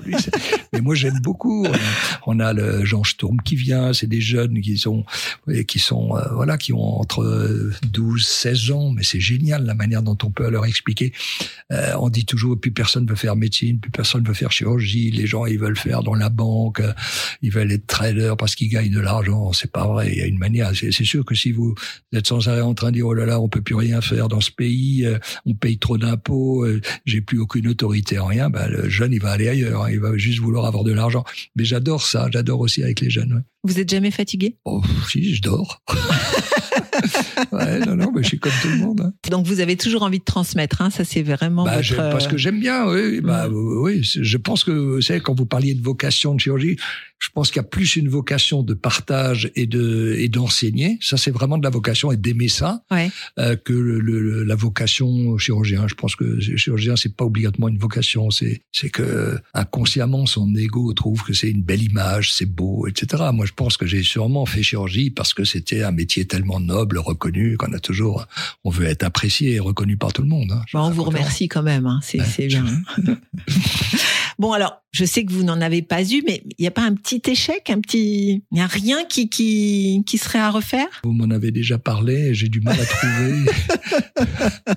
Mais 0.73 0.81
moi, 0.81 0.93
j'aime 0.93 1.19
beaucoup. 1.23 1.65
On 2.27 2.41
a, 2.41 2.51
le 2.51 2.83
Jean 2.83 3.05
Sturm 3.05 3.37
qui 3.41 3.55
vient, 3.55 3.93
c'est 3.93 4.07
des 4.07 4.19
jeunes 4.19 4.59
qui 4.59 4.77
sont, 4.77 5.05
qui 5.69 5.79
sont, 5.79 6.17
euh, 6.17 6.33
voilà, 6.33 6.57
qui 6.57 6.73
ont 6.73 6.99
entre 6.99 7.23
euh, 7.23 7.73
12, 7.93 8.27
16 8.27 8.71
ans, 8.71 8.91
mais 8.91 9.03
c'est 9.03 9.21
génial 9.21 9.65
la 9.65 9.73
manière 9.73 10.03
dont 10.03 10.17
on 10.21 10.31
peut 10.31 10.49
leur 10.49 10.65
expliquer. 10.65 11.13
On 11.69 12.09
dit 12.09 12.25
toujours, 12.25 12.59
plus 12.59 12.71
personne 12.71 12.88
veut 12.97 13.15
faire 13.15 13.35
médecine, 13.35 13.79
plus 13.79 13.91
personne 13.91 14.23
veut 14.23 14.33
faire 14.33 14.51
chirurgie. 14.51 15.11
Les 15.11 15.25
gens, 15.27 15.45
ils 15.45 15.59
veulent 15.59 15.77
faire 15.77 16.03
dans 16.03 16.15
la 16.15 16.29
banque, 16.29 16.79
euh, 16.79 16.93
ils 17.41 17.51
veulent 17.51 17.71
être 17.71 17.87
traders 17.87 18.35
parce 18.37 18.55
qu'ils 18.55 18.69
gagnent 18.69 18.91
de 18.91 18.99
l'argent. 18.99 19.51
C'est 19.53 19.71
pas 19.71 19.87
vrai. 19.87 20.11
Il 20.11 20.17
y 20.17 20.21
a 20.21 20.25
une 20.25 20.37
manière. 20.37 20.71
C'est 20.75 20.91
sûr 20.91 21.23
que 21.25 21.35
si 21.35 21.51
vous 21.51 21.75
êtes 22.13 22.27
sans 22.27 22.47
arrêt 22.49 22.61
en 22.61 22.73
train 22.73 22.89
de 22.89 22.95
dire, 22.95 23.07
oh 23.07 23.13
là 23.13 23.25
là, 23.25 23.39
on 23.39 23.49
peut 23.49 23.61
plus 23.61 23.75
rien 23.75 24.01
faire 24.01 24.27
dans 24.27 24.41
ce 24.41 24.51
pays, 24.51 25.05
euh, 25.05 25.17
on 25.45 25.53
paye 25.53 25.77
trop 25.77 25.97
d'impôts, 25.97 26.65
euh, 26.65 26.81
j'ai 27.05 27.21
plus 27.21 27.39
aucune 27.39 27.67
autorité 27.67 28.19
en 28.19 28.25
rien, 28.27 28.49
ben, 28.49 28.67
le 28.67 28.89
jeune, 28.89 29.13
il 29.13 29.21
va 29.21 29.31
aller 29.31 29.47
ailleurs. 29.49 29.83
hein. 29.83 29.89
il 29.91 29.99
va 29.99 30.17
juste 30.17 30.39
vouloir 30.39 30.65
avoir 30.65 30.83
de 30.83 30.91
l'argent. 30.93 31.23
Mais 31.55 31.65
j'adore 31.65 32.03
ça. 32.03 32.27
J'adore 32.31 32.59
aussi 32.59 32.83
avec 32.83 32.99
les 33.01 33.09
jeunes. 33.09 33.33
ouais. 33.33 33.41
Vous 33.65 33.79
êtes 33.79 33.89
jamais 33.89 34.11
fatigué? 34.11 34.55
Oh, 34.65 34.81
si, 35.09 35.35
je 35.35 35.41
dors. 35.41 35.81
ouais, 37.51 37.79
non, 37.79 37.95
non, 37.95 38.11
mais 38.13 38.21
je 38.23 38.27
suis 38.29 38.39
comme 38.39 38.51
tout 38.61 38.67
le 38.69 38.77
monde. 38.77 39.01
hein. 39.01 39.13
Donc 39.29 39.45
vous 39.45 39.59
avez 39.59 39.75
toujours 39.77 40.03
envie 40.03 40.19
de 40.19 40.23
transmettre, 40.23 40.81
hein, 40.81 40.89
ça 40.89 41.03
c'est 41.03 41.21
vraiment 41.23 41.63
Bah, 41.65 41.77
votre... 41.81 41.95
parce 42.09 42.27
que 42.27 42.37
j'aime 42.37 42.59
bien, 42.59 42.87
oui. 42.87 43.21
Bah, 43.21 43.47
Mm. 43.49 43.81
oui, 43.81 44.01
je 44.03 44.37
pense 44.37 44.63
que, 44.63 44.71
vous 44.71 45.01
savez, 45.01 45.19
quand 45.21 45.33
vous 45.37 45.45
parliez 45.45 45.73
de 45.73 45.81
vocation 45.83 46.35
de 46.35 46.39
chirurgie, 46.39 46.77
je 47.19 47.27
pense 47.33 47.49
qu'il 47.51 47.57
y 47.57 47.65
a 47.65 47.67
plus 47.67 47.95
une 47.97 48.07
vocation 48.09 48.63
de 48.63 48.73
partage 48.73 49.51
et 49.55 49.67
de 49.67 50.15
et 50.17 50.29
d'enseigner. 50.29 50.97
Ça, 51.01 51.17
c'est 51.17 51.31
vraiment 51.31 51.57
de 51.57 51.63
la 51.63 51.69
vocation 51.69 52.11
et 52.11 52.17
d'aimer 52.17 52.47
ça 52.47 52.83
Ouais. 52.89 53.11
euh, 53.37 53.55
que 53.57 53.73
le, 53.73 53.99
le- 53.99 54.43
la 54.43 54.55
vocation 54.55 55.37
chirurgien. 55.37 55.87
Je 55.87 55.95
pense 55.95 56.15
que 56.15 56.39
chirurgien, 56.39 56.95
c'est 56.95 57.13
pas 57.15 57.25
obligatoirement 57.25 57.67
une 57.67 57.77
vocation. 57.77 58.31
C'est 58.31 58.61
c'est 58.71 58.89
que 58.89 59.37
inconsciemment, 59.53 60.25
son 60.25 60.53
ego 60.55 60.93
trouve 60.93 61.23
que 61.23 61.33
c'est 61.33 61.49
une 61.49 61.61
belle 61.61 61.83
image, 61.83 62.33
c'est 62.33 62.45
beau, 62.45 62.87
etc. 62.87 63.23
Moi, 63.33 63.45
je 63.45 63.53
pense 63.53 63.75
que 63.77 63.85
j'ai 63.85 64.01
sûrement 64.03 64.45
fait 64.45 64.63
chirurgie 64.63 65.09
parce 65.09 65.33
que 65.33 65.43
c'était 65.43 65.83
un 65.83 65.91
métier 65.91 66.25
tellement 66.25 66.59
noble, 66.61 66.97
reconnu, 66.99 67.57
qu'on 67.57 67.73
a 67.73 67.79
toujours, 67.79 68.27
on 68.63 68.69
veut 68.69 68.85
être 68.85 69.03
apprécié 69.03 69.55
et 69.55 69.59
reconnu 69.59 69.97
par 69.97 70.13
tout 70.13 70.21
le 70.21 70.29
monde. 70.29 70.51
hein. 70.53 70.61
Bon, 70.73 70.79
on 70.83 70.91
vous 70.91 71.03
remercie 71.03 71.47
quand 71.49 71.63
même, 71.63 71.85
hein, 71.85 71.99
c'est 72.01 72.19
Ouais. 72.19 72.47
bien. 72.47 72.65
bon 74.39 74.51
alors, 74.53 74.81
je 74.91 75.05
sais 75.05 75.23
que 75.25 75.31
vous 75.31 75.43
n'en 75.43 75.61
avez 75.61 75.81
pas 75.81 76.03
eu, 76.03 76.23
mais 76.25 76.43
il 76.57 76.61
n'y 76.61 76.67
a 76.67 76.71
pas 76.71 76.83
un 76.83 76.93
petit 76.95 77.08
échec, 77.17 77.69
un 77.69 77.79
petit... 77.81 78.43
Il 78.51 78.55
n'y 78.55 78.61
a 78.61 78.67
rien 78.67 79.03
qui, 79.05 79.29
qui, 79.29 80.03
qui 80.05 80.17
serait 80.17 80.39
à 80.39 80.49
refaire? 80.49 81.01
Vous 81.03 81.11
m'en 81.13 81.29
avez 81.33 81.51
déjà 81.51 81.77
parlé, 81.77 82.33
j'ai 82.33 82.47
du 82.49 82.61
mal 82.61 82.79
à 82.79 82.85
trouver. 82.85 83.45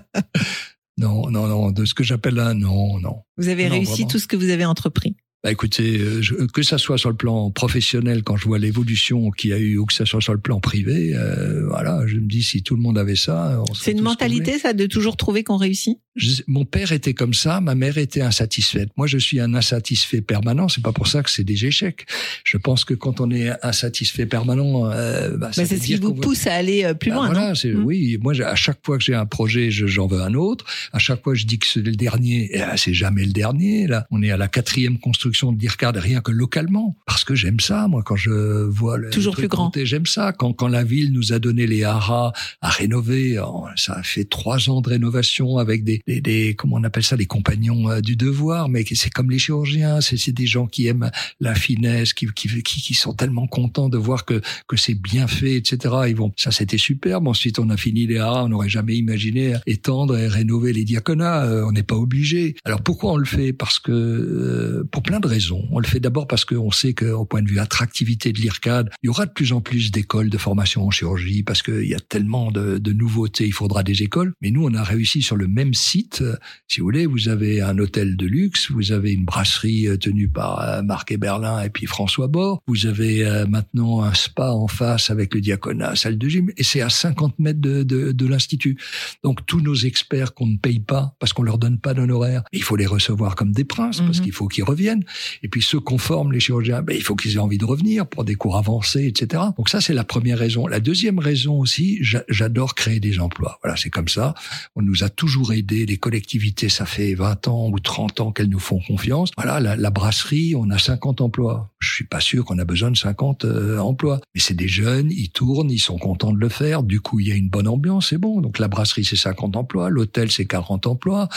non, 0.99 1.31
non, 1.31 1.47
non, 1.47 1.71
de 1.71 1.85
ce 1.85 1.95
que 1.95 2.05
j'appelle 2.05 2.39
un 2.39 2.55
non, 2.55 2.99
non. 2.99 3.23
Vous 3.37 3.49
avez 3.49 3.65
Non, 3.65 3.73
réussi 3.73 3.93
vraiment. 3.93 4.09
tout 4.09 4.19
ce 4.19 4.27
que 4.27 4.37
vous 4.37 4.51
avez 4.51 4.65
entrepris 4.65 5.17
Bah 5.45 5.51
écoutez, 5.51 5.99
euh, 5.99 6.23
je- 6.23 6.35
que 6.35 6.63
ça 6.63 6.79
soit 6.79 6.99
sur 6.99 7.11
le 7.11 7.17
plan 7.17 7.51
professionnel, 7.51 8.23
quand 8.23 8.37
je 8.37 8.45
vois 8.45 8.61
l'évolution 8.61 9.33
qu'il 9.33 9.51
y 9.51 9.53
a 9.53 9.59
eu, 9.59 9.77
ou 9.77 9.87
que 9.87 9.93
ça 9.93 10.07
soit 10.07 10.21
sur 10.21 10.33
le 10.35 10.39
plan 10.39 10.61
privé, 10.61 11.15
euh, 11.17 11.67
voilà, 11.67 12.03
je 12.07 12.15
me 12.15 12.29
dis 12.29 12.45
si 12.45 12.63
tout 12.63 12.77
le 12.77 12.81
monde 12.81 12.97
avait 12.97 13.17
ça, 13.17 13.61
C'est 13.75 13.91
une 13.91 14.03
mentalité, 14.03 14.61
ça, 14.61 14.73
de 14.73 14.87
toujours 14.87 15.17
trouver 15.17 15.43
qu'on 15.43 15.57
réussit? 15.57 15.99
Je- 16.15 16.43
mon 16.47 16.65
père 16.65 16.93
était 16.93 17.15
comme 17.15 17.35
ça, 17.35 17.61
ma 17.61 17.75
mère 17.75 17.99
était 17.99 18.21
insatisfaite. 18.21 18.91
Moi, 18.97 19.07
je 19.09 19.19
suis 19.19 19.41
un 19.41 19.55
insatisfait 19.55 20.21
permanent. 20.21 20.69
C'est 20.69 20.83
pas 20.85 20.93
pour 20.93 21.09
ça 21.09 21.23
que 21.25 21.31
c'est 21.31 21.43
des 21.43 21.65
échecs. 21.65 22.07
Je 22.45 22.59
pense 22.59 22.85
que 22.85 22.93
quand 22.95 23.21
on 23.21 23.31
est 23.31 23.51
insatisfait 23.65 24.27
permanent, 24.27 24.91
euh, 24.93 25.31
bah, 25.39 25.51
Bah, 25.57 25.65
C'est 25.67 25.79
ce 25.79 25.83
qui 25.85 25.97
vous 25.97 26.15
veut- 26.15 26.21
pousse 26.21 26.47
à 26.47 26.53
aller 26.55 26.85
euh, 26.85 26.95
plus 26.95 27.09
Bah, 27.11 27.17
loin, 27.17 27.27
voilà, 27.33 27.49
non? 27.49 27.55
c'est 27.57 27.73
Mm. 27.73 27.85
oui. 27.85 28.19
Moi, 28.21 28.35
à 28.43 28.55
chaque 28.55 28.79
fois 28.85 28.97
que 28.99 29.03
j'ai 29.05 29.15
un 29.15 29.27
projet, 29.27 29.71
je- 29.73 29.87
j'en 29.87 30.07
veux 30.07 30.21
un 30.21 30.35
autre. 30.35 30.67
À 30.93 30.99
chaque 31.01 31.23
fois, 31.25 31.35
je 31.35 31.47
dis 31.47 31.59
que 31.59 31.67
c'est 31.67 31.81
le 31.81 31.93
dernier. 31.97 32.55
Et 32.55 32.59
là, 32.59 32.77
c'est 32.77 32.95
jamais 32.95 33.25
le 33.25 33.33
dernier. 33.33 33.87
Là, 33.89 34.07
on 34.13 34.23
est 34.23 34.31
à 34.31 34.37
la 34.37 34.47
quatrième 34.49 34.99
construction 34.99 35.32
de 35.33 35.59
l'IRCAD, 35.59 35.97
rien 35.97 36.21
que 36.21 36.31
localement, 36.31 36.97
parce 37.07 37.25
que 37.25 37.35
j'aime 37.35 37.61
ça. 37.61 37.89
Moi, 37.89 38.03
quand 38.05 38.17
je 38.17 38.65
vois 38.65 38.99
le 38.99 39.11
Toujours 39.11 39.35
plus 39.35 39.49
grand. 39.49 39.73
j'aime 39.75 40.07
ça. 40.07 40.33
Quand 40.33 40.53
quand 40.53 40.69
la 40.69 40.85
ville 40.85 41.13
nous 41.13 41.33
a 41.33 41.39
donné 41.39 41.67
les 41.67 41.85
haras 41.85 42.33
à 42.61 42.69
rénover, 42.69 43.39
oh, 43.39 43.67
ça 43.77 43.95
a 43.95 44.03
fait 44.03 44.25
trois 44.25 44.69
ans 44.71 44.81
de 44.81 44.89
rénovation 44.89 45.59
avec 45.59 45.85
des 45.85 46.03
des, 46.07 46.21
des 46.21 46.55
comment 46.55 46.77
on 46.77 46.85
appelle 46.85 47.03
ça, 47.03 47.17
les 47.17 47.27
compagnons 47.27 47.91
euh, 47.91 48.01
du 48.01 48.17
devoir. 48.17 48.69
Mais 48.69 48.85
c'est 48.95 49.11
comme 49.11 49.31
les 49.31 49.39
chirurgiens, 49.39 50.01
c'est 50.01 50.33
des 50.33 50.47
gens 50.47 50.67
qui 50.67 50.87
aiment 50.87 51.11
la 51.41 51.55
finesse, 51.55 52.13
qui 52.13 52.27
qui 52.35 52.49
qui, 52.63 52.81
qui 52.81 52.95
sont 52.95 53.15
tellement 53.15 53.47
contents 53.47 53.89
de 53.89 53.99
voir 53.99 54.25
que 54.25 54.41
que 54.69 54.77
c'est 54.77 54.95
bien 54.95 55.27
fait, 55.27 55.57
etc. 55.57 55.95
Ils 56.09 56.17
vont, 56.17 56.33
ça 56.37 56.51
c'était 56.51 56.79
superbe. 56.79 57.27
Ensuite, 57.29 57.59
on 57.59 57.71
a 57.71 57.77
fini 57.77 58.07
les 58.07 58.19
haras. 58.19 58.45
On 58.45 58.49
n'aurait 58.49 58.69
jamais 58.69 58.97
imaginé 58.97 59.55
étendre 59.67 60.17
et 60.17 60.29
rénover 60.29 60.73
les 60.73 60.85
diaconats. 60.85 61.45
Euh, 61.45 61.65
on 61.67 61.73
n'est 61.73 61.83
pas 61.83 61.97
obligé. 61.97 62.57
Alors 62.65 62.83
pourquoi 62.83 63.13
on 63.13 63.17
le 63.17 63.25
fait? 63.25 63.53
Parce 63.53 63.79
que 63.79 63.93
euh, 63.93 64.89
pour 64.91 65.03
plein 65.03 65.21
de 65.21 65.22
de 65.23 65.29
raisons. 65.29 65.67
On 65.71 65.79
le 65.79 65.87
fait 65.87 66.01
d'abord 66.01 66.27
parce 66.27 66.45
qu'on 66.45 66.71
sait 66.71 66.93
qu'au 66.93 67.25
point 67.25 67.41
de 67.41 67.49
vue 67.49 67.59
attractivité 67.59 68.33
de 68.33 68.39
l'IRCAD, 68.41 68.91
il 69.03 69.07
y 69.07 69.09
aura 69.09 69.25
de 69.25 69.31
plus 69.33 69.53
en 69.55 69.63
plus 69.63 69.91
d'écoles 69.91 70.29
de 70.29 70.37
formation 70.37 70.85
en 70.87 70.91
chirurgie 70.91 71.43
parce 71.43 71.63
qu'il 71.63 71.87
y 71.87 71.95
a 71.95 72.01
tellement 72.01 72.51
de, 72.53 72.77
de, 72.79 72.93
nouveautés, 72.93 73.47
il 73.47 73.53
faudra 73.53 73.83
des 73.83 74.03
écoles. 74.03 74.35
Mais 74.43 74.51
nous, 74.51 74.65
on 74.65 74.75
a 74.75 74.83
réussi 74.83 75.23
sur 75.23 75.37
le 75.37 75.49
même 75.49 75.73
site. 75.73 76.23
Si 76.69 76.81
vous 76.81 76.87
voulez, 76.87 77.07
vous 77.07 77.29
avez 77.31 77.63
un 77.63 77.79
hôtel 77.79 78.17
de 78.17 78.27
luxe, 78.27 78.71
vous 78.71 78.93
avez 78.93 79.13
une 79.13 79.25
brasserie 79.25 79.89
euh, 79.89 79.97
tenue 79.97 80.29
par 80.29 80.61
euh, 80.61 80.83
Marc 80.83 81.11
Eberlin 81.13 81.63
et 81.63 81.71
puis 81.71 81.87
François 81.87 82.29
Bord, 82.29 82.61
vous 82.67 82.87
avez 82.87 83.25
euh, 83.25 83.47
maintenant 83.47 84.03
un 84.03 84.13
spa 84.15 84.51
en 84.51 84.67
face 84.69 85.11
avec 85.11 85.35
le 85.35 85.41
diaconat, 85.41 85.97
salle 85.97 86.19
de 86.19 86.29
gym, 86.29 86.51
et 86.57 86.63
c'est 86.65 86.81
à 86.83 86.91
50 86.91 87.39
mètres 87.39 87.61
de, 87.61 87.83
de, 87.83 88.13
de 88.13 88.27
l'institut. 88.27 88.77
Donc 89.25 89.47
tous 89.47 89.61
nos 89.61 89.75
experts 89.75 90.35
qu'on 90.35 90.47
ne 90.47 90.59
paye 90.59 90.81
pas 90.81 91.15
parce 91.19 91.33
qu'on 91.33 91.43
leur 91.43 91.59
donne 91.59 91.79
pas 91.79 91.95
d'honoraires, 91.95 92.43
il 92.53 92.63
faut 92.63 92.77
les 92.77 92.87
recevoir 92.87 93.37
comme 93.37 93.53
des 93.53 93.65
princes 93.65 94.01
parce 94.01 94.19
Mhm. 94.19 94.25
qu'il 94.25 94.33
faut 94.33 94.49
qu'ils 94.49 94.65
reviennent. 94.65 95.05
Et 95.43 95.49
puis 95.49 95.63
ceux 95.63 95.81
qu'on 95.81 95.99
forme, 95.99 96.33
les 96.33 96.41
chirurgiens, 96.41 96.83
ben, 96.83 96.97
il 96.97 97.03
faut 97.03 97.17
qu'ils 97.17 97.35
aient 97.35 97.39
envie 97.39 97.59
de 97.59 97.65
revenir 97.65 98.07
pour 98.07 98.25
des 98.25 98.35
cours 98.35 98.57
avancés, 98.57 99.07
etc. 99.07 99.43
Donc 99.57 99.69
ça, 99.69 99.81
c'est 99.81 99.95
la 99.95 100.05
première 100.05 100.39
raison. 100.39 100.67
La 100.67 100.81
deuxième 100.81 101.19
raison 101.19 101.59
aussi, 101.59 101.99
j'a- 102.03 102.25
j'adore 102.29 102.75
créer 102.75 103.01
des 103.01 103.19
emplois. 103.19 103.59
Voilà, 103.63 103.77
c'est 103.77 103.91
comme 103.91 104.09
ça. 104.09 104.35
On 104.77 104.83
nous 104.83 105.05
a 105.05 105.09
toujours 105.09 105.53
aidés. 105.53 105.87
Les 105.87 105.97
collectivités, 105.97 106.69
ça 106.69 106.87
fait 106.87 107.15
20 107.15 107.49
ans 107.49 107.69
ou 107.69 107.79
30 107.81 108.21
ans 108.21 108.33
qu'elles 108.33 108.49
nous 108.49 108.59
font 108.59 108.81
confiance. 108.87 109.31
Voilà, 109.37 109.61
la, 109.61 109.77
la 109.77 109.91
brasserie, 109.91 110.55
on 110.57 110.71
a 110.71 110.79
50 110.79 111.21
emplois. 111.21 111.72
Je 111.83 111.93
suis 111.93 112.05
pas 112.05 112.21
sûr 112.21 112.45
qu'on 112.45 112.59
a 112.59 112.65
besoin 112.65 112.91
de 112.91 112.97
50 112.97 113.45
euh, 113.45 113.79
emplois. 113.79 114.21
Mais 114.35 114.41
c'est 114.41 114.55
des 114.55 114.69
jeunes, 114.69 115.11
ils 115.11 115.31
tournent, 115.31 115.71
ils 115.71 115.79
sont 115.79 115.99
contents 115.99 116.33
de 116.33 116.39
le 116.39 116.49
faire. 116.49 116.83
Du 116.83 117.01
coup, 117.01 117.21
il 117.21 117.29
y 117.29 117.33
a 117.33 117.35
une 117.35 117.49
bonne 117.49 117.69
ambiance, 117.69 118.11
c'est 118.11 118.19
bon. 118.19 118.41
Donc 118.41 118.59
la 118.59 118.69
brasserie, 118.69 119.05
c'est 119.05 119.17
50 119.17 119.57
emplois. 119.57 119.91
L'hôtel, 119.91 120.31
c'est 120.31 120.47
40 120.47 120.87
emplois. 120.87 121.29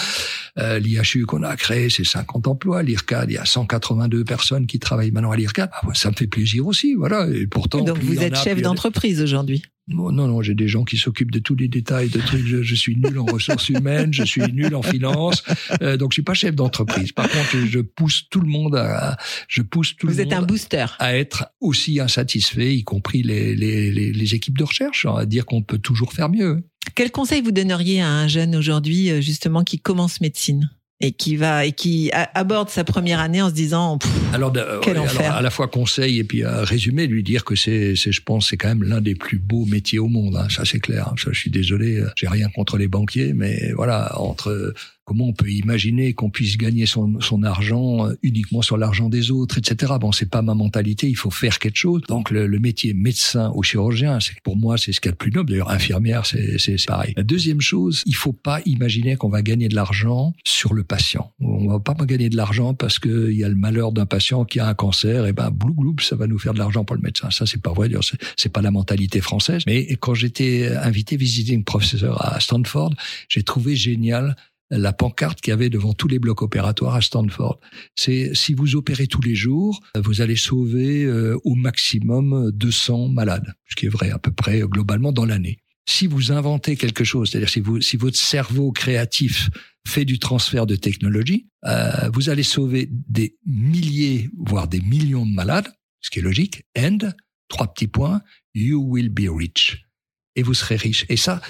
Euh, 0.59 0.79
L'IHU 0.79 1.25
qu'on 1.25 1.43
a 1.43 1.55
créé, 1.55 1.89
c'est 1.89 2.03
50 2.03 2.47
emplois. 2.47 2.83
L'IRCAD, 2.83 3.31
il 3.31 3.33
y 3.33 3.37
a 3.37 3.45
182 3.45 4.23
personnes 4.23 4.67
qui 4.67 4.79
travaillent 4.79 5.11
maintenant 5.11 5.31
à 5.31 5.37
l'IRCAD. 5.37 5.69
Ah, 5.73 5.87
ça 5.93 6.11
me 6.11 6.15
fait 6.15 6.27
plaisir 6.27 6.67
aussi, 6.67 6.93
voilà. 6.93 7.27
Et 7.27 7.47
pourtant, 7.47 7.81
Donc 7.81 7.97
vous 7.97 8.21
êtes 8.21 8.33
a, 8.33 8.43
chef 8.43 8.61
d'entreprise 8.61 9.21
aujourd'hui. 9.21 9.63
Non, 9.88 10.11
non, 10.11 10.27
non, 10.27 10.41
j'ai 10.41 10.55
des 10.55 10.67
gens 10.67 10.83
qui 10.83 10.97
s'occupent 10.97 11.31
de 11.31 11.39
tous 11.39 11.55
les 11.55 11.67
détails 11.67 12.09
de 12.09 12.19
trucs. 12.19 12.45
Je, 12.45 12.63
je 12.63 12.75
suis 12.75 12.95
nul 12.95 13.19
en 13.19 13.25
ressources 13.25 13.69
humaines, 13.69 14.11
je 14.13 14.23
suis 14.23 14.41
nul 14.51 14.73
en 14.73 14.81
finance, 14.81 15.43
euh, 15.81 15.95
donc 15.95 16.11
je 16.11 16.15
suis 16.15 16.23
pas 16.23 16.33
chef 16.33 16.55
d'entreprise. 16.55 17.11
Par 17.11 17.29
contre, 17.29 17.51
je, 17.51 17.65
je 17.67 17.79
pousse 17.81 18.27
tout 18.29 18.41
le 18.41 18.47
monde 18.47 18.75
à, 18.75 19.17
je 19.47 19.61
pousse 19.61 19.95
tout 19.95 20.07
Vous 20.07 20.13
le 20.13 20.19
êtes 20.21 20.31
monde 20.31 20.43
un 20.43 20.45
booster. 20.45 20.86
à 20.99 21.15
être 21.15 21.45
aussi 21.61 21.99
insatisfait, 21.99 22.75
y 22.75 22.83
compris 22.83 23.21
les, 23.21 23.55
les, 23.55 23.91
les, 23.91 24.11
les 24.11 24.36
équipes 24.36 24.57
de 24.57 24.63
recherche, 24.63 25.05
hein, 25.05 25.15
à 25.17 25.25
dire 25.25 25.45
qu'on 25.45 25.61
peut 25.61 25.77
toujours 25.79 26.13
faire 26.13 26.29
mieux. 26.29 26.63
Quel 26.95 27.11
conseil 27.11 27.41
vous 27.41 27.51
donneriez 27.51 28.01
à 28.01 28.09
un 28.09 28.27
jeune 28.27 28.55
aujourd'hui, 28.55 29.11
euh, 29.11 29.21
justement, 29.21 29.63
qui 29.63 29.79
commence 29.79 30.21
médecine? 30.21 30.69
Et 31.01 31.11
qui 31.11 31.35
va 31.35 31.65
et 31.65 31.73
qui 31.73 32.09
aborde 32.33 32.69
sa 32.69 32.83
première 32.85 33.19
année 33.19 33.41
en 33.41 33.49
se 33.49 33.53
disant 33.53 33.97
Pff, 33.97 34.09
Alors, 34.33 34.53
euh, 34.55 34.79
Quel 34.81 34.93
alors, 34.97 35.05
enfer. 35.05 35.35
à 35.35 35.41
la 35.41 35.49
fois 35.49 35.67
conseil 35.67 36.19
et 36.19 36.23
puis 36.23 36.43
à 36.43 36.63
résumer, 36.63 37.05
lui 37.07 37.21
dire 37.21 37.43
que 37.43 37.55
c'est, 37.55 37.95
c'est, 37.97 38.11
je 38.13 38.21
pense, 38.21 38.49
c'est 38.49 38.57
quand 38.57 38.69
même 38.69 38.83
l'un 38.83 39.01
des 39.01 39.13
plus 39.15 39.37
beaux 39.37 39.65
métiers 39.65 39.99
au 39.99 40.07
monde. 40.07 40.37
hein. 40.37 40.47
Ça, 40.49 40.63
c'est 40.63 40.79
clair. 40.79 41.13
Ça, 41.17 41.31
je 41.33 41.39
suis 41.39 41.51
désolé, 41.51 41.97
euh, 41.97 42.09
j'ai 42.15 42.27
rien 42.29 42.47
contre 42.49 42.77
les 42.77 42.87
banquiers, 42.87 43.33
mais 43.33 43.73
voilà, 43.73 44.17
entre 44.19 44.49
euh, 44.51 44.73
comment 45.05 45.25
on 45.25 45.33
peut 45.33 45.49
imaginer 45.49 46.13
qu'on 46.13 46.29
puisse 46.29 46.57
gagner 46.57 46.85
son, 46.85 47.19
son 47.21 47.43
argent 47.43 48.07
euh, 48.07 48.13
uniquement 48.23 48.61
sur 48.61 48.77
l'argent 48.77 49.07
des 49.07 49.31
autres, 49.31 49.59
etc. 49.59 49.93
Bon, 49.99 50.11
c'est 50.11 50.29
pas 50.29 50.41
ma 50.41 50.55
mentalité. 50.55 51.07
Il 51.07 51.15
faut 51.15 51.29
faire 51.29 51.59
quelque 51.59 51.77
chose. 51.77 52.01
Donc, 52.09 52.31
le, 52.31 52.47
le 52.47 52.59
métier 52.59 52.93
médecin 52.93 53.51
ou 53.55 53.63
chirurgien, 53.63 54.19
c'est 54.19 54.39
pour 54.41 54.57
moi, 54.57 54.77
c'est 54.77 54.91
ce 54.91 54.99
qu'il 54.99 55.09
y 55.09 55.11
a 55.11 55.13
de 55.13 55.17
plus 55.17 55.31
noble. 55.31 55.51
D'ailleurs, 55.51 55.69
infirmière, 55.69 56.25
c'est, 56.25 56.57
c'est, 56.57 56.77
c'est 56.77 56.87
pareil. 56.87 57.13
La 57.15 57.23
deuxième 57.23 57.61
chose, 57.61 58.03
il 58.05 58.15
faut 58.15 58.33
pas 58.33 58.61
imaginer 58.65 59.15
qu'on 59.15 59.29
va 59.29 59.41
gagner 59.41 59.69
de 59.69 59.75
l'argent 59.75 60.33
sur 60.43 60.73
le 60.73 60.83
patient. 60.83 61.31
On 61.39 61.67
va 61.67 61.79
pas 61.79 61.93
gagner 62.05 62.29
de 62.29 62.35
l'argent 62.35 62.73
parce 62.73 62.99
que 62.99 63.31
il 63.31 63.37
y 63.37 63.43
a 63.43 63.49
le 63.49 63.55
malheur 63.55 63.91
d'un 63.91 64.05
patient 64.05 64.43
qui 64.45 64.59
a 64.59 64.67
un 64.67 64.73
cancer, 64.73 65.25
et 65.25 65.33
ben 65.33 65.51
blou 65.51 65.73
gloup, 65.73 65.95
ça 65.99 66.15
va 66.15 66.27
nous 66.27 66.39
faire 66.39 66.53
de 66.53 66.59
l'argent 66.59 66.83
pour 66.83 66.95
le 66.95 67.01
médecin. 67.01 67.29
Ça 67.31 67.45
c'est 67.45 67.61
pas 67.61 67.73
vrai, 67.73 67.87
d'ailleurs, 67.87 68.03
c'est, 68.03 68.19
c'est 68.35 68.51
pas 68.51 68.61
la 68.61 68.71
mentalité 68.71 69.21
française. 69.21 69.63
Mais 69.67 69.85
quand 69.97 70.13
j'étais 70.13 70.75
invité 70.75 71.15
visiter 71.15 71.53
une 71.53 71.63
professeure 71.63 72.25
à 72.25 72.39
Stanford, 72.39 72.93
j'ai 73.29 73.43
trouvé 73.43 73.75
génial 73.75 74.35
la 74.72 74.93
pancarte 74.93 75.41
qu'il 75.41 75.51
y 75.51 75.53
avait 75.53 75.70
devant 75.70 75.93
tous 75.93 76.07
les 76.07 76.20
blocs 76.20 76.41
opératoires 76.41 76.95
à 76.95 77.01
Stanford. 77.01 77.59
C'est 77.95 78.34
si 78.34 78.53
vous 78.53 78.76
opérez 78.76 79.07
tous 79.07 79.22
les 79.22 79.36
jours, 79.36 79.80
vous 79.95 80.22
allez 80.22 80.36
sauver 80.36 81.03
euh, 81.03 81.38
au 81.43 81.55
maximum 81.55 82.51
200 82.51 83.09
malades, 83.09 83.53
ce 83.70 83.76
qui 83.76 83.86
est 83.86 83.89
vrai 83.89 84.11
à 84.11 84.20
peu 84.20 84.32
près 84.32 84.61
euh, 84.61 84.68
globalement 84.68 85.11
dans 85.11 85.26
l'année. 85.26 85.59
Si 85.88 86.07
vous 86.07 86.32
inventez 86.32 86.78
quelque 86.78 87.03
chose, 87.03 87.30
c'est-à-dire 87.30 87.49
si, 87.49 87.63
si 87.82 87.97
votre 87.97 88.18
cerveau 88.18 88.72
créatif 88.72 89.49
fait 89.88 90.03
du 90.03 90.18
transfert 90.18 90.66
de 90.66 90.76
technologie, 90.76 91.47
euh, 91.66 92.09
vous 92.11 92.30
allez 92.30 92.43
sauver 92.43 92.89
des 92.91 93.38
milliers, 93.45 94.30
voire 94.36 94.68
des 94.68 94.82
millions 94.82 95.28
de 95.28 95.34
malades, 95.34 95.72
ce 96.01 96.09
qui 96.09 96.20
est 96.20 96.24
logique. 96.24 96.63
And, 96.76 96.97
trois 97.49 97.72
petits 97.72 97.88
points, 97.88 98.22
you 98.55 98.82
will 98.82 99.09
be 99.09 99.30
rich. 99.30 99.84
Et 100.36 100.43
vous 100.43 100.53
serez 100.53 100.75
riche. 100.75 101.05
Et 101.09 101.17
ça, 101.17 101.41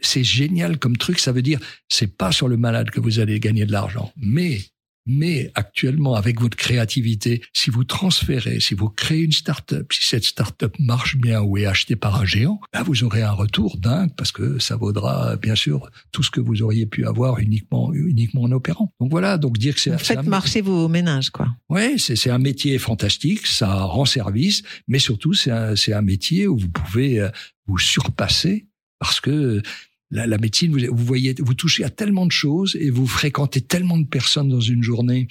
c'est 0.00 0.24
génial 0.24 0.78
comme 0.78 0.96
truc. 0.96 1.18
Ça 1.18 1.32
veut 1.32 1.42
dire, 1.42 1.60
c'est 1.88 2.16
pas 2.16 2.32
sur 2.32 2.48
le 2.48 2.56
malade 2.56 2.90
que 2.90 3.00
vous 3.00 3.20
allez 3.20 3.38
gagner 3.40 3.66
de 3.66 3.72
l'argent, 3.72 4.12
mais 4.16 4.60
mais 5.06 5.50
actuellement, 5.54 6.14
avec 6.14 6.40
votre 6.40 6.56
créativité, 6.56 7.42
si 7.52 7.70
vous 7.70 7.84
transférez, 7.84 8.60
si 8.60 8.74
vous 8.74 8.88
créez 8.88 9.22
une 9.22 9.32
start-up, 9.32 9.92
si 9.92 10.04
cette 10.04 10.24
start-up 10.24 10.74
marche 10.78 11.16
bien 11.16 11.40
ou 11.40 11.56
est 11.58 11.66
achetée 11.66 11.96
par 11.96 12.20
un 12.20 12.24
géant, 12.24 12.60
ben 12.72 12.82
vous 12.82 13.04
aurez 13.04 13.22
un 13.22 13.32
retour 13.32 13.76
dingue 13.78 14.10
parce 14.16 14.32
que 14.32 14.58
ça 14.58 14.76
vaudra, 14.76 15.36
bien 15.36 15.54
sûr, 15.54 15.90
tout 16.12 16.22
ce 16.22 16.30
que 16.30 16.40
vous 16.40 16.62
auriez 16.62 16.86
pu 16.86 17.06
avoir 17.06 17.38
uniquement, 17.38 17.92
uniquement 17.94 18.42
en 18.42 18.52
opérant. 18.52 18.92
Donc 19.00 19.10
voilà, 19.10 19.38
donc 19.38 19.58
dire 19.58 19.74
que 19.74 19.80
c'est 19.80 19.96
faites 19.98 20.18
un- 20.18 20.22
marcher 20.22 20.60
vos 20.60 20.88
ménages, 20.88 21.30
quoi. 21.30 21.48
Ouais, 21.68 21.96
c'est 21.98 22.30
un 22.30 22.38
métier 22.38 22.78
fantastique, 22.78 23.46
ça 23.46 23.72
rend 23.84 24.04
service, 24.04 24.62
mais 24.88 24.98
surtout 24.98 25.32
c'est 25.34 25.50
un, 25.50 25.74
un 25.92 26.02
métier 26.02 26.46
où 26.46 26.58
vous 26.58 26.68
pouvez 26.68 27.20
euh, 27.20 27.28
vous 27.66 27.78
surpasser 27.78 28.66
parce 28.98 29.20
que 29.20 29.62
la, 30.10 30.26
la 30.26 30.38
médecine, 30.38 30.72
vous, 30.72 30.94
vous 30.94 31.04
voyez, 31.04 31.34
vous 31.38 31.54
touchez 31.54 31.84
à 31.84 31.90
tellement 31.90 32.26
de 32.26 32.32
choses 32.32 32.76
et 32.76 32.90
vous 32.90 33.06
fréquentez 33.06 33.60
tellement 33.60 33.98
de 33.98 34.06
personnes 34.06 34.48
dans 34.48 34.60
une 34.60 34.82
journée 34.82 35.28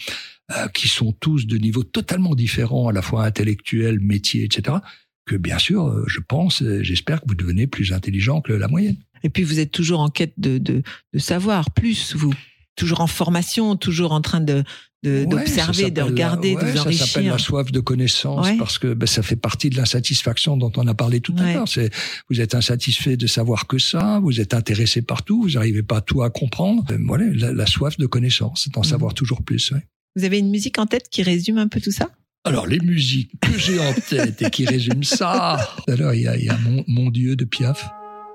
euh, 0.52 0.68
qui 0.70 0.88
sont 0.88 1.12
tous 1.14 1.48
de 1.48 1.58
niveaux 1.58 1.84
totalement 1.84 2.36
différents, 2.36 2.88
à 2.88 2.94
la 2.94 3.02
fois 3.02 3.26
intellectuels, 3.26 4.00
métiers, 4.00 4.44
etc. 4.44 4.78
Que 5.26 5.36
bien 5.36 5.58
sûr, 5.58 5.88
euh, 5.88 6.04
je 6.08 6.20
pense, 6.20 6.64
j'espère 6.82 7.22
que 7.22 7.28
vous 7.28 7.36
devenez 7.36 7.68
plus 7.68 7.94
intelligent 7.94 8.42
que 8.42 8.54
la 8.54 8.68
moyenne. 8.68 8.98
Et 9.24 9.30
puis 9.30 9.44
vous 9.44 9.60
êtes 9.60 9.72
toujours 9.72 10.02
en 10.02 10.10
quête 10.10 10.34
de, 10.38 10.58
de, 10.58 10.84
de 11.14 11.20
savoir 11.20 11.72
plus, 11.72 12.16
vous. 12.16 12.34
Toujours 12.76 13.02
en 13.02 13.08
formation, 13.08 13.76
toujours 13.76 14.12
en 14.12 14.22
train 14.22 14.42
de 14.42 14.64
de- 15.04 15.20
Ouais, 15.20 15.26
d'observer, 15.28 15.92
de 15.92 16.02
regarder, 16.02 16.56
la- 16.56 16.62
de 16.62 16.66
ouais, 16.66 16.72
vous 16.72 16.78
Ça 16.78 16.84
s'appelle 17.06 17.30
enrichir. 17.30 17.32
la 17.34 17.38
soif 17.38 17.72
de 17.72 17.80
connaissance 17.80 18.44
Ouais. 18.48 18.58
parce 18.58 18.80
que 18.80 18.96
ben, 18.96 19.06
ça 19.06 19.22
fait 19.22 19.36
partie 19.36 19.70
de 19.70 19.78
l'insatisfaction 19.78 20.58
dont 20.58 20.72
on 20.78 20.88
a 20.88 20.96
parlé 20.96 21.20
tout 21.22 21.36
à 21.38 21.54
l'heure. 21.54 21.68
C'est 21.68 21.92
vous 22.28 22.42
êtes 22.42 22.56
insatisfait 22.56 23.16
de 23.16 23.28
savoir 23.28 23.68
que 23.68 23.78
ça, 23.78 24.20
vous 24.24 24.42
êtes 24.42 24.56
intéressé 24.56 25.04
par 25.04 25.22
tout, 25.22 25.44
vous 25.44 25.52
n'arrivez 25.52 25.84
pas 25.84 26.02
tout 26.02 26.24
à 26.24 26.32
comprendre. 26.32 26.84
Ben, 26.88 27.00
voilà, 27.06 27.26
la, 27.36 27.54
la 27.54 27.68
soif 27.68 27.98
de 27.98 28.08
connaissance, 28.08 28.68
d'en 28.74 28.82
Mhm. 28.82 28.86
savoir 28.88 29.14
toujours 29.14 29.44
plus. 29.44 29.72
Vous 30.16 30.24
avez 30.24 30.40
une 30.40 30.50
musique 30.50 30.80
en 30.80 30.88
tête 30.88 31.08
qui 31.12 31.22
résume 31.22 31.60
un 31.60 31.68
peu 31.68 31.80
tout 31.80 31.92
ça? 31.92 32.10
Alors 32.44 32.66
les 32.66 32.80
musiques 32.80 33.30
que 33.42 33.56
j'ai 33.60 33.80
en 33.80 33.94
tête 33.94 34.42
et 34.42 34.50
qui 34.50 34.66
résument 34.66 35.04
ça. 35.04 35.60
Alors 35.88 36.14
il 36.16 36.22
y 36.24 36.28
a, 36.28 36.36
il 36.36 36.46
y 36.46 36.50
a 36.50 36.58
mon, 36.58 36.84
Mon 36.88 37.10
Dieu 37.12 37.36
de 37.36 37.46
Piaf. 37.46 37.88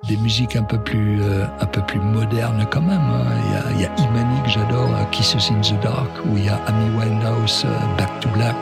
Des 0.09 0.17
musiques 0.17 0.57
un 0.57 0.63
peu 0.63 0.79
plus 0.79 1.23
euh, 1.23 1.45
un 1.61 1.67
peu 1.67 1.83
plus 1.83 2.01
modernes 2.01 2.67
quand 2.71 2.81
même. 2.81 2.99
hein. 2.99 3.25
Il 3.47 3.53
y 3.53 3.57
a, 3.57 3.63
il 3.77 3.81
y 3.83 3.85
a 3.85 3.91
Imani 4.09 4.43
que 4.43 4.49
j'adore, 4.51 4.89
euh, 4.95 5.05
Kisses 5.13 5.51
in 5.53 5.61
the 5.61 5.81
Dark, 5.83 6.09
où 6.27 6.37
il 6.37 6.47
y 6.47 6.49
a 6.49 6.59
Amy 6.67 6.97
Winehouse, 6.99 7.65
euh, 7.67 7.97
Back 7.99 8.09
to 8.21 8.29
Black. 8.31 8.57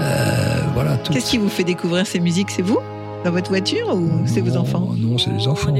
Euh, 0.00 0.62
voilà. 0.74 0.96
tout 0.98 1.12
Qu'est-ce 1.12 1.30
qui 1.30 1.38
vous 1.38 1.48
fait 1.48 1.64
découvrir 1.64 2.06
ces 2.06 2.20
musiques? 2.20 2.50
C'est 2.50 2.62
vous? 2.62 2.80
Dans 3.24 3.30
votre 3.30 3.48
voiture 3.50 3.94
ou 3.94 4.26
c'est 4.26 4.40
vos 4.42 4.56
enfants? 4.56 4.90
Non, 4.98 5.16
c'est 5.16 5.30
les 5.30 5.48
enfants. 5.48 5.72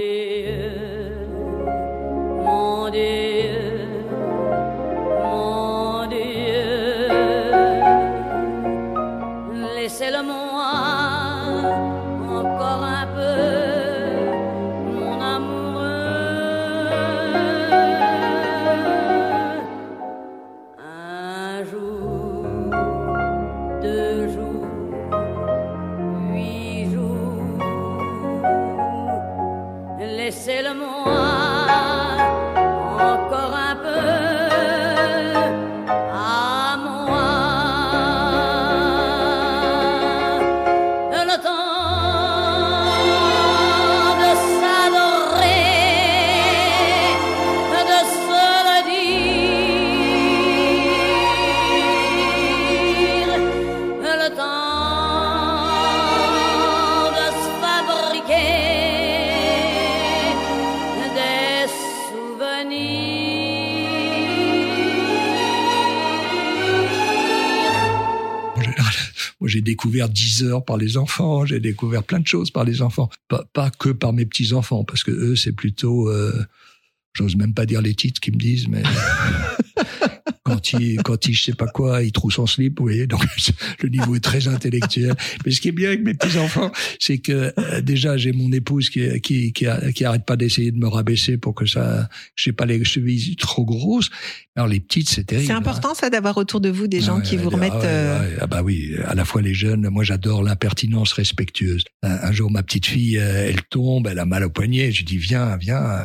Mon 2.45 2.91
Dieu, 2.91 3.01
découvert 69.65 70.09
10 70.09 70.45
heures 70.45 70.65
par 70.65 70.77
les 70.77 70.97
enfants, 70.97 71.45
j'ai 71.45 71.59
découvert 71.59 72.05
plein 72.05 72.21
de 72.21 72.27
choses 72.27 72.51
par 72.51 72.65
les 72.65 72.83
enfants, 72.83 73.11
pas, 73.29 73.71
que 73.71 73.91
par 73.91 74.13
mes 74.13 74.27
petits 74.27 74.53
enfants, 74.53 74.85
parce 74.85 75.03
que 75.03 75.11
eux 75.11 75.37
c'est 75.37 75.53
plutôt, 75.53 76.09
euh, 76.09 76.45
j'ose 77.15 77.37
même 77.37 77.55
pas 77.55 77.67
dire 77.67 77.83
les 77.83 77.95
titres 77.95 78.21
qu'ils 78.21 78.35
me 78.35 78.39
disent, 78.39 78.69
mais 78.69 78.83
quand 80.55 80.73
il, 80.73 81.03
quand 81.03 81.27
il, 81.27 81.35
je 81.35 81.43
sais 81.45 81.55
pas 81.55 81.67
quoi, 81.67 82.03
il 82.03 82.13
trouve 82.13 82.33
son 82.33 82.47
slip, 82.47 82.79
vous 82.79 82.87
voyez. 82.87 83.07
Donc, 83.07 83.23
le 83.83 83.89
niveau 83.89 84.15
est 84.15 84.21
très 84.21 84.49
intellectuel. 84.49 85.15
Mais 85.45 85.51
ce 85.53 85.61
qui 85.61 85.69
est 85.69 85.73
bien 85.73 85.89
avec 85.89 86.03
mes 86.03 86.15
petits 86.15 86.39
enfants, 86.39 86.71
c'est 87.01 87.19
que 87.19 87.53
euh, 87.59 87.81
déjà 87.81 88.17
j'ai 88.17 88.33
mon 88.33 88.51
épouse 88.53 88.91
qui, 88.91 89.21
qui, 89.21 89.53
qui, 89.53 89.67
a- 89.67 89.93
qui 89.93 90.05
arrête 90.05 90.25
pas 90.25 90.37
d'essayer 90.37 90.71
de 90.71 90.79
me 90.79 90.87
rabaisser 90.89 91.37
pour 91.37 91.55
que 91.55 91.67
ça, 91.67 92.09
j'ai 92.37 92.53
pas 92.53 92.67
les 92.67 92.85
chevilles 92.85 93.37
trop 93.37 93.65
grosses. 93.65 94.11
Alors 94.57 94.69
les 94.69 94.81
petites, 94.81 95.09
c'est 95.09 95.25
terrible. 95.25 95.47
C'est 95.49 95.53
hein. 95.53 95.59
important 95.59 95.95
ça 95.95 96.11
d'avoir 96.11 96.37
autour 96.37 96.61
de 96.61 96.69
vous 96.71 96.87
des 96.87 97.01
gens 97.01 97.19
Ah 97.19 97.23
qui 97.23 97.37
vous 97.37 97.49
ah 97.51 97.55
remettent. 97.55 97.73
ouais, 97.75 97.81
euh. 97.85 98.37
Ah 98.41 98.47
bah 98.47 98.63
oui, 98.63 98.95
à 99.05 99.15
la 99.15 99.25
fois 99.25 99.43
les 99.43 99.55
jeunes. 99.55 99.89
Moi, 99.89 100.05
j'adore 100.05 100.43
l'impertinence 100.43 101.13
respectueuse. 101.13 101.83
Un, 102.03 102.11
un 102.29 102.33
jour, 102.33 102.51
ma 102.51 102.63
petite 102.63 102.87
fille, 102.87 103.19
euh, 103.19 103.49
elle 103.49 103.63
tombe, 103.63 104.07
elle 104.07 104.19
a 104.21 104.25
mal 104.25 104.45
au 104.45 104.51
poignet. 104.51 104.93
Je 104.93 105.05
dis 105.05 105.19
viens, 105.19 105.57
viens. 105.57 105.83
euh, 105.83 106.03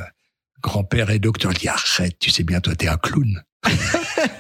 Grand-père 0.61 1.09
et 1.09 1.19
docteur 1.19 1.53
dit 1.53 1.69
arrête, 1.69 2.17
tu 2.19 2.31
sais 2.31 2.43
bien, 2.43 2.59
toi, 2.59 2.76
t'es 2.76 2.89
un 2.89 2.97
clown. 2.97 3.41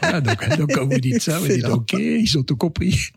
Voilà, 0.09 0.21
donc, 0.21 0.57
donc, 0.57 0.73
quand 0.73 0.85
vous 0.87 0.99
dites 0.99 1.21
ça, 1.21 1.39
vous 1.39 1.47
dites 1.47 1.65
ok, 1.65 1.93
ils 1.93 2.37
ont 2.37 2.43
tout 2.43 2.55
compris. 2.57 3.09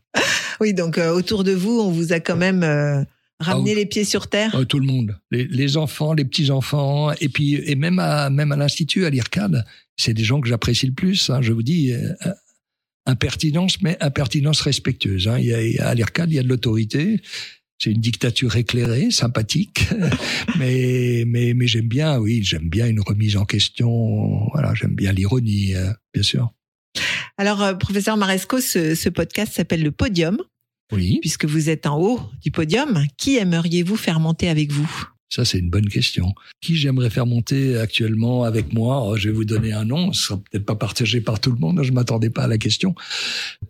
Oui, 0.60 0.74
donc 0.74 0.98
euh, 0.98 1.10
autour 1.12 1.44
de 1.44 1.52
vous, 1.52 1.80
on 1.80 1.90
vous 1.90 2.12
a 2.12 2.20
quand 2.20 2.36
même 2.36 2.62
euh, 2.62 3.02
ramené 3.40 3.72
Ah 3.72 3.76
les 3.76 3.86
pieds 3.86 4.04
sur 4.04 4.28
terre. 4.28 4.54
Euh, 4.54 4.64
tout 4.64 4.78
le 4.78 4.86
monde, 4.86 5.18
les, 5.30 5.44
les 5.46 5.76
enfants, 5.76 6.12
les 6.12 6.24
petits 6.24 6.50
enfants, 6.50 7.12
et 7.20 7.28
puis 7.28 7.54
et 7.54 7.74
même 7.74 7.98
à 7.98 8.30
même 8.30 8.52
à 8.52 8.56
l'institut, 8.56 9.04
à 9.06 9.10
l'IRCAD, 9.10 9.64
c'est 9.96 10.14
des 10.14 10.24
gens 10.24 10.40
que 10.40 10.48
j'apprécie 10.48 10.86
le 10.86 10.92
plus. 10.94 11.30
hein, 11.30 11.40
je 11.42 11.52
vous 11.52 11.62
dis. 11.62 11.92
impertinence, 13.06 13.82
mais 13.82 13.96
impertinence 14.00 14.60
respectueuse. 14.60 15.26
Hein. 15.28 15.38
Il 15.38 15.46
y 15.46 15.54
a, 15.54 15.62
il 15.62 15.72
y 15.74 15.78
a- 15.78 15.88
à 15.88 15.94
l'IRCAD, 15.94 16.30
il 16.30 16.36
y 16.36 16.38
a 16.38 16.42
de 16.42 16.48
l'autorité. 16.48 17.20
C'est 17.78 17.90
une 17.90 18.00
dictature 18.00 18.54
éclairée, 18.54 19.10
sympathique, 19.10 19.88
mais 20.58 21.24
mais 21.26 21.52
mais 21.52 21.66
j'aime 21.66 21.88
bien, 21.88 22.18
oui, 22.18 22.40
j'aime 22.44 22.68
bien 22.68 22.86
une 22.86 23.00
remise 23.00 23.36
en 23.36 23.44
question. 23.44 23.90
Voilà, 24.52 24.72
j'aime 24.74 24.94
bien 24.94 25.10
l'ironie, 25.12 25.72
bien 26.14 26.22
sûr. 26.22 26.52
Alors, 27.38 27.62
euh, 27.62 27.74
professeur 27.74 28.16
Maresco, 28.16 28.60
ce, 28.60 28.94
ce 28.94 29.08
podcast 29.08 29.54
s'appelle 29.54 29.82
le 29.82 29.90
Podium, 29.92 30.38
Oui, 30.92 31.18
puisque 31.20 31.44
vous 31.46 31.70
êtes 31.70 31.86
en 31.86 31.98
haut 32.00 32.20
du 32.42 32.50
podium. 32.50 33.04
Qui 33.16 33.36
aimeriez-vous 33.36 33.96
faire 33.96 34.20
monter 34.20 34.48
avec 34.48 34.70
vous? 34.72 34.90
Ça 35.30 35.46
c'est 35.46 35.58
une 35.58 35.70
bonne 35.70 35.88
question. 35.88 36.34
Qui 36.60 36.76
j'aimerais 36.76 37.08
faire 37.08 37.24
monter 37.24 37.78
actuellement 37.78 38.44
avec 38.44 38.74
moi? 38.74 39.02
Oh, 39.08 39.16
Je 39.16 39.30
vais 39.30 39.34
vous 39.34 39.46
donner 39.46 39.72
un 39.72 39.86
nom. 39.86 40.12
Ce 40.12 40.24
sera 40.26 40.36
peut-être 40.36 40.66
pas 40.66 40.74
partagé 40.74 41.22
par 41.22 41.40
tout 41.40 41.50
le 41.50 41.56
monde. 41.58 41.82
Je 41.82 41.90
m'attendais 41.90 42.28
pas 42.28 42.42
à 42.42 42.46
la 42.48 42.58
question. 42.58 42.94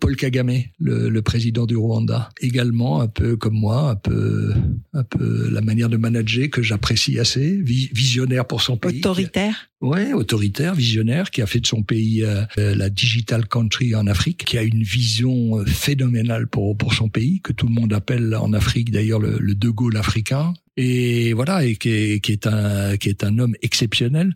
Paul 0.00 0.16
Kagame, 0.16 0.50
le, 0.80 1.08
le 1.08 1.22
président 1.22 1.64
du 1.64 1.76
Rwanda, 1.76 2.30
également 2.40 3.00
un 3.00 3.06
peu 3.06 3.36
comme 3.36 3.54
moi, 3.54 3.90
un 3.90 3.94
peu, 3.94 4.52
un 4.92 5.04
peu 5.04 5.50
la 5.52 5.60
manière 5.60 5.88
de 5.88 5.96
manager 5.96 6.50
que 6.50 6.62
j'apprécie 6.62 7.20
assez, 7.20 7.62
vi- 7.62 7.90
visionnaire 7.94 8.44
pour 8.44 8.60
son 8.60 8.76
pays. 8.76 8.98
Autoritaire? 8.98 9.68
Ouais, 9.82 10.12
autoritaire, 10.12 10.76
visionnaire, 10.76 11.32
qui 11.32 11.42
a 11.42 11.46
fait 11.46 11.58
de 11.58 11.66
son 11.66 11.82
pays 11.82 12.22
euh, 12.22 12.44
euh, 12.56 12.76
la 12.76 12.88
digital 12.88 13.48
country 13.48 13.96
en 13.96 14.06
Afrique, 14.06 14.44
qui 14.44 14.56
a 14.56 14.62
une 14.62 14.84
vision 14.84 15.58
euh, 15.58 15.64
phénoménale 15.64 16.46
pour 16.46 16.76
pour 16.78 16.94
son 16.94 17.08
pays, 17.08 17.40
que 17.40 17.52
tout 17.52 17.66
le 17.66 17.74
monde 17.74 17.92
appelle 17.92 18.32
en 18.36 18.52
Afrique 18.52 18.92
d'ailleurs 18.92 19.18
le, 19.18 19.38
le 19.40 19.56
De 19.56 19.70
Gaulle 19.70 19.96
africain. 19.96 20.54
Et 20.76 21.32
voilà, 21.32 21.64
et 21.64 21.74
qui 21.74 21.88
est, 21.88 22.20
qui 22.24 22.30
est 22.30 22.46
un 22.46 22.96
qui 22.96 23.08
est 23.08 23.24
un 23.24 23.40
homme 23.40 23.56
exceptionnel. 23.60 24.32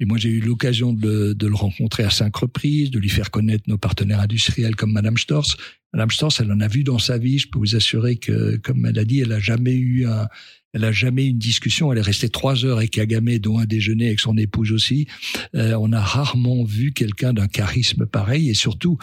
Et 0.00 0.04
moi, 0.04 0.18
j'ai 0.18 0.28
eu 0.28 0.40
l'occasion 0.40 0.92
de, 0.92 1.32
de 1.32 1.46
le 1.46 1.54
rencontrer 1.54 2.02
à 2.04 2.10
cinq 2.10 2.36
reprises, 2.36 2.90
de 2.90 2.98
lui 2.98 3.08
faire 3.08 3.30
connaître 3.30 3.64
nos 3.68 3.78
partenaires 3.78 4.20
industriels 4.20 4.76
comme 4.76 4.92
Madame 4.92 5.16
Storz. 5.16 5.56
Madame 5.94 6.10
Storz, 6.10 6.36
elle 6.40 6.52
en 6.52 6.60
a 6.60 6.68
vu 6.68 6.84
dans 6.84 6.98
sa 6.98 7.16
vie. 7.16 7.38
Je 7.38 7.48
peux 7.48 7.58
vous 7.58 7.74
assurer 7.74 8.16
que, 8.16 8.58
comme 8.58 8.84
elle 8.84 8.98
a 8.98 9.04
dit, 9.04 9.20
elle 9.20 9.32
a 9.32 9.40
jamais 9.40 9.74
eu 9.74 10.06
un, 10.06 10.28
elle 10.72 10.84
a 10.84 10.92
jamais 10.92 11.26
une 11.26 11.38
discussion. 11.38 11.92
Elle 11.92 11.98
est 11.98 12.02
restée 12.02 12.28
trois 12.28 12.64
heures 12.64 12.78
avec 12.78 12.92
Kagame, 12.92 13.38
dont 13.38 13.58
un 13.58 13.64
déjeuner 13.64 14.06
avec 14.06 14.20
son 14.20 14.36
épouse 14.36 14.72
aussi. 14.72 15.06
Euh, 15.54 15.74
on 15.80 15.92
a 15.92 16.00
rarement 16.00 16.64
vu 16.64 16.92
quelqu'un 16.92 17.32
d'un 17.32 17.48
charisme 17.48 18.06
pareil, 18.06 18.50
et 18.50 18.54
surtout, 18.54 18.98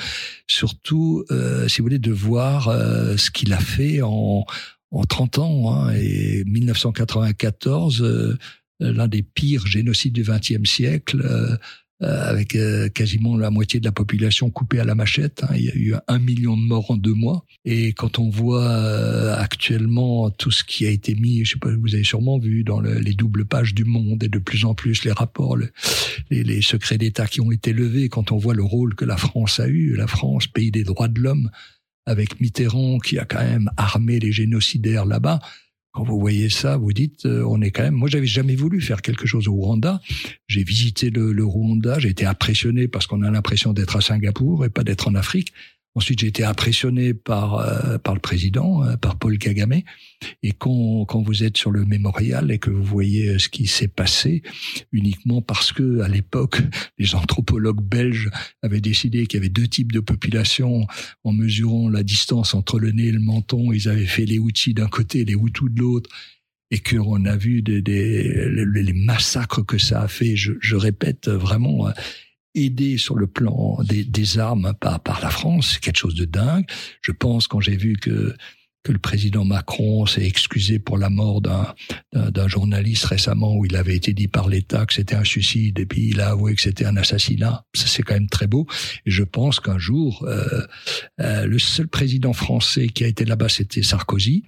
surtout, 0.47 1.25
euh, 1.31 1.67
si 1.67 1.79
vous 1.79 1.85
voulez, 1.85 1.99
de 1.99 2.11
voir 2.11 2.67
euh, 2.69 3.17
ce 3.17 3.31
qu'il 3.31 3.53
a 3.53 3.59
fait 3.59 4.01
en 4.01 4.45
en 4.91 5.03
30 5.03 5.39
ans. 5.39 5.73
Hein, 5.73 5.93
et 5.95 6.43
1994, 6.45 8.01
euh, 8.01 8.37
l'un 8.79 9.07
des 9.07 9.21
pires 9.21 9.67
génocides 9.67 10.13
du 10.13 10.23
XXe 10.23 10.69
siècle. 10.69 11.57
Euh, 12.03 12.29
avec 12.29 12.55
euh, 12.55 12.89
quasiment 12.89 13.37
la 13.37 13.49
moitié 13.49 13.79
de 13.79 13.85
la 13.85 13.91
population 13.91 14.49
coupée 14.51 14.79
à 14.79 14.83
la 14.83 14.93
machette. 14.95 15.43
hein. 15.43 15.49
Il 15.55 15.63
y 15.63 15.69
a 15.69 15.75
eu 15.75 15.95
un 16.07 16.19
million 16.19 16.55
de 16.55 16.61
morts 16.61 16.91
en 16.91 16.95
deux 16.97 17.13
mois. 17.13 17.43
Et 17.65 17.93
quand 17.93 18.19
on 18.19 18.29
voit 18.29 18.63
euh, 18.69 19.35
actuellement 19.37 20.29
tout 20.29 20.51
ce 20.51 20.63
qui 20.63 20.85
a 20.85 20.89
été 20.89 21.15
mis, 21.15 21.43
je 21.43 21.53
sais 21.53 21.59
pas, 21.59 21.69
vous 21.75 21.95
avez 21.95 22.03
sûrement 22.03 22.37
vu 22.39 22.63
dans 22.63 22.79
le- 22.79 22.99
les 22.99 23.13
doubles 23.13 23.45
pages 23.45 23.73
du 23.73 23.83
Monde 23.83 24.23
et 24.23 24.29
de 24.29 24.39
plus 24.39 24.63
en 24.65 24.75
plus 24.75 25.03
les 25.05 25.11
rapports, 25.11 25.57
le- 25.57 25.71
les, 26.29 26.43
les 26.43 26.61
secrets 26.61 26.97
d'État 26.97 27.25
qui 27.27 27.41
ont 27.41 27.51
été 27.51 27.73
levés, 27.73 28.09
quand 28.09 28.31
on 28.31 28.37
voit 28.37 28.53
le 28.53 28.63
rôle 28.63 28.93
que 28.95 29.05
la 29.05 29.17
France 29.17 29.59
a 29.59 29.67
eu, 29.67 29.95
la 29.95 30.07
France, 30.07 30.47
pays 30.47 30.71
des 30.71 30.83
droits 30.83 31.07
de 31.07 31.19
l'homme, 31.19 31.49
avec 32.05 32.39
Mitterrand 32.39 32.99
qui 32.99 33.17
a 33.19 33.25
quand 33.25 33.43
même 33.43 33.69
armé 33.75 34.19
les 34.19 34.31
génocidaires 34.31 35.05
là-bas. 35.05 35.39
Quand 35.97 36.03
vous 36.03 36.19
voyez 36.19 36.49
ça, 36.49 36.77
vous 36.77 36.93
dites, 36.93 37.25
euh, 37.25 37.43
on 37.49 37.59
est 37.59 37.71
quand 37.71 37.81
même. 37.81 37.95
Moi, 37.95 38.07
j'avais 38.07 38.27
jamais 38.27 38.55
voulu 38.55 38.81
faire 38.81 39.01
quelque 39.01 39.25
chose 39.25 39.47
au 39.47 39.55
Rwanda. 39.55 39.99
J'ai 40.47 40.63
visité 40.63 41.09
le, 41.09 41.31
le 41.31 41.43
Rwanda, 41.43 41.97
j'ai 41.97 42.09
été 42.09 42.23
impressionné 42.23 42.87
parce 42.87 43.07
qu'on 43.07 43.23
a 43.23 43.31
l'impression 43.31 43.73
d'être 43.73 43.95
à 43.95 44.01
Singapour 44.01 44.63
et 44.63 44.69
pas 44.69 44.83
d'être 44.83 45.07
en 45.07 45.15
Afrique. 45.15 45.53
Ensuite, 45.97 46.19
j'ai 46.19 46.27
été 46.27 46.43
impressionné 46.43 47.15
par 47.15 47.55
euh, 47.55 47.97
par 47.97 48.13
le 48.13 48.19
président, 48.19 48.83
euh, 48.83 48.97
par 48.97 49.17
Paul 49.17 49.39
Kagame. 49.39 49.81
Et 50.43 50.51
quand 50.51 51.05
quand 51.05 51.23
vous 51.23 51.43
êtes 51.43 51.57
sur 51.57 51.71
le 51.71 51.85
mémorial 51.85 52.51
et 52.51 52.59
que 52.59 52.69
vous 52.69 52.83
voyez 52.83 53.29
euh, 53.29 53.39
ce 53.39 53.49
qui 53.49 53.65
s'est 53.65 53.87
passé, 53.87 54.43
uniquement 54.91 55.41
parce 55.41 55.73
que 55.73 56.01
à 56.01 56.07
l'époque, 56.07 56.61
les 56.99 57.15
anthropologues 57.15 57.81
belges 57.81 58.29
avaient 58.61 58.79
décidé 58.79 59.25
qu'il 59.25 59.39
y 59.39 59.41
avait 59.41 59.49
deux 59.49 59.67
types 59.67 59.91
de 59.91 59.99
population 59.99 60.85
en 61.23 61.31
mesurant 61.31 61.89
la 61.89 62.03
distance 62.03 62.53
entre 62.53 62.77
le 62.77 62.91
nez 62.91 63.07
et 63.07 63.11
le 63.11 63.19
menton. 63.19 63.71
Ils 63.71 63.89
avaient 63.89 64.05
fait 64.05 64.25
les 64.25 64.37
Houthis 64.37 64.75
d'un 64.75 64.89
côté 64.89 65.21
et 65.21 65.25
les 65.25 65.33
Hutus 65.33 65.71
de 65.71 65.79
l'autre 65.79 66.11
et 66.69 66.79
qu'on 66.79 67.25
a 67.25 67.35
vu 67.35 67.63
des, 67.63 67.81
des- 67.81 68.49
les, 68.49 68.93
massacres 68.93 69.65
que 69.65 69.77
ça 69.79 70.01
a 70.01 70.07
fait, 70.07 70.35
je, 70.35 70.53
je 70.59 70.75
répète 70.75 71.27
vraiment, 71.27 71.87
euh, 71.87 71.91
aidé 72.65 72.97
sur 72.97 73.15
le 73.15 73.27
plan 73.27 73.77
des, 73.83 74.03
des 74.03 74.39
armes 74.39 74.73
par, 74.79 74.99
par 74.99 75.21
la 75.21 75.29
France, 75.29 75.71
c'est 75.73 75.79
quelque 75.79 75.97
chose 75.97 76.15
de 76.15 76.25
dingue. 76.25 76.65
Je 77.01 77.11
pense 77.11 77.47
quand 77.47 77.61
j'ai 77.61 77.77
vu 77.77 77.95
que 77.97 78.35
que 78.87 78.93
le 78.93 78.99
président 78.99 79.43
Macron 79.43 80.05
s'est 80.05 80.25
excusé 80.25 80.79
pour 80.79 80.97
la 80.97 81.09
mort 81.09 81.41
d'un 81.41 82.47
journaliste 82.47 83.03
récemment 83.03 83.53
où 83.53 83.65
il 83.65 83.75
avait 83.75 83.97
été 83.97 84.13
dit 84.13 84.29
par 84.29 84.47
l'État 84.47 84.85
que 84.85 84.93
c'était 84.93 85.15
un 85.15 85.25
suicide 85.25 85.77
et 85.79 85.85
puis 85.85 86.11
il 86.11 86.21
a 86.21 86.29
avoué 86.29 86.55
que 86.55 86.61
c'était 86.61 86.85
un 86.85 86.95
assassinat. 86.95 87.65
C'est 87.73 88.01
quand 88.01 88.13
même 88.13 88.29
très 88.29 88.47
beau. 88.47 88.65
Et 89.05 89.11
je 89.11 89.23
pense 89.23 89.59
qu'un 89.59 89.77
jour, 89.77 90.23
euh, 90.25 90.65
euh, 91.19 91.45
le 91.45 91.59
seul 91.59 91.89
président 91.89 92.31
français 92.31 92.87
qui 92.87 93.03
a 93.03 93.07
été 93.07 93.25
là-bas, 93.25 93.49
c'était 93.49 93.83
Sarkozy. 93.83 94.43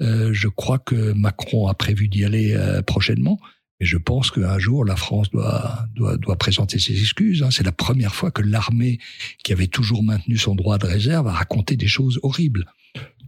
Euh, 0.00 0.32
je 0.32 0.48
crois 0.48 0.78
que 0.78 1.12
Macron 1.12 1.66
a 1.66 1.74
prévu 1.74 2.08
d'y 2.08 2.24
aller 2.24 2.54
euh, 2.54 2.82
prochainement. 2.82 3.38
Et 3.82 3.84
je 3.84 3.98
pense 3.98 4.30
qu'un 4.30 4.60
jour, 4.60 4.84
la 4.84 4.94
France 4.94 5.28
doit, 5.32 5.86
doit, 5.96 6.16
doit 6.16 6.36
présenter 6.36 6.78
ses 6.78 6.96
excuses. 7.00 7.42
hein. 7.42 7.50
C'est 7.50 7.64
la 7.64 7.72
première 7.72 8.14
fois 8.14 8.30
que 8.30 8.40
l'armée, 8.40 9.00
qui 9.42 9.52
avait 9.52 9.66
toujours 9.66 10.04
maintenu 10.04 10.38
son 10.38 10.54
droit 10.54 10.78
de 10.78 10.86
réserve, 10.86 11.26
a 11.26 11.32
raconté 11.32 11.76
des 11.76 11.88
choses 11.88 12.20
horribles. 12.22 12.64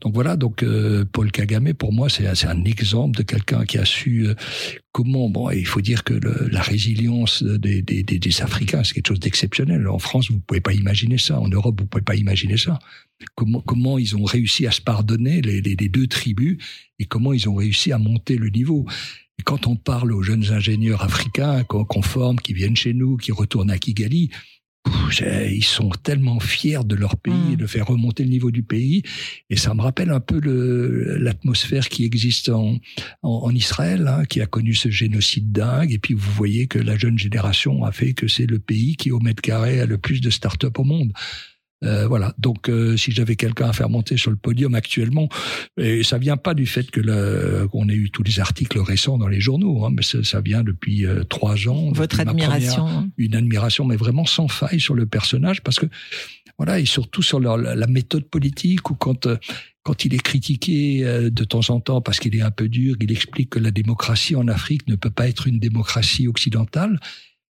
Donc 0.00 0.14
voilà, 0.14 0.36
donc 0.36 0.62
euh, 0.62 1.04
Paul 1.10 1.32
Kagame, 1.32 1.72
pour 1.74 1.92
moi, 1.92 2.08
c'est 2.08 2.26
un- 2.26 2.64
exemple 2.64 3.16
de 3.18 3.24
quelqu'un 3.24 3.64
qui 3.64 3.78
a 3.78 3.84
su 3.84 4.26
euh, 4.28 4.34
comment. 4.92 5.28
Bon, 5.28 5.50
il 5.50 5.66
faut 5.66 5.80
dire 5.80 6.04
que 6.04 6.14
le- 6.14 6.46
la 6.52 6.60
résilience 6.60 7.42
des, 7.42 7.82
des, 7.82 8.02
des, 8.04 8.18
des 8.20 8.42
Africains, 8.42 8.84
c'est 8.84 8.94
quelque 8.94 9.08
chose 9.08 9.20
d'exceptionnel. 9.20 9.88
En 9.88 9.98
France, 9.98 10.30
vous 10.30 10.38
pouvez 10.40 10.60
pas 10.60 10.74
imaginer 10.74 11.18
ça. 11.18 11.40
En 11.40 11.48
Europe, 11.48 11.80
vous 11.80 11.86
pouvez 11.86 12.04
pas 12.04 12.14
imaginer 12.16 12.58
ça. 12.58 12.78
Comment, 13.34 13.60
comment 13.60 13.98
ils 13.98 14.14
ont 14.16 14.24
réussi 14.24 14.66
à 14.66 14.70
se 14.70 14.80
pardonner 14.82 15.40
les, 15.40 15.60
les 15.62 15.88
deux 15.88 16.06
tribus 16.06 16.58
et 17.00 17.06
comment 17.06 17.32
ils 17.32 17.48
ont 17.48 17.54
réussi 17.56 17.90
à 17.92 17.98
monter 17.98 18.36
le 18.36 18.50
niveau. 18.50 18.86
Et 19.38 19.42
quand 19.42 19.66
on 19.66 19.76
parle 19.76 20.12
aux 20.12 20.22
jeunes 20.22 20.52
ingénieurs 20.52 21.02
africains 21.02 21.64
qu'on 21.64 22.02
forme, 22.02 22.38
qui 22.38 22.52
viennent 22.52 22.76
chez 22.76 22.94
nous, 22.94 23.16
qui 23.16 23.32
retournent 23.32 23.70
à 23.70 23.78
Kigali, 23.78 24.30
ils 25.50 25.64
sont 25.64 25.88
tellement 26.02 26.40
fiers 26.40 26.84
de 26.84 26.94
leur 26.94 27.16
pays 27.16 27.32
Mm. 27.32 27.52
et 27.52 27.56
de 27.56 27.66
faire 27.66 27.86
remonter 27.86 28.22
le 28.22 28.28
niveau 28.28 28.50
du 28.50 28.62
pays. 28.62 29.02
Et 29.48 29.56
ça 29.56 29.72
me 29.74 29.80
rappelle 29.80 30.10
un 30.10 30.20
peu 30.20 30.38
l'atmosphère 31.18 31.88
qui 31.88 32.04
existe 32.04 32.50
en, 32.50 32.78
en, 33.22 33.30
en 33.30 33.50
Israël, 33.54 34.06
hein, 34.06 34.24
qui 34.26 34.40
a 34.42 34.46
connu 34.46 34.74
ce 34.74 34.90
génocide 34.90 35.50
dingue. 35.52 35.90
Et 35.92 35.98
puis 35.98 36.12
vous 36.14 36.30
voyez 36.32 36.66
que 36.66 36.78
la 36.78 36.96
jeune 36.98 37.18
génération 37.18 37.84
a 37.84 37.92
fait 37.92 38.12
que 38.12 38.28
c'est 38.28 38.46
le 38.46 38.58
pays 38.58 38.96
qui, 38.96 39.10
au 39.10 39.20
mètre 39.20 39.40
carré, 39.42 39.80
a 39.80 39.86
le 39.86 39.96
plus 39.98 40.20
de 40.20 40.30
start-up 40.30 40.78
au 40.78 40.84
monde. 40.84 41.12
Euh, 41.84 42.06
voilà. 42.08 42.34
Donc, 42.38 42.68
euh, 42.68 42.96
si 42.96 43.12
j'avais 43.12 43.36
quelqu'un 43.36 43.68
à 43.68 43.72
faire 43.72 43.88
monter 43.90 44.16
sur 44.16 44.30
le 44.30 44.36
podium 44.36 44.74
actuellement, 44.74 45.28
et 45.78 46.02
ça 46.02 46.18
vient 46.18 46.36
pas 46.36 46.54
du 46.54 46.66
fait 46.66 46.90
que 46.90 47.66
qu'on 47.66 47.88
ait 47.88 47.94
eu 47.94 48.10
tous 48.10 48.22
les 48.22 48.40
articles 48.40 48.78
récents 48.80 49.18
dans 49.18 49.28
les 49.28 49.40
journaux, 49.40 49.84
hein, 49.84 49.90
mais 49.94 50.02
ça, 50.02 50.24
ça 50.24 50.40
vient 50.40 50.62
depuis 50.64 51.06
euh, 51.06 51.24
trois 51.24 51.68
ans. 51.68 51.92
Votre 51.92 52.20
admiration. 52.20 52.84
première- 52.86 53.04
une 53.18 53.34
admiration, 53.34 53.84
mais 53.84 53.96
vraiment 53.96 54.26
sans 54.26 54.48
faille 54.48 54.80
sur 54.80 54.94
le 54.94 55.06
personnage, 55.06 55.62
parce 55.62 55.78
que 55.78 55.86
voilà, 56.58 56.78
et 56.80 56.84
surtout 56.84 57.22
sur 57.22 57.40
leur- 57.40 57.58
la, 57.58 57.74
la 57.74 57.86
méthode 57.86 58.24
politique, 58.24 58.90
ou 58.90 58.94
quand 58.94 59.26
euh, 59.26 59.36
quand 59.82 60.06
il 60.06 60.14
est 60.14 60.22
critiqué 60.22 61.04
euh, 61.04 61.28
de 61.28 61.44
temps 61.44 61.68
en 61.68 61.78
temps 61.80 62.00
parce 62.00 62.18
qu'il 62.18 62.34
est 62.34 62.40
un 62.40 62.50
peu 62.50 62.68
dur, 62.70 62.96
il 63.00 63.12
explique 63.12 63.50
que 63.50 63.58
la 63.58 63.70
démocratie 63.70 64.34
en 64.34 64.48
Afrique 64.48 64.88
ne 64.88 64.96
peut 64.96 65.10
pas 65.10 65.28
être 65.28 65.46
une 65.46 65.58
démocratie 65.58 66.26
occidentale. 66.28 66.98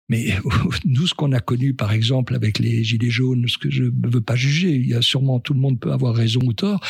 Mais 0.09 0.37
nous, 0.85 1.07
ce 1.07 1.15
qu'on 1.15 1.33
a 1.33 1.41
connu, 1.41 1.75
par 1.75 1.93
exemple, 1.93 2.35
avec 2.35 2.59
les 2.59 2.85
Gilets 2.85 3.11
jaunes, 3.11 3.49
ce 3.49 3.59
que 3.59 3.71
je 3.71 3.85
ne 3.85 4.09
veux 4.09 4.21
pas 4.21 4.37
juger, 4.37 4.71
il 4.75 4.87
y 4.87 4.95
a 4.95 5.03
sûrement 5.03 5.41
tout 5.41 5.55
le 5.55 5.61
monde 5.61 5.81
peut 5.81 5.93
avoir 5.93 6.15
raison 6.15 6.41
ou 6.45 6.53
tort, 6.53 6.81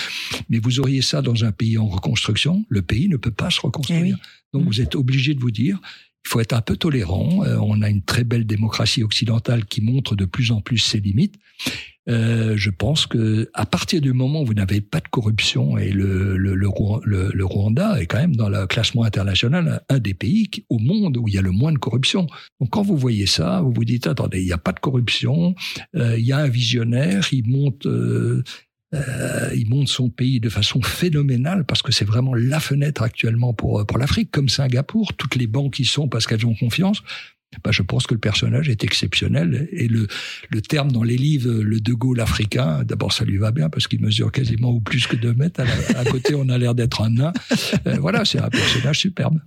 mais 0.49 0.59
vous 0.59 0.81
auriez 0.81 1.03
ça 1.03 1.23
dans 1.23 1.45
un 1.45 1.53
pays 1.53 1.79
en 1.79 1.87
reconstruction, 1.87 2.65
le 2.69 2.83
pays 2.83 3.09
ne 3.09 3.17
peut 3.17 3.31
pas 3.31 3.51
se 3.51 3.61
reconstruire. 3.61 4.01
Eh 4.07 4.13
oui. 4.13 4.19
Donc 4.53 4.63
Mm. 4.65 4.67
vous 4.67 4.81
êtes 4.81 4.95
obligé 4.95 5.35
de 5.35 5.41
vous 5.41 5.51
dire, 5.51 5.81
il 6.25 6.31
faut 6.31 6.41
être 6.41 6.55
un 6.55 6.63
peu 6.63 6.77
tolérant. 6.77 7.45
Euh, 7.45 7.59
on 7.61 7.83
a 7.83 7.91
une 7.91 8.03
très 8.03 8.25
belle 8.25 8.47
démocratie 8.47 9.03
occidentale 9.03 9.65
qui 9.67 9.81
montre 9.83 10.17
de 10.17 10.25
plus 10.25 10.53
en 10.53 10.61
plus 10.61 10.79
ses 10.79 11.01
limites. 11.01 11.37
Euh, 12.07 12.55
je 12.59 12.69
pense 12.69 13.07
que 13.07 13.49
à 13.55 13.65
partir 13.65 14.03
du 14.03 14.13
moment 14.13 14.43
où 14.43 14.47
vous 14.47 14.53
n'avez 14.53 14.83
pas 14.83 15.01
de 15.01 15.09
corruption 15.09 15.79
et 15.79 15.91
le, 15.91 16.37
le, 16.37 16.55
le, 16.55 16.69
Rwa- 16.69 17.01
le- 17.03 17.31
le 17.33 17.45
Rwanda 17.47 17.99
est 17.99 18.05
quand 18.05 18.19
même 18.19 18.37
dans 18.37 18.51
le 18.51 18.67
classement 18.67 19.05
international 19.05 19.83
un 19.89 19.99
des 20.01 20.13
pays 20.13 20.51
au 20.69 20.79
monde 20.79 21.17
où 21.17 21.29
il 21.29 21.35
y 21.35 21.39
a 21.39 21.43
le 21.43 21.51
moins 21.51 21.73
de 21.73 21.79
corruption. 21.79 22.27
Donc 22.61 22.69
quand 22.71 22.83
vous 22.83 22.99
voyez 22.99 23.25
ça, 23.25 23.63
vous 23.63 23.73
vous 23.73 23.87
dites 23.87 24.07
attendez, 24.07 24.41
il 24.41 24.45
n'y 24.47 24.53
a 24.53 24.59
pas 24.59 24.73
de 24.73 24.81
corruption, 24.81 25.55
euh, 25.97 26.19
il 26.19 26.27
y 26.27 26.33
a 26.33 26.39
un 26.39 26.49
visionnaire, 26.49 27.27
il 27.33 27.49
monte. 27.49 27.87
Euh, 28.95 29.51
il 29.55 29.69
monte 29.69 29.89
son 29.89 30.09
pays 30.09 30.41
de 30.41 30.49
façon 30.49 30.81
phénoménale 30.83 31.65
parce 31.65 31.83
que 31.83 31.93
c'est 31.93 32.05
vraiment 32.05 32.35
la 32.35 32.61
fenêtre 32.61 33.03
actuellement 33.03 33.53
pour 33.53 33.85
pour 33.87 33.99
l'Afrique, 33.99 34.31
comme 34.31 34.49
Singapour. 34.49 35.13
Toutes 35.15 35.35
les 35.37 35.47
banques 35.47 35.79
y 35.81 35.85
sont 35.85 36.09
parce 36.09 36.27
qu'elles 36.27 36.47
ont 36.47 36.55
confiance. 36.55 37.03
Ben, 37.63 37.71
je 37.71 37.83
pense 37.83 38.09
que 38.09 38.15
le 38.15 38.21
personnage 38.21 38.69
est 38.69 38.83
exceptionnel 38.83 39.69
et 39.71 39.87
le 39.87 40.09
le 40.51 40.61
terme 40.61 40.91
dans 40.91 41.05
les 41.05 41.17
livres, 41.17 41.53
le 41.53 41.79
De 41.81 41.93
Gaulle 41.93 42.21
africain, 42.21 42.83
d'abord 42.83 43.13
ça 43.13 43.25
lui 43.25 43.37
va 43.39 43.53
bien 43.53 43.69
parce 43.71 43.87
qu'il 43.87 44.01
mesure 44.01 44.33
quasiment 44.33 44.71
au 44.71 44.81
plus 44.81 45.07
que 45.07 45.15
deux 45.15 45.35
mètres. 45.35 45.61
À, 45.61 45.65
la- 45.65 46.01
à 46.01 46.05
côté, 46.05 46.35
on 46.35 46.49
a 46.49 46.59
l'air 46.59 46.75
d'être 46.75 47.01
un 47.03 47.11
nain. 47.11 47.33
Euh, 47.87 47.97
voilà, 48.01 48.25
c'est 48.25 48.41
un 48.41 48.49
personnage 48.49 48.99
superbe. 48.99 49.39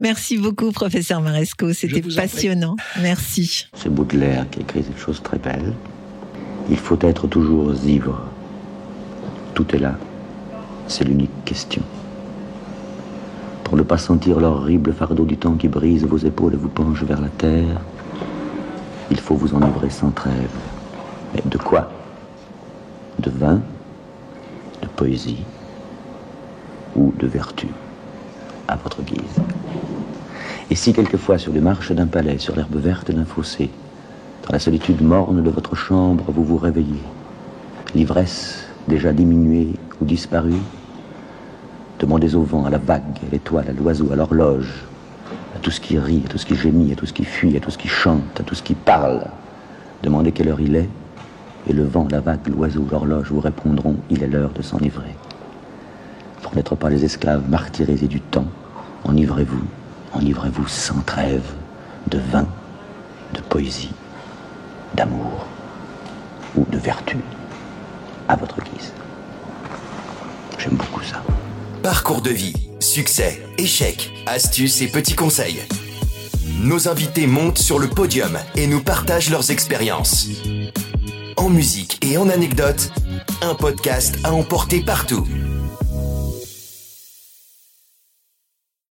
Merci 0.00 0.38
beaucoup, 0.38 0.72
professeur 0.72 1.20
Maresco. 1.22 1.72
C'était 1.72 2.02
passionnant. 2.02 2.74
Merci. 3.00 3.66
C'est 3.74 3.88
Baudelaire 3.94 4.46
qui 4.50 4.60
écrit 4.60 4.82
cette 4.82 4.98
chose 4.98 5.22
très 5.22 5.38
belle. 5.38 5.72
Il 6.68 6.76
faut 6.76 6.98
être 7.02 7.28
toujours 7.28 7.72
ivre. 7.86 8.28
Tout 9.54 9.74
est 9.74 9.78
là. 9.78 9.94
C'est 10.88 11.04
l'unique 11.04 11.44
question. 11.44 11.82
Pour 13.62 13.76
ne 13.76 13.82
pas 13.82 13.98
sentir 13.98 14.40
l'horrible 14.40 14.92
fardeau 14.92 15.24
du 15.24 15.36
temps 15.36 15.54
qui 15.54 15.68
brise 15.68 16.04
vos 16.04 16.18
épaules 16.18 16.54
et 16.54 16.56
vous 16.56 16.68
penche 16.68 17.02
vers 17.04 17.20
la 17.20 17.28
terre, 17.28 17.80
il 19.10 19.18
faut 19.18 19.36
vous 19.36 19.54
enivrer 19.54 19.90
sans 19.90 20.10
trêve. 20.10 20.50
Mais 21.34 21.42
de 21.44 21.56
quoi? 21.56 21.90
De 23.20 23.30
vin, 23.30 23.60
de 24.82 24.88
poésie? 24.88 25.44
Ou 26.96 27.12
de 27.18 27.26
vertu, 27.26 27.68
à 28.68 28.76
votre 28.76 29.02
guise. 29.02 29.40
Et 30.70 30.74
si 30.74 30.92
quelquefois 30.92 31.38
sur 31.38 31.52
les 31.52 31.60
marches 31.60 31.92
d'un 31.92 32.06
palais, 32.06 32.38
sur 32.38 32.56
l'herbe 32.56 32.76
verte 32.76 33.10
d'un 33.10 33.24
fossé, 33.24 33.70
dans 34.46 34.52
la 34.52 34.58
solitude 34.58 35.02
morne 35.02 35.42
de 35.42 35.50
votre 35.50 35.74
chambre, 35.74 36.24
vous 36.28 36.44
vous 36.44 36.58
réveillez, 36.58 37.02
l'ivresse 37.94 38.63
déjà 38.88 39.12
diminuée 39.12 39.74
ou 40.00 40.04
disparue, 40.04 40.60
demandez 41.98 42.34
au 42.34 42.42
vent, 42.42 42.64
à 42.64 42.70
la 42.70 42.78
vague, 42.78 43.18
à 43.26 43.30
l'étoile, 43.32 43.66
à 43.68 43.72
l'oiseau, 43.72 44.12
à 44.12 44.16
l'horloge, 44.16 44.84
à 45.54 45.58
tout 45.58 45.70
ce 45.70 45.80
qui 45.80 45.98
rit, 45.98 46.22
à 46.26 46.28
tout 46.28 46.38
ce 46.38 46.46
qui 46.46 46.56
gémit, 46.56 46.92
à 46.92 46.96
tout 46.96 47.06
ce 47.06 47.12
qui 47.12 47.24
fuit, 47.24 47.56
à 47.56 47.60
tout 47.60 47.70
ce 47.70 47.78
qui 47.78 47.88
chante, 47.88 48.40
à 48.40 48.42
tout 48.42 48.54
ce 48.54 48.62
qui 48.62 48.74
parle. 48.74 49.24
Demandez 50.02 50.32
quelle 50.32 50.48
heure 50.48 50.60
il 50.60 50.76
est, 50.76 50.88
et 51.66 51.72
le 51.72 51.84
vent, 51.84 52.06
la 52.10 52.20
vague, 52.20 52.46
l'oiseau, 52.48 52.86
l'horloge 52.90 53.30
vous 53.30 53.40
répondront, 53.40 53.96
il 54.10 54.22
est 54.22 54.26
l'heure 54.26 54.52
de 54.52 54.62
s'enivrer. 54.62 55.14
Pour 56.42 56.54
n'être 56.54 56.74
pas 56.76 56.90
les 56.90 57.04
esclaves 57.04 57.48
martyrisés 57.48 58.08
du 58.08 58.20
temps, 58.20 58.46
enivrez-vous, 59.04 59.62
enivrez-vous 60.12 60.66
sans 60.68 61.00
trêve 61.06 61.54
de 62.10 62.18
vin, 62.18 62.46
de 63.32 63.40
poésie, 63.40 63.92
d'amour 64.94 65.46
ou 66.54 66.66
de 66.70 66.76
vertu, 66.76 67.16
à 68.28 68.36
votre 68.36 68.56
guise. 68.62 68.92
J'aime 70.58 70.74
beaucoup 70.74 71.02
ça. 71.02 71.22
Parcours 71.82 72.22
de 72.22 72.30
vie, 72.30 72.54
succès, 72.80 73.42
échecs, 73.58 74.12
astuces 74.26 74.80
et 74.82 74.88
petits 74.88 75.14
conseils. 75.14 75.60
Nos 76.60 76.88
invités 76.88 77.26
montent 77.26 77.58
sur 77.58 77.78
le 77.78 77.88
podium 77.88 78.38
et 78.54 78.66
nous 78.66 78.80
partagent 78.80 79.30
leurs 79.30 79.50
expériences. 79.50 80.28
En 81.36 81.50
musique 81.50 82.04
et 82.04 82.16
en 82.16 82.28
anecdotes, 82.30 82.90
un 83.42 83.54
podcast 83.54 84.16
à 84.24 84.32
emporter 84.32 84.80
partout. 84.80 85.26